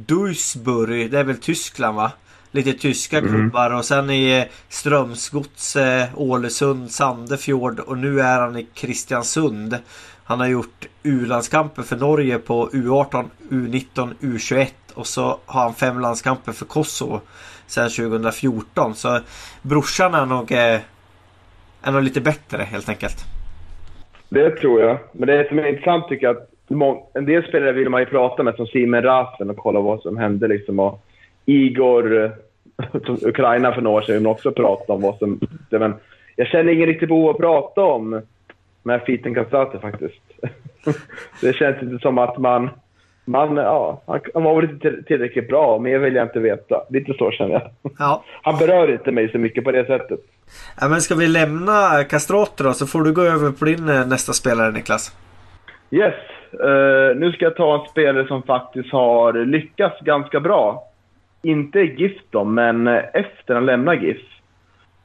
Duisburg, 0.00 1.10
det 1.10 1.18
är 1.18 1.24
väl 1.24 1.38
Tyskland 1.38 1.96
va? 1.96 2.12
Lite 2.54 2.72
tyska 2.72 3.18
Mm. 3.18 3.30
klubbar 3.30 3.74
och 3.74 3.84
sen 3.84 4.10
i 4.10 4.38
eh, 4.38 4.44
Strömsgods, 4.68 5.76
eh, 5.76 6.04
Ålesund, 6.14 6.90
Sandefjord 6.90 7.80
och 7.80 7.98
nu 7.98 8.20
är 8.20 8.40
han 8.40 8.56
i 8.56 8.66
Kristiansund. 8.74 9.76
Han 10.24 10.40
har 10.40 10.46
gjort 10.46 10.88
U-landskamper 11.02 11.82
för 11.82 11.96
Norge 11.96 12.38
på 12.38 12.68
U18, 12.72 13.24
U19, 13.50 14.14
U21 14.20 14.66
och 14.94 15.06
så 15.06 15.38
har 15.46 15.62
han 15.62 15.74
fem 15.74 16.00
landskamper 16.00 16.52
för 16.52 16.64
Kosovo 16.64 17.20
sedan 17.66 17.90
2014. 17.90 18.94
Så 18.94 19.20
brorsan 19.62 20.14
är 20.14 20.26
nog, 20.26 20.52
eh, 20.52 20.80
är 21.82 21.92
nog 21.92 22.02
lite 22.02 22.20
bättre 22.20 22.62
helt 22.62 22.88
enkelt. 22.88 23.16
Det 24.28 24.50
tror 24.50 24.80
jag. 24.80 24.98
Men 25.12 25.28
det 25.28 25.48
som 25.48 25.58
är 25.58 25.66
intressant 25.66 26.08
tycker 26.08 26.26
jag 26.26 26.36
att 26.36 26.50
en 27.14 27.24
del 27.24 27.42
spelare 27.42 27.72
vill 27.72 27.88
man 27.90 28.00
ju 28.00 28.06
prata 28.06 28.42
med 28.42 28.54
som 28.54 28.66
Simen 28.66 29.02
Rasen 29.02 29.50
och 29.50 29.56
kolla 29.56 29.80
vad 29.80 30.00
som 30.00 30.16
hände. 30.16 30.48
Liksom. 30.48 30.80
Och 30.80 31.04
Igor, 31.46 32.32
Ukraina 33.22 33.72
för 33.72 33.80
några 33.80 33.96
år 33.96 34.02
sedan, 34.02 34.26
också 34.26 34.52
prata 34.52 34.92
om 34.92 35.00
vad 35.02 35.18
som... 35.18 35.40
Det, 35.70 35.78
men 35.78 35.94
jag 36.36 36.46
känner 36.46 36.72
ingen 36.72 36.86
riktigt 36.86 37.08
behov 37.08 37.30
att 37.30 37.38
prata 37.38 37.82
om 37.82 38.22
med 38.82 39.02
Fiten 39.02 39.34
Kastrati 39.34 39.78
faktiskt. 39.78 40.22
det 41.40 41.52
känns 41.52 41.82
inte 41.82 41.98
som 42.02 42.18
att 42.18 42.38
man... 42.38 42.70
man 43.24 43.56
ja, 43.56 44.02
han 44.34 44.42
var 44.42 44.60
väl 44.60 44.70
inte 44.70 44.90
till- 44.90 45.04
tillräckligt 45.04 45.48
bra, 45.48 45.78
mer 45.78 45.98
vill 45.98 46.14
jag 46.14 46.26
inte 46.26 46.40
veta. 46.40 46.82
Lite 46.90 47.14
så 47.18 47.30
känner 47.30 47.52
jag. 47.52 47.92
Ja. 47.98 48.24
Han 48.42 48.58
berör 48.58 48.92
inte 48.92 49.12
mig 49.12 49.30
så 49.32 49.38
mycket 49.38 49.64
på 49.64 49.72
det 49.72 49.86
sättet. 49.86 50.20
ja 50.80 50.88
men 50.88 51.00
ska 51.00 51.14
vi 51.14 51.26
lämna 51.26 52.04
Castrati 52.10 52.62
då 52.64 52.72
så 52.72 52.86
får 52.86 53.02
du 53.02 53.12
gå 53.12 53.22
över 53.22 53.50
på 53.50 53.64
din 53.64 53.88
eh, 53.88 54.06
nästa 54.06 54.32
spelare 54.32 54.72
Niklas. 54.72 55.16
Yes. 55.90 56.14
Eh, 56.52 57.16
nu 57.16 57.32
ska 57.32 57.44
jag 57.44 57.56
ta 57.56 57.74
en 57.74 57.90
spelare 57.90 58.26
som 58.26 58.42
faktiskt 58.42 58.92
har 58.92 59.32
lyckats 59.32 60.00
ganska 60.00 60.40
bra. 60.40 60.90
Inte 61.44 61.80
i 61.80 61.94
GIF 61.94 62.12
då, 62.30 62.44
men 62.44 62.86
eh, 62.86 63.02
efter 63.14 63.54
han 63.54 63.66
lämnar 63.66 63.94
GIF. 63.94 64.22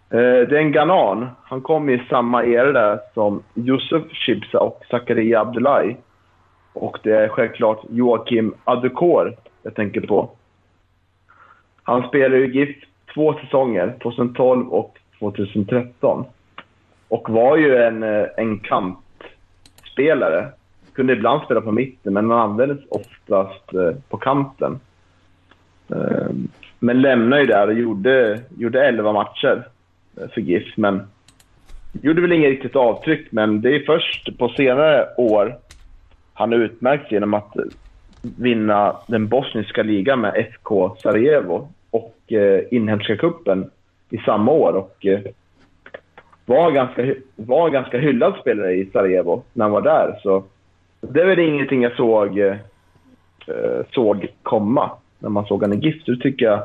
Eh, 0.10 0.18
det 0.20 0.58
är 0.58 0.62
en 0.62 0.72
ghanan. 0.72 1.28
Han 1.44 1.62
kom 1.62 1.90
i 1.90 2.04
samma 2.10 2.46
era 2.46 2.72
där 2.72 3.00
som 3.14 3.44
Yusuf 3.56 4.04
Chibsa 4.12 4.60
och 4.60 4.84
Zakaria 4.90 5.42
Abdullahi. 5.42 5.96
Och 6.74 7.00
det 7.04 7.12
är 7.12 7.28
självklart 7.28 7.80
Joakim 7.90 8.54
Adukor 8.64 9.36
jag 9.64 9.76
tänker 9.76 10.02
på. 10.02 10.30
Han 11.84 12.08
spelade 12.08 12.46
i 12.46 12.52
GIF 12.52 12.78
två 13.14 13.34
säsonger, 13.34 13.96
2012 14.04 14.68
och 14.68 14.98
2013. 15.20 16.26
Och 17.08 17.30
var 17.30 17.58
ju 17.58 17.76
en, 17.78 18.04
eh, 18.04 18.26
en 18.38 18.60
kantspelare 18.60 20.48
kunde 20.94 21.14
ibland 21.14 21.44
spela 21.44 21.62
på 21.62 21.72
mitten, 21.72 22.14
men 22.14 22.32
han 22.32 22.40
användes 22.40 22.80
oftast 22.90 23.70
på 24.10 24.18
kanten. 24.18 24.80
Ehm, 25.96 26.48
men 26.80 27.02
lämnade 27.02 27.42
ju 27.42 27.48
där 27.48 27.68
och 27.68 27.74
gjorde, 27.74 28.40
gjorde 28.58 28.88
11 28.88 29.14
matcher 29.14 29.68
eh, 30.18 30.30
för 30.30 30.42
GIF, 30.42 30.78
men 30.78 31.02
gjorde 32.02 32.22
väl 32.22 32.32
inget 32.32 32.50
riktigt 32.50 32.76
avtryck. 32.76 33.32
Men 33.32 33.62
det 33.62 33.76
är 33.76 33.80
först 33.80 34.38
på 34.38 34.50
senare 34.50 35.08
år 35.18 35.56
han 36.34 36.52
har 36.52 36.60
utmärkt 36.60 37.12
genom 37.12 37.34
att 37.34 37.56
vinna 38.22 38.96
den 39.08 39.28
bosniska 39.28 39.84
ligan 39.84 40.22
med 40.22 40.34
FK 40.36 40.96
Sarajevo 40.96 41.68
och 41.92 42.34
eh, 42.34 42.62
inhemska 42.72 43.18
kuppen 43.18 43.70
i 44.10 44.18
samma 44.18 44.52
år. 44.52 44.74
Och, 44.74 45.06
eh, 45.06 45.20
var 46.46 46.72
ganska, 46.72 47.14
var 47.36 47.70
ganska 47.70 47.98
hyllad 47.98 48.34
spelare 48.42 48.74
i 48.74 48.90
Sarajevo 48.94 49.44
när 49.54 49.66
han 49.66 49.72
var 49.72 49.82
där. 49.82 50.20
Så 50.24 50.44
det 51.02 51.22
är 51.22 51.26
väl 51.26 51.40
ingenting 51.40 51.84
jag 51.84 51.96
såg, 51.96 52.40
eh, 52.40 52.56
såg 53.92 54.28
komma 54.44 54.92
när 55.20 55.30
man 55.30 55.46
såg 55.46 55.62
han 55.62 55.74
i 55.74 55.78
GIF. 55.78 56.06
Det 56.06 56.18
tycker 56.18 56.46
jag 56.46 56.62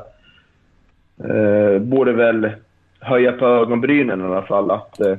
eh, 1.29 1.79
borde 1.79 2.13
väl 2.13 2.51
höja 2.99 3.31
på 3.31 3.45
ögonbrynen 3.45 4.21
i 4.21 4.23
alla 4.23 4.41
fall 4.41 4.71
att, 4.71 4.99
eh, 4.99 5.17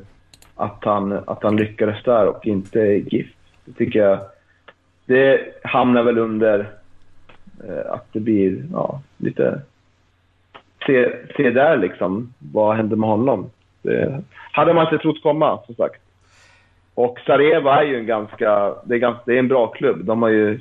att, 0.55 0.85
han, 0.85 1.13
att 1.13 1.43
han 1.43 1.57
lyckades 1.57 2.03
där 2.03 2.27
och 2.27 2.47
inte 2.47 2.81
i 2.81 3.09
GIF. 3.11 3.27
Det 3.65 3.73
tycker 3.73 3.99
jag 3.99 4.19
det 5.07 5.41
hamnar 5.65 6.03
väl 6.03 6.19
under 6.19 6.59
eh, 7.69 7.93
att 7.93 8.07
det 8.13 8.21
blir 8.21 8.65
ja, 8.73 9.01
lite... 9.17 9.61
Se, 10.87 11.13
se 11.37 11.51
där 11.51 11.77
liksom, 11.77 12.35
vad 12.53 12.77
hände 12.77 12.97
med 12.97 13.09
honom? 13.09 13.51
Det 13.83 14.23
hade 14.53 14.75
man 14.75 14.85
inte 14.85 14.99
trott 14.99 15.23
komma, 15.23 15.59
som 15.67 15.75
sagt. 15.75 16.03
Och 16.95 17.19
Sarajevo 17.27 17.69
är 17.69 17.83
ju 17.83 17.99
en 17.99 18.07
ganska, 18.07 18.75
det 18.85 18.95
är 18.95 18.99
ganska... 18.99 19.23
Det 19.27 19.35
är 19.35 19.39
en 19.39 19.49
bra 19.49 19.67
klubb. 19.67 20.05
De 20.05 20.23
har 20.23 20.29
ju... 20.29 20.61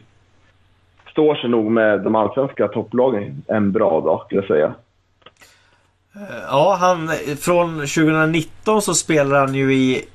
Står 1.15 1.35
sig 1.35 1.49
nog 1.49 1.71
med 1.71 2.01
de 2.01 2.15
allsvenska 2.15 2.67
topplagen 2.67 3.43
en 3.47 3.71
bra 3.71 4.01
dag, 4.01 4.21
skulle 4.25 4.41
jag 4.41 4.47
säga. 4.47 4.73
Eh, 6.15 6.37
Ja, 6.49 6.77
han 6.79 7.09
från 7.39 7.69
2019 7.79 8.81
så 8.81 8.93
spelar 8.93 9.39
han 9.39 9.55
ju 9.55 9.73
i 9.73 10.05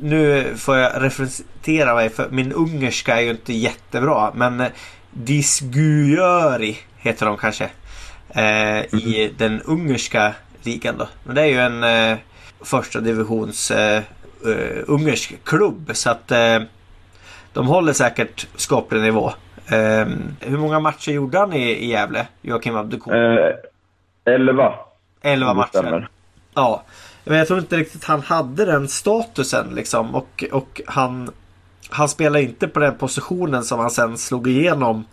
nu 0.00 0.54
får 0.56 0.76
jag 0.76 1.02
referentera 1.02 1.94
mig 1.94 2.08
för 2.10 2.28
min 2.30 2.52
ungerska 2.52 3.16
är 3.16 3.20
ju 3.20 3.30
inte 3.30 3.52
jättebra 3.52 4.30
men 4.34 4.60
eh, 4.60 4.66
Disgujöri 5.10 6.76
heter 6.98 7.26
de 7.26 7.36
kanske. 7.36 7.70
Eh, 8.28 8.78
I 8.94 9.32
den 9.38 9.62
ungerska 9.62 10.34
ligan 10.62 10.98
då. 10.98 11.08
Men 11.24 11.34
det 11.34 11.42
är 11.42 11.46
ju 11.46 11.58
en 11.58 11.84
eh, 11.84 12.18
första 12.60 13.00
divisions 13.00 13.70
eh, 13.70 14.02
eh, 14.46 14.82
ungersk 14.86 15.34
klubb 15.44 15.90
så 15.94 16.10
att 16.10 16.32
de 17.52 17.66
håller 17.66 17.92
säkert 17.92 18.46
skaplig 18.56 19.00
nivå. 19.02 19.32
Eh, 19.68 20.06
hur 20.40 20.58
många 20.58 20.80
matcher 20.80 21.12
gjorde 21.12 21.38
han 21.38 21.52
i, 21.52 21.70
i 21.70 21.86
Gävle? 21.90 22.26
Joakim 22.42 22.76
Abdukor? 22.76 23.14
Eh, 23.16 23.54
11. 24.24 24.74
11 25.22 25.50
om 25.50 25.56
det 25.56 25.82
matcher. 25.82 26.08
Ja. 26.54 26.82
Men 27.24 27.38
jag 27.38 27.46
tror 27.46 27.58
inte 27.58 27.76
riktigt 27.76 28.04
han 28.04 28.20
hade 28.20 28.64
den 28.64 28.88
statusen 28.88 29.66
liksom. 29.74 30.14
Och, 30.14 30.44
och 30.52 30.80
han, 30.86 31.30
han 31.90 32.08
spelar 32.08 32.40
inte 32.40 32.68
på 32.68 32.80
den 32.80 32.94
positionen 32.94 33.64
som 33.64 33.78
han 33.80 33.90
sen 33.90 34.18
slog 34.18 34.48
igenom 34.48 35.04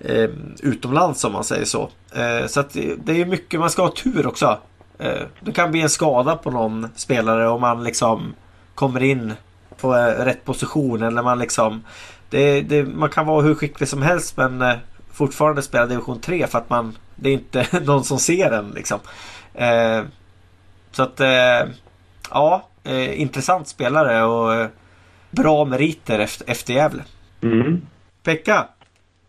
eh, 0.00 0.30
utomlands 0.62 1.24
om 1.24 1.32
man 1.32 1.44
säger 1.44 1.64
så. 1.64 1.90
Eh, 2.14 2.46
så 2.46 2.60
att 2.60 2.70
det- 2.70 2.94
det 3.04 3.20
är 3.20 3.26
mycket, 3.26 3.60
man 3.60 3.70
ska 3.70 3.82
ha 3.82 3.90
tur 3.92 4.26
också. 4.26 4.58
Eh, 4.98 5.22
det 5.40 5.52
kan 5.52 5.70
bli 5.70 5.80
en 5.80 5.88
skada 5.90 6.36
på 6.36 6.50
någon 6.50 6.88
spelare 6.96 7.48
om 7.48 7.60
man 7.60 7.84
liksom 7.84 8.34
kommer 8.74 9.02
in 9.02 9.32
på 9.80 9.94
eh, 9.96 10.24
rätt 10.24 10.44
position 10.44 11.02
eller 11.02 11.22
man 11.22 11.38
liksom 11.38 11.82
det, 12.32 12.60
det, 12.62 12.84
man 12.84 13.10
kan 13.10 13.26
vara 13.26 13.42
hur 13.42 13.54
skicklig 13.54 13.88
som 13.88 14.02
helst 14.02 14.36
men 14.36 14.62
eh, 14.62 14.74
fortfarande 15.12 15.62
spela 15.62 15.86
division 15.86 16.20
3 16.20 16.46
för 16.46 16.58
att 16.58 16.70
man 16.70 16.96
det 17.16 17.28
är 17.28 17.32
inte 17.34 17.66
någon 17.86 18.04
som 18.04 18.18
ser 18.18 18.50
en 18.50 18.70
liksom. 18.70 18.98
Eh, 19.54 20.02
Så 20.90 21.02
att 21.02 21.20
eh, 21.20 21.70
ja, 22.30 22.68
eh, 22.84 23.20
intressant 23.20 23.68
spelare 23.68 24.24
och 24.24 24.54
eh, 24.54 24.66
bra 25.30 25.64
meriter 25.64 26.18
efter, 26.18 26.50
efter 26.50 26.72
Gävle. 26.74 27.02
Mm. 27.42 27.80
Pekka, 28.24 28.66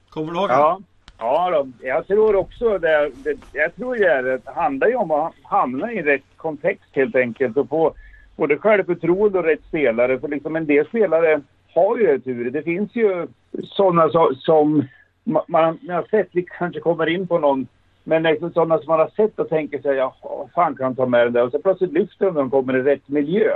kommer 0.10 0.32
du 0.34 0.40
ihåg 0.40 0.50
Ja, 0.50 0.80
ja 1.18 1.50
då. 1.52 1.88
jag 1.88 2.08
tror 2.08 2.36
också 2.36 2.78
det, 2.78 3.12
det. 3.24 3.38
Jag 3.52 3.76
tror 3.76 3.96
det 3.96 4.42
handlar 4.46 4.88
ju 4.88 4.96
om 4.96 5.12
att 5.12 5.34
hamna 5.44 5.92
i 5.92 6.02
rätt 6.02 6.24
kontext 6.38 6.90
helt 6.92 7.16
enkelt 7.16 7.58
och 7.58 7.70
få 7.70 7.94
både 8.36 8.58
självförtroende 8.58 9.40
och 9.40 9.46
rätt 9.46 9.64
spelare. 9.68 10.20
För 10.20 10.28
liksom 10.28 10.56
en 10.56 10.66
del 10.66 10.86
spelare 10.88 11.42
har 11.76 11.98
ju 11.98 12.10
ett 12.10 12.28
huvud. 12.28 12.54
Det 12.54 12.64
finns 12.64 12.96
ju 12.96 13.28
sådana 13.64 14.10
som, 14.10 14.36
som 14.36 14.88
man, 15.24 15.44
man 15.48 15.80
har 15.90 16.08
sett, 16.12 16.30
vi 16.32 16.46
kanske 16.58 16.80
kommer 16.80 17.10
in 17.10 17.28
på 17.28 17.40
någon, 17.40 17.68
men 18.04 18.24
liksom 18.24 18.54
sådana 18.54 18.78
som 18.78 18.88
man 18.88 19.00
har 19.00 19.12
sett 19.16 19.40
och 19.40 19.50
tänker 19.50 19.82
sig, 19.82 19.96
ja, 19.96 20.16
fan 20.56 20.76
kan 20.76 20.96
ta 20.96 21.06
med 21.06 21.26
den 21.26 21.34
där. 21.34 21.44
Och 21.44 21.52
så 21.52 21.60
plötsligt 21.60 21.94
lyfter 21.94 22.26
de 22.26 22.34
när 22.34 22.42
de 22.42 22.50
kommer 22.50 22.78
i 22.78 22.82
rätt 22.82 23.08
miljö. 23.08 23.52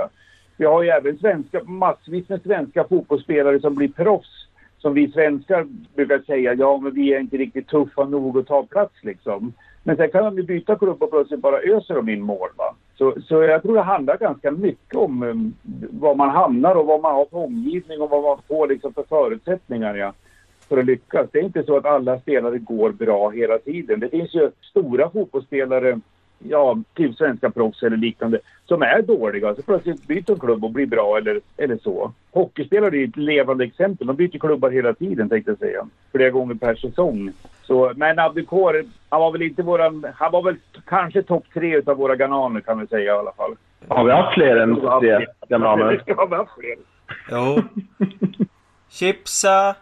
Vi 0.56 0.64
har 0.64 0.82
ju 0.82 0.88
även 0.88 1.18
svenska, 1.18 1.64
massvis 1.64 2.28
med 2.28 2.42
svenska 2.42 2.84
fotbollsspelare 2.84 3.60
som 3.60 3.74
blir 3.74 3.88
proffs. 3.88 4.47
Som 4.78 4.94
vi 4.94 5.10
svenskar 5.12 5.66
brukar 5.94 6.18
säga, 6.18 6.54
ja 6.54 6.78
men 6.78 6.94
vi 6.94 7.14
är 7.14 7.20
inte 7.20 7.36
riktigt 7.36 7.68
tuffa 7.68 8.04
nog 8.04 8.38
att 8.38 8.46
ta 8.46 8.62
plats 8.62 8.94
liksom. 9.02 9.52
Men 9.82 9.96
sen 9.96 10.10
kan 10.10 10.24
de 10.24 10.36
ju 10.36 10.42
byta 10.42 10.76
klubb 10.76 11.02
och 11.02 11.10
plötsligt 11.10 11.40
bara 11.40 11.58
öser 11.58 11.94
de 11.94 12.08
in 12.08 12.22
mål 12.22 12.48
va. 12.56 12.74
Så, 12.98 13.14
så 13.28 13.42
jag 13.42 13.62
tror 13.62 13.74
det 13.74 13.82
handlar 13.82 14.18
ganska 14.18 14.50
mycket 14.50 14.94
om 14.94 15.22
um, 15.22 15.54
var 15.90 16.14
man 16.14 16.30
hamnar 16.30 16.74
och 16.74 16.86
vad 16.86 17.00
man 17.00 17.14
har 17.14 17.26
för 17.26 17.36
omgivning 17.36 18.00
och 18.00 18.10
vad 18.10 18.22
man 18.22 18.38
får 18.48 18.68
liksom 18.68 18.94
för 18.94 19.02
förutsättningar 19.02 19.94
ja, 19.94 20.12
för 20.68 20.78
att 20.78 20.86
lyckas. 20.86 21.28
Det 21.32 21.38
är 21.38 21.42
inte 21.42 21.62
så 21.62 21.76
att 21.76 21.84
alla 21.84 22.20
spelare 22.20 22.58
går 22.58 22.92
bra 22.92 23.30
hela 23.30 23.58
tiden. 23.58 24.00
Det 24.00 24.08
finns 24.08 24.34
ju 24.34 24.50
stora 24.60 25.10
fotbollsspelare, 25.10 26.00
ja, 26.38 26.78
typ 26.94 27.16
svenska 27.16 27.50
proffs 27.50 27.82
eller 27.82 27.96
liknande, 27.96 28.38
som 28.66 28.82
är 28.82 29.02
dåliga. 29.02 29.54
Så 29.54 29.62
plötsligt 29.62 30.06
byter 30.06 30.22
de 30.26 30.38
klubb 30.38 30.64
och 30.64 30.70
blir 30.70 30.86
bra 30.86 31.18
eller, 31.18 31.40
eller 31.56 31.78
så. 31.78 32.12
Hockeyspelare 32.30 32.96
är 32.96 32.98
ju 32.98 33.04
ett 33.04 33.16
levande 33.16 33.64
exempel. 33.64 34.06
De 34.06 34.16
byter 34.16 34.38
klubbar 34.38 34.70
hela 34.70 34.94
tiden 34.94 35.28
tänkte 35.28 35.50
jag 35.50 35.58
säga. 35.58 35.86
Flera 36.12 36.30
gånger 36.30 36.54
per 36.54 36.74
säsong. 36.74 37.32
Så, 37.62 37.92
men 37.96 38.18
Abdukor, 38.18 38.84
han 39.08 39.20
var 39.20 39.32
väl 39.32 39.42
inte 39.42 39.62
våran... 39.62 40.06
Han 40.14 40.32
var 40.32 40.42
väl 40.42 40.56
kanske 40.86 41.22
topp 41.22 41.44
tre 41.54 41.76
utav 41.76 41.96
våra 41.96 42.16
gananer 42.16 42.60
kan 42.60 42.80
vi 42.80 42.86
säga 42.86 43.14
i 43.14 43.18
alla 43.18 43.32
fall. 43.32 43.54
Har 43.88 44.04
vi 44.04 44.12
haft 44.12 44.34
fler 44.34 44.56
än 44.56 44.80
tre 45.00 45.26
gananer? 45.48 46.02
Ja, 46.06 46.26
vi 46.26 46.34
har 46.34 46.44
haft 46.44 46.60
fler. 46.60 46.76
Jo. 47.30 47.62
Chipsa, 48.90 49.76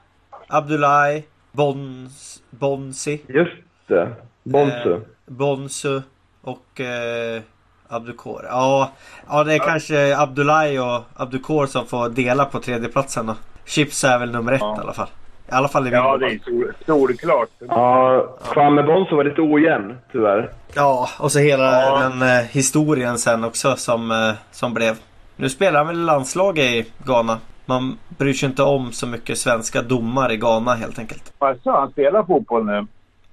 Abdullahi, 0.48 1.24
Bons, 1.52 2.42
Bonsi, 2.50 3.20
Just 3.28 3.52
det. 3.86 4.12
Bonsu. 4.42 4.92
Eh, 4.92 5.00
Bonsu 5.26 6.00
och 6.46 6.80
eh, 6.80 7.42
Abdukor. 7.88 8.44
Ja, 8.50 8.90
ja, 9.28 9.44
det 9.44 9.54
är 9.54 9.58
kanske 9.58 10.16
Abdullahi 10.18 10.78
och 10.78 11.02
Abdukor 11.16 11.66
som 11.66 11.86
får 11.86 12.08
dela 12.08 12.44
på 12.44 12.58
tredjeplatsen 12.60 13.26
då. 13.26 13.34
Chipsa 13.64 14.08
är 14.14 14.18
väl 14.18 14.30
nummer 14.30 14.52
ett 14.52 14.60
Ja. 14.60 14.76
i 14.78 14.80
alla 14.80 14.92
fall. 14.92 15.08
I 15.48 15.52
alla 15.52 15.68
fall 15.68 15.86
i 15.86 15.90
Ja, 15.90 16.16
min 16.20 16.28
det 16.28 16.34
är 16.34 16.38
sol- 16.38 16.72
solklart. 16.86 17.48
Ja, 17.68 18.26
Kwame 18.52 18.82
Bonsu 18.82 19.16
var 19.16 19.24
lite 19.24 19.40
ojämn 19.42 19.98
tyvärr. 20.12 20.50
Ja, 20.74 21.08
och 21.18 21.32
så 21.32 21.38
hela 21.38 21.80
Ja. 21.82 21.98
den 21.98 22.22
eh, 22.22 22.44
historien 22.44 23.18
sen 23.18 23.44
också 23.44 23.76
som, 23.76 24.10
eh, 24.10 24.32
som 24.50 24.74
blev. 24.74 24.96
Nu 25.36 25.48
spelar 25.50 25.78
han 25.78 25.86
väl 25.86 25.96
i 25.96 26.04
landslaget 26.04 26.64
i 26.64 26.86
Ghana. 27.04 27.38
Man 27.64 27.98
bryr 28.18 28.32
sig 28.32 28.48
inte 28.48 28.62
om 28.62 28.92
så 28.92 29.06
mycket 29.06 29.38
svenska 29.38 29.82
domar 29.82 30.32
i 30.32 30.36
Ghana 30.36 30.74
helt 30.74 30.98
enkelt. 30.98 31.32
Alltså, 31.38 31.70
han 31.70 31.90
spelar 31.90 32.22
fotboll 32.22 32.64
nu. 32.66 32.86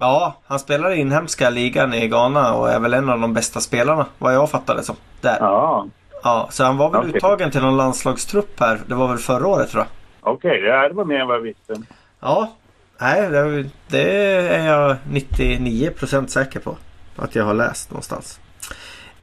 Ja, 0.04 0.34
han 0.46 0.58
spelar 0.58 0.90
i 0.90 1.00
inhemska 1.00 1.50
ligan 1.50 1.94
i 1.94 2.08
Ghana 2.08 2.54
och 2.54 2.70
är 2.70 2.80
väl 2.80 2.94
en 2.94 3.08
av 3.10 3.20
de 3.20 3.34
bästa 3.34 3.60
spelarna 3.60 4.06
vad 4.18 4.34
jag 4.34 4.50
fattade 4.50 4.80
det 4.80 4.84
som. 4.84 4.96
Där. 5.20 5.36
Ja. 5.40 5.86
Ja, 6.22 6.48
så 6.50 6.64
han 6.64 6.76
var 6.76 6.90
väl 6.90 7.00
Okej. 7.00 7.16
uttagen 7.16 7.50
till 7.50 7.60
någon 7.62 7.76
landslagstrupp 7.76 8.60
här. 8.60 8.80
Det 8.86 8.94
var 8.94 9.08
väl 9.08 9.18
förra 9.18 9.46
året 9.46 9.70
tror 9.70 9.84
jag. 10.20 10.32
okej. 10.34 10.60
det 10.60 10.94
var 10.94 11.04
mer 11.04 11.20
än 11.20 11.26
vad 11.26 11.36
jag 11.36 11.42
visste. 11.42 11.82
Ja, 12.20 12.52
nej 12.98 13.30
det, 13.30 13.70
det 13.88 14.12
är 14.54 14.66
jag 14.66 14.96
99% 15.10 16.26
säker 16.26 16.60
på. 16.60 16.76
Att 17.16 17.34
jag 17.34 17.44
har 17.44 17.54
läst 17.54 17.90
någonstans. 17.90 18.40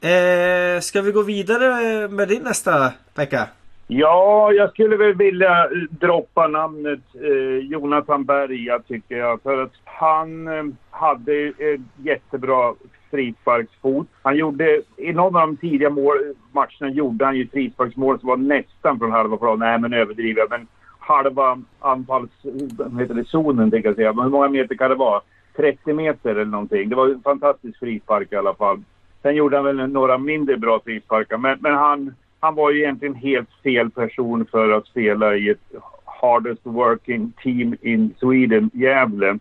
Eh, 0.00 0.80
ska 0.80 1.00
vi 1.02 1.12
gå 1.12 1.22
vidare 1.22 2.08
med 2.08 2.28
din 2.28 2.42
nästa 2.42 2.92
vecka? 3.14 3.46
Ja, 3.94 4.52
jag 4.52 4.70
skulle 4.70 4.96
väl 4.96 5.14
vilja 5.14 5.68
droppa 5.90 6.48
namnet 6.48 7.00
eh, 7.14 7.66
Jonathan 7.70 8.24
Berga 8.24 8.78
tycker 8.78 9.16
jag. 9.16 9.42
För 9.42 9.62
att 9.62 9.72
han 9.84 10.48
eh, 10.48 10.64
hade 10.90 11.52
en 11.58 11.88
jättebra 11.96 12.74
frisparksfot. 13.10 14.06
Han 14.22 14.36
gjorde, 14.36 14.82
i 14.96 15.12
någon 15.12 15.36
av 15.36 15.46
de 15.46 15.56
tidiga 15.56 15.90
mål, 15.90 16.16
matcherna 16.52 16.94
gjorde 16.94 17.24
han 17.24 17.36
ju 17.36 17.48
frisparksmål 17.48 18.20
som 18.20 18.28
var 18.28 18.36
nästan 18.36 18.98
från 18.98 19.12
halva 19.12 19.36
plan. 19.36 19.58
Nej, 19.58 19.78
men 19.78 19.92
överdriver 19.92 20.40
jag. 20.40 20.50
Men 20.50 20.66
halva 20.98 21.62
anfalls... 21.80 22.30
Vad 22.78 23.00
heter 23.00 23.14
det? 23.14 23.24
Zonen, 23.24 23.70
jag 23.84 23.94
säga. 23.94 24.12
Men 24.12 24.24
hur 24.24 24.30
många 24.30 24.48
meter 24.48 24.74
kan 24.74 24.90
det 24.90 24.96
vara? 24.96 25.20
30 25.56 25.92
meter 25.92 26.30
eller 26.30 26.44
någonting. 26.44 26.88
Det 26.88 26.96
var 26.96 27.08
en 27.08 27.22
fantastisk 27.22 27.78
frispark 27.78 28.32
i 28.32 28.36
alla 28.36 28.54
fall. 28.54 28.82
Sen 29.22 29.34
gjorde 29.34 29.56
han 29.56 29.64
väl 29.64 29.88
några 29.88 30.18
mindre 30.18 30.56
bra 30.56 30.80
frisparkar. 30.84 31.38
Men, 31.38 31.58
men 31.60 31.74
han, 31.74 32.14
han 32.42 32.54
var 32.54 32.70
ju 32.70 32.78
egentligen 32.78 33.14
helt 33.14 33.48
fel 33.62 33.90
person 33.90 34.46
för 34.50 34.70
att 34.70 34.86
spela 34.86 35.36
i 35.36 35.48
ett 35.48 35.72
hardest 36.04 36.60
working 36.64 37.32
team 37.42 37.76
in 37.80 38.14
Sweden, 38.20 38.70
Gävle. 38.74 39.38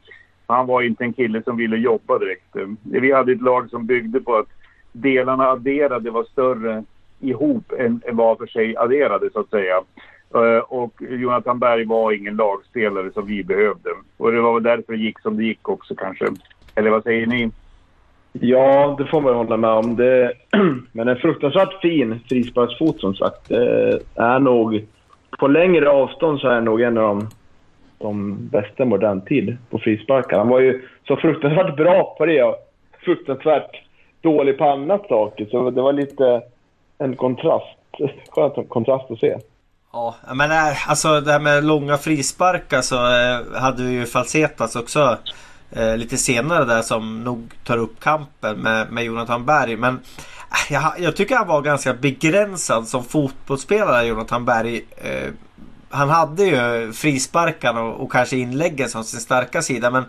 Han 0.47 0.67
var 0.67 0.81
inte 0.81 1.03
en 1.03 1.13
kille 1.13 1.43
som 1.43 1.57
ville 1.57 1.77
jobba 1.77 2.19
direkt. 2.19 2.55
Vi 2.81 3.11
hade 3.11 3.31
ett 3.31 3.41
lag 3.41 3.69
som 3.69 3.85
byggde 3.85 4.21
på 4.21 4.35
att 4.35 4.47
delarna 4.91 5.47
adderade 5.47 6.11
var 6.11 6.23
större 6.23 6.83
ihop 7.19 7.71
än, 7.79 8.01
var 8.11 8.35
för 8.35 8.47
sig 8.47 8.77
adderade 8.77 9.29
så 9.33 9.39
att 9.39 9.49
säga. 9.49 9.81
Eh, 10.33 10.59
och 10.59 10.93
Jonathan 11.09 11.59
Berg 11.59 11.85
var 11.85 12.11
ingen 12.11 12.35
lagspelare 12.35 13.11
som 13.11 13.25
vi 13.25 13.43
behövde. 13.43 13.89
Och 14.17 14.31
det 14.31 14.41
var 14.41 14.53
väl 14.53 14.63
därför 14.63 14.93
det 14.93 14.99
gick 14.99 15.19
som 15.19 15.37
det 15.37 15.43
gick 15.43 15.69
också 15.69 15.95
kanske. 15.95 16.25
Eller 16.75 16.89
vad 16.89 17.03
säger 17.03 17.27
ni? 17.27 17.51
Ja, 18.33 18.95
det 18.97 19.05
får 19.05 19.21
man 19.21 19.35
hålla 19.35 19.57
med 19.57 19.69
om. 19.69 19.95
Det, 19.95 20.33
men 20.91 21.07
en 21.07 21.15
fruktansvärt 21.15 21.81
fin 21.81 22.19
frisparksfot 22.29 22.99
som 22.99 23.15
sagt. 23.15 23.49
Det 23.49 23.99
är 24.15 24.39
nog... 24.39 24.85
På 25.39 25.47
längre 25.47 25.89
avstånd 25.89 26.39
så 26.39 26.47
är 26.47 26.55
det 26.55 26.61
nog 26.61 26.81
en 26.81 26.97
av 26.97 27.17
de, 27.17 27.29
de 27.97 28.37
bästa 28.47 28.83
i 28.83 28.85
modern 28.85 29.21
tid 29.21 29.57
på 29.69 29.79
frisparkar. 29.79 30.37
Han 30.37 30.49
var 30.49 30.59
ju 30.59 30.81
så 31.07 31.15
fruktansvärt 31.15 31.75
bra 31.75 32.15
på 32.17 32.25
det 32.25 32.43
och 32.43 32.55
fruktansvärt 33.05 33.81
dålig 34.21 34.57
på 34.57 34.65
annat 34.65 35.07
saker. 35.07 35.45
Så 35.45 35.69
det 35.69 35.81
var 35.81 35.93
lite 35.93 36.41
en 36.97 37.15
kontrast. 37.15 37.77
Skönt 38.29 38.69
kontrast 38.69 39.11
att 39.11 39.19
se. 39.19 39.37
Ja, 39.93 40.15
men 40.33 40.51
alltså 40.87 41.21
det 41.21 41.31
här 41.31 41.39
med 41.39 41.63
långa 41.63 41.97
frisparkar 41.97 42.81
så 42.81 42.95
eh, 42.95 43.61
hade 43.61 43.83
vi 43.83 43.91
ju 43.91 44.05
Falsetas 44.05 44.75
också 44.75 45.17
eh, 45.71 45.97
lite 45.97 46.17
senare 46.17 46.65
där 46.65 46.81
som 46.81 47.23
nog 47.23 47.53
tar 47.63 47.77
upp 47.77 47.99
kampen 47.99 48.57
med, 48.57 48.91
med 48.91 49.03
Jonathan 49.03 49.45
Berg. 49.45 49.75
Men 49.75 49.93
eh, 49.95 50.73
jag, 50.73 50.93
jag 50.97 51.15
tycker 51.15 51.35
han 51.35 51.47
var 51.47 51.61
ganska 51.61 51.93
begränsad 51.93 52.87
som 52.87 53.03
fotbollsspelare, 53.03 54.05
Jonathan 54.05 54.45
Berg. 54.45 54.85
Eh, 54.97 55.29
han 55.89 56.09
hade 56.09 56.43
ju 56.43 56.93
frisparkarna 56.93 57.81
och, 57.81 58.03
och 58.03 58.11
kanske 58.11 58.37
inläggen 58.37 58.89
som 58.89 59.03
sin 59.03 59.19
starka 59.19 59.61
sida 59.61 59.91
men 59.91 60.03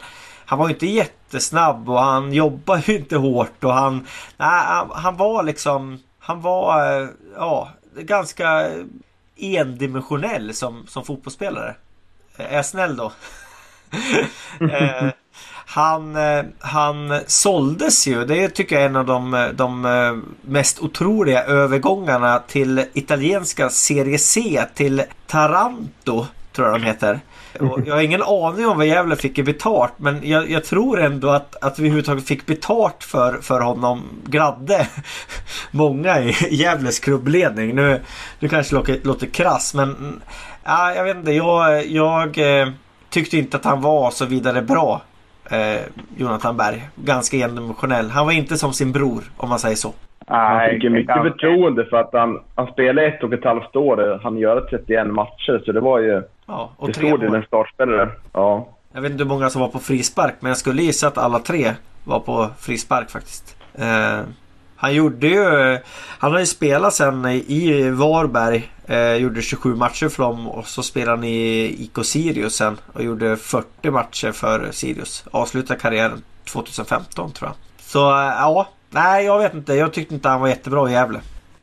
han 0.45 0.59
var 0.59 0.69
ju 0.69 0.75
inte 0.75 0.87
jättesnabb 0.87 1.89
och 1.89 2.01
han 2.01 2.33
jobbade 2.33 2.83
ju 2.87 2.97
inte 2.97 3.17
hårt 3.17 3.65
och 3.65 3.73
han... 3.73 4.07
Nej, 4.37 4.65
han, 4.67 4.91
han 4.95 5.17
var 5.17 5.43
liksom... 5.43 5.99
Han 6.19 6.41
var, 6.41 7.01
eh, 7.03 7.09
ja, 7.37 7.71
ganska 7.97 8.71
endimensionell 9.37 10.55
som, 10.55 10.87
som 10.87 11.05
fotbollsspelare. 11.05 11.75
Eh, 12.37 12.53
är 12.53 12.57
jag 12.57 12.67
snäll 12.67 12.97
då? 12.97 13.13
eh, 14.71 15.11
han, 15.67 16.17
eh, 16.17 16.45
han 16.59 17.21
såldes 17.27 18.07
ju. 18.07 18.25
Det 18.25 18.49
tycker 18.49 18.77
jag 18.77 18.85
är 18.85 18.89
en 18.89 18.97
av 18.97 19.07
de, 19.07 19.35
eh, 19.35 19.49
de 19.49 19.85
eh, 19.85 20.49
mest 20.51 20.81
otroliga 20.81 21.45
övergångarna 21.45 22.39
till 22.39 22.85
italienska 22.93 23.71
Serie 23.71 24.19
C 24.19 24.63
till 24.75 25.03
Taranto. 25.27 26.27
Tror 26.53 26.69
jag 26.69 26.81
de 26.81 26.87
heter. 26.87 27.21
Och 27.61 27.81
jag 27.87 27.95
har 27.95 28.03
ingen 28.03 28.23
aning 28.23 28.67
om 28.67 28.77
vad 28.77 28.87
Gävle 28.87 29.17
fick 29.17 29.39
i 29.39 29.43
betalt 29.43 29.93
men 29.97 30.29
jag, 30.29 30.51
jag, 30.51 30.65
tror 30.65 31.01
ändå 31.01 31.31
att, 31.31 31.57
att 31.65 31.79
vi 31.79 31.83
överhuvudtaget 31.83 32.27
fick 32.27 32.47
betalt 32.47 33.05
för, 33.05 33.39
för 33.43 33.61
honom 33.61 34.03
gladde 34.25 34.87
många 35.71 36.21
i 36.21 36.35
Gävles 36.51 36.99
klubbledning. 36.99 37.75
Nu, 37.75 38.01
nu 38.39 38.49
kanske 38.49 38.75
det 38.75 38.79
låter, 38.79 39.01
låter 39.03 39.27
krass 39.27 39.75
men 39.75 40.21
äh, 40.67 40.97
jag 40.97 41.05
vet 41.05 41.17
inte. 41.17 41.33
Jag, 41.33 41.87
jag 41.87 42.39
tyckte 43.11 43.39
inte 43.39 43.57
att 43.57 43.65
han 43.65 43.81
var 43.81 44.11
så 44.11 44.25
vidare 44.25 44.63
bra. 44.63 45.03
Eh, 45.51 45.81
Jonathan 46.17 46.57
Berg. 46.57 46.89
Ganska 46.95 47.37
endimensionell. 47.37 48.11
Han 48.11 48.27
var 48.27 48.33
inte 48.33 48.57
som 48.57 48.73
sin 48.73 48.93
bror 48.93 49.23
om 49.37 49.49
man 49.49 49.59
säger 49.59 49.77
så. 49.77 49.93
Han 50.27 50.71
fick 50.71 50.83
ju 50.83 50.91
mycket 50.91 51.23
förtroende 51.23 51.85
för 51.85 51.97
att 51.97 52.11
han, 52.13 52.41
han 52.55 52.67
spelade 52.67 53.07
ett 53.07 53.23
och 53.23 53.33
ett 53.33 53.45
halvt 53.45 53.77
år. 53.77 54.21
Han 54.23 54.39
gör 54.39 54.61
31 54.61 55.07
matcher, 55.07 55.63
så 55.65 55.73
det 55.73 55.81
var 55.81 55.99
ju 55.99 56.23
ja, 56.47 56.71
och 56.77 56.87
till 56.87 56.95
stor 56.95 57.19
del 57.19 57.35
en 57.35 57.43
startspelare. 57.43 58.09
Ja. 58.33 58.69
Jag 58.93 59.03
vet 59.03 59.13
inte 59.13 59.25
hur 59.25 59.29
många 59.29 59.51
som 59.51 59.61
var 59.61 59.69
på 59.69 59.79
frispark 59.79 60.35
men 60.41 60.49
jag 60.49 60.59
skulle 60.59 60.83
gissa 60.83 61.07
att 61.07 61.19
alla 61.19 61.39
tre 61.39 61.71
var 62.05 62.21
på 62.21 62.49
frispark 62.59 63.11
faktiskt. 63.11 63.57
Eh, 63.75 64.21
han 64.83 64.95
gjorde 64.95 65.27
ju... 65.27 65.79
Han 66.19 66.33
har 66.33 66.39
ju 66.39 66.47
spelat 66.47 66.95
sen 66.95 67.27
i 67.27 67.91
Varberg. 67.91 68.73
Eh, 68.87 69.15
gjorde 69.15 69.43
27 69.43 69.75
matcher 69.75 70.09
för 70.09 70.23
dem 70.23 70.49
och 70.49 70.67
så 70.67 70.83
spelade 70.83 71.17
han 71.17 71.25
i 71.25 71.65
IK 71.79 72.07
Sirius 72.07 72.55
sen 72.55 72.79
och 72.93 73.03
gjorde 73.03 73.37
40 73.37 73.91
matcher 73.91 74.33
för 74.33 74.69
Sirius. 74.73 75.25
Avslutade 75.31 75.81
karriären 75.81 76.23
2015 76.45 77.33
tror 77.33 77.49
jag. 77.51 77.57
Så 77.81 78.11
eh, 78.11 78.27
ja, 78.27 78.69
nej 78.91 79.25
jag 79.25 79.39
vet 79.39 79.55
inte. 79.55 79.75
Jag 79.75 79.93
tyckte 79.93 80.15
inte 80.15 80.29
han 80.29 80.41
var 80.41 80.49
jättebra 80.49 80.91
i 80.91 80.93
Gävle. 80.93 81.21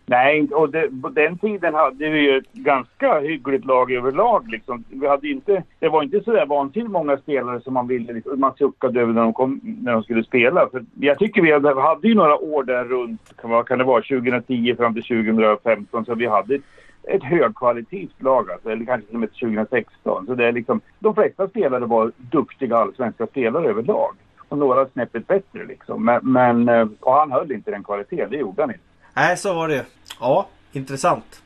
Nej, 0.10 0.48
och 0.52 0.70
det, 0.70 1.02
på 1.02 1.10
den 1.10 1.38
tiden 1.38 1.74
hade 1.74 2.10
vi 2.10 2.20
ju 2.20 2.38
ett 2.38 2.54
ganska 2.54 3.20
hyggligt 3.20 3.66
lag 3.66 3.92
överlag. 3.92 4.48
Liksom. 4.48 4.84
Vi 4.90 5.08
hade 5.08 5.28
inte, 5.28 5.64
det 5.80 5.90
var 5.90 6.04
inte 6.04 6.22
så 6.24 6.32
där 6.32 6.46
vansinnigt 6.46 6.92
många 6.92 7.18
spelare 7.18 7.62
som 7.62 7.74
man 7.74 7.88
ville, 7.88 8.14
liksom, 8.14 8.40
man 8.40 8.54
suckade 8.58 9.02
över 9.02 9.14
när 9.14 9.22
de, 9.22 9.34
kom, 9.34 9.60
när 9.64 9.94
de 9.94 10.04
skulle 10.04 10.24
spela. 10.24 10.70
För 10.70 10.86
jag 11.00 11.20
tycker 11.20 11.42
vi 11.42 11.52
hade, 11.52 11.82
hade 11.82 12.08
ju 12.08 12.16
några 12.16 12.38
år 12.38 12.64
där 12.64 12.84
runt, 12.86 13.34
vad 13.44 13.68
kan 13.68 13.78
det 13.78 13.84
vara, 13.84 14.02
2010 14.02 14.76
fram 14.76 14.94
till 14.94 15.04
2015, 15.04 16.06
så 16.06 16.16
vi 16.16 16.26
hade 16.26 16.56
ett, 16.56 16.62
ett 17.04 17.24
högkvalitativt 17.24 18.22
lag, 18.22 18.52
alltså, 18.52 18.70
eller 18.70 18.86
kanske 18.86 19.08
till 19.08 19.16
och 19.16 19.20
med 19.20 19.34
2016. 19.34 20.26
Så 20.26 20.36
det 20.36 20.46
är 20.46 20.52
liksom, 20.52 20.82
de 21.00 21.16
flesta 21.16 21.48
spelare 21.48 21.86
var 21.86 22.12
duktiga 22.18 22.78
allsvenska 22.78 23.28
spelare 23.28 23.70
överlag. 23.70 24.16
Och 24.50 24.58
några 24.58 24.86
snäppet 24.86 25.28
bättre 25.28 25.66
liksom. 25.66 26.06
Men, 26.06 26.20
men 26.24 26.70
eh, 26.70 26.88
och 27.00 27.14
han 27.14 27.32
höll 27.32 27.52
inte 27.52 27.72
den 27.72 27.84
kvaliteten, 27.84 28.32
det 28.32 28.38
gjorde 28.38 28.62
han 28.62 28.70
inte. 28.70 28.89
Nej, 29.20 29.38
så 29.38 29.54
var 29.54 29.68
det. 29.68 29.86
Ja, 30.20 30.48
intressant. 30.72 31.42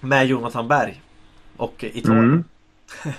Med 0.00 0.26
Jonathan 0.26 0.68
Berg. 0.68 1.00
Och 1.56 1.84
Italien. 1.84 2.24
Mm. 2.24 2.44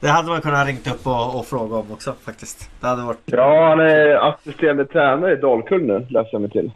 det 0.00 0.08
hade 0.08 0.28
man 0.28 0.40
kunnat 0.40 0.66
ringt 0.66 0.86
upp 0.86 1.06
och, 1.06 1.38
och 1.38 1.46
fråga 1.46 1.76
om 1.76 1.92
också 1.92 2.14
faktiskt. 2.24 2.70
Det 2.80 2.86
hade 2.86 3.02
varit... 3.02 3.20
Ja, 3.24 3.68
han 3.68 3.80
är 3.80 4.28
assisterande 4.28 4.84
tränare 4.86 5.32
i 5.32 5.36
Dalkull 5.36 5.82
nu, 5.82 5.98
läste 5.98 6.28
jag 6.32 6.40
mig 6.40 6.50
till. 6.50 6.72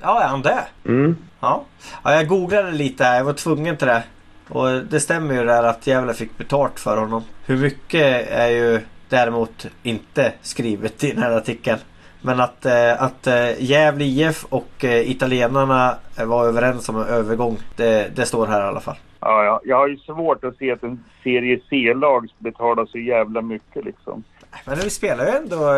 Ja, 0.00 0.22
är 0.22 0.28
han 0.28 0.42
det? 0.42 0.64
Mm. 0.84 1.16
Ja. 1.40 1.64
ja, 2.04 2.14
jag 2.14 2.28
googlade 2.28 2.70
lite 2.70 3.04
här. 3.04 3.16
Jag 3.16 3.24
var 3.24 3.32
tvungen 3.32 3.76
till 3.76 3.86
det. 3.86 4.02
Och 4.48 4.68
det 4.90 5.00
stämmer 5.00 5.34
ju 5.34 5.44
där 5.44 5.62
att 5.62 5.86
Gävle 5.86 6.14
fick 6.14 6.38
betalt 6.38 6.80
för 6.80 6.96
honom. 6.96 7.24
Hur 7.46 7.56
mycket 7.56 8.28
är 8.30 8.48
ju 8.48 8.80
däremot 9.08 9.66
inte 9.82 10.32
skrivet 10.42 11.04
i 11.04 11.12
den 11.12 11.22
här 11.22 11.32
artikeln. 11.32 11.78
Men 12.22 12.40
att, 12.40 12.66
eh, 12.66 13.02
att 13.02 13.26
eh, 13.26 13.62
Gävle 13.62 14.04
IF 14.04 14.44
och 14.44 14.84
eh, 14.84 15.10
italienarna 15.10 15.96
var 16.16 16.46
överens 16.46 16.88
om 16.88 16.96
en 16.96 17.06
övergång. 17.06 17.58
Det, 17.76 18.16
det 18.16 18.26
står 18.26 18.46
här 18.46 18.60
i 18.60 18.64
alla 18.64 18.80
fall. 18.80 18.96
Ja, 19.20 19.44
ja, 19.44 19.60
jag 19.64 19.76
har 19.76 19.88
ju 19.88 19.96
svårt 19.96 20.44
att 20.44 20.56
se 20.56 20.72
att 20.72 20.82
en 20.82 21.04
serie 21.22 21.60
C-lag 21.70 22.28
betalar 22.38 22.86
så 22.86 22.98
jävla 22.98 23.42
mycket 23.42 23.84
liksom. 23.84 24.24
Men 24.66 24.78
vi 24.78 24.90
spelar 24.90 25.24
ju 25.26 25.30
ändå 25.30 25.68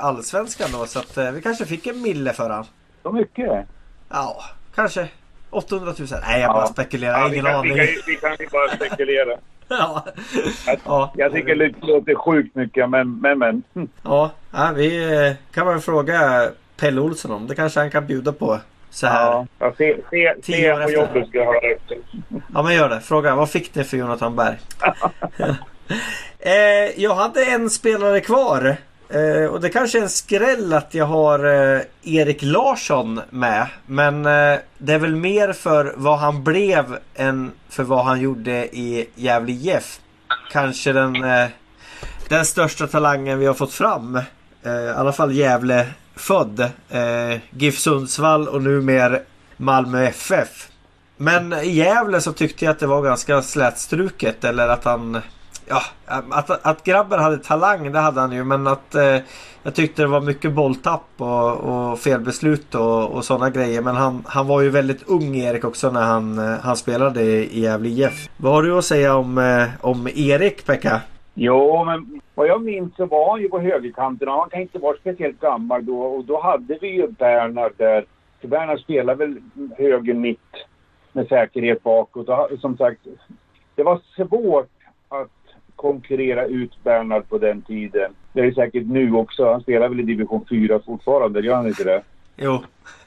allsvenskan 0.00 0.68
då 0.72 0.86
så 0.86 0.98
att 0.98 1.34
vi 1.34 1.42
kanske 1.42 1.64
fick 1.66 1.86
en 1.86 2.02
mille 2.02 2.32
för 2.32 2.50
han. 2.50 2.64
Så 3.02 3.12
mycket? 3.12 3.66
Ja, 4.10 4.36
kanske 4.74 5.08
800 5.50 5.92
000. 5.98 6.08
Nej, 6.26 6.40
jag 6.40 6.50
bara 6.52 6.62
Ja. 6.62 6.66
spekulerar. 6.66 7.18
Ja, 7.20 7.28
vi, 7.28 7.32
Ingen 7.34 7.44
kan, 7.46 7.54
aning. 7.60 7.72
vi, 7.74 7.78
kan, 7.86 7.96
vi 8.06 8.16
kan 8.16 8.36
ju 8.40 8.46
bara 8.52 8.68
spekulera. 8.76 9.36
Ja. 9.68 10.04
Jag, 10.66 10.78
Ja. 10.84 11.12
jag 11.16 11.32
tycker 11.32 11.54
det 11.56 11.72
låter 11.86 12.14
sjukt 12.14 12.54
mycket, 12.54 12.90
men 12.90 13.20
men. 13.20 13.38
men. 13.38 13.62
Ja, 14.02 14.30
ja, 14.52 14.72
vi 14.76 15.14
eh, 15.26 15.32
kan 15.54 15.66
väl 15.66 15.80
fråga 15.80 16.48
Pelle 16.76 17.00
Olsson 17.00 17.30
om. 17.30 17.46
Det 17.46 17.54
kanske 17.54 17.80
han 17.80 17.90
kan 17.90 18.06
bjuda 18.06 18.32
på. 18.32 18.60
Så 18.90 19.06
här. 19.06 19.24
Ja, 19.26 19.46
Ja. 19.58 19.66
jag 19.66 19.76
se, 19.76 19.96
se, 20.10 20.34
Tio 20.42 20.56
se 20.56 20.72
år 20.72 20.84
på 20.84 20.90
jobbet 20.90 21.28
ska 21.28 21.38
jag 21.38 21.46
höra 21.46 21.58
efter. 21.58 21.96
men 22.62 22.74
gör 22.74 22.88
det. 22.88 23.00
Fråga 23.00 23.34
vad 23.34 23.50
fick 23.50 23.74
ni 23.74 23.84
för 23.84 23.96
Jonathan 23.96 24.36
Berg? 24.36 24.56
eh, 26.38 27.02
jag 27.02 27.14
hade 27.14 27.44
en 27.44 27.70
spelare 27.70 28.20
kvar. 28.20 28.76
Eh, 29.08 29.46
och 29.46 29.60
det 29.60 29.68
kanske 29.68 29.98
är 29.98 30.02
en 30.02 30.08
skräll 30.08 30.72
att 30.72 30.94
jag 30.94 31.06
har 31.06 31.38
eh, 31.44 31.80
Erik 32.02 32.42
Larsson 32.42 33.20
med. 33.30 33.66
Men 33.86 34.26
eh, 34.26 34.58
det 34.78 34.92
är 34.92 34.98
väl 34.98 35.16
mer 35.16 35.52
för 35.52 35.94
vad 35.96 36.18
han 36.18 36.44
blev 36.44 36.98
än 37.14 37.52
för 37.68 37.82
vad 37.82 38.04
han 38.04 38.20
gjorde 38.20 38.76
i 38.76 39.08
Gävle 39.14 39.52
IF. 39.52 40.00
Kanske 40.50 40.92
den, 40.92 41.24
eh, 41.24 41.48
den 42.28 42.44
största 42.44 42.86
talangen 42.86 43.38
vi 43.38 43.46
har 43.46 43.54
fått 43.54 43.72
fram. 43.72 44.16
Eh, 44.62 44.72
I 44.72 44.90
alla 44.90 45.12
fall 45.12 45.32
Gävle 45.32 45.86
född. 46.16 46.60
Eh, 46.90 47.40
GIF 47.50 47.78
Sundsvall 47.78 48.48
och 48.48 48.62
numer 48.62 49.22
Malmö 49.56 50.04
FF. 50.06 50.68
Men 51.16 51.52
i 51.52 51.70
Gävle 51.70 52.20
så 52.20 52.32
tyckte 52.32 52.64
jag 52.64 52.72
att 52.72 52.78
det 52.78 52.86
var 52.86 53.02
ganska 53.02 53.42
slätstruket 53.42 54.44
eller 54.44 54.68
att 54.68 54.84
han 54.84 55.22
Ja, 55.66 55.80
att, 56.06 56.66
att 56.66 56.84
grabben 56.84 57.20
hade 57.20 57.38
talang 57.38 57.92
det 57.92 57.98
hade 57.98 58.20
han 58.20 58.32
ju 58.32 58.44
men 58.44 58.66
att 58.66 58.94
eh, 58.94 59.18
Jag 59.62 59.74
tyckte 59.74 60.02
det 60.02 60.08
var 60.08 60.20
mycket 60.20 60.52
bolltapp 60.52 61.08
och, 61.16 61.52
och 61.52 61.98
felbeslut 61.98 62.74
och, 62.74 63.10
och 63.12 63.24
sådana 63.24 63.50
grejer 63.50 63.82
men 63.82 63.96
han, 63.96 64.24
han 64.26 64.46
var 64.46 64.60
ju 64.60 64.70
väldigt 64.70 65.08
ung 65.08 65.36
Erik 65.36 65.64
också 65.64 65.90
när 65.90 66.02
han, 66.02 66.38
eh, 66.38 66.60
han 66.60 66.76
spelade 66.76 67.22
i 67.22 67.60
Gävle 67.60 67.88
IF. 67.88 68.28
Vad 68.36 68.52
har 68.52 68.62
du 68.62 68.78
att 68.78 68.84
säga 68.84 69.16
om, 69.16 69.38
eh, 69.38 69.68
om 69.80 70.08
Erik 70.14 70.66
Pekka? 70.66 71.00
Jo, 71.34 71.84
men 71.84 72.20
vad 72.34 72.48
jag 72.48 72.62
minns 72.62 72.96
så 72.96 73.06
var 73.06 73.30
han 73.30 73.40
ju 73.40 73.48
på 73.48 73.60
högerkanten 73.60 74.28
han 74.28 74.50
kan 74.50 74.60
inte 74.60 74.78
vara 74.78 74.96
speciellt 74.96 75.40
gammal 75.40 75.86
då. 75.86 76.00
Och 76.00 76.24
då 76.24 76.40
hade 76.40 76.78
vi 76.80 76.88
ju 76.88 77.08
Bernhard 77.08 77.72
där. 77.76 78.04
Så 78.40 78.48
Bernhard 78.48 78.80
spelade 78.80 79.26
väl 79.26 79.36
höger 79.78 80.14
mitt 80.14 80.38
med 81.12 81.28
säkerhet 81.28 81.82
bakåt. 81.82 82.28
Och 82.28 82.58
som 82.60 82.76
sagt, 82.76 83.00
det 83.74 83.82
var 83.82 84.00
svårt 84.16 84.70
att 85.08 85.28
konkurrera 85.84 86.46
ut 86.46 86.84
Bernhard 86.84 87.28
på 87.28 87.38
den 87.38 87.62
tiden. 87.62 88.12
Det 88.32 88.40
är 88.40 88.52
säkert 88.52 88.86
nu 88.86 89.12
också. 89.14 89.50
Han 89.52 89.60
spelar 89.60 89.88
väl 89.88 90.00
i 90.00 90.02
division 90.02 90.44
4 90.48 90.80
fortfarande, 90.86 91.40
gör 91.40 91.54
han 91.54 91.66
inte 91.66 91.84
det? 91.84 92.02
Jo. 92.36 92.58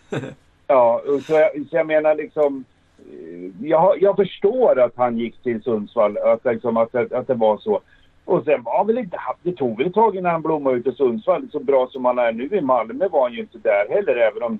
Ja, 0.68 1.02
så 1.28 1.34
jag, 1.34 1.52
så 1.70 1.76
jag 1.76 1.88
menar 1.88 2.16
liksom... 2.16 2.64
eh, 3.00 3.68
Jag, 3.68 4.02
jag 4.02 4.16
förstår 4.16 4.80
att 4.80 4.92
han 4.96 5.18
gick 5.18 5.44
till 5.44 5.64
Sundsvall, 5.64 6.18
att, 6.18 6.46
liksom, 6.46 6.78
att, 6.78 6.96
att, 6.96 7.28
det 7.28 7.34
var 7.34 7.58
så. 7.58 7.80
Och 8.26 8.44
sen 8.44 8.64
var 8.64 8.86
väl 8.86 8.98
inte, 8.98 9.18
det 9.44 9.52
tog 9.52 9.78
väl 9.78 9.88
ett 9.88 9.94
tag 9.94 10.16
innan 10.16 10.32
han 10.32 10.42
blommade 10.42 10.78
ut 10.78 10.88
i 10.88 10.92
Sundsvall. 10.92 11.48
Så 11.52 11.60
bra 11.60 11.88
som 11.92 12.06
han 12.06 12.20
är 12.20 12.32
nu 12.32 12.50
i 12.52 12.62
Malmö 12.62 13.08
var 13.08 13.22
han 13.22 13.34
ju 13.34 13.40
inte 13.40 13.58
där 13.58 13.86
heller, 13.90 14.16
även 14.16 14.44
om 14.44 14.60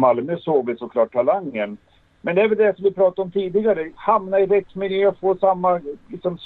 Malmö 0.00 0.36
såg 0.36 0.66
väl 0.66 0.78
såklart 0.78 1.12
talangen. 1.12 1.76
Men 2.20 2.34
det 2.34 2.42
är 2.42 2.48
väl 2.48 2.58
det 2.58 2.76
som 2.76 2.84
vi 2.84 2.90
pratade 2.90 3.22
om 3.22 3.30
tidigare. 3.30 3.90
Hamna 3.94 4.40
i 4.40 4.46
rätt 4.46 4.74
miljö, 4.74 5.12
få 5.20 5.36
samma 5.36 5.80
liksom, 6.08 6.38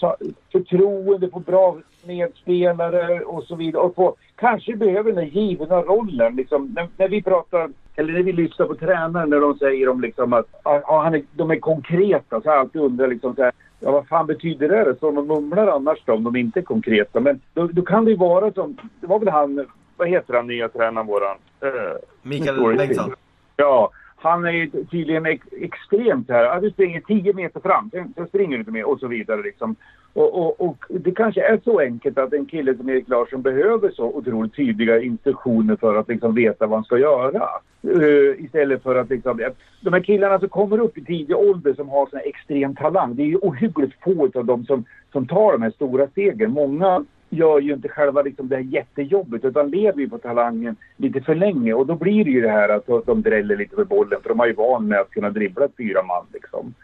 förtroende, 0.53 1.31
få 1.31 1.39
bra 1.39 1.77
medspelare 2.07 3.21
och 3.21 3.45
så 3.45 3.57
vidare. 3.57 3.83
Och 3.83 3.95
få, 3.95 4.15
kanske 4.37 4.77
behöver 4.77 5.13
den 5.13 5.29
givna 5.29 5.83
rollen. 5.83 6.37
Liksom, 6.37 6.73
när, 6.75 6.89
när 6.97 7.09
vi 7.09 7.23
pratar, 7.23 7.71
eller 7.97 8.13
när 8.13 8.23
vi 8.23 8.33
lyssnar 8.33 8.67
på 8.67 8.75
tränaren 8.75 9.31
när 9.31 9.41
de 9.41 9.59
säger 9.59 9.89
om 9.89 10.01
liksom 10.01 10.33
att 10.33 10.47
ja, 10.65 11.03
han 11.05 11.15
är, 11.15 11.23
de 11.33 11.51
är 11.51 11.59
konkreta. 11.59 12.41
Så 12.41 12.49
jag 12.49 12.59
alltid 12.59 12.83
undrat 12.83 13.09
liksom 13.09 13.35
så 13.35 13.43
här, 13.43 13.53
ja, 13.81 13.91
vad 13.93 14.09
fan 14.09 14.27
betyder 14.27 14.69
det? 14.69 14.97
Så 15.01 15.11
de 15.11 15.27
mumlar 15.27 15.67
annars 15.67 15.99
då, 16.05 16.13
om 16.13 16.25
de 16.25 16.37
inte 16.37 16.61
är 16.61 16.65
konkreta. 16.65 17.21
Men 17.21 17.41
då, 17.55 17.67
då 17.67 17.83
kan 17.83 18.05
det 18.05 18.11
ju 18.11 18.17
vara 18.17 18.53
som, 18.53 18.77
det 19.01 19.07
var 19.07 19.19
väl 19.19 19.29
han, 19.29 19.67
vad 19.97 20.09
heter 20.09 20.35
han 20.35 20.47
nya 20.47 20.69
tränaren 20.69 21.07
våran? 21.07 21.37
Eh, 21.61 21.99
Mikael. 22.23 22.77
Bengtsson. 22.77 23.15
Ja, 23.57 23.91
han 24.23 24.45
är 24.45 24.51
ju 24.51 24.71
tydligen 24.91 25.27
ex 25.27 25.47
extremt 25.53 26.31
här. 26.31 26.45
Ja, 26.45 26.61
du 26.61 26.71
springer 26.71 27.01
10 27.01 27.33
meter 27.33 27.61
fram, 27.61 27.91
sen, 27.91 28.13
sen 28.17 28.27
springer 28.27 28.57
du 28.57 28.59
inte 28.59 28.71
mer 28.71 28.85
och 28.85 29.01
så 29.01 29.07
vidare. 29.07 29.43
Liksom. 29.43 29.77
Och, 30.13 30.39
och, 30.39 30.61
och 30.61 30.85
det 30.89 31.11
kanske 31.11 31.43
är 31.43 31.61
så 31.65 31.81
enkelt 31.81 32.19
att 32.19 32.33
en 32.33 32.47
kille 32.47 32.77
som 32.77 32.89
Erik 32.89 33.09
Larsson 33.09 33.43
behöver 33.43 33.91
så 33.91 34.05
otroligt 34.05 34.57
tydliga 34.57 35.01
instruktioner 35.01 35.77
för 35.77 35.97
att 35.97 36.09
liksom 36.09 36.35
veta 36.35 36.67
vad 36.67 36.77
han 36.77 36.85
ska 36.85 36.99
göra. 36.99 37.49
Uh, 37.87 38.45
istället 38.45 38.83
för 38.83 38.95
att 38.95 39.11
liksom, 39.11 39.41
de 39.81 39.93
här 39.93 40.01
killarna 40.01 40.39
som 40.39 40.49
kommer 40.49 40.81
upp 40.81 40.99
i 40.99 41.05
tidig 41.05 41.37
ålder 41.37 41.75
som 41.75 41.89
har 41.89 42.07
sån 42.07 42.19
här 42.19 42.29
extrem 42.29 42.77
talang. 42.77 43.17
Det 43.17 43.23
är 43.23 43.27
ju 43.27 43.37
ohyggligt 43.37 44.03
få 44.05 44.31
av 44.35 44.45
dem 44.45 44.65
som, 44.65 44.85
som 45.13 45.27
tar 45.27 45.53
de 45.53 45.63
här 45.63 45.71
stora 45.71 46.07
stegen. 46.07 46.51
Många 46.51 47.05
gör 47.33 47.61
ju 47.61 47.73
inte 47.73 47.89
själva 47.89 48.23
liksom 48.23 48.49
det 48.49 48.57
här 48.57 48.63
jättejobbet 48.63 49.45
utan 49.45 49.71
lever 49.71 50.01
ju 50.01 50.09
på 50.09 50.19
talangen 50.19 50.77
lite 50.97 51.21
för 51.21 51.35
länge 51.35 51.73
och 51.75 51.87
då 51.87 51.95
blir 51.95 52.25
det 52.25 52.31
ju 52.31 52.41
det 52.41 52.51
här 52.51 52.69
att 52.69 53.07
de 53.07 53.23
dräller 53.23 53.57
lite 53.57 53.77
med 53.77 53.87
bollen 53.87 54.21
för 54.23 54.29
de 54.29 54.39
har 54.39 54.47
ju 54.47 54.53
van 54.53 54.89
med 54.89 55.01
att 55.01 55.11
kunna 55.11 55.31
dribbla 55.31 55.69
fyra 55.79 56.03
man 56.03 56.27
liksom. 56.33 56.75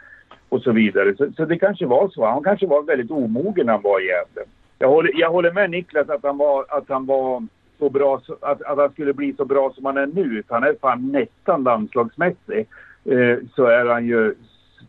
Och 0.49 0.62
så 0.62 0.73
vidare. 0.73 1.16
Så, 1.16 1.33
så 1.37 1.45
det 1.45 1.59
kanske 1.59 1.87
var 1.87 2.09
så. 2.09 2.27
Han 2.27 2.43
kanske 2.43 2.66
var 2.66 2.83
väldigt 2.83 3.11
omogen 3.11 3.66
när 3.66 3.73
han 3.73 3.83
var 3.83 4.01
i 4.01 4.07
Gävle. 4.07 4.51
Jag 4.79 4.89
håller, 4.89 5.11
jag 5.15 5.31
håller 5.31 5.53
med 5.53 5.70
Niklas 5.70 6.09
att 6.09 6.23
han 6.23 6.39
var, 6.39 6.65
att 6.69 6.89
han 6.89 7.07
var 7.07 7.47
så 7.79 7.91
bra, 7.91 8.20
att, 8.41 8.62
att 8.62 8.79
han 8.79 8.93
skulle 8.93 9.12
bli 9.12 9.33
så 9.33 9.45
bra 9.45 9.73
som 9.75 9.85
han 9.85 9.97
är 9.97 10.07
nu. 10.07 10.43
För 10.49 10.55
han 10.55 10.65
är 10.65 10.77
fan 10.81 11.12
nästan 11.12 11.62
landslagsmässig. 11.62 12.66
Eh, 13.05 13.39
så 13.55 13.65
är 13.65 13.87
han 13.87 14.07
ju, 14.07 14.35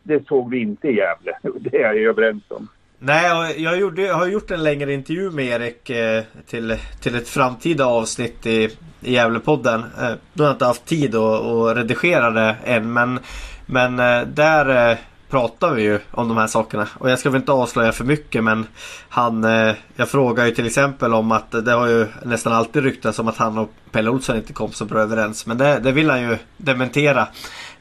det 0.04 0.28
såg 0.28 0.50
vi 0.50 0.60
inte 0.60 0.88
i 0.88 0.96
Gävle. 0.96 1.38
Det 1.60 1.82
är 1.82 1.94
jag 1.94 2.04
överens 2.04 2.44
om. 2.48 2.68
Nej, 3.02 3.62
jag, 3.64 3.80
gjorde, 3.80 4.02
jag 4.02 4.16
har 4.16 4.28
gjort 4.28 4.52
en 4.52 4.64
längre 4.64 4.94
intervju 4.94 5.32
med 5.32 5.46
Erik 5.46 5.90
eh, 5.90 6.24
till, 6.48 6.78
till 7.00 7.16
ett 7.16 7.30
framtida 7.30 7.86
avsnitt 7.86 8.46
i, 8.46 8.70
i 9.02 9.14
Gävlepodden. 9.14 9.84
Eh, 10.02 10.12
då 10.34 10.44
har 10.44 10.50
jag 10.50 10.56
inte 10.56 10.66
haft 10.66 10.86
tid 10.86 11.16
att, 11.16 11.46
att 11.46 11.78
redigera 11.78 12.30
det 12.30 12.56
än 12.66 12.94
men, 12.94 13.20
men 13.66 14.00
eh, 14.00 14.28
där, 14.28 14.92
eh, 14.92 14.98
pratar 15.30 15.74
vi 15.74 15.82
ju 15.82 16.00
om 16.12 16.28
de 16.28 16.38
här 16.38 16.48
sakerna. 16.48 16.88
Och 16.94 17.10
jag 17.10 17.20
ska 17.20 17.30
väl 17.30 17.42
inte 17.42 17.52
avslöja 17.52 17.92
för 17.92 18.06
mycket 18.06 18.44
men 18.44 18.68
han, 19.10 19.44
eh, 19.44 19.74
jag 19.96 20.10
frågar 20.10 20.46
ju 20.46 20.52
till 20.52 20.66
exempel 20.66 21.14
om 21.14 21.32
att 21.32 21.52
det 21.66 21.72
har 21.72 21.88
ju 21.88 22.08
nästan 22.24 22.54
alltid 22.54 22.84
ryktats 22.84 23.20
om 23.20 23.28
att 23.28 23.38
han 23.38 23.58
och 23.58 23.74
Pelle 23.92 24.10
Olsson 24.10 24.36
inte 24.36 24.54
kom 24.54 24.72
så 24.72 24.86
bra 24.86 25.00
överens. 25.00 25.46
Men 25.46 25.58
det, 25.58 25.80
det 25.80 25.92
vill 25.92 26.10
han 26.10 26.22
ju 26.22 26.38
dementera. 26.58 27.28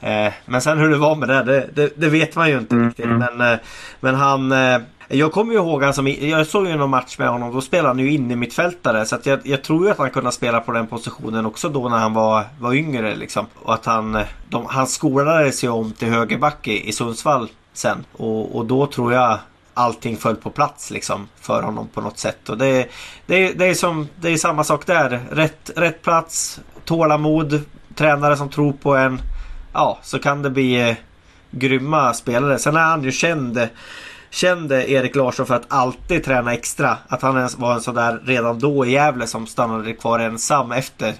Eh, 0.00 0.32
men 0.46 0.60
sen 0.60 0.78
hur 0.78 0.88
det 0.88 0.96
var 0.96 1.16
med 1.16 1.28
det, 1.28 1.42
det, 1.42 1.68
det, 1.74 1.92
det 1.96 2.08
vet 2.08 2.36
man 2.36 2.48
ju 2.48 2.58
inte 2.58 2.74
mm. 2.74 2.88
riktigt. 2.88 3.08
Men, 3.08 3.58
men 4.00 4.14
han 4.14 4.52
jag 5.08 5.32
kommer 5.32 5.52
ju 5.52 5.58
ihåg 5.58 5.82
han 5.82 6.16
jag 6.20 6.46
såg 6.46 6.66
ju 6.66 6.76
någon 6.76 6.90
match 6.90 7.18
med 7.18 7.28
honom. 7.28 7.54
Då 7.54 7.60
spelade 7.60 7.88
han 7.88 7.98
ju 7.98 8.12
inne 8.12 8.36
mittfältare. 8.36 9.06
Så 9.06 9.14
att 9.14 9.26
jag, 9.26 9.40
jag 9.44 9.64
tror 9.64 9.84
ju 9.84 9.90
att 9.90 9.98
han 9.98 10.10
kunde 10.10 10.32
spela 10.32 10.60
på 10.60 10.72
den 10.72 10.86
positionen 10.86 11.46
också 11.46 11.68
då 11.68 11.88
när 11.88 11.98
han 11.98 12.14
var, 12.14 12.44
var 12.60 12.74
yngre. 12.74 13.16
Liksom. 13.16 13.46
Och 13.54 13.74
att 13.74 13.84
han, 13.84 14.18
de, 14.48 14.66
han 14.66 14.86
skolades 14.86 15.64
ju 15.64 15.68
om 15.68 15.92
till 15.92 16.08
högerback 16.08 16.68
i, 16.68 16.88
i 16.88 16.92
Sundsvall 16.92 17.48
sen. 17.72 18.04
Och, 18.12 18.56
och 18.56 18.66
då 18.66 18.86
tror 18.86 19.12
jag 19.12 19.38
allting 19.74 20.16
föll 20.16 20.36
på 20.36 20.50
plats 20.50 20.90
liksom 20.90 21.28
för 21.40 21.62
honom 21.62 21.88
på 21.88 22.00
något 22.00 22.18
sätt. 22.18 22.48
Och 22.48 22.58
det, 22.58 22.88
det, 23.26 23.52
det, 23.52 23.64
är, 23.64 23.74
som, 23.74 24.08
det 24.20 24.28
är 24.28 24.36
samma 24.36 24.64
sak 24.64 24.86
där. 24.86 25.20
Rätt, 25.30 25.70
rätt 25.76 26.02
plats, 26.02 26.60
tålamod, 26.84 27.60
tränare 27.94 28.36
som 28.36 28.48
tror 28.48 28.72
på 28.72 28.96
en. 28.96 29.20
Ja, 29.72 29.98
så 30.02 30.18
kan 30.18 30.42
det 30.42 30.50
bli 30.50 30.90
eh, 30.90 30.96
grymma 31.50 32.14
spelare. 32.14 32.58
Sen 32.58 32.76
är 32.76 32.84
han 32.84 33.04
ju 33.04 33.12
känd 33.12 33.68
kände 34.30 34.90
Erik 34.90 35.16
Larsson 35.16 35.46
för 35.46 35.54
att 35.54 35.66
alltid 35.68 36.24
träna 36.24 36.52
extra. 36.52 36.96
Att 37.08 37.22
han 37.22 37.48
var 37.58 37.72
en 37.72 37.80
sån 37.80 37.94
där 37.94 38.20
redan 38.24 38.58
då 38.58 38.86
i 38.86 38.90
Gävle 38.90 39.26
som 39.26 39.46
stannade 39.46 39.92
kvar 39.92 40.18
ensam 40.18 40.72
efter 40.72 41.12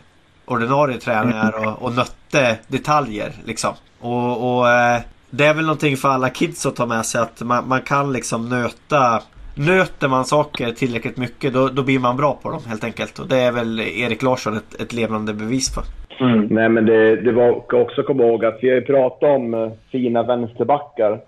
ordinarie 0.44 0.98
träningar 0.98 1.66
och, 1.66 1.82
och 1.82 1.94
nötte 1.94 2.59
detaljer 2.68 3.32
liksom. 3.44 3.74
Och, 4.01 4.59
och 4.59 4.68
eh, 4.68 5.01
det 5.30 5.47
är 5.47 5.55
väl 5.55 5.64
någonting 5.64 5.97
för 5.97 6.09
alla 6.09 6.30
kids 6.30 6.66
att 6.66 6.76
ta 6.76 6.86
med 6.86 7.06
sig 7.06 7.20
att 7.20 7.43
man, 7.43 7.68
man 7.68 7.80
kan 7.80 8.12
liksom 8.12 8.48
nöta 8.48 9.22
Nöter 9.66 10.09
man 10.09 10.24
saker 10.24 10.72
tillräckligt 10.72 11.16
mycket 11.16 11.52
då, 11.52 11.68
då 11.68 11.82
blir 11.82 11.98
man 11.98 12.16
bra 12.16 12.39
på 12.43 12.51
dem 12.51 12.60
helt 12.68 12.85
enkelt. 12.85 13.18
Och 13.18 13.28
det 13.28 13.36
är 13.36 13.52
väl 13.52 13.80
Erik 13.80 14.22
Larsson 14.22 14.56
ett, 14.56 14.80
ett 14.80 14.93
levande 14.93 15.35
bevis 15.35 15.74
för. 15.74 15.82
Mm. 16.20 16.47
Nej 16.51 16.68
men 16.68 16.86
det, 16.86 17.16
det 17.16 17.32
var 17.32 17.74
också 17.82 18.02
komma 18.02 18.22
ihåg 18.22 18.44
att 18.44 18.59
vi 18.62 18.68
har 18.68 18.76
ju 18.76 18.82
pratat 18.82 19.22
om 19.22 19.55
eh, 19.55 19.70
fina 19.93 20.22
vänsterbackar 20.22 21.20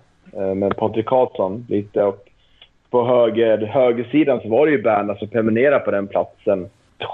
med 0.57 0.77
Patrik 0.77 1.07
Karlsson 1.07 1.66
lite. 1.69 2.05
Och 2.05 2.27
på 2.90 3.05
höger, 3.05 3.59
högersidan 3.59 4.40
så 4.40 4.48
var 4.48 4.66
det 4.66 4.73
ju 4.73 4.82
Berna 4.82 5.15
som 5.15 5.28
permanierade 5.28 5.85
på 5.85 5.90
den 5.90 6.07
platsen 6.07 6.69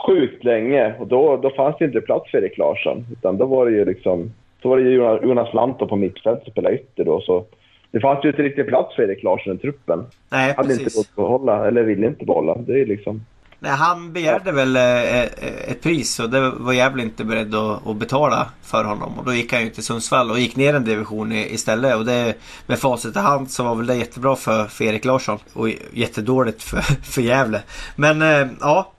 sjukt 0.06 0.44
länge. 0.44 0.94
Och 0.98 1.06
då, 1.06 1.36
då 1.36 1.51
fanns 1.51 1.76
det 1.78 1.84
inte 1.84 2.01
plats 2.01 2.30
för 2.30 2.38
Erik 2.38 2.59
Larsson. 2.59 3.06
Utan 3.12 3.36
då 3.36 3.47
var 3.47 3.66
det 3.66 3.72
ju 3.72 3.84
liksom... 3.84 4.32
Så 4.62 4.68
var 4.68 4.76
det 4.76 4.82
ju 4.82 5.28
Jonas 5.28 5.55
Lantto 5.55 5.88
på 5.88 5.97
mittfält 5.97 6.43
som 6.43 6.52
spelade 6.52 6.74
ytter 6.74 7.05
då. 7.05 7.20
Så 7.20 7.44
det 7.90 8.01
fanns 8.01 8.24
ju 8.24 8.28
inte 8.28 8.43
riktigt 8.43 8.66
plats 8.66 8.97
för 8.97 9.02
Erik 9.02 9.22
Larsson 9.22 9.55
i 9.55 9.59
truppen. 9.59 10.05
Nej, 10.32 10.55
Hade 10.56 10.68
precis. 10.68 10.82
inte 10.82 10.98
gått 10.98 11.09
att 11.09 11.16
behålla, 11.16 11.68
eller 11.68 11.82
ville 11.82 12.06
inte 12.06 12.24
behålla. 12.24 12.56
Det 12.59 12.80
är 12.80 12.86
liksom... 12.86 13.20
Nej, 13.66 13.74
han 13.74 14.12
begärde 14.12 14.52
väl 14.52 14.76
eh, 14.76 14.82
eh, 14.82 15.28
ett 15.70 15.82
pris 15.82 16.20
och 16.20 16.30
det 16.30 16.51
var 16.51 16.72
Gävle 16.72 17.02
inte 17.02 17.24
beredd 17.24 17.55
att, 17.55 17.97
betala 17.97 18.47
för 18.62 18.84
honom. 18.84 19.18
Och 19.18 19.24
då 19.24 19.34
gick 19.34 19.52
han 19.52 19.62
ju 19.62 19.70
till 19.70 19.84
Sundsvall 19.84 20.30
och 20.30 20.38
gick 20.38 20.56
ner 20.56 20.74
en 20.74 20.84
division 20.84 21.32
istället. 21.32 21.97
Och 21.97 22.05
det, 22.05 22.34
med 22.66 22.78
facit 22.78 23.16
i 23.16 23.18
hand 23.18 23.51
så 23.51 23.64
var 23.64 23.74
väl 23.74 23.86
det 23.86 23.94
jättebra 23.94 24.36
för, 24.36 24.64
för 24.64 24.84
Erik 24.84 25.05
Larsson. 25.05 25.38
Och 25.52 25.68
jättedåligt 25.93 26.62
för, 26.62 26.80
för 27.02 27.22
Gävle. 27.22 27.62
Men 27.97 28.22
eh, 28.22 28.47
ja, 28.60 28.93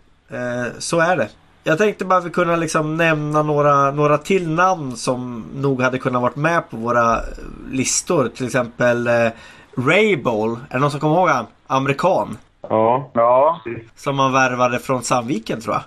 så 0.78 1.00
är 1.00 1.18
det. 1.18 1.30
Jag 1.64 1.78
tänkte 1.78 2.06
bara 2.06 2.20
vi 2.20 2.30
kunde 2.30 2.58
liksom 2.58 2.98
nämna 2.98 3.44
några, 3.44 3.92
några 3.92 4.18
till 4.18 4.50
namn 4.50 4.98
som 4.98 5.46
nog 5.56 5.82
hade 5.82 5.98
kunnat 5.98 6.22
varit 6.22 6.36
med 6.36 6.70
på 6.70 6.78
våra 6.78 7.22
listor. 7.72 8.32
Till 8.36 8.46
exempel 8.46 9.10
Rayball. 9.78 10.52
Är 10.70 10.74
det 10.74 10.80
någon 10.80 10.92
som 10.92 11.00
kommer 11.00 11.16
ihåg 11.16 11.30
han? 11.30 11.46
Amerikan. 11.68 12.38
Ja. 12.70 13.10
ja. 13.14 13.62
Som 13.96 14.16
man 14.16 14.34
värvade 14.34 14.80
från 14.80 15.04
Sandviken 15.04 15.62
tror 15.62 15.76
jag. 15.76 15.84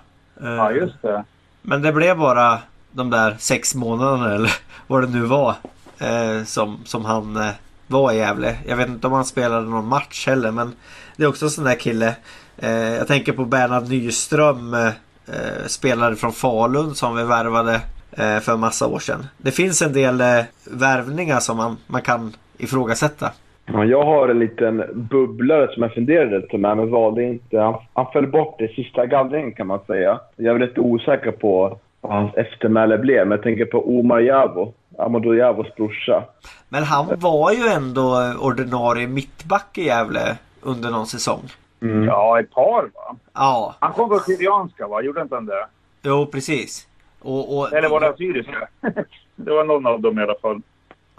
Ja, 0.57 0.71
just 0.71 1.01
det. 1.01 1.23
Men 1.61 1.81
det 1.81 1.93
blev 1.93 2.17
bara 2.17 2.59
de 2.91 3.09
där 3.09 3.35
sex 3.39 3.75
månaderna 3.75 4.35
eller 4.35 4.53
vad 4.87 5.03
det 5.03 5.09
nu 5.09 5.21
var. 5.21 5.55
Eh, 5.97 6.43
som, 6.45 6.79
som 6.85 7.05
han 7.05 7.35
eh, 7.35 7.51
var 7.87 8.11
i 8.11 8.17
Gävle. 8.17 8.57
Jag 8.67 8.77
vet 8.77 8.87
inte 8.87 9.07
om 9.07 9.13
han 9.13 9.25
spelade 9.25 9.69
någon 9.69 9.87
match 9.87 10.27
heller 10.27 10.51
men 10.51 10.75
det 11.15 11.23
är 11.23 11.27
också 11.27 11.45
en 11.45 11.51
sån 11.51 11.63
där 11.63 11.75
kille. 11.75 12.15
Eh, 12.57 12.71
jag 12.71 13.07
tänker 13.07 13.33
på 13.33 13.45
Bernhard 13.45 13.89
Nyström. 13.89 14.73
Eh, 14.73 14.91
eh, 15.25 15.67
spelare 15.67 16.15
från 16.15 16.33
Falun 16.33 16.95
som 16.95 17.15
vi 17.15 17.23
värvade 17.23 17.81
eh, 18.11 18.39
för 18.39 18.53
en 18.53 18.59
massa 18.59 18.87
år 18.87 18.99
sedan. 18.99 19.27
Det 19.37 19.51
finns 19.51 19.81
en 19.81 19.93
del 19.93 20.23
värvningar 20.63 21.39
som 21.39 21.57
man, 21.57 21.77
man 21.87 22.01
kan 22.01 22.35
ifrågasätta. 22.57 23.31
Ja, 23.73 23.85
jag 23.85 24.03
har 24.03 24.29
en 24.29 24.39
liten 24.39 24.83
bubblare 24.93 25.73
som 25.73 25.83
jag 25.83 25.93
funderade 25.93 26.41
på 26.41 26.57
med, 26.57 26.77
men 26.77 26.91
valde 26.91 27.23
inte. 27.23 27.59
Han, 27.59 27.75
han 27.93 28.05
föll 28.13 28.27
bort 28.27 28.61
i 28.61 28.67
sista 28.67 29.05
gallringen 29.05 29.51
kan 29.51 29.67
man 29.67 29.79
säga. 29.87 30.19
Jag 30.35 30.55
är 30.55 30.59
lite 30.59 30.79
osäker 30.79 31.31
på 31.31 31.77
vad 32.01 32.13
hans 32.13 32.35
eftermäle 32.35 32.97
blev, 32.97 33.27
men 33.27 33.35
jag 33.35 33.43
tänker 33.43 33.65
på 33.65 33.99
Omar 33.99 34.19
Javo. 34.19 34.73
Amadou 34.97 35.35
Javos 35.35 35.75
brorsa. 35.75 36.23
Men 36.69 36.83
han 36.83 37.19
var 37.19 37.51
ju 37.51 37.67
ändå 37.67 38.33
ordinarie 38.39 39.07
mittback 39.07 39.77
i 39.77 39.85
Gävle 39.85 40.37
under 40.61 40.89
någon 40.89 41.07
säsong. 41.07 41.41
Mm. 41.81 42.03
Ja, 42.03 42.39
ett 42.39 42.51
par 42.51 42.81
va? 42.81 43.15
Ja. 43.33 43.75
Han 43.79 43.93
kom 43.93 44.09
från 44.09 44.19
Syrianska 44.19 44.87
va? 44.87 45.01
Gjorde 45.01 45.21
inte 45.21 45.35
han 45.35 45.45
det? 45.45 45.65
Jo, 46.01 46.25
precis. 46.25 46.87
Och, 47.21 47.57
och... 47.57 47.73
Eller 47.73 47.89
var 47.89 47.99
det 47.99 48.09
Assyriska? 48.09 48.67
det 49.35 49.51
var 49.51 49.63
någon 49.63 49.87
av 49.87 50.01
dem 50.01 50.19
i 50.19 50.23
alla 50.23 50.35
fall. 50.41 50.61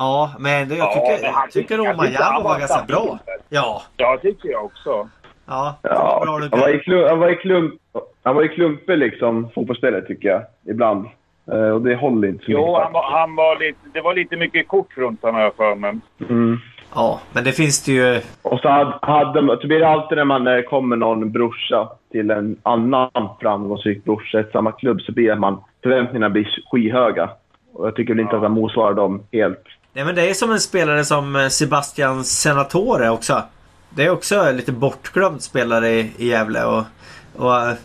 Ja, 0.02 0.30
men 0.38 0.68
det, 0.68 0.76
jag 0.76 0.92
tycker, 0.92 1.26
ja, 1.26 1.46
tycker 1.52 1.80
Omar 1.80 2.42
var 2.42 2.58
ganska 2.58 2.84
bra. 2.88 3.18
Ja. 3.48 3.82
Ja, 3.96 4.18
tycker 4.22 4.48
jag 4.48 4.64
också. 4.64 5.08
Ja, 5.46 5.76
ja 5.82 6.22
bra, 6.24 6.40
han, 6.50 6.60
var 6.60 6.74
i 6.74 6.78
klump, 6.78 7.08
han, 7.08 7.18
var 7.18 7.30
i 7.30 7.36
klump, 7.36 7.74
han 8.22 8.34
var 8.34 8.44
i 8.44 8.48
klumpig 8.48 8.98
liksom, 8.98 9.50
fotbollsspelare 9.54 10.02
tycker 10.02 10.28
jag, 10.28 10.42
ibland. 10.66 11.06
Uh, 11.52 11.70
och 11.70 11.82
det 11.82 11.96
håller 11.96 12.28
inte 12.28 12.44
så 12.44 12.50
jo, 12.50 12.58
mycket. 12.58 12.82
Han 12.82 12.92
var, 12.92 13.10
han 13.10 13.36
var 13.36 13.58
lite, 13.58 13.78
det 13.92 14.00
var 14.00 14.14
lite 14.14 14.36
mycket 14.36 14.68
kort 14.68 14.96
runt 14.96 15.22
honom 15.22 15.34
har 15.34 15.42
jag 15.42 15.54
för 15.54 15.74
mig. 15.74 15.94
Mm. 16.28 16.58
Ja, 16.94 17.20
men 17.32 17.44
det 17.44 17.52
finns 17.52 17.84
det 17.84 17.92
ju... 17.92 18.20
Och 18.42 18.60
så, 18.60 18.68
hade, 18.68 18.98
hade, 19.02 19.58
så 19.60 19.66
blir 19.66 19.80
det 19.80 19.88
alltid 19.88 20.18
när 20.18 20.24
man 20.24 20.62
kommer 20.62 20.96
någon 20.96 21.32
brorsa 21.32 21.88
till 22.12 22.30
en 22.30 22.56
annan 22.62 23.10
framgångsrik 23.40 24.04
brorsa 24.04 24.40
i 24.40 24.44
samma 24.52 24.72
klubb 24.72 25.00
så 25.00 25.12
blir 25.12 25.34
man 25.34 25.64
förväntningarna 25.82 26.30
blir 26.30 26.48
skyhöga. 26.70 27.30
Och 27.74 27.86
jag 27.86 27.96
tycker 27.96 28.14
väl 28.14 28.20
inte 28.20 28.32
ja. 28.32 28.36
att 28.36 28.42
han 28.42 28.52
motsvarar 28.52 28.94
dem 28.94 29.22
helt. 29.32 29.64
Nej 29.94 30.05
men 30.05 30.14
det 30.14 30.31
är 30.31 30.35
som 30.35 30.51
en 30.51 30.60
spelare 30.60 31.05
som 31.05 31.36
eh, 31.36 31.48
Sebastian 31.48 32.24
Senatore 32.24 33.10
också. 33.10 33.43
Det 33.90 34.05
är 34.05 34.10
också 34.10 34.52
lite 34.52 34.73
bortglömd 34.73 35.43
spelare 35.43 35.90
i, 35.90 36.12
i 36.19 36.28
Gävle. 36.28 36.64
Och, 36.64 36.85
och, 37.36 37.66
eh, 37.66 37.77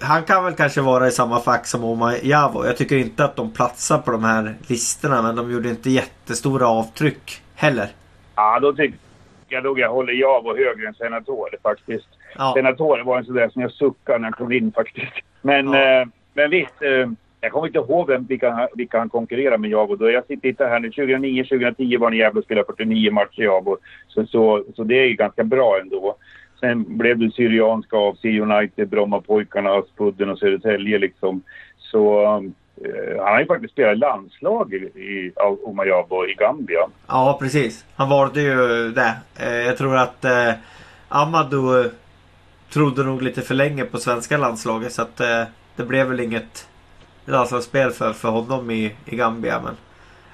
han 0.00 0.22
kan 0.22 0.44
väl 0.44 0.54
kanske 0.54 0.80
vara 0.80 1.08
i 1.08 1.10
samma 1.10 1.40
fack 1.40 1.66
som 1.66 1.84
Omar 1.84 2.16
Javo. 2.22 2.66
Jag 2.66 2.76
tycker 2.76 2.96
inte 2.96 3.24
att 3.24 3.36
de 3.36 3.50
platsar 3.50 3.98
på 3.98 4.10
de 4.10 4.24
här 4.24 4.54
listorna 4.66 5.22
men 5.22 5.36
de 5.36 5.50
gjorde 5.50 5.68
inte 5.68 5.90
jättestora 5.90 6.66
avtryck 6.68 7.42
heller. 7.54 7.88
Ja, 8.34 8.60
då 8.60 8.72
tycker 8.72 8.98
jag 9.48 9.64
nog 9.64 9.78
jag 9.78 9.90
håller 9.90 10.12
Javo 10.12 10.56
högre 10.56 10.88
än 10.88 10.94
Senatore 10.94 11.56
faktiskt. 11.62 12.08
Ja. 12.36 12.52
Senatore 12.56 13.02
var 13.02 13.18
en 13.18 13.24
sån 13.24 13.34
där 13.34 13.48
som 13.48 13.62
jag 13.62 13.72
suckade 13.72 14.18
när 14.18 14.24
han 14.24 14.32
kom 14.32 14.52
in 14.52 14.72
faktiskt. 14.72 15.12
Men, 15.42 15.72
ja. 15.72 16.00
eh, 16.00 16.06
men 16.34 16.50
visst. 16.50 16.82
Eh, 16.82 17.10
jag 17.44 17.52
kommer 17.52 17.66
inte 17.66 17.78
ihåg 17.78 18.06
vem, 18.08 18.26
vilka, 18.26 18.68
vilka 18.74 18.98
han 18.98 19.08
konkurrerar 19.08 19.58
med 19.58 19.70
Jabo. 19.70 19.96
Då 19.96 20.10
jag 20.10 20.28
tittar 20.28 20.68
här 20.68 20.80
nu. 20.80 20.88
2009-2010 20.88 21.98
var 21.98 22.06
han 22.06 22.14
i 22.14 22.18
Gävle 22.18 22.38
och 22.38 22.44
spelade 22.44 22.66
49 22.66 23.12
matcher 23.12 23.42
jag 23.42 23.54
Jabo. 23.54 23.76
Så, 24.08 24.26
så, 24.26 24.64
så 24.76 24.84
det 24.84 24.94
är 24.94 25.06
ju 25.06 25.14
ganska 25.14 25.44
bra 25.44 25.78
ändå. 25.80 26.16
Sen 26.60 26.98
blev 26.98 27.18
det 27.18 27.30
Syrianska 27.30 27.96
av 27.96 28.16
United, 28.24 28.88
Brommapojkarna, 28.88 29.70
Aspudden 29.70 30.30
och 30.30 30.38
Södertälje 30.38 30.98
liksom. 30.98 31.42
Så 31.78 32.22
eh, 32.22 33.24
han 33.24 33.32
har 33.32 33.40
ju 33.40 33.46
faktiskt 33.46 33.72
spelat 33.72 33.98
landslag 33.98 34.74
i, 34.74 34.76
i 35.00 35.32
Omajabo 35.64 36.26
i 36.26 36.34
Gambia. 36.34 36.88
Ja, 37.06 37.38
precis. 37.40 37.84
Han 37.96 38.08
valde 38.08 38.42
ju 38.42 38.90
det. 38.90 39.14
Eh, 39.40 39.66
jag 39.66 39.78
tror 39.78 39.96
att 39.96 40.24
eh, 40.24 40.52
Amadou 41.08 41.80
eh, 41.80 41.90
trodde 42.72 43.02
nog 43.02 43.22
lite 43.22 43.42
för 43.42 43.54
länge 43.54 43.84
på 43.84 43.98
svenska 43.98 44.36
landslaget 44.36 44.92
så 44.92 45.02
att 45.02 45.20
eh, 45.20 45.42
det 45.76 45.84
blev 45.84 46.06
väl 46.06 46.20
inget 46.20 46.68
landslagsspel 47.24 47.90
för, 47.90 48.12
för 48.12 48.28
honom 48.28 48.70
i, 48.70 48.96
i 49.06 49.16
Gambia. 49.16 49.60
Men 49.64 49.76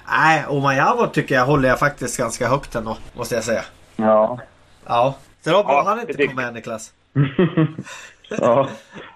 nej, 0.07 0.45
Omayavo 0.49 1.07
tycker 1.07 1.35
jag 1.35 1.45
håller 1.45 1.69
jag 1.69 1.79
faktiskt 1.79 2.17
ganska 2.17 2.47
högt 2.47 2.75
ändå. 2.75 2.97
Måste 3.13 3.35
jag 3.35 3.43
säga. 3.43 3.61
Ja. 3.95 4.39
Ja. 4.85 5.15
Så 5.41 5.49
det 5.49 5.55
var 5.55 5.63
bra 5.63 5.73
ja, 5.73 5.83
han 5.85 5.99
inte 5.99 6.27
kom 6.27 6.35
med 6.35 6.53
Niklas. 6.53 6.93
ja. 8.29 8.67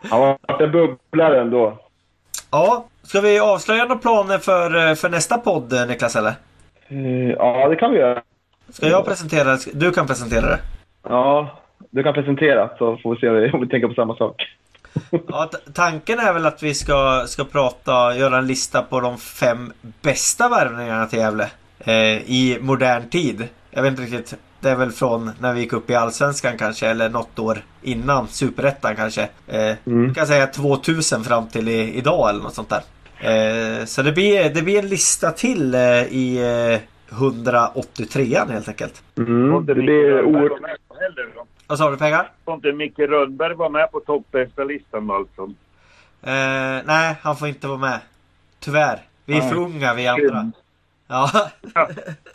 Han 0.10 0.20
var 0.20 0.38
en 0.60 0.72
bubblare 0.72 1.42
ändå. 1.42 1.78
Ja. 2.52 2.86
Ska 3.04 3.22
vi 3.22 3.40
avslöja 3.40 3.86
några 3.86 4.02
planer 4.02 4.38
för, 4.38 4.96
för 4.96 5.10
nästa 5.10 5.38
podd 5.38 5.74
Niklas 5.88 6.16
eller? 6.16 6.34
Uh, 6.92 7.32
ja, 7.32 7.70
det 7.70 7.76
kan 7.76 7.92
vi 7.92 7.98
göra. 7.98 8.22
Ska 8.70 8.88
jag 8.88 9.06
presentera 9.06 9.58
Du 9.74 9.92
kan 9.92 10.08
presentera 10.08 10.42
det. 10.42 10.60
Ja, 11.04 11.60
du 11.90 12.04
kan 12.04 12.14
presentera 12.14 12.70
så 12.78 12.98
får 12.98 13.16
vi 13.16 13.20
se 13.20 13.52
om 13.52 13.62
vi 13.62 13.68
tänker 13.68 13.88
på 13.88 13.94
samma 13.94 14.16
sak. 14.16 14.42
Ja, 15.28 15.50
tanken 15.74 16.20
är 16.20 16.34
väl 16.34 16.46
att 16.46 16.64
vi 16.64 16.74
ska, 16.74 17.24
ska 17.28 17.44
prata, 17.44 18.16
göra 18.16 18.38
en 18.38 18.48
lista 18.48 18.82
på 18.82 19.00
de 19.00 19.18
fem 19.18 19.74
bästa 20.02 20.50
värvningarna 20.50 21.06
till 21.06 21.20
Gävle. 21.20 21.50
Eh, 21.80 21.96
I 22.32 22.58
modern 22.62 23.10
tid. 23.10 23.48
Jag 23.72 23.82
vet 23.82 23.92
inte 23.92 24.02
riktigt. 24.04 24.34
Det 24.60 24.70
är 24.70 24.76
väl 24.76 24.92
från 24.92 25.32
när 25.40 25.54
vi 25.54 25.60
gick 25.60 25.74
upp 25.74 25.90
i 25.90 25.96
Allsvenskan 25.96 26.58
kanske 26.58 26.88
eller 26.88 27.10
något 27.10 27.40
år 27.40 27.58
innan 27.82 28.28
Superettan 28.28 28.96
kanske. 28.96 29.30
Eh, 29.48 29.76
Mm. 29.86 30.14
Kan 30.14 30.28
säga 30.28 30.48
2000 30.48 31.24
fram 31.24 31.48
till 31.48 31.68
i, 31.68 31.94
idag 31.98 32.30
eller 32.30 32.44
något 32.44 32.54
sånt 32.54 32.70
där. 32.70 32.82
Eh, 33.20 33.86
så 33.86 34.02
det 34.02 34.12
blir, 34.12 34.50
det 34.50 34.62
blir 34.62 34.80
en 34.80 34.88
lista 34.88 35.32
till 35.32 35.76
eh, 35.76 35.82
i 36.04 36.38
eh, 37.12 37.16
183an 37.18 38.52
helt 38.52 38.68
enkelt. 38.68 39.04
Mm. 39.18 39.66
Det 39.66 39.76
blir 39.76 40.22
oerhört... 40.24 40.62
Vad 41.68 41.78
sa 41.78 41.92
du 41.92 41.98
pengar? 41.98 42.30
Får 42.46 42.54
inte 42.54 42.72
Micke 42.72 43.00
Rönnberg 43.00 43.54
vara 43.54 43.70
med 43.70 43.92
på 43.92 44.00
topp 44.00 44.36
listan 44.68 45.12
alltså? 45.12 45.42
Eh, 46.22 46.84
nej, 46.86 47.16
han 47.22 47.36
får 47.36 47.48
inte 47.48 47.68
vara 47.68 47.78
med. 47.78 48.00
Tyvärr. 48.60 49.00
Vi 49.26 49.34
är 49.38 49.40
Nej. 49.40 49.50
för 49.50 49.58
unga 49.58 49.94
vi 49.94 50.08
andra. 50.08 50.52
Ja, 51.08 51.30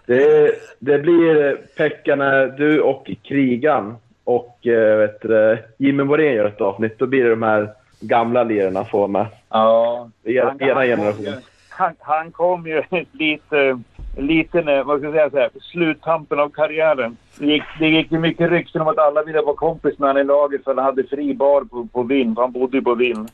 Det, 0.07 0.53
det 0.79 0.99
blir 0.99 1.57
Pekkarna, 1.77 2.47
du 2.47 2.81
och 2.81 3.11
Krigan 3.23 3.97
och 4.25 4.67
eh, 4.67 4.97
vet 4.99 5.21
du, 5.23 5.59
Jimmy 5.79 6.05
Morén 6.05 6.35
gör 6.35 6.45
ett 6.45 6.61
avsnitt. 6.61 6.99
Då 6.99 7.07
blir 7.07 7.25
det 7.25 7.31
de 7.31 7.43
här 7.43 7.71
gamla 8.01 8.45
lirarna 8.45 8.85
får 8.85 9.09
med. 9.09 9.27
Ja. 9.49 10.11
Er, 10.25 10.45
Han- 10.45 10.63
era 10.63 10.75
han 10.75 10.87
generation. 10.87 11.25
kom 11.25 11.35
ju- 11.35 11.41
Han, 11.69 11.95
han 11.99 12.31
kom 12.33 12.67
ju 12.67 12.83
lite, 13.13 13.81
lite 14.17 14.63
när, 14.63 14.85
vad 14.85 14.99
ska 14.99 15.09
jag 15.09 15.15
säga, 15.15 15.31
så 15.31 15.37
här, 15.37 15.51
sluttampen 15.73 16.41
av 16.41 16.49
karriären. 16.49 17.17
Det 17.39 17.47
gick, 17.47 17.63
det 17.79 17.89
gick 17.89 18.11
mycket 18.11 18.51
rykten 18.51 18.81
om 18.81 18.89
att 18.89 18.99
alla 18.99 19.23
ville 19.23 19.41
vara 19.41 19.57
kompis 19.57 19.99
med 19.99 20.09
honom 20.09 20.23
i 20.23 20.25
laget 20.25 20.65
för 20.65 20.75
han 20.75 20.85
hade 20.85 21.05
fri 21.05 21.35
bar 21.35 21.65
på, 21.65 21.89
på 21.93 22.03
Vinn. 22.03 22.37
Han 22.37 22.53
bodde 22.53 22.77
ju 22.77 22.83
på 22.83 22.95
Vinn. 22.95 23.29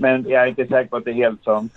Men 0.00 0.28
jag 0.28 0.42
är 0.42 0.46
inte 0.46 0.66
säker 0.66 0.90
på 0.90 0.96
att 0.96 1.04
det 1.04 1.10
är 1.10 1.14
helt 1.14 1.44
sant. 1.44 1.72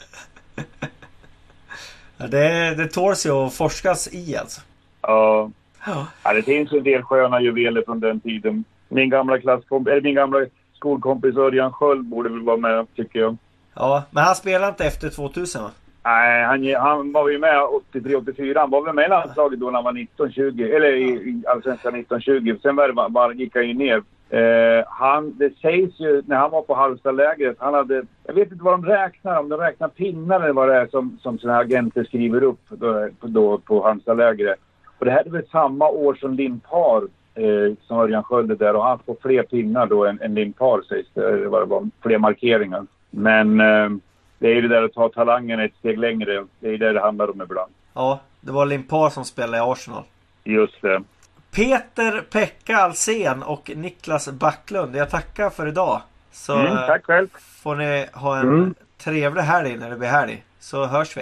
det, 2.18 2.76
det 2.76 2.88
tåls 2.88 3.26
ju 3.26 3.32
att 3.32 3.53
forskas 3.53 4.14
i 4.14 4.36
alltså. 4.38 4.61
Ja. 5.02 5.52
Ja. 5.86 6.34
Det 6.34 6.41
finns 6.41 6.72
en 6.72 6.84
del 6.84 7.03
sköna 7.03 7.41
juveler 7.41 7.84
från 7.86 7.99
den 7.99 8.20
tiden. 8.20 8.64
Min 8.90 9.10
gamla 9.10 9.40
klasskompis, 9.40 9.91
eller 9.91 10.02
min 10.02 10.16
gamla 10.16 10.45
skolkompis 10.76 11.38
Örjan 11.38 11.74
Sköld 11.74 12.06
borde 12.06 12.30
väl 12.30 12.41
vara 12.41 12.57
med, 12.57 12.95
tycker 12.95 13.20
jag. 13.20 13.38
ja, 13.74 14.03
men 14.11 14.24
han 14.24 14.36
spelar 14.36 14.70
inte 14.70 14.86
efter 14.86 15.10
2000 15.10 15.64
va? 15.64 15.72
Nej, 16.04 16.44
han, 16.44 16.76
han 16.76 17.12
var 17.12 17.30
ju 17.30 17.40
med 17.40 17.60
83-84. 17.94 18.60
Han 18.60 18.70
var 18.70 18.86
väl 18.86 18.96
med 18.96 19.06
i 19.06 19.10
landslaget 19.10 19.60
då 19.60 19.66
när 19.66 19.74
han 19.74 19.84
var 19.84 19.92
19-20. 19.92 20.76
Eller 20.76 20.94
i, 20.94 21.10
i 21.10 21.44
Allsvenskan 21.48 21.96
19-20. 21.96 22.62
Sen 22.62 22.76
var, 22.76 22.88
det 22.88 23.10
bara, 23.10 23.34
gick 23.34 23.56
han 23.56 23.68
ju 23.68 23.74
ner. 23.74 24.04
Eh, 24.30 24.86
han, 24.88 25.38
det 25.38 25.58
sägs 25.62 26.00
ju 26.00 26.22
när 26.26 26.36
han 26.36 26.52
var 26.52 26.62
på 26.62 26.76
Halmstadlägret. 26.76 27.56
Han 27.60 27.74
hade, 27.74 28.04
jag 28.24 28.34
vet 28.34 28.52
inte 28.52 28.64
vad 28.64 28.74
de 28.74 28.86
räknar. 28.86 29.40
Om 29.40 29.50
de 29.50 29.60
räknar 29.60 29.88
pinnar 29.88 30.42
eller 30.42 30.54
vad 30.54 30.68
det 30.68 30.76
är 30.76 30.88
som, 30.88 31.18
som 31.22 31.40
såna 31.40 31.54
här 31.54 31.62
agenter 31.62 32.04
skriver 32.04 32.44
upp 32.44 32.62
då, 32.70 33.10
då 33.22 33.58
på 33.58 33.84
Halmstadlägret. 33.84 34.60
Och 35.00 35.06
det 35.06 35.12
här 35.12 35.26
är 35.26 35.30
väl 35.30 35.48
samma 35.52 35.90
år 35.90 36.14
som 36.14 36.34
Limpar, 36.34 37.04
eh, 37.36 37.74
som 37.82 38.00
Örjan 38.00 38.24
Sköld 38.24 38.52
är 38.52 38.56
där. 38.56 38.76
Och 38.76 38.84
han 38.84 39.00
får 39.06 39.16
fler 39.22 39.44
pinnar 39.44 39.86
då 39.86 40.06
än, 40.06 40.22
än 40.22 40.36
Limpar 40.36 40.82
sägs 40.82 41.10
det. 41.14 41.28
Eller 41.28 41.46
vad 41.46 41.62
det 41.62 41.66
var. 41.66 41.90
Fler 42.02 42.18
markeringar. 42.18 42.86
Men 43.10 43.60
eh, 43.60 43.90
det 44.40 44.48
är 44.48 44.53
ju 44.56 44.61
det 44.61 44.68
där 44.68 44.84
att 44.84 44.94
ta 44.94 45.10
talangen 45.10 45.60
ett 45.60 45.76
steg 45.80 45.99
längre. 45.99 46.45
Det 46.60 46.68
är 46.70 46.78
det 46.78 46.94
det 46.94 47.02
handlar 47.02 47.30
om 47.32 47.41
ibland. 47.41 47.72
Ja, 47.94 48.20
det 48.41 48.52
var 48.52 48.66
Limpar 48.66 49.10
som 49.10 49.26
spelade 49.26 49.57
i 49.57 49.61
Arsenal. 49.72 50.03
Just 50.44 50.82
det. 50.82 51.02
Peter 51.52 52.22
Pekka 52.22 52.78
Alsen 52.78 53.44
och 53.44 53.72
Niklas 53.76 54.30
Backlund. 54.30 54.95
Jag 54.95 55.10
tackar 55.10 55.49
för 55.49 55.68
idag. 55.68 56.02
Så 56.32 56.56
Mm, 56.60 56.76
tack 56.76 57.06
själv. 57.06 57.28
får 57.64 57.76
ni 57.76 58.06
ha 58.14 58.38
en 58.40 58.48
Mm. 58.48 58.74
trevlig 58.98 59.41
helg 59.41 59.78
när 59.78 59.90
det 59.90 59.95
blir 59.95 60.10
helg. 60.10 60.44
Så 60.60 60.86
hörs 60.86 61.18
vi. 61.18 61.22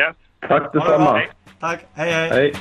Yes. 0.00 0.16
Tack 0.48 0.72
detsamma. 0.72 1.22
Tack. 1.60 1.80
Hej 1.94 2.12
hej. 2.12 2.28
Hej. 2.30 2.54